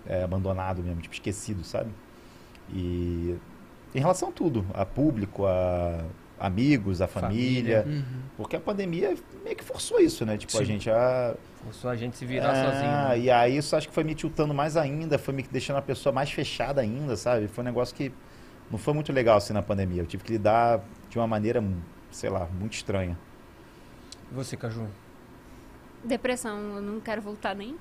[0.09, 1.91] É, abandonado mesmo, tipo, esquecido, sabe?
[2.73, 3.37] E
[3.95, 6.05] em relação a tudo, a público, a
[6.39, 7.83] amigos, a família.
[7.83, 8.03] Família.
[8.05, 8.21] Uhum.
[8.37, 9.15] Porque a pandemia
[9.45, 10.37] meio que forçou isso, né?
[10.37, 10.65] Tipo, a Sim.
[10.67, 11.35] gente a.
[11.65, 12.91] Forçou a gente se virar Ah, sozinho.
[12.93, 13.19] né?
[13.19, 16.13] E aí isso acho que foi me tiltando mais ainda, foi me deixando a pessoa
[16.13, 17.49] mais fechada ainda, sabe?
[17.49, 18.13] Foi um negócio que
[18.71, 20.03] não foi muito legal assim na pandemia.
[20.03, 21.63] Eu tive que lidar de uma maneira,
[22.11, 23.19] sei lá, muito estranha.
[24.31, 24.87] E você, Caju?
[26.05, 27.77] Depressão, eu não quero voltar nem.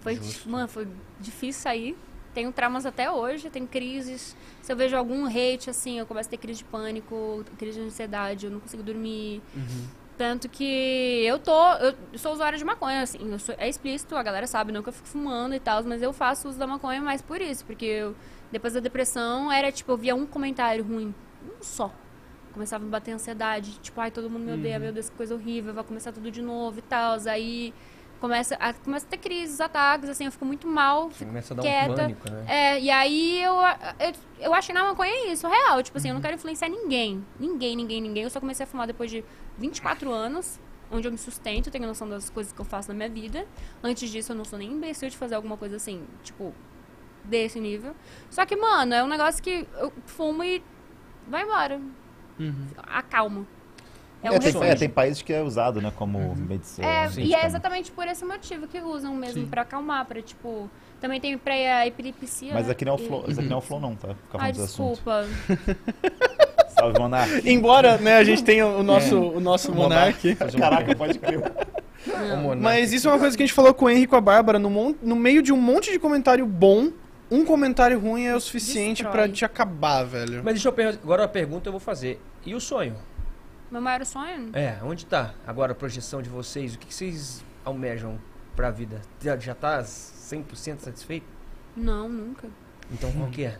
[0.00, 0.48] Foi, Justo.
[0.50, 0.86] mano, foi
[1.20, 1.96] difícil sair.
[2.34, 4.36] Tenho traumas até hoje, tenho crises.
[4.60, 7.86] Se eu vejo algum hate, assim, eu começo a ter crise de pânico, crise de
[7.86, 9.40] ansiedade, eu não consigo dormir.
[10.18, 10.64] Tanto que
[11.24, 11.72] eu tô.
[11.74, 14.88] Eu sou usuária de maconha, assim, eu sou- é explícito, a galera sabe, não que
[14.88, 17.84] eu fico fumando e tal, mas eu faço uso da maconha mais por isso, porque
[17.84, 18.14] eu,
[18.52, 21.12] depois da depressão era tipo, eu via um comentário ruim,
[21.44, 21.92] um só.
[22.52, 25.34] Começava a me bater ansiedade, tipo, ai, todo mundo me odeia, meu Deus, que coisa
[25.34, 27.16] horrível, vai começar tudo de novo e tal.
[27.26, 27.74] Aí
[28.24, 31.56] começa a, começa a ter crises, ataques, assim, eu fico muito mal, fico começa a
[31.56, 31.94] dar um quieta.
[31.94, 32.44] pânico, né?
[32.48, 33.52] É, e aí eu,
[34.00, 35.82] eu, eu achei na maconha isso, real.
[35.82, 37.22] Tipo assim, eu não quero influenciar ninguém.
[37.38, 38.22] Ninguém, ninguém, ninguém.
[38.22, 39.22] Eu só comecei a fumar depois de
[39.58, 40.58] 24 anos,
[40.90, 43.46] onde eu me sustento, tenho noção das coisas que eu faço na minha vida.
[43.82, 46.54] Antes disso, eu não sou nem imbecil de fazer alguma coisa assim, tipo,
[47.22, 47.94] desse nível.
[48.30, 50.62] Só que, mano, é um negócio que eu fumo e
[51.28, 51.78] vai embora.
[52.40, 52.68] Uhum.
[52.78, 53.46] Acalma.
[54.24, 56.86] É, É, um tem, é, tem países que é usado, né, como medicina.
[56.88, 60.68] É, Sim, e é exatamente por esse motivo que usam mesmo, pra acalmar, pra, tipo...
[61.00, 62.72] Também tem pra a epilepsia, Mas né?
[62.72, 64.08] aqui não é o E- flow, aqui não é o flow não, tá?
[64.14, 64.62] Fica assunto.
[64.62, 65.26] desculpa.
[66.74, 67.48] Salve, Monark.
[67.48, 70.34] Embora, né, a gente tenha o nosso, o nosso Monark.
[70.34, 71.40] Fazer um- Caraca, pode crer.
[72.60, 74.20] Mas isso é uma coisa que a gente falou com o Henrique e com a
[74.20, 74.58] Bárbara.
[74.58, 76.90] No, no meio de um monte de comentário bom,
[77.30, 79.12] um comentário ruim é o suficiente Destrói.
[79.26, 80.42] pra te acabar, velho.
[80.44, 81.00] Mas deixa eu perguntar.
[81.02, 82.20] Agora a pergunta eu vou fazer.
[82.44, 82.94] E o sonho?
[83.70, 84.50] Meu maior sonho?
[84.52, 86.74] É, onde tá agora a projeção de vocês?
[86.74, 88.20] O que, que vocês almejam
[88.54, 89.00] pra vida?
[89.20, 91.26] Já, já tá 100% satisfeito?
[91.76, 92.48] Não, nunca.
[92.92, 93.58] Então qual que é?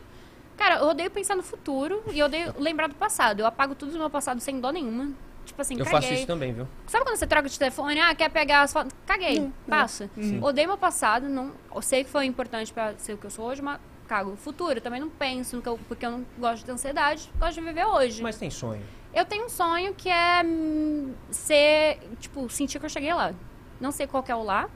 [0.57, 3.41] Cara, eu odeio pensar no futuro e eu odeio lembrar do passado.
[3.41, 5.13] Eu apago tudo do meu passado sem dó nenhuma.
[5.45, 6.01] Tipo assim, eu caguei.
[6.01, 6.67] faço isso também, viu?
[6.87, 8.01] Sabe quando você troca de telefone?
[8.01, 8.93] Ah, quer pegar as fotos?
[9.05, 10.09] Caguei, passa.
[10.15, 10.43] Sim.
[10.43, 13.47] Odeio meu passado, não, eu sei que foi importante pra ser o que eu sou
[13.47, 13.79] hoje, mas
[14.09, 14.37] cago.
[14.37, 17.85] Futuro, eu também não penso, porque eu não gosto de ter ansiedade, gosto de viver
[17.85, 18.23] hoje.
[18.23, 18.83] Mas tem sonho.
[19.15, 23.33] Eu tenho um sonho que é hum, ser, tipo, sentir que eu cheguei lá.
[23.81, 24.69] Não sei qual é o lá.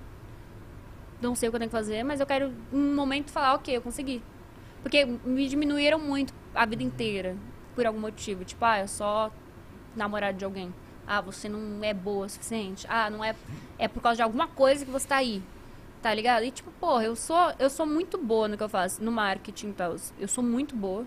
[1.21, 3.77] Não sei o que eu tenho que fazer, mas eu quero um momento falar, ok,
[3.77, 4.23] eu consegui.
[4.81, 7.37] Porque me diminuíram muito a vida inteira,
[7.75, 8.45] por algum motivo.
[8.45, 9.33] Tipo, ah, eu só
[9.97, 10.73] namorado de alguém.
[11.05, 12.87] Ah, você não é boa o suficiente.
[12.89, 13.35] Ah, não é.
[13.77, 15.43] É por causa de alguma coisa que você tá aí.
[16.01, 16.45] Tá ligado?
[16.45, 19.71] E tipo, porra, eu sou, eu sou muito boa no que eu faço, no marketing
[19.71, 19.97] e tal.
[20.17, 21.05] Eu sou muito boa.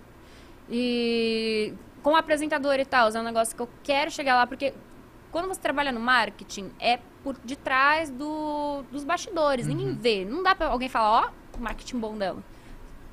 [0.69, 4.73] E como apresentadora e tal, é um negócio que eu quero chegar lá, porque
[5.31, 10.25] quando você trabalha no marketing, é por detrás do, dos bastidores, ninguém vê.
[10.25, 12.43] Não dá pra alguém falar, ó, o marketing bom dela.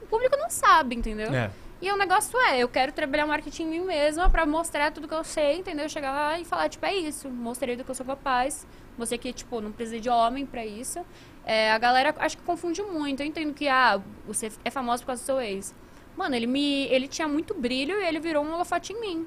[0.03, 1.33] O público não sabe, entendeu?
[1.33, 1.51] É.
[1.81, 5.15] E o negócio é, eu quero trabalhar marketing em mim mesma pra mostrar tudo que
[5.15, 5.89] eu sei, entendeu?
[5.89, 7.31] Chegar lá e falar, tipo, é isso.
[7.31, 8.67] Mostrei do que eu sou capaz.
[8.97, 11.07] Você que, tipo, não precisa de homem pra isso.
[11.45, 13.23] É, a galera acho que confunde muito.
[13.23, 15.73] Eu entendo que, ah, você é famoso por causa do seu ex.
[16.19, 16.87] Mano, ele me.
[16.87, 19.27] Ele tinha muito brilho e ele virou um holofote em mim.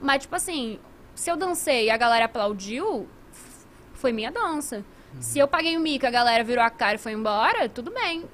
[0.00, 0.78] Mas, tipo assim,
[1.14, 3.06] se eu dancei e a galera aplaudiu,
[3.92, 4.82] foi minha dança.
[5.18, 7.90] Se eu paguei o mico e a galera virou a cara e foi embora, tudo
[7.90, 8.24] bem.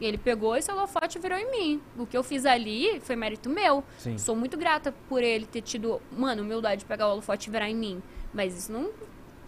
[0.00, 1.82] Ele pegou esse holofote e virou em mim.
[1.98, 3.82] O que eu fiz ali foi mérito meu.
[3.98, 4.16] Sim.
[4.16, 7.68] Sou muito grata por ele ter tido, mano, humildade de pegar o holofote e virar
[7.68, 8.00] em mim.
[8.32, 8.90] Mas isso não.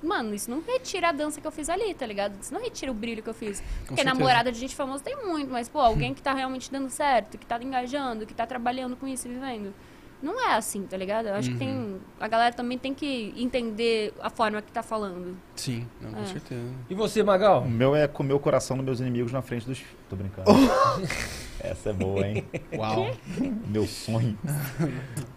[0.03, 2.39] Mano, isso não retira a dança que eu fiz ali, tá ligado?
[2.41, 3.61] Isso não retira o brilho que eu fiz.
[3.81, 4.05] Porque certeza.
[4.15, 7.45] namorada de gente famosa tem muito, mas, pô, alguém que tá realmente dando certo, que
[7.47, 9.75] tá engajando, que tá trabalhando com isso e vivendo.
[10.21, 11.29] Não é assim, tá ligado?
[11.29, 11.97] Eu acho que tem.
[12.19, 15.37] A galera também tem que entender a forma que tá falando.
[15.55, 16.27] Sim, não, com É.
[16.27, 16.73] certeza.
[16.91, 17.63] E você, Magal?
[17.63, 19.81] O meu é comer o coração dos meus inimigos na frente dos.
[20.11, 20.51] Tô brincando.
[21.63, 22.45] Essa é boa, hein?
[22.77, 23.11] Uau.
[23.69, 24.37] Meu sonho.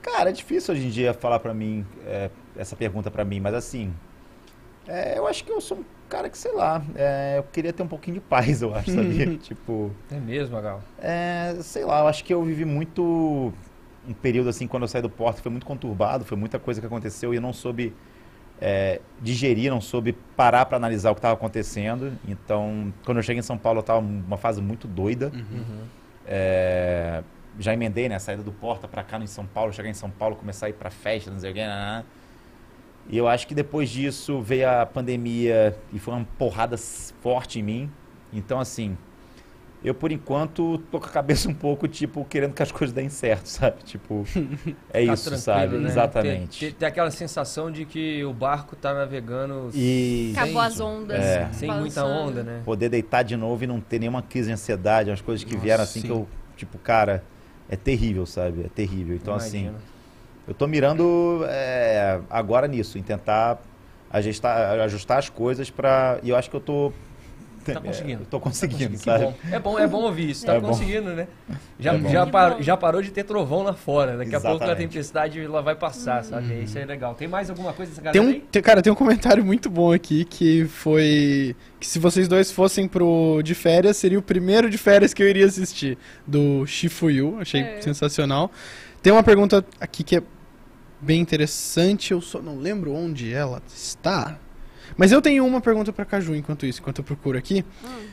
[0.01, 3.53] Cara, é difícil hoje em dia falar pra mim, é, essa pergunta pra mim, mas
[3.53, 3.93] assim.
[4.91, 7.81] É, eu acho que eu sou um cara que, sei lá, é, eu queria ter
[7.81, 9.35] um pouquinho de paz, eu acho, sabia?
[9.39, 9.91] tipo.
[10.11, 10.81] É mesmo, Magal?
[10.99, 13.53] É, sei lá, eu acho que eu vivi muito
[14.07, 16.87] um período assim quando eu saí do Porto foi muito conturbado, foi muita coisa que
[16.87, 17.93] aconteceu e eu não soube
[18.59, 22.13] é, digerir, não soube parar para analisar o que estava acontecendo.
[22.27, 25.31] Então, quando eu cheguei em São Paulo, eu estava numa fase muito doida.
[25.33, 25.83] Uhum.
[26.27, 27.23] É,
[27.59, 28.19] já emendei, né?
[28.19, 30.69] Saída do Porta para cá no em São Paulo, chegar em São Paulo, começar a
[30.69, 31.59] ir para festa, não sei o que.
[31.59, 32.03] né?
[33.11, 37.63] E eu acho que depois disso veio a pandemia e foi uma porrada forte em
[37.63, 37.91] mim.
[38.31, 38.97] Então, assim,
[39.83, 43.09] eu por enquanto tô com a cabeça um pouco, tipo, querendo que as coisas deem
[43.09, 43.83] certo, sabe?
[43.83, 44.23] Tipo,
[44.93, 45.77] é Ficar isso, sabe?
[45.77, 45.89] né?
[45.89, 46.59] Exatamente.
[46.59, 50.79] Ter, ter- ter aquela sensação de que o barco tá navegando E Acabou Sem- as
[50.79, 51.19] ondas.
[51.19, 51.49] é.
[51.51, 52.61] sem muita onda, né?
[52.63, 55.63] poder deitar de novo e não ter nenhuma crise de ansiedade, umas coisas que Nossa,
[55.65, 56.07] vieram assim sim.
[56.07, 57.23] que eu, tipo, cara,
[57.67, 58.61] é terrível, sabe?
[58.65, 59.15] É terrível.
[59.17, 59.79] Então, assim, Imagino.
[60.47, 63.61] Eu tô mirando é, agora nisso, em tentar
[64.11, 66.19] ajustar, ajustar as coisas pra.
[66.23, 66.91] E eu acho que eu tô.
[67.63, 68.23] Tá conseguindo.
[68.23, 69.23] eu tô conseguindo, Que sabe?
[69.25, 69.33] bom.
[69.51, 70.43] É bom, é bom ouvir isso.
[70.47, 70.69] Tá É bom.
[70.69, 71.27] conseguindo, né?
[71.79, 72.09] Já, É bom.
[72.09, 72.61] já, par- bom.
[72.63, 74.17] já parou de ter trovão lá fora.
[74.17, 74.89] Daqui a pouco a Exatamente.
[74.89, 76.63] tempestade ela vai passar, sabe?
[76.63, 77.13] Isso é legal.
[77.13, 78.47] Tem mais alguma coisa dessa Tem galera um, aí?
[78.51, 82.87] tem- cara, tem um comentário muito bom aqui que foi que se vocês dois fossem
[82.87, 87.61] pro de férias, seria o primeiro de férias que eu iria assistir, do Shifuyu, achei
[87.61, 87.79] É.
[87.81, 88.49] sensacional.
[89.01, 90.23] Tem uma pergunta aqui que é
[90.99, 94.37] bem interessante, eu só não lembro onde ela está.
[94.95, 97.65] Mas eu tenho uma pergunta pra Caju enquanto isso, enquanto eu procuro aqui.
[97.83, 98.05] Hum,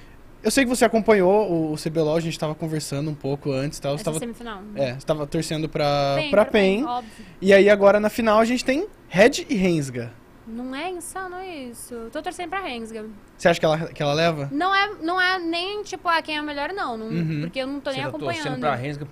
[0.42, 3.92] Eu sei que você acompanhou o, CBLOL, a gente tava conversando um pouco antes, tal,
[3.98, 4.62] você essa tava, semifinal.
[4.76, 7.26] é, você tava torcendo pra, Pen, pra pra PEN, óbvio.
[7.42, 10.12] e aí agora na final a gente tem Red e Rensga.
[10.46, 12.08] Não é insano isso.
[12.10, 13.04] Tô torcendo pra Rensga.
[13.36, 14.48] Você acha que ela, que ela leva?
[14.50, 16.96] Não é, não é nem, tipo, ah, quem é melhor, não.
[16.96, 17.40] não Uhum.
[17.42, 18.60] Porque eu não tô Você nem tá torcendo acompanhando.
[18.60, 19.06] pra Rensga.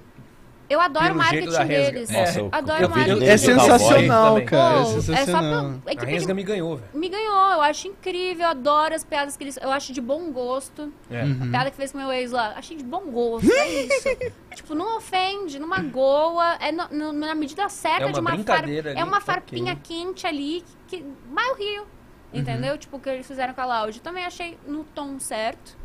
[0.68, 2.10] Eu adoro o marketing deles.
[2.10, 3.24] Nossa, eu- adoro eu marketing.
[3.24, 4.78] É sensacional, cara.
[4.78, 5.64] É é só sensacional.
[5.64, 6.90] pelo- é que A que- me ganhou, velho.
[6.92, 9.56] Me ganhou, eu acho incrível, eu adoro as piadas que eles.
[9.58, 10.92] Eu acho de bom gosto.
[11.10, 11.22] É.
[11.22, 11.38] Uhum.
[11.44, 14.08] A piada que fez com meu ex lá, achei de bom gosto, é isso.
[14.56, 18.30] tipo, não ofende, não magoa, é no- no- na medida certa É uma de uma
[18.32, 19.26] brincadeira É ali, uma ok.
[19.26, 21.86] farpinha quente ali que, que vai o rio.
[22.34, 22.76] Entendeu?
[22.76, 24.00] Tipo, o que eles fizeram com a Loud.
[24.02, 25.76] Também achei no tom certo.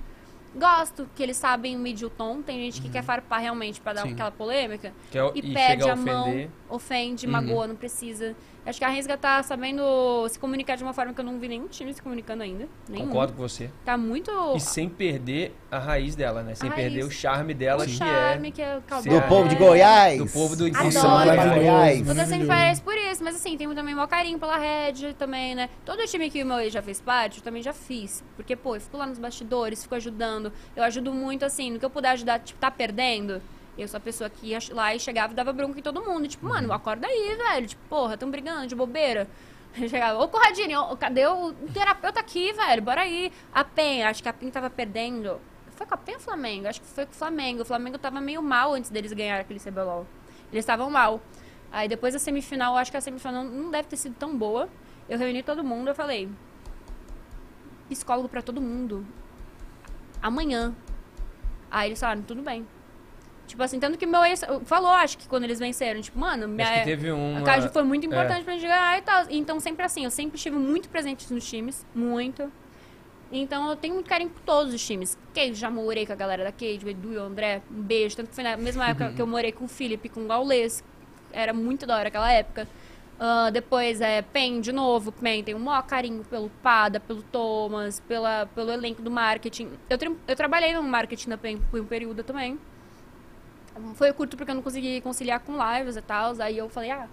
[0.53, 2.41] Gosto que eles sabem medir o tom.
[2.41, 4.13] Tem gente que quer farpar realmente pra dar Sim.
[4.13, 4.91] aquela polêmica.
[5.09, 7.31] Que é E, e chega a a mão, ofende, Uhum.
[7.31, 8.35] magoa, não precisa.
[8.63, 11.47] Acho que a Rensga tá sabendo se comunicar de uma forma que eu não vi
[11.47, 12.67] nenhum time se comunicando ainda.
[12.87, 13.07] Nenhum.
[13.07, 13.71] Concordo com você.
[13.83, 14.31] Tá muito.
[14.55, 16.53] E sem perder a raiz dela, né?
[16.53, 17.07] Sem A perder raiz.
[17.07, 18.81] o charme dela, o que charme, que é o.
[18.81, 19.57] Do Do povo de É.
[19.57, 20.17] Goiás!
[20.19, 20.83] Do povo do Adoro.
[20.83, 21.25] Nossa, torcendo
[22.05, 22.45] maravilhoso.
[22.45, 25.69] pra eles por isso, mas assim, tem também o maior carinho pela Red também, né?
[25.83, 28.23] Todo time que o meu ex já fez parte, eu também já fiz.
[28.35, 30.51] Porque, pô, eu fico lá nos bastidores, fico ajudando.
[30.75, 33.41] Eu ajudo muito, assim, no que eu puder ajudar, tipo, tá perdendo.
[33.77, 36.27] Eu sou a pessoa que ia lá e chegava e dava bronca em todo mundo.
[36.27, 37.67] Tipo, mano, acorda aí, velho.
[37.67, 39.27] Tipo, porra, tão brigando de bobeira.
[39.77, 42.81] Eu chegava, ô Corradinho, ô, cadê o terapeuta aqui, velho?
[42.81, 43.31] Bora aí.
[43.53, 45.39] A PEN, acho que a PEN tava perdendo.
[45.71, 46.67] Foi com a PEN ou Flamengo?
[46.67, 47.61] Acho que foi com o Flamengo.
[47.61, 50.05] O Flamengo tava meio mal antes deles ganharem aquele CBLOL.
[50.51, 51.21] Eles estavam mal.
[51.71, 54.67] Aí depois da semifinal, acho que a semifinal não deve ter sido tão boa.
[55.07, 56.29] Eu reuni todo mundo, eu falei:
[57.89, 59.05] psicólogo pra todo mundo.
[60.21, 60.75] Amanhã.
[61.69, 62.67] Aí eles falaram: tudo bem.
[63.51, 66.79] Tipo assim, tanto que meu ex falou, acho que quando eles venceram, tipo, mano, minha,
[66.79, 67.35] que teve um.
[67.37, 69.25] a Caju foi muito importante pra gente ganhar e tal.
[69.29, 71.85] Então, sempre assim, eu sempre estive muito presente nos times.
[71.93, 72.49] Muito.
[73.29, 75.17] Então, eu tenho muito carinho por todos os times.
[75.33, 77.61] Cage, já morei com a galera da Cage, o Edu e o André.
[77.69, 78.15] Um beijo.
[78.15, 80.81] Tanto que foi na mesma época que eu morei com o Felipe, com o Gaules.
[81.33, 82.65] Era muito da hora aquela época.
[83.19, 85.11] Ah, depois é PEN de novo.
[85.11, 89.71] PEN tem um maior carinho pelo Pada, pelo Thomas, pela, pelo elenco do marketing.
[89.89, 92.57] Eu, eu trabalhei no marketing da PEN por um período também.
[93.95, 96.33] Foi curto porque eu não consegui conciliar com lives e tal.
[96.39, 97.07] Aí eu falei, ah.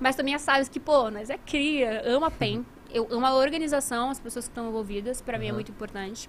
[0.00, 2.64] Mas também sabes que, pô, nós é cria, ama a PEN.
[2.92, 5.54] Eu amo a organização, as pessoas que estão envolvidas, pra mim é Uhum.
[5.56, 6.28] muito importante.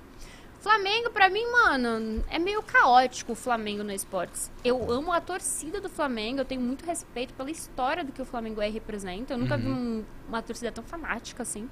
[0.59, 4.51] Flamengo, pra mim, mano, é meio caótico o Flamengo no esportes.
[4.63, 8.25] Eu amo a torcida do Flamengo, eu tenho muito respeito pela história do que o
[8.25, 9.33] Flamengo é e representa.
[9.33, 11.69] Eu nunca vi um- uma torcida tão fanática assim.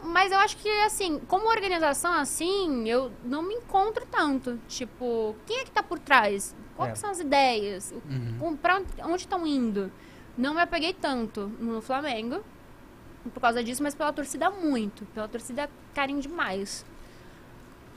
[0.00, 4.60] Mas eu acho que, assim, como organização, assim, eu não me encontro tanto.
[4.68, 6.54] Tipo, quem é que tá por trás?
[6.76, 6.94] Quais É.
[6.96, 7.92] são as ideias?
[8.08, 8.56] Uhum.
[8.56, 9.90] Pra onde estão indo?
[10.36, 12.42] Não me apeguei tanto no Flamengo
[13.32, 15.04] por causa disso, mas pela torcida muito.
[15.06, 16.84] Pela torcida carinho demais.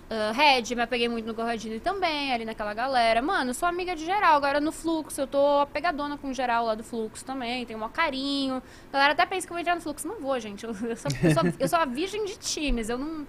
[0.10, 3.22] Uh, Red, me apeguei muito no Corradini também, ali naquela galera.
[3.22, 4.36] Mano, sou amiga de geral.
[4.38, 7.66] Agora no Fluxo, eu tô apegadona com geral lá do Fluxo também.
[7.66, 8.64] Tenho um carinho.
[8.90, 10.08] A galera até pensa que eu vou entrar no Fluxo.
[10.08, 10.64] Não vou, gente.
[10.64, 12.88] Eu, eu sou, eu, sou, eu sou a virgem de times.
[12.88, 13.28] Eu não.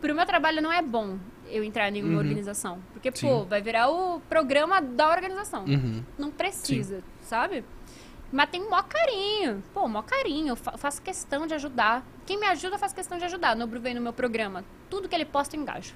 [0.00, 1.16] Pro meu trabalho não é bom
[1.50, 2.18] eu entrar em nenhuma Uhum.
[2.18, 2.78] organização.
[2.92, 3.28] Porque, Sim.
[3.28, 5.64] pô, vai virar o programa da organização.
[5.64, 6.02] Uhum.
[6.18, 7.64] Não precisa, sabe?
[8.32, 9.62] Mas tem mó carinho.
[9.72, 10.48] Pô, mó carinho.
[10.48, 12.04] Eu fa- faço questão de ajudar.
[12.26, 13.54] Quem me ajuda, eu faço questão de ajudar.
[13.54, 14.64] Nobru vem no meu programa.
[14.90, 15.94] Tudo que ele posta, eu engajo.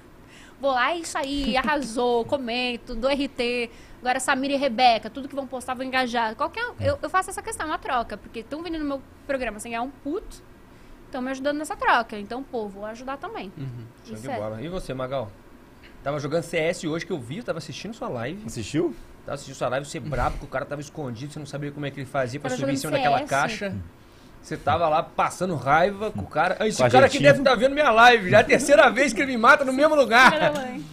[0.60, 3.70] Vou lá, isso aí, arrasou, comento, dou RT.
[4.00, 6.36] Agora, Samira e Rebeca, tudo que vão postar, vou engajar.
[6.36, 8.16] Qualquer, um, eu, eu faço essa questão, uma troca.
[8.16, 10.40] Porque estão vindo no meu programa sem ganhar um puto,
[11.06, 12.16] estão me ajudando nessa troca.
[12.18, 13.50] Então, pô, vou ajudar também.
[14.04, 14.36] Show Isso de é.
[14.38, 14.62] bola.
[14.62, 15.30] E você, Magal?
[16.02, 18.42] Tava jogando CS hoje que eu vi, eu tava assistindo sua live.
[18.46, 18.94] Assistiu?
[19.24, 21.84] Tava assistindo sua live, você brabo, que o cara tava escondido, você não sabia como
[21.84, 23.28] é que ele fazia pra Tava subir em cima daquela CS.
[23.28, 23.76] caixa.
[24.42, 26.56] Você tava lá passando raiva com o cara.
[26.66, 28.30] Esse Com a cara aqui deve estar vendo minha live.
[28.30, 30.32] Já é a terceira vez que ele me mata no mesmo lugar.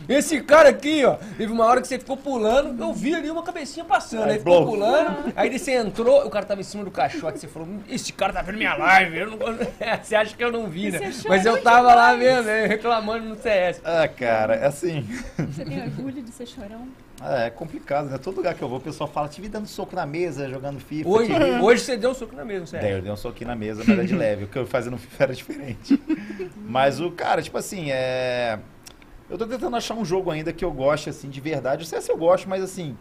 [0.07, 1.15] Esse cara aqui, ó.
[1.37, 2.81] Teve uma hora que você ficou pulando.
[2.81, 4.25] Eu vi ali uma cabecinha passando.
[4.25, 5.33] Aí, Aí ficou pulando.
[5.35, 7.39] Aí você entrou, o cara tava em cima do caixote.
[7.39, 9.17] Você falou: "Hum, Esse cara tá vendo minha live.
[9.17, 9.37] Eu não...
[10.03, 11.11] Você acha que eu não vi, né?
[11.27, 13.81] Mas eu tava lá vendo, né, reclamando no CS.
[13.83, 15.07] Ah, cara, é assim.
[15.37, 16.87] Você tem orgulho de ser chorão?
[17.21, 18.17] É, é complicado, né?
[18.17, 20.79] Todo lugar que eu vou, o pessoal fala, te vi dando soco na mesa, jogando
[20.79, 21.09] FIFA.
[21.09, 22.83] Hoje, te vi." hoje você deu um soco na mesa, CS.
[22.83, 24.43] eu dei um soquinho na mesa, mas era de leve.
[24.45, 26.01] O que eu fazia no FIFA era diferente.
[26.67, 28.59] mas o cara, tipo assim, é.
[29.29, 31.83] Eu tô tentando achar um jogo ainda que eu goste, assim, de verdade.
[31.83, 32.95] O CS eu gosto, mas assim.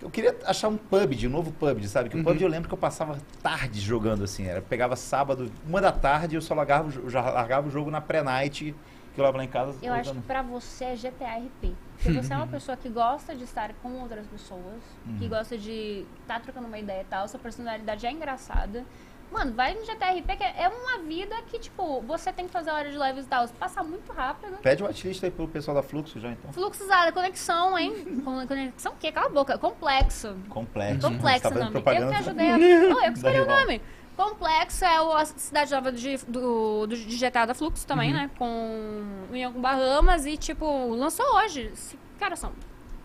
[0.00, 2.08] Eu queria achar um PUBG, um novo PUBG, sabe?
[2.08, 4.46] Que o PUBG eu lembro que eu passava tarde jogando, assim.
[4.46, 8.76] Era, pegava sábado, uma da tarde, eu só largava, já largava o jogo na pré-night,
[9.24, 9.78] que eu lá em casa.
[9.82, 11.74] Eu acho que pra você é GTA RP.
[11.96, 14.82] Porque você é uma pessoa que gosta de estar com outras pessoas,
[15.18, 18.84] que gosta de estar tá trocando uma ideia e tal, sua personalidade é engraçada.
[19.30, 22.70] Mano, vai no GTA RP, que é uma vida que, tipo, você tem que fazer
[22.70, 23.46] hora de lives e tal.
[23.48, 24.56] Passa muito rápido.
[24.62, 26.50] Pede o watchlist aí pro pessoal da Fluxo já, então.
[26.50, 27.92] Fluxusada, conexão, hein?
[28.24, 29.12] Con- Conexão o quê?
[29.12, 29.58] Cala a boca.
[29.58, 30.34] Complexo.
[30.48, 31.10] Complexo.
[31.10, 31.78] Complexo fazendo nome.
[31.78, 32.56] Eu que ajudei a...
[32.88, 33.60] Não, eu que escolhi o rival.
[33.60, 33.82] nome.
[34.18, 38.28] Complexo é o- a cidade nova de, do, do, de GTA da Fluxo também, né?
[38.36, 40.66] Com união com Bahamas e, tipo,
[40.96, 41.72] lançou hoje.
[42.18, 42.52] Cara, são...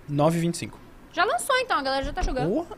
[0.09, 0.71] 9,25.
[1.11, 1.77] Já lançou, então.
[1.77, 2.51] A galera já tá jogando.
[2.51, 2.77] Porra!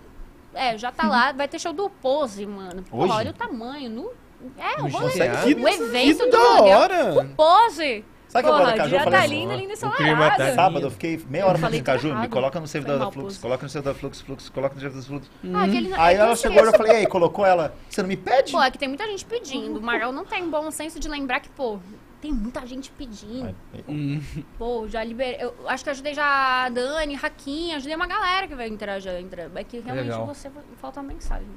[0.53, 1.31] É, já tá lá.
[1.31, 2.83] Vai ter show do Pose, mano.
[2.83, 3.13] Pô, Hoje?
[3.13, 3.89] olha o tamanho.
[3.89, 4.11] No...
[4.57, 5.13] É, No o rolê.
[5.13, 7.13] O evento Que do da hora!
[7.21, 8.03] O Pose.
[8.35, 8.95] Sabe que eu vou Porra, na Caju?
[8.95, 10.53] Eu já falei tá assim, lindo, lindo o clima tá.
[10.53, 12.29] Sábado eu fiquei meia hora falando Caju, me errado.
[12.29, 13.41] coloca no servidor Foi da pô.
[13.41, 15.31] coloca no servidor da Fluxo, Fluxo, coloca no servidor da Fluxo.
[15.53, 18.01] Ah, aquele, Aí é ela eu chegou e eu falei, e aí, colocou ela, você
[18.01, 18.51] não me pede?
[18.51, 19.79] Pô, é que tem muita gente pedindo.
[19.79, 21.79] O Marvel não tem bom senso de lembrar que, pô,
[22.21, 23.55] tem muita gente pedindo.
[23.87, 24.21] Hum.
[24.57, 25.37] Pô, já liberei.
[25.39, 29.13] Eu acho que eu ajudei já a Dani, Raquinha, ajudei uma galera que vai interagir.
[29.13, 29.43] Entre...
[29.43, 30.25] É que realmente Legal.
[30.25, 30.51] você
[30.81, 31.47] falta uma mensagem.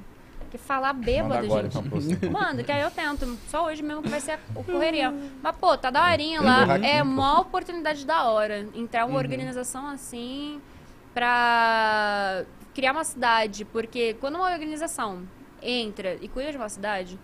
[0.48, 1.78] Porque falar bêbado, agora, gente.
[2.12, 2.30] então.
[2.30, 3.38] Manda, que aí eu tento.
[3.48, 5.12] Só hoje mesmo que vai ser a o correria.
[5.42, 6.64] Mas, pô, tá daorinha lá.
[6.64, 8.66] Raquinha, É uma oportunidade da hora.
[8.74, 10.58] Entrar uma organização assim
[11.12, 12.44] pra
[12.74, 13.66] criar uma cidade.
[13.66, 15.28] Porque quando uma organização
[15.60, 17.18] entra e cuida de uma cidade,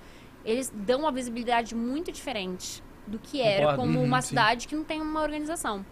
[0.45, 3.81] eles dão uma visibilidade muito diferente do que era Concordo.
[3.81, 4.29] como Uhum, uma sim.
[4.29, 5.83] cidade que não tem uma organização.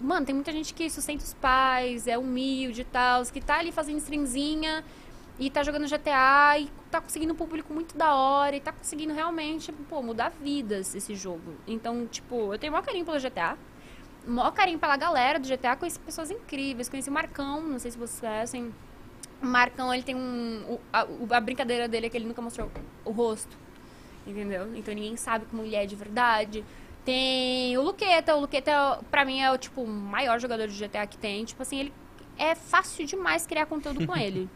[0.00, 3.70] Mano, tem muita gente que sustenta os pais, é humilde e tal, que tá ali
[3.72, 4.82] fazendo stringzinha
[5.46, 9.12] e tá jogando GTA e tá conseguindo um público muito da hora e tá conseguindo
[9.12, 11.54] realmente, pô, mudar vidas esse jogo.
[11.66, 13.56] Então, tipo, eu tenho maior carinho pelo GTA.
[14.24, 17.98] Maior carinho pela galera do GTA, conheci pessoas incríveis, conheci o Marcão, não sei se
[17.98, 18.72] vocês conhecem.
[19.42, 20.64] O Marcão, ele tem um.
[20.68, 21.06] o- a,
[21.36, 22.70] a brincadeira dele é que ele nunca mostrou
[23.04, 23.56] o rosto.
[24.24, 24.70] Entendeu?
[24.76, 26.64] Então ninguém sabe como ele é de verdade.
[27.04, 28.36] Tem o Luqueta.
[28.36, 31.44] O Luqueta, pra mim, é o, tipo, o maior jogador de GTA que tem.
[31.44, 31.92] Tipo assim, ele
[32.38, 34.48] é fácil demais criar conteúdo com ele.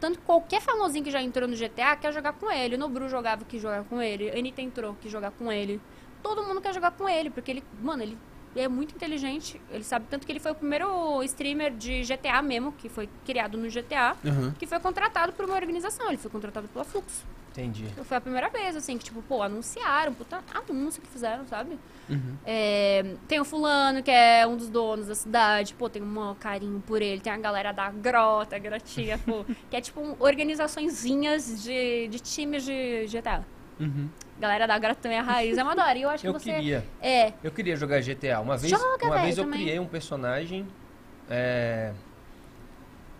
[0.00, 2.74] Tanto que qualquer famosinho que já entrou no GTA quer jogar com ele.
[2.74, 4.30] O Nobru jogava que jogar com ele.
[4.30, 5.80] Anitta entrou que jogar com ele.
[6.22, 8.18] Todo mundo quer jogar com ele, porque ele, mano, ele
[8.60, 9.60] é muito inteligente.
[9.70, 13.56] Ele sabe tanto que ele foi o primeiro streamer de GTA mesmo, que foi criado
[13.56, 14.54] no GTA, Aham.
[14.58, 16.08] que foi contratado por uma organização.
[16.08, 17.24] Ele foi contratado pela Fluxo.
[17.50, 17.86] Entendi.
[18.04, 21.76] Foi a primeira vez, assim, que, tipo, pô, anunciaram, puta anúncio que fizeram, sabe?
[22.08, 22.36] Uhum.
[22.46, 26.36] É, tem o fulano, que é um dos donos da cidade, pô, tem um maior
[26.36, 27.20] carinho por ele.
[27.20, 32.20] Tem a galera da Grota, a Grotinha, pô, que é, tipo, um, organizaçõezinhas de, de
[32.20, 33.44] times de GTA.
[33.80, 34.08] Uhum.
[34.40, 35.98] Galera da também é a raiz, é uma adora.
[35.98, 36.52] E eu acho Eu que você...
[36.52, 36.84] queria.
[37.02, 38.40] É, Eu queria jogar GTA.
[38.40, 39.60] Uma vez, Joga, uma velho, vez eu também.
[39.62, 40.66] criei um personagem.
[41.28, 41.92] é,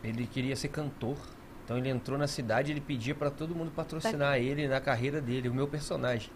[0.03, 1.17] Ele queria ser cantor.
[1.65, 5.51] Então ele entrou na cidade, ele pedia pra todo mundo patrocinar ele na carreira dele,
[5.51, 6.31] o meu personagem.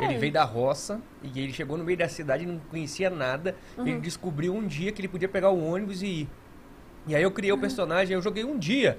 [0.00, 3.54] Ele veio da roça e ele chegou no meio da cidade, não conhecia nada.
[3.76, 6.28] Ele descobriu um dia que ele podia pegar o ônibus e ir.
[7.06, 8.98] E aí eu criei o personagem, eu joguei um dia.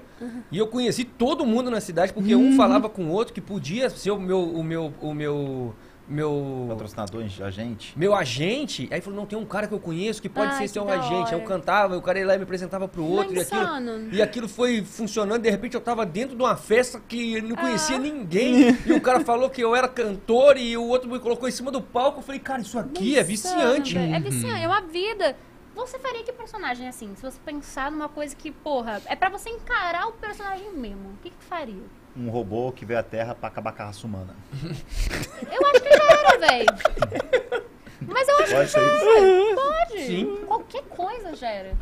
[0.50, 3.88] E eu conheci todo mundo na cidade, porque um falava com o outro que podia
[3.90, 4.40] ser o meu.
[4.42, 5.74] O meu, o meu,
[6.08, 7.94] meu Patrocinador, agente.
[7.96, 10.62] meu agente, aí falou, não, tem um cara que eu conheço que pode Ai, ser
[10.64, 11.32] que seu agente.
[11.32, 13.32] Aí eu cantava, o cara ia lá e me apresentava pro outro.
[13.32, 14.08] Não, E aquilo, insano.
[14.12, 17.56] e aquilo foi funcionando, de repente eu tava dentro de uma festa que eu não
[17.56, 18.00] conhecia Ah.
[18.00, 18.76] ninguém.
[18.84, 21.70] e o cara falou que eu era cantor e o outro me colocou em cima
[21.70, 22.18] do palco.
[22.18, 23.94] Eu falei, cara, isso aqui é viciante.
[23.94, 24.14] velho.
[24.14, 25.36] É viciante, é uma vida.
[25.74, 27.14] Você faria que personagem assim?
[27.16, 31.10] Se você pensar numa coisa que, porra, é pra você encarar o personagem mesmo.
[31.10, 31.82] O que que faria?
[32.16, 34.36] Um robô que veio à Terra pra acabar com a raça humana.
[34.62, 37.62] Eu acho que era, velho.
[38.08, 40.02] Mas eu acho que pode.
[40.06, 40.38] Sim.
[40.46, 41.72] Qualquer coisa gera.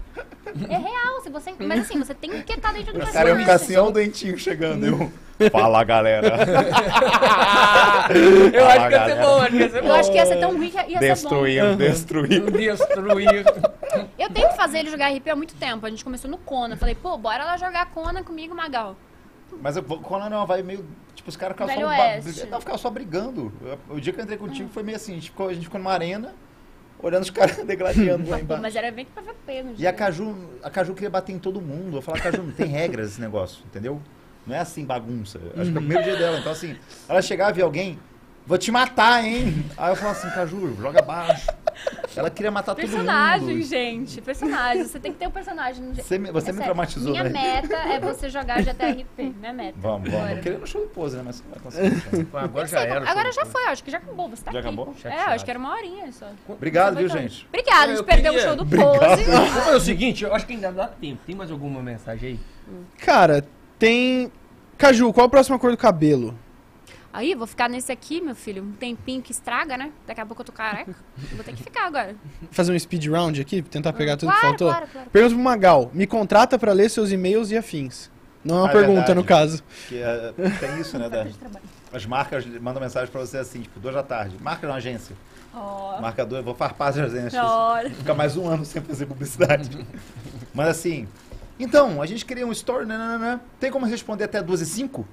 [0.68, 1.20] É real.
[1.22, 1.52] Se você...
[1.58, 3.12] Mas assim, você tem que estar dentro do personagem.
[3.12, 4.86] cara ia ficar assim, ó o dentinho chegando.
[4.86, 5.12] Eu...
[5.50, 6.36] Fala, galera.
[8.52, 9.22] eu acho que ia ser galera.
[9.22, 9.94] bom, acho que ia ser Eu bom.
[9.94, 11.00] acho que ia ser tão ruim que ia ser bom.
[11.00, 12.50] Destruindo, destruindo.
[12.52, 13.44] Destruir.
[14.18, 15.86] Eu tenho que fazer ele jogar RP há muito tempo.
[15.86, 16.76] A gente começou no Conan.
[16.76, 18.96] Falei, pô, bora lá jogar Conan comigo, Magal.
[19.60, 20.84] Mas eu- quando não, vai meio.
[21.14, 22.46] Tipo, os caras ficavam só, Oeste.
[22.46, 23.52] não, ficavam só brigando.
[23.62, 25.64] Eu- O dia que eu entrei contigo foi meio assim: a gente ficou, a gente
[25.64, 26.34] ficou numa arena,
[26.98, 28.62] olhando os caras degladiando lá embaixo.
[28.62, 29.90] mas era evento PVP no E dia.
[29.90, 31.96] a Caju, a Caju queria bater em todo mundo.
[31.98, 34.00] Eu falava, Caju, não tem regras esse negócio, entendeu?
[34.46, 35.38] Não é assim bagunça.
[35.56, 36.38] Acho que é o primeiro dia dela.
[36.38, 36.76] Então, assim,
[37.08, 37.98] ela chegava e alguém,
[38.46, 39.64] vou te matar, hein?
[39.76, 41.46] Aí eu falava assim, Caju, joga baixo.
[42.14, 43.62] Ela queria matar todo Personagem, mundo.
[43.64, 44.20] gente.
[44.20, 44.82] Personagem.
[44.84, 45.82] Você tem que ter um personagem.
[45.82, 47.30] no Você me- você É me traumatizou, Minha né?
[47.30, 49.32] meta é você jogar GTRP.
[49.38, 49.78] Minha meta.
[49.80, 50.30] Vamos, vamos.
[50.30, 51.22] Eu queria no show do pose, né?
[51.24, 52.28] Mas você não vai conseguir.
[52.34, 53.08] Agora já era.
[53.10, 54.28] Agora já foi, acho que já acabou.
[54.28, 54.68] Você tá Já aqui.
[54.68, 54.94] acabou?
[54.98, 55.30] É, Chateado.
[55.32, 56.26] acho que era uma horinha só.
[56.48, 57.46] Obrigado, viu, gente?
[57.48, 59.24] Obrigada, a Eu gente perdeu queria- o show do Pose.
[59.24, 61.20] Vamos fazer o seguinte, eu acho que ainda dá tempo.
[61.24, 62.40] Tem mais alguma mensagem aí?
[62.98, 63.46] Cara,
[63.78, 64.30] tem.
[64.76, 66.36] Caju, qual a próxima cor do cabelo?
[67.12, 69.90] Aí, vou ficar nesse aqui, meu filho, um tempinho que estraga, né?
[70.06, 70.94] Daqui a pouco eu tô careca.
[71.34, 72.14] Vou ter que ficar agora.
[72.52, 74.68] Fazer um speed round aqui, tentar pegar tudo claro, que faltou?
[74.70, 75.10] claro, claro.
[75.10, 75.90] Pergunta pro Magal.
[75.92, 78.08] Me contrata pra ler seus e-mails e afins.
[78.44, 79.18] Não é uma Ah, é pergunta, verdade.
[79.18, 79.62] no caso.
[79.88, 81.08] Que, é, tem isso, né?
[81.08, 81.64] da- de trabalho.
[81.92, 84.36] as marcas mandam mensagem pra você assim, tipo, duas da tarde.
[84.40, 85.16] Marca na agência.
[85.52, 87.34] Ó, Marca duas, vou farpar as agências.
[87.34, 87.90] hora.
[87.90, 89.84] Ficar mais um ano sem fazer publicidade.
[90.54, 91.08] Mas assim,
[91.58, 94.66] então, a gente queria um story, né, né, né, tem como responder até 2 e
[94.66, 95.06] 5?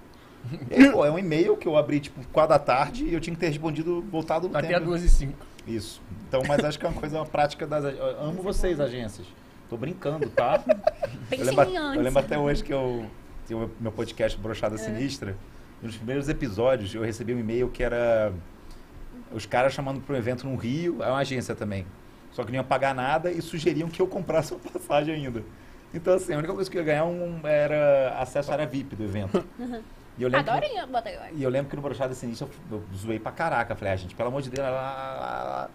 [0.69, 3.19] E aí, pô, é um e-mail que eu abri, tipo, 4 da tarde e eu
[3.19, 4.85] tinha que ter respondido voltado no Até tempo.
[4.85, 5.33] 2 e 5.
[5.67, 6.01] Isso.
[6.27, 7.83] Então, mas acho que é uma coisa, uma prática das...
[7.83, 9.27] eu amo vocês, agências.
[9.69, 10.63] Tô brincando, tá?
[11.29, 13.05] Eu lembro, em eu lembro até hoje que eu
[13.45, 15.35] tinha o meu podcast Brochada Sinistra.
[15.81, 18.31] Nos primeiros episódios eu recebi um e-mail que era
[19.31, 21.85] os caras chamando para um evento no Rio, é uma agência também.
[22.31, 25.43] Só que não iam pagar nada e sugeriam que eu comprasse uma passagem ainda.
[25.93, 28.95] Então, assim, a única coisa que eu ia ganhar um, era acesso à área VIP
[28.95, 29.43] do evento.
[30.17, 30.89] E eu lembro que- Adorinha,
[31.23, 31.33] aí.
[31.35, 33.75] e eu lembro que no Brochada Sinistra eu, eu zoei pra caraca.
[33.75, 34.65] Falei, ah, gente, pelo amor de Deus.
[34.67, 35.69] lá, lá, lá, lá.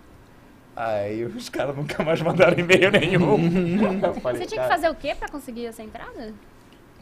[0.74, 3.38] Aí os caras nunca mais mandaram e-mail nenhum.
[4.20, 6.32] Falei, Você tinha que "Cara, fazer o quê pra conseguir essa entrada?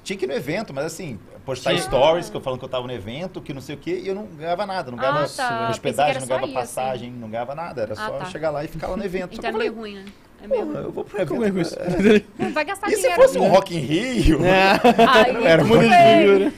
[0.03, 1.83] Tinha que ir no evento, mas assim, postar Tinha.
[1.83, 4.09] stories que eu falando que eu tava no evento, que não sei o quê, e
[4.09, 4.91] eu não ganhava nada.
[4.91, 5.27] Não Ah, ganhava tá.
[5.49, 7.83] Pensei que hospedagem, era não ganhava ir, passagem, não ganhava nada.
[7.83, 8.25] Era Ah, só tá.
[8.27, 9.35] chegar lá e ficar lá no evento.
[9.37, 10.05] Só Então que é eu meio ruim, né?
[10.43, 10.85] É meio "Porra, ruim.
[10.87, 11.67] eu vou pro Como é evento.
[11.67, 11.77] isso?
[11.79, 12.49] é.
[12.51, 13.23] Vai gastar E se dinheiro.
[13.23, 13.49] fosse um?
[13.49, 14.41] Rock in Rio?
[14.43, 16.53] Aí, Era tudo muito bem.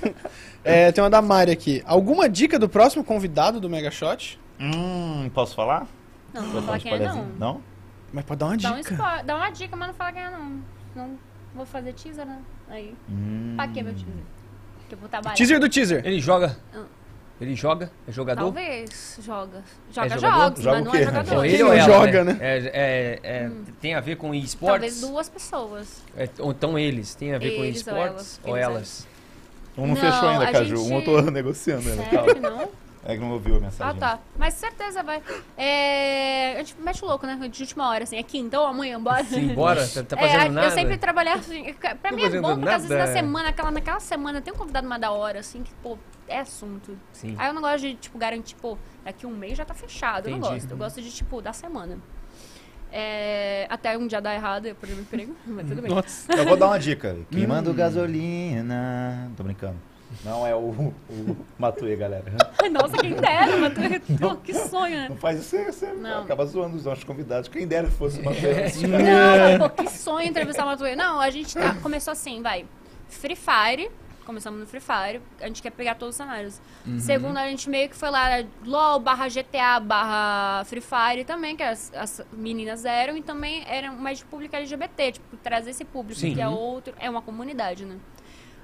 [0.65, 0.89] Né?
[0.89, 1.83] É, tem uma da Mari aqui.
[1.87, 4.39] Alguma dica do próximo convidado do Mega Shot?
[4.61, 5.87] Hum, posso falar?
[6.33, 7.27] Não, não vou falar um quem é, não.
[7.39, 7.61] Não?
[8.13, 8.95] Mas pode dar uma Dá, um dica.
[8.95, 10.61] spo- dá uma dica, mas não fala quem é, não.
[10.95, 11.19] Não
[11.55, 12.39] vou fazer teaser, né?
[12.69, 12.95] Aí.
[13.11, 13.55] Hum.
[13.57, 14.09] Pra que meu teaser?
[14.81, 15.35] Porque eu vou trabalhar.
[15.35, 16.03] Teaser do teaser.
[16.07, 16.57] Ele joga.
[16.75, 16.85] Ah.
[17.41, 17.91] Ele joga?
[18.07, 18.41] É jogador?
[18.53, 19.19] Talvez.
[19.21, 19.65] Joga.
[19.91, 21.37] Joga É jogos, Joga mas não é jogador.
[21.39, 22.33] Ou ele não ou ela, joga, né?
[22.35, 22.39] né?
[22.41, 25.01] É, é- é- Tem a ver com Talvez esportes?
[25.01, 26.03] duas pessoas.
[26.17, 27.15] É, ou então eles.
[27.17, 28.13] Tem a ver com Eles ou esportes?
[28.15, 29.09] elas, Ou elas?
[29.77, 30.77] Um não, Não, fechou ainda, Caju.
[30.77, 32.05] gente- Um eu tô negociando ainda.
[32.05, 32.69] Sério não?
[33.05, 33.99] É que não ouviu a Ah, mensagem.
[33.99, 34.19] tá.
[34.39, 35.20] Mas certeza vai.
[35.57, 36.55] É...
[36.55, 37.36] A gente mete o louco, né?
[37.49, 38.16] De última hora, assim.
[38.16, 39.24] É quinta ou amanhã, bora.
[39.24, 39.85] Sim, bora.
[39.89, 40.66] Tá, tá É, fazendo nada?
[40.69, 41.74] eu sempre trabalhar assim.
[42.01, 44.86] Pra mim é bom, porque às vezes na semana, aquela, naquela semana, tem um convidado
[44.86, 46.97] mais da hora, assim, que, pô, é assunto.
[47.12, 47.35] Sim.
[47.39, 50.27] Aí eu não gosto de, tipo, garantir, pô, daqui um mês já tá fechado.
[50.28, 50.55] Eu não Entendi.
[50.61, 50.70] gosto.
[50.70, 51.99] Eu gosto de, tipo, da semana.
[52.94, 55.90] É, até um dia dar errado, eu perdi meu emprego, mas tudo bem.
[55.90, 56.32] Nossa.
[56.35, 57.16] Eu vou dar uma dica.
[57.31, 59.31] Queimando gasolina.
[59.36, 59.77] Tô brincando.
[60.24, 62.24] Não é o, o Matuê, galera.
[62.70, 65.06] Nossa, quem dera, tu- pô, que sonho, né?
[65.09, 66.24] Não faz isso, você, Não.
[66.24, 67.48] acaba zoando os nossos convidados.
[67.48, 68.52] Quem dera fosse o Matuê.
[68.89, 70.94] Não, mas, pô, que sonho entrevistar uma Matuê.
[70.94, 72.66] Não, a gente tá, começou assim, vai.
[73.09, 73.90] Free Fire.
[74.24, 75.20] Começamos no Free Fire.
[75.40, 76.61] A gente quer pegar todos os cenários.
[76.99, 81.62] Segundo, a gente meio que foi lá, LOL barra GTA barra Free Fire também, que
[81.62, 83.16] as, as meninas eram.
[83.16, 86.35] E também era mais de público LGBT, tipo, trazer esse público, Sim.
[86.35, 86.94] que é outro.
[86.99, 87.97] É uma comunidade, né?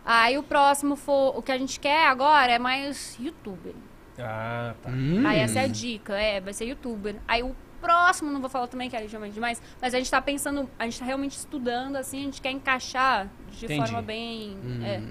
[0.04, 1.36] Aí o próximo for.
[1.36, 3.74] O que a gente quer agora é mais youtuber.
[4.18, 4.90] Ah, tá.
[4.90, 5.26] Hum.
[5.26, 7.16] Aí essa é a dica, é, vai ser youtuber.
[7.26, 10.20] Aí o próximo, não vou falar também que é ligeiramente demais, mas a gente tá
[10.20, 13.80] pensando, a gente tá realmente estudando, assim, a gente quer encaixar de Entendi.
[13.80, 14.58] forma bem.
[14.84, 15.02] é.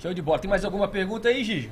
[0.00, 0.38] Show de bola.
[0.38, 1.70] Tem mais alguma pergunta aí, Gigi?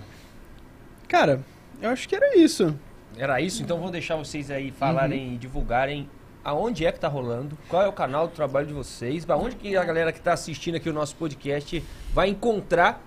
[1.09, 1.41] Cara,
[1.81, 2.77] eu acho que era isso.
[3.17, 3.63] Era isso?
[3.63, 6.09] Então vou deixar vocês aí falarem e divulgarem
[6.45, 9.57] aonde é que tá rolando, qual é o canal do trabalho de vocês, pra onde
[9.57, 11.83] que a galera que tá assistindo aqui o nosso podcast
[12.13, 13.03] vai encontrar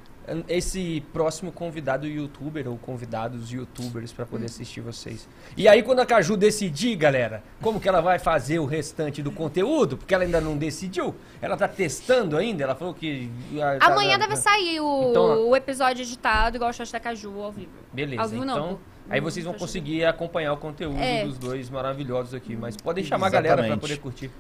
[0.48, 5.28] esse próximo convidado youtuber ou convidados youtubers pra poder assistir vocês.
[5.58, 9.32] E aí quando a Caju decidir, galera, como que ela vai fazer o restante do
[9.32, 13.30] conteúdo, porque ela ainda não decidiu, ela tá testando ainda, ela falou que
[13.62, 17.00] ah, tá Amanhã na- deve sair o, Então- o episódio editado, igual o Shot da
[17.00, 17.72] Caju ao vivo.
[17.94, 18.80] Beleza, Ao vivo não, então pô.
[19.10, 21.24] aí vocês vão conseguir acompanhar o conteúdo É.
[21.26, 23.82] dos dois maravilhosos aqui, mas podem chamar a galera pra Exatamente.
[23.82, 24.32] poder curtir.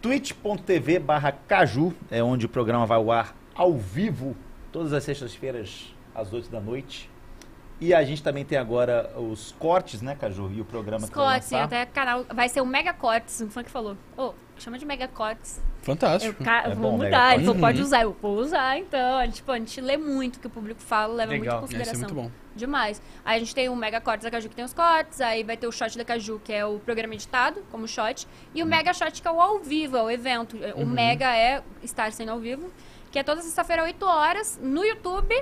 [0.00, 4.36] twitch.tv barra Caju é onde o programa vai ao ar ao vivo,
[4.72, 7.10] todas as sextas-feiras, às 8 da noite.
[7.80, 10.50] E a gente também tem agora os cortes, né, Caju?
[10.52, 11.64] E o programa Os que vai cortes, lançar.
[11.64, 12.24] até canal.
[12.24, 13.96] Vai ser o Mega Cortes, um fã que falou.
[14.16, 15.58] Ô, chama de Mega Cortes.
[15.58, 16.42] Eu, Fantástico.
[16.42, 16.64] ca...
[16.64, 17.34] É vou bom, mudar.
[17.36, 17.84] Ele falou, pode Uhum.
[17.84, 18.02] usar.
[18.02, 19.18] Eu vou usar, então.
[19.18, 21.60] A gente, tipo, a gente lê muito o que o público fala, leva Legal.
[21.60, 22.14] muito em Vai consideração.
[22.16, 22.30] muito bom.
[22.56, 23.00] Demais.
[23.24, 25.20] Aí a gente tem o Mega Cortes da Caju, que tem os cortes.
[25.20, 28.26] Aí vai ter o Shot da Caju, que é o programa editado, como shot.
[28.52, 30.56] E o Mega Shot, que é o ao vivo, é o evento.
[30.74, 32.68] O Mega é estar sendo ao vivo.
[33.10, 35.34] Que é toda sexta-feira, 8 horas, no YouTube,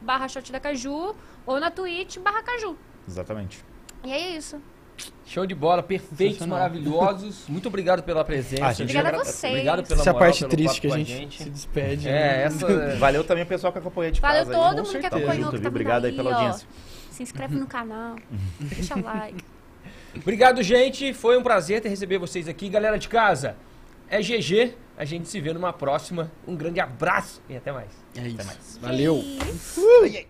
[0.00, 1.14] barra Shot da Caju,
[1.46, 2.76] ou na Twitch, barra Caju.
[3.06, 3.64] Exatamente.
[4.04, 4.60] E é isso.
[5.24, 7.44] Show de bola, perfeitos, maravilhosos.
[7.48, 8.66] Muito obrigado pela presença.
[8.66, 9.52] Ah, gente, Obrigada a vocês.
[9.52, 12.08] Obrigado pela Essa é a moral, parte pelo triste que a com gente, se despede.
[12.08, 12.42] É, né?
[12.44, 12.66] essa...
[12.98, 14.52] Valeu também o pessoal que acompanha de Valeu casa.
[14.52, 14.86] todo aí.
[14.86, 16.34] mundo que acompanhou, Junto, que tá Obrigado aí aí, pela ó.
[16.34, 16.68] audiência.
[17.10, 18.16] Se inscreve no canal,
[18.60, 19.42] deixa like.
[20.16, 21.14] Obrigado, gente.
[21.14, 22.68] Foi um prazer ter receber vocês aqui.
[22.68, 23.56] Galera de casa,
[24.12, 24.74] é GG.
[24.96, 26.30] A gente se vê numa próxima.
[26.46, 27.90] Um grande abraço e até mais.
[28.14, 28.36] É isso.
[28.46, 28.78] mais.
[28.80, 29.16] Valeu.
[29.16, 30.26] E- Ui, ai.